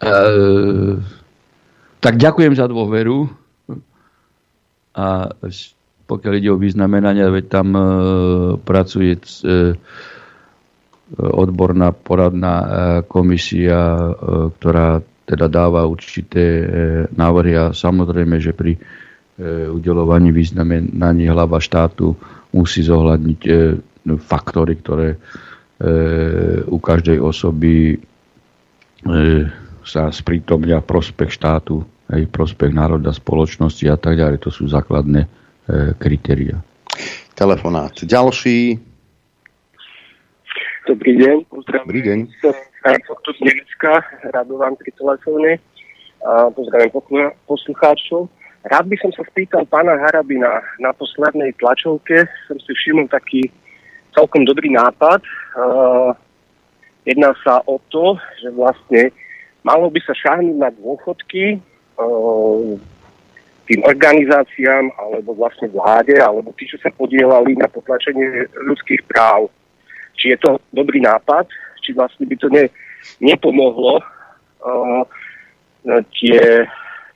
E, 0.00 0.12
tak 2.00 2.14
ďakujem 2.16 2.52
za 2.56 2.68
dôveru. 2.68 3.28
A 4.96 5.28
pokiaľ 6.06 6.32
ide 6.38 6.50
o 6.50 6.58
vyznamenania, 6.58 7.28
veď 7.28 7.44
tam 7.50 7.68
e, 7.74 7.82
pracuje 8.62 9.18
e, 9.18 9.20
odborná 11.14 11.94
poradná 11.94 12.54
e, 12.58 12.66
komisia, 13.06 13.78
e, 13.78 14.10
ktorá 14.58 14.98
teda 15.26 15.46
dáva 15.46 15.86
určité 15.86 16.42
e, 16.42 16.64
návrhy 17.14 17.54
a 17.54 17.64
samozrejme, 17.70 18.38
že 18.42 18.54
pri 18.54 18.78
udelovaní 19.68 20.32
významenaní 20.32 21.28
hlava 21.28 21.60
štátu 21.60 22.16
musí 22.56 22.80
zohľadniť 22.80 23.40
faktory, 24.16 24.80
ktoré 24.80 25.20
u 26.72 26.78
každej 26.80 27.20
osoby 27.20 28.00
sa 29.84 30.08
sprítomnia 30.08 30.80
prospech 30.80 31.36
štátu, 31.36 31.84
aj 32.08 32.32
prospech 32.32 32.72
národa, 32.72 33.12
spoločnosti 33.12 33.84
a 33.92 34.00
tak 34.00 34.16
ďalej. 34.16 34.40
To 34.40 34.48
sú 34.48 34.72
základné 34.72 35.28
kritéria. 35.98 36.62
Telefonát 37.34 37.92
ďalší. 37.92 38.80
Dobrý 40.86 41.18
deň. 41.18 41.36
Pozdravím. 41.50 41.86
Dobrý 41.86 42.00
deň. 42.06 42.18
Som 42.86 43.18
tu 43.26 43.30
z 43.34 43.40
Nemecka, 43.42 43.98
Radovan 44.30 44.78
pri 44.78 44.94
telefóne. 44.94 45.58
Pozdravím 46.54 46.94
poslucháčov. 47.50 48.30
Rád 48.66 48.86
by 48.86 48.96
som 49.02 49.10
sa 49.14 49.22
spýtal 49.30 49.66
pána 49.66 49.98
Harabina. 49.98 50.62
Na 50.78 50.94
poslednej 50.94 51.54
tlačovke 51.58 52.26
som 52.46 52.58
si 52.62 52.70
všimol 52.70 53.10
taký 53.10 53.50
celkom 54.14 54.46
dobrý 54.46 54.70
nápad. 54.74 55.22
Jedná 57.06 57.34
sa 57.42 57.62
o 57.66 57.82
to, 57.90 58.18
že 58.42 58.50
vlastne 58.54 59.10
malo 59.66 59.90
by 59.90 59.98
sa 60.06 60.14
šáhnuť 60.14 60.56
na 60.58 60.70
dôchodky 60.70 61.58
tým 63.66 63.82
organizáciám 63.82 64.94
alebo 64.94 65.34
vlastne 65.34 65.66
vláde, 65.68 66.14
alebo 66.16 66.54
tí, 66.54 66.70
čo 66.70 66.78
sa 66.78 66.90
podielali 66.94 67.58
na 67.58 67.66
potlačenie 67.66 68.46
ľudských 68.54 69.02
práv. 69.10 69.50
Či 70.16 70.32
je 70.32 70.38
to 70.40 70.50
dobrý 70.72 71.02
nápad, 71.02 71.50
či 71.82 71.92
vlastne 71.92 72.24
by 72.24 72.36
to 72.38 72.48
ne, 72.48 72.70
nepomohlo 73.20 74.00
uh, 74.00 75.02
tie 76.14 76.64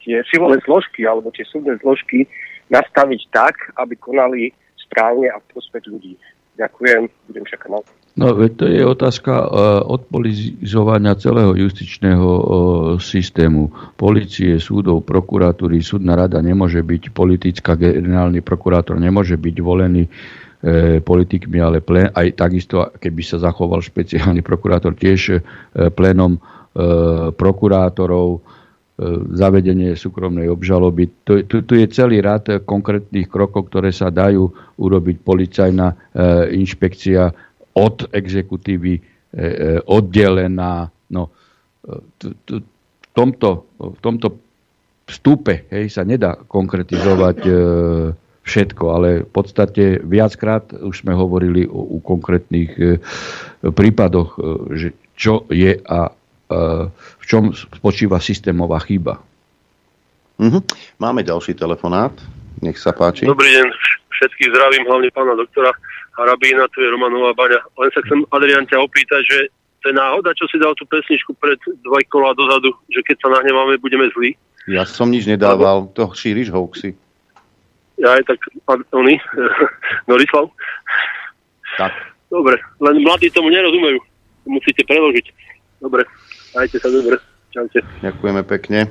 tie 0.01 0.25
silové 0.33 0.59
zložky 0.65 1.05
alebo 1.05 1.29
tie 1.31 1.45
súdne 1.45 1.77
zložky 1.85 2.25
nastaviť 2.73 3.21
tak, 3.31 3.55
aby 3.77 3.95
konali 3.97 4.43
správne 4.81 5.29
a 5.29 5.39
v 5.39 5.49
prospech 5.53 5.85
ľudí. 5.87 6.15
Ďakujem, 6.57 7.09
budem 7.29 7.45
čakať 7.47 7.69
na 7.69 7.81
No, 8.21 8.37
to 8.37 8.69
je 8.69 8.85
otázka 8.85 9.33
uh, 9.33 9.49
odpolizovania 9.81 11.17
celého 11.17 11.57
justičného 11.57 12.29
uh, 12.29 12.45
systému. 13.01 13.73
Polície, 13.97 14.61
súdov, 14.61 15.09
prokuratúry, 15.09 15.81
súdna 15.81 16.21
rada 16.21 16.37
nemôže 16.45 16.85
byť 16.85 17.17
politická, 17.17 17.81
generálny 17.81 18.45
prokurátor 18.45 19.01
nemôže 19.01 19.41
byť 19.41 19.57
volený 19.65 20.05
uh, 20.05 21.01
politikmi, 21.01 21.65
ale 21.65 21.81
plén, 21.81 22.13
aj 22.13 22.37
takisto, 22.37 22.93
keby 23.01 23.25
sa 23.25 23.41
zachoval 23.41 23.81
špeciálny 23.81 24.45
prokurátor, 24.45 24.93
tiež 25.01 25.41
plénom 25.73 26.37
uh, 26.37 27.33
prokurátorov, 27.33 28.45
E, 29.01 29.17
zavedenie 29.33 29.97
súkromnej 29.97 30.53
obžaloby. 30.53 31.25
Tu, 31.25 31.49
tu, 31.49 31.65
tu 31.65 31.73
je 31.73 31.89
celý 31.89 32.21
rad 32.21 32.45
konkrétnych 32.69 33.33
krokov, 33.33 33.73
ktoré 33.73 33.97
sa 33.97 34.13
dajú 34.13 34.53
urobiť 34.77 35.25
policajná 35.25 35.89
e, 35.89 35.97
inšpekcia 36.61 37.33
od 37.75 38.11
exekutívy 38.11 38.95
e, 38.97 39.01
e, 39.01 39.45
oddelená. 39.87 40.91
No, 41.11 41.23
e, 41.29 41.99
v, 42.23 43.07
tomto, 43.15 43.71
v 43.79 43.99
tomto 44.03 44.39
vstupe 45.11 45.67
hej, 45.71 45.91
sa 45.91 46.07
nedá 46.07 46.39
konkretizovať 46.39 47.39
e, 47.47 47.53
všetko, 48.47 48.85
ale 48.91 49.09
v 49.27 49.31
podstate 49.31 49.85
viackrát 50.03 50.71
už 50.75 51.03
sme 51.07 51.15
hovorili 51.15 51.67
o, 51.67 51.99
o 51.99 52.03
konkrétnych 52.03 52.71
e, 52.79 52.99
prípadoch, 53.71 54.39
e, 54.39 54.41
že 54.79 54.89
čo 55.15 55.45
je 55.53 55.77
a 55.85 56.17
v 56.51 57.25
čom 57.31 57.55
spočíva 57.55 58.19
systémová 58.19 58.83
chyba. 58.83 59.23
Uh-huh. 60.35 60.59
Máme 60.99 61.23
ďalší 61.23 61.55
telefonát. 61.55 62.11
Nech 62.59 62.75
sa 62.75 62.91
páči. 62.91 63.23
Dobrý 63.23 63.55
deň, 63.55 63.71
všetkých 64.19 64.51
zdravím, 64.51 64.83
hlavne 64.91 65.09
pána 65.15 65.39
doktora 65.39 65.71
Harabína, 66.19 66.67
tu 66.75 66.83
je 66.83 66.89
Romanová 66.91 67.33
baňa. 67.35 67.61
Len 67.79 67.91
sa 67.95 68.01
chcem 68.03 68.27
Adrian 68.35 68.67
ťa 68.67 68.83
opýtať, 68.83 69.23
že 69.27 69.39
to 69.81 69.89
je 69.91 69.95
náhoda, 69.97 70.37
čo 70.37 70.45
si 70.51 70.61
dal 70.61 70.77
tú 70.77 70.85
pesničku 70.85 71.33
pred 71.41 71.57
dva 71.85 72.01
kola 72.13 72.37
dozadu, 72.37 72.75
že 72.93 73.01
keď 73.07 73.17
sa 73.25 73.29
nahneváme, 73.33 73.81
budeme 73.81 74.11
zlí. 74.13 74.37
Ja 74.69 74.85
som 74.85 75.09
nič 75.09 75.25
nedával, 75.25 75.89
to 75.97 76.13
šíriš 76.13 76.53
hoaxy. 76.53 76.93
Ja 77.97 78.17
aj 78.17 78.29
tak, 78.29 78.41
oni, 78.93 79.17
Norislav. 80.11 80.53
Tak. 81.81 81.93
Dobre, 82.29 82.61
len 82.81 82.97
mladí 83.03 83.33
tomu 83.33 83.49
nerozumejú. 83.51 83.99
Musíte 84.47 84.85
preložiť. 84.87 85.27
Dobre. 85.81 86.05
Majte 86.55 86.79
sa 86.79 86.89
dobre. 86.89 87.17
Čaute. 87.51 87.83
Ďakujeme 88.05 88.43
pekne. 88.47 88.87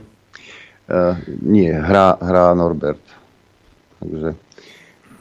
Uh, 0.89 1.15
nie, 1.45 1.71
hrá, 1.71 2.17
hrá 2.19 2.51
Norbert. 2.57 3.01
Takže... 4.01 4.35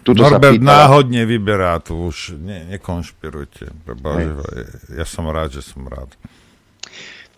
Tuto 0.09 0.25
Norbert 0.25 0.57
náhodne 0.65 1.29
vyberá 1.29 1.77
tu 1.85 2.09
už. 2.09 2.41
Ne, 2.41 2.65
nekonšpirujte. 2.73 3.69
Ja 4.97 5.05
som 5.05 5.29
rád, 5.29 5.61
že 5.61 5.61
som 5.61 5.85
rád. 5.85 6.17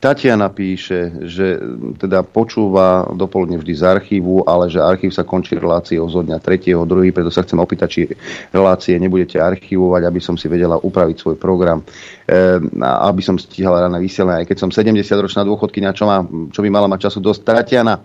Tatiana 0.01 0.49
píše, 0.49 1.13
že 1.29 1.61
teda 2.01 2.25
počúva 2.25 3.05
dopoludne 3.13 3.61
vždy 3.61 3.73
z 3.77 3.85
archívu, 3.85 4.49
ale 4.49 4.73
že 4.73 4.81
archív 4.81 5.13
sa 5.13 5.29
končí 5.29 5.61
reláciou 5.61 6.09
zo 6.09 6.25
dňa 6.25 6.41
3. 6.41 6.73
2. 6.89 7.13
Preto 7.13 7.29
sa 7.29 7.45
chcem 7.45 7.61
opýtať, 7.61 7.89
či 7.93 8.03
relácie 8.49 8.97
nebudete 8.97 9.37
archívovať, 9.37 10.09
aby 10.09 10.21
som 10.25 10.41
si 10.41 10.49
vedela 10.49 10.81
upraviť 10.81 11.17
svoj 11.21 11.37
program, 11.37 11.85
e, 12.25 12.37
aby 12.81 13.21
som 13.21 13.37
stihala 13.37 13.85
rána 13.85 14.01
vysielanie, 14.01 14.49
aj 14.49 14.49
keď 14.49 14.57
som 14.57 14.73
70-ročná 14.73 15.45
dôchodkynia, 15.45 15.93
čo, 15.93 16.09
má, 16.09 16.25
čo 16.49 16.65
by 16.65 16.69
mala 16.73 16.89
mať 16.89 17.13
času 17.13 17.21
dosť. 17.21 17.41
Tatiana, 17.45 18.01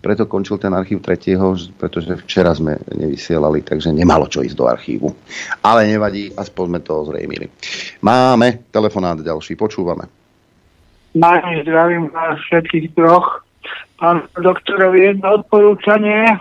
preto 0.00 0.24
končil 0.24 0.56
ten 0.56 0.72
archív 0.72 1.04
3. 1.04 1.76
pretože 1.76 2.16
včera 2.24 2.56
sme 2.56 2.80
nevysielali, 2.88 3.60
takže 3.60 3.92
nemalo 3.92 4.24
čo 4.24 4.40
ísť 4.40 4.56
do 4.56 4.64
archívu. 4.64 5.08
Ale 5.60 5.84
nevadí, 5.84 6.32
aspoň 6.32 6.64
sme 6.66 6.80
to 6.80 6.92
ozrejmili. 7.04 7.46
Máme 8.00 8.64
telefonát 8.72 9.20
ďalší, 9.20 9.60
počúvame. 9.60 10.08
Máte 11.12 11.66
zdravím 11.66 12.08
vás 12.08 12.38
všetkých 12.48 12.96
troch. 12.96 13.44
Pán 14.00 14.24
doktorovi 14.40 15.12
jedno 15.12 15.42
odporúčanie. 15.44 16.40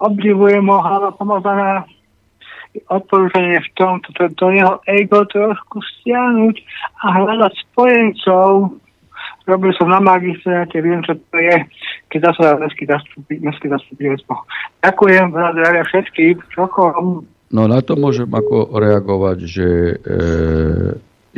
Obdivujem 0.00 0.64
ho 0.64 0.78
Hala 0.80 1.12
Pomazana 1.12 1.84
odporúčanie 2.86 3.58
v 3.58 3.70
tom, 3.74 3.98
to, 4.04 4.30
to 4.38 4.46
jeho 4.54 4.78
ego 4.86 5.26
trošku 5.26 5.82
stiahnuť 5.82 6.56
a 7.02 7.06
hľadať 7.18 7.52
spojencov. 7.68 8.78
Robil 9.48 9.72
som 9.80 9.88
na 9.88 9.96
magistráte, 9.96 10.76
viem, 10.84 11.00
čo 11.00 11.16
to 11.16 11.38
je, 11.40 11.56
keď 12.12 12.20
sa 12.36 12.60
mestský 12.60 12.84
zastupiteľstvo. 13.72 14.34
Ďakujem, 14.84 15.32
zdravia 15.32 15.84
všetkých, 15.88 16.36
čokom. 16.52 17.24
No 17.48 17.62
na 17.64 17.80
to 17.80 17.96
môžem 17.96 18.28
ako 18.28 18.76
reagovať, 18.76 19.38
že 19.48 19.68
e, 19.72 19.96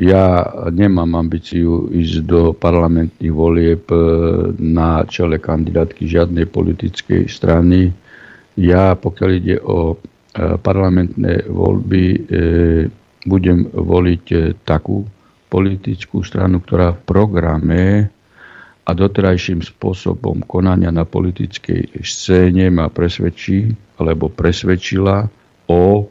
ja 0.00 0.46
nemám 0.72 1.18
ambíciu 1.18 1.92
ísť 1.92 2.14
do 2.26 2.40
parlamentných 2.56 3.34
volieb 3.34 3.84
e, 3.92 3.98
na 4.58 5.04
čele 5.04 5.36
kandidátky 5.36 6.08
žiadnej 6.08 6.50
politickej 6.50 7.28
strany. 7.30 7.94
Ja, 8.56 8.98
pokiaľ 8.98 9.30
ide 9.38 9.62
o 9.62 9.94
e, 9.94 9.96
parlamentné 10.58 11.46
voľby, 11.46 12.04
e, 12.10 12.18
budem 13.28 13.68
voliť 13.70 14.56
takú 14.64 15.04
politickú 15.50 16.22
stranu, 16.22 16.62
ktorá 16.62 16.94
v 16.94 17.02
programe 17.04 17.84
a 18.86 18.90
doterajším 18.94 19.60
spôsobom 19.66 20.46
konania 20.46 20.94
na 20.94 21.02
politickej 21.04 22.00
scéne 22.00 22.70
ma 22.70 22.86
presvedčí 22.88 23.70
alebo 23.98 24.30
presvedčila 24.30 25.28
o 25.70 26.08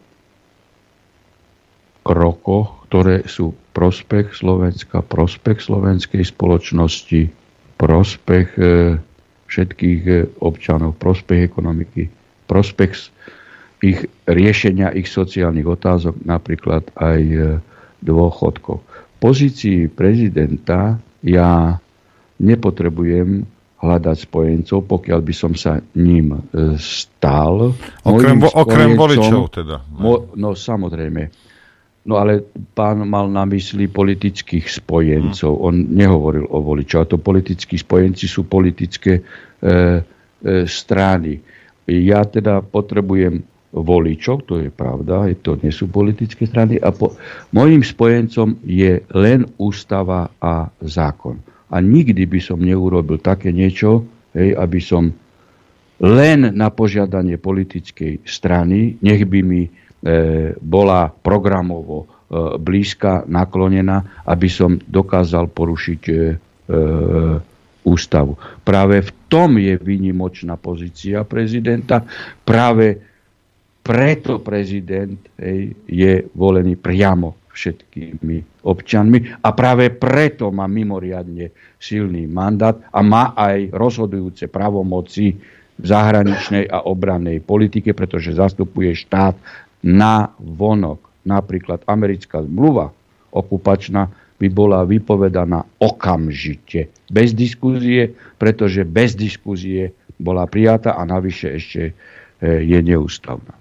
krokoch, 2.03 2.88
ktoré 2.88 3.26
sú 3.26 3.56
prospech 3.76 4.35
Slovenska, 4.35 5.03
prospech 5.03 5.59
slovenskej 5.61 6.24
spoločnosti, 6.26 7.32
prospech 7.80 8.48
e, 8.59 8.98
všetkých 9.48 10.01
e, 10.08 10.14
občanov, 10.42 10.98
prospech 10.98 11.48
ekonomiky, 11.48 12.11
prospech 12.50 12.92
ich 13.80 14.03
riešenia 14.27 14.92
ich 14.92 15.08
sociálnych 15.08 15.64
otázok, 15.64 16.27
napríklad 16.27 16.84
aj 17.00 17.22
e, 17.24 17.40
dôchodkov. 18.03 18.84
Pozícii 19.19 19.91
prezidenta 19.91 20.95
ja 21.23 21.75
nepotrebujem 22.39 23.43
hľadať 23.80 24.17
spojencov, 24.27 24.88
pokiaľ 24.88 25.19
by 25.23 25.33
som 25.35 25.53
sa 25.56 25.80
ním 25.95 26.35
stal. 26.80 27.75
Okrem, 28.03 28.43
okrem 28.43 28.95
voličov 28.95 29.51
teda. 29.51 29.83
Mo, 29.99 30.31
no 30.35 30.56
samozrejme 30.56 31.49
No 32.09 32.17
ale 32.17 32.41
pán 32.73 33.06
mal 33.06 33.30
na 33.30 33.45
mysli 33.45 33.85
politických 33.85 34.81
spojencov. 34.81 35.51
On 35.61 35.75
nehovoril 35.75 36.48
o 36.49 36.64
voličoch. 36.64 37.06
A 37.06 37.09
to 37.14 37.22
politickí 37.22 37.77
spojenci 37.77 38.25
sú 38.25 38.48
politické 38.49 39.19
e, 39.19 39.23
e, 39.61 39.72
strany. 40.65 41.38
Ja 41.85 42.25
teda 42.25 42.65
potrebujem 42.65 43.45
voličov, 43.69 44.49
to 44.49 44.61
je 44.61 44.69
pravda, 44.73 45.30
to 45.39 45.57
nie 45.61 45.69
sú 45.69 45.89
politické 45.89 46.49
strany. 46.49 46.81
A 46.81 46.89
po, 46.89 47.14
mojim 47.53 47.85
spojencom 47.85 48.57
je 48.65 49.01
len 49.14 49.45
ústava 49.61 50.30
a 50.41 50.69
zákon. 50.81 51.38
A 51.69 51.77
nikdy 51.77 52.25
by 52.25 52.39
som 52.41 52.57
neurobil 52.57 53.22
také 53.22 53.53
niečo, 53.53 54.06
hej, 54.33 54.57
aby 54.57 54.80
som 54.81 55.14
len 55.99 56.56
na 56.56 56.72
požiadanie 56.73 57.38
politickej 57.38 58.25
strany, 58.25 58.98
nech 59.03 59.22
by 59.27 59.39
mi 59.45 59.61
E, 59.99 60.56
bola 60.64 61.11
programovo 61.11 61.98
e, 61.99 62.06
blízka, 62.56 63.27
naklonená, 63.27 64.23
aby 64.31 64.48
som 64.48 64.80
dokázal 64.80 65.51
porušiť 65.51 66.01
e, 66.07 66.15
ústavu. 67.83 68.39
Práve 68.64 69.03
v 69.03 69.11
tom 69.27 69.59
je 69.59 69.75
výnimočná 69.75 70.56
pozícia 70.56 71.27
prezidenta. 71.27 72.06
Práve 72.48 73.08
preto 73.90 74.38
prezident 74.38 75.18
hej, 75.42 75.74
je 75.90 76.30
volený 76.38 76.77
priamo 76.77 77.50
všetkými 77.50 78.61
občanmi 78.61 79.42
a 79.42 79.50
práve 79.50 79.90
preto 79.90 80.53
má 80.53 80.69
mimoriadne 80.69 81.50
silný 81.82 82.30
mandát 82.30 82.77
a 82.93 83.01
má 83.01 83.34
aj 83.34 83.74
rozhodujúce 83.74 84.45
pravomoci 84.45 85.34
v 85.74 85.85
zahraničnej 85.90 86.69
a 86.69 86.85
obrannej 86.85 87.42
politike, 87.42 87.98
pretože 87.98 88.38
zastupuje 88.38 88.93
štát 88.93 89.34
na 89.82 90.30
vonok. 90.38 91.09
Napríklad 91.26 91.82
americká 91.90 92.45
zmluva 92.45 92.93
okupačná 93.34 94.06
by 94.38 94.48
bola 94.53 94.85
vypovedaná 94.85 95.66
okamžite. 95.82 96.93
Bez 97.09 97.34
diskúzie, 97.34 98.14
pretože 98.38 98.85
bez 98.85 99.18
diskúzie 99.18 99.98
bola 100.22 100.45
prijatá 100.45 100.93
a 100.93 101.03
navyše 101.09 101.58
ešte 101.58 101.82
e, 101.90 101.93
je 102.64 102.80
neústavná. 102.80 103.59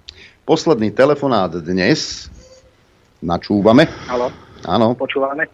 Posledný 0.49 0.89
telefonát 0.89 1.53
dnes. 1.61 2.25
Načúvame. 3.21 3.85
Halo. 4.09 4.33
Áno. 4.65 4.97
Počúvame. 4.97 5.45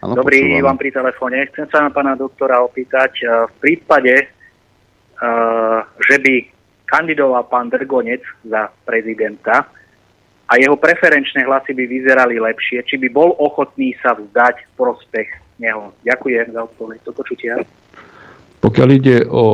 Áno, 0.00 0.16
Dobrý, 0.16 0.40
počúvame. 0.40 0.64
vám 0.64 0.78
pri 0.80 0.88
telefóne. 0.88 1.36
Chcem 1.52 1.68
sa 1.68 1.84
na 1.84 1.92
pána 1.92 2.16
doktora 2.16 2.64
opýtať, 2.64 3.12
e, 3.20 3.28
v 3.28 3.54
prípade, 3.60 4.16
e, 4.16 4.26
že 6.00 6.16
by 6.16 6.34
kandidoval 6.88 7.44
pán 7.44 7.68
Drgonec 7.68 8.24
za 8.48 8.72
prezidenta 8.88 9.68
a 10.48 10.52
jeho 10.56 10.80
preferenčné 10.80 11.44
hlasy 11.44 11.76
by 11.76 11.84
vyzerali 11.84 12.40
lepšie, 12.40 12.88
či 12.88 12.96
by 12.96 13.12
bol 13.12 13.36
ochotný 13.36 13.92
sa 14.00 14.16
vzdať 14.16 14.64
v 14.64 14.70
prospech 14.80 15.28
neho. 15.60 15.92
Ďakujem 16.08 16.56
za 16.56 16.64
odpoveď. 16.64 17.04
Do 17.04 17.12
počutia. 17.12 17.60
Pokiaľ 18.64 18.88
ide 18.96 19.28
o 19.28 19.44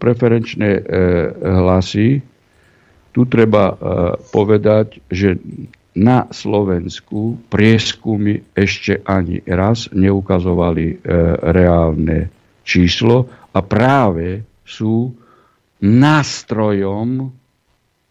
preferenčné 0.00 0.80
e, 0.80 0.82
hlasy, 1.44 2.24
tu 3.16 3.24
treba 3.24 3.72
e, 3.72 3.74
povedať, 4.28 5.00
že 5.08 5.40
na 5.96 6.28
Slovensku 6.28 7.48
prieskumy 7.48 8.44
ešte 8.52 9.00
ani 9.08 9.40
raz 9.48 9.88
neukazovali 9.96 10.86
e, 10.92 10.96
reálne 11.40 12.28
číslo 12.60 13.24
a 13.56 13.64
práve 13.64 14.44
sú 14.68 15.16
nástrojom 15.80 17.32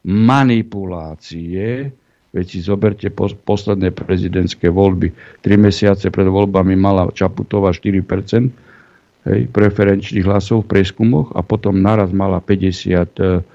manipulácie, 0.09 1.93
veď 2.33 2.45
si 2.49 2.59
zoberte 2.65 3.13
posledné 3.45 3.93
prezidentské 3.93 4.73
voľby. 4.73 5.13
Tri 5.45 5.53
mesiace 5.61 6.09
pred 6.09 6.25
voľbami 6.25 6.73
mala 6.73 7.13
Čaputová 7.13 7.69
4% 7.77 9.29
hej, 9.29 9.41
preferenčných 9.53 10.25
hlasov 10.25 10.65
v 10.65 10.69
prieskumoch 10.73 11.29
a 11.37 11.45
potom 11.45 11.77
naraz 11.77 12.09
mala 12.09 12.41
52. 12.41 13.45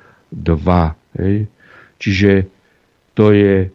Hej. 1.19 1.51
Čiže 2.01 2.47
to 3.15 3.35
je 3.35 3.69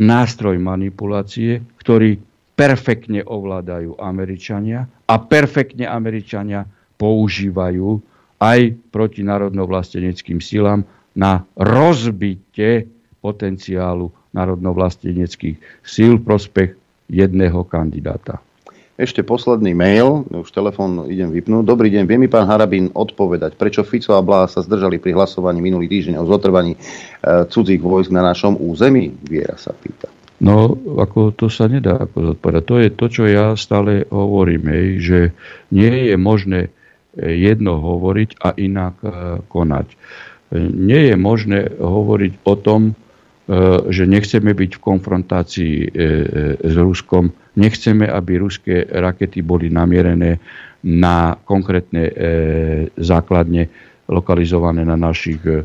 nástroj 0.00 0.56
manipulácie, 0.56 1.60
ktorý 1.78 2.16
perfektne 2.56 3.24
ovládajú 3.24 3.96
Američania 4.00 4.84
a 5.08 5.14
perfektne 5.16 5.88
Američania 5.88 6.68
používajú 7.00 8.00
aj 8.40 8.60
proti 8.92 9.20
národnovlasteneckým 9.24 10.40
silám 10.40 10.84
na 11.16 11.44
rozbitie 11.56 12.88
potenciálu 13.20 14.08
národnovlasteneckých 14.32 15.84
síl 15.84 16.20
v 16.20 16.24
prospech 16.24 16.70
jedného 17.10 17.64
kandidáta. 17.66 18.40
Ešte 19.00 19.24
posledný 19.24 19.72
mail, 19.72 20.28
už 20.28 20.52
telefón 20.52 21.08
idem 21.08 21.32
vypnúť. 21.32 21.64
Dobrý 21.64 21.88
deň, 21.88 22.04
vie 22.04 22.20
mi 22.20 22.28
pán 22.28 22.44
Harabín 22.44 22.92
odpovedať, 22.92 23.56
prečo 23.56 23.80
Fico 23.80 24.12
a 24.12 24.20
Blá 24.20 24.44
sa 24.44 24.60
zdržali 24.60 25.00
pri 25.00 25.16
hlasovaní 25.16 25.64
minulý 25.64 25.88
týždeň 25.88 26.20
o 26.20 26.28
zotrvaní 26.28 26.76
e, 26.76 26.78
cudzích 27.48 27.80
vojsk 27.80 28.12
na 28.12 28.20
našom 28.20 28.60
území? 28.60 29.08
Viera 29.24 29.56
sa 29.56 29.72
pýta. 29.72 30.12
No, 30.44 30.76
ako 31.00 31.32
to 31.32 31.48
sa 31.48 31.72
nedá 31.72 31.96
ako 31.96 32.36
zodpovedať. 32.36 32.62
To 32.68 32.76
je 32.76 32.88
to, 32.92 33.06
čo 33.08 33.22
ja 33.24 33.56
stále 33.56 34.04
hovorím, 34.12 34.68
hej, 34.68 34.86
že 35.00 35.18
nie 35.72 36.12
je 36.12 36.20
možné 36.20 36.68
jedno 37.16 37.80
hovoriť 37.80 38.36
a 38.36 38.52
inak 38.52 39.00
e, 39.00 39.08
konať. 39.48 39.96
Nie 40.60 41.08
je 41.08 41.16
možné 41.16 41.72
hovoriť 41.72 42.44
o 42.44 42.54
tom, 42.58 42.92
že 43.90 44.06
nechceme 44.06 44.54
byť 44.54 44.70
v 44.78 44.84
konfrontácii 44.84 45.74
s 46.62 46.74
Ruskom 46.78 47.34
Nechceme, 47.58 48.06
aby 48.06 48.38
ruské 48.38 48.86
rakety 48.86 49.42
boli 49.42 49.70
namierené 49.72 50.38
na 50.86 51.36
konkrétne 51.44 52.02
e, 52.08 52.12
základne 52.96 53.68
lokalizované 54.08 54.82
na 54.86 54.96
našich 54.96 55.40
e, 55.44 55.62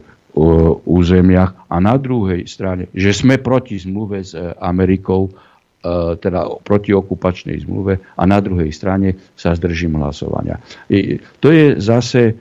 územiach. 0.86 1.72
A 1.72 1.76
na 1.80 1.96
druhej 1.96 2.44
strane, 2.46 2.92
že 2.92 3.16
sme 3.16 3.40
proti 3.40 3.80
zmluve 3.80 4.22
s 4.22 4.36
e, 4.36 4.52
Amerikou, 4.60 5.32
e, 5.32 5.32
teda 6.20 6.60
proti 6.62 6.92
okupačnej 6.92 7.64
zmluve 7.64 8.04
a 8.20 8.24
na 8.28 8.44
druhej 8.44 8.70
strane 8.76 9.16
sa 9.40 9.56
zdržím 9.56 9.96
hlasovania. 9.96 10.60
I, 10.92 11.24
to 11.40 11.56
je 11.56 11.80
zase 11.80 12.22
e, 12.28 12.34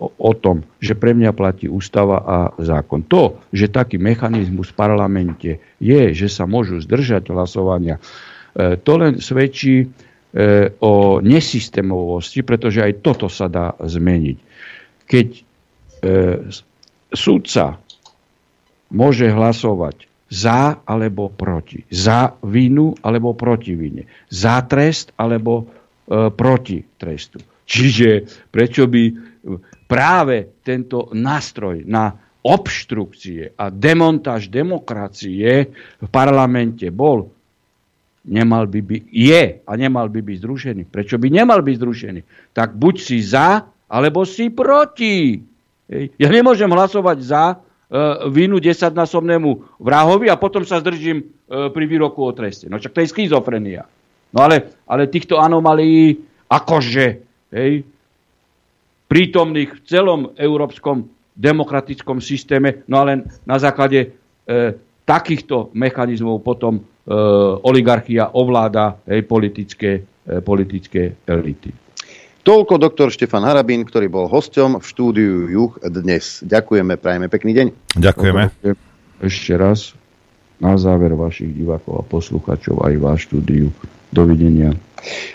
o 0.00 0.32
tom, 0.32 0.64
že 0.80 0.96
pre 0.96 1.12
mňa 1.12 1.36
platí 1.36 1.68
ústava 1.68 2.24
a 2.24 2.36
zákon. 2.56 3.04
To, 3.12 3.44
že 3.52 3.68
taký 3.68 4.00
mechanizmus 4.00 4.72
v 4.72 4.78
parlamente 4.80 5.50
je, 5.76 6.16
že 6.16 6.32
sa 6.32 6.48
môžu 6.48 6.80
zdržať 6.80 7.28
hlasovania, 7.28 8.00
to 8.56 8.92
len 8.96 9.20
svedčí 9.20 9.84
o 10.80 11.20
nesystémovosti, 11.20 12.40
pretože 12.40 12.80
aj 12.80 12.92
toto 13.04 13.28
sa 13.28 13.52
dá 13.52 13.76
zmeniť. 13.76 14.38
Keď 15.04 15.28
sudca 17.12 17.80
môže 18.92 19.26
hlasovať 19.28 20.06
za 20.26 20.82
alebo 20.82 21.30
proti. 21.30 21.86
Za 21.90 22.34
vinu 22.42 22.94
alebo 23.02 23.34
proti 23.38 23.78
vine. 23.78 24.10
Za 24.26 24.62
trest 24.66 25.14
alebo 25.14 25.62
e, 25.62 25.64
proti 26.34 26.82
trestu. 26.98 27.38
Čiže 27.72 28.26
prečo 28.50 28.86
by 28.90 29.02
práve 29.86 30.62
tento 30.62 31.10
nástroj 31.14 31.86
na 31.86 32.10
obštrukcie 32.46 33.58
a 33.58 33.74
demontáž 33.74 34.50
demokracie 34.50 35.66
v 35.98 36.08
parlamente 36.10 36.86
bol, 36.94 37.26
nemal 38.26 38.66
by 38.66 38.80
byť, 38.82 39.02
je 39.10 39.42
a 39.62 39.72
nemal 39.78 40.10
by 40.10 40.20
byť 40.20 40.38
zrušený. 40.42 40.82
Prečo 40.90 41.16
by 41.16 41.28
nemal 41.30 41.62
byť 41.62 41.76
zrušený? 41.78 42.20
Tak 42.52 42.74
buď 42.74 42.94
si 42.98 43.22
za, 43.22 43.62
alebo 43.86 44.26
si 44.26 44.50
proti. 44.50 45.38
Ja 46.18 46.28
nemôžem 46.28 46.66
hlasovať 46.66 47.18
za 47.22 47.44
e, 47.50 47.56
vinu 48.34 48.58
desaťnásobnému 48.58 49.78
vrahovi 49.78 50.26
a 50.26 50.34
potom 50.34 50.66
sa 50.66 50.82
zdržím 50.82 51.22
e, 51.22 51.24
pri 51.70 51.84
výroku 51.86 52.26
o 52.26 52.34
treste. 52.34 52.66
No 52.66 52.82
čak 52.82 52.98
to 52.98 53.06
je 53.06 53.14
schizofrenia. 53.14 53.86
No 54.34 54.42
ale, 54.42 54.74
ale 54.90 55.06
týchto 55.06 55.38
anomálií 55.38 56.18
akože 56.50 57.06
hej, 57.54 57.86
prítomných 59.06 59.70
v 59.78 59.84
celom 59.86 60.34
európskom 60.34 61.06
demokratickom 61.38 62.18
systéme, 62.18 62.82
no 62.90 63.06
ale 63.06 63.22
na 63.46 63.56
základe 63.62 64.00
e, 64.02 64.08
takýchto 65.06 65.70
mechanizmov 65.78 66.42
potom 66.42 66.82
oligarchia 67.62 68.34
ovláda 68.34 68.98
hej, 69.06 69.22
politické, 69.30 70.02
e, 70.26 70.40
politické 70.42 71.14
elity. 71.26 71.70
Toľko 72.46 72.78
doktor 72.78 73.10
Štefan 73.10 73.42
Harabín, 73.42 73.82
ktorý 73.82 74.06
bol 74.06 74.26
hosťom 74.30 74.78
v 74.78 74.84
štúdiu 74.86 75.50
Juch 75.50 75.82
dnes. 75.82 76.46
Ďakujeme, 76.46 76.94
prajeme 76.94 77.26
pekný 77.26 77.52
deň. 77.58 77.66
Ďakujeme. 77.98 78.42
Ešte 79.18 79.52
raz 79.58 79.98
na 80.60 80.76
záver 80.80 81.12
vašich 81.12 81.52
divákov 81.52 82.00
a 82.00 82.06
posluchačov 82.06 82.84
aj 82.84 82.94
váš 83.00 83.28
štúdiu. 83.28 83.68
Dovidenia. 84.06 84.70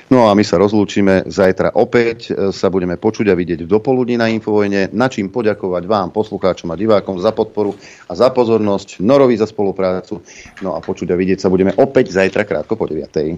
No 0.09 0.27
a 0.27 0.35
my 0.35 0.43
sa 0.43 0.57
rozlúčime. 0.57 1.27
Zajtra 1.27 1.75
opäť 1.77 2.31
e, 2.31 2.49
sa 2.49 2.67
budeme 2.71 2.97
počuť 2.97 3.29
a 3.29 3.37
vidieť 3.37 3.67
v 3.67 3.69
dopoludní 3.69 4.17
na 4.17 4.31
Infovojne. 4.31 4.89
Na 4.91 5.07
čím 5.07 5.29
poďakovať 5.29 5.83
vám, 5.85 6.09
poslucháčom 6.11 6.71
a 6.71 6.79
divákom 6.79 7.19
za 7.21 7.31
podporu 7.35 7.75
a 8.09 8.13
za 8.15 8.31
pozornosť, 8.31 9.03
Norovi 9.03 9.37
za 9.37 9.45
spoluprácu. 9.45 10.23
No 10.65 10.75
a 10.75 10.79
počuť 10.81 11.13
a 11.13 11.19
vidieť 11.19 11.45
sa 11.45 11.51
budeme 11.51 11.75
opäť 11.77 12.15
zajtra 12.15 12.47
krátko 12.47 12.73
po 12.75 12.89
9. 12.89 13.37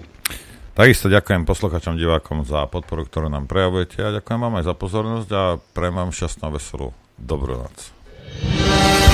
Takisto 0.74 1.06
ďakujem 1.06 1.46
posluchačom, 1.46 1.94
divákom 1.94 2.42
za 2.42 2.66
podporu, 2.66 3.06
ktorú 3.06 3.30
nám 3.30 3.46
prejavujete 3.46 4.02
a 4.02 4.14
ďakujem 4.18 4.40
vám 4.42 4.58
aj 4.58 4.64
za 4.66 4.74
pozornosť 4.74 5.28
a 5.30 5.42
prejem 5.70 5.94
vám 5.94 6.10
šťastnú 6.10 6.42
a 6.50 6.50
veselú 6.50 6.88
dobrú 7.14 7.62
noc. 7.62 9.13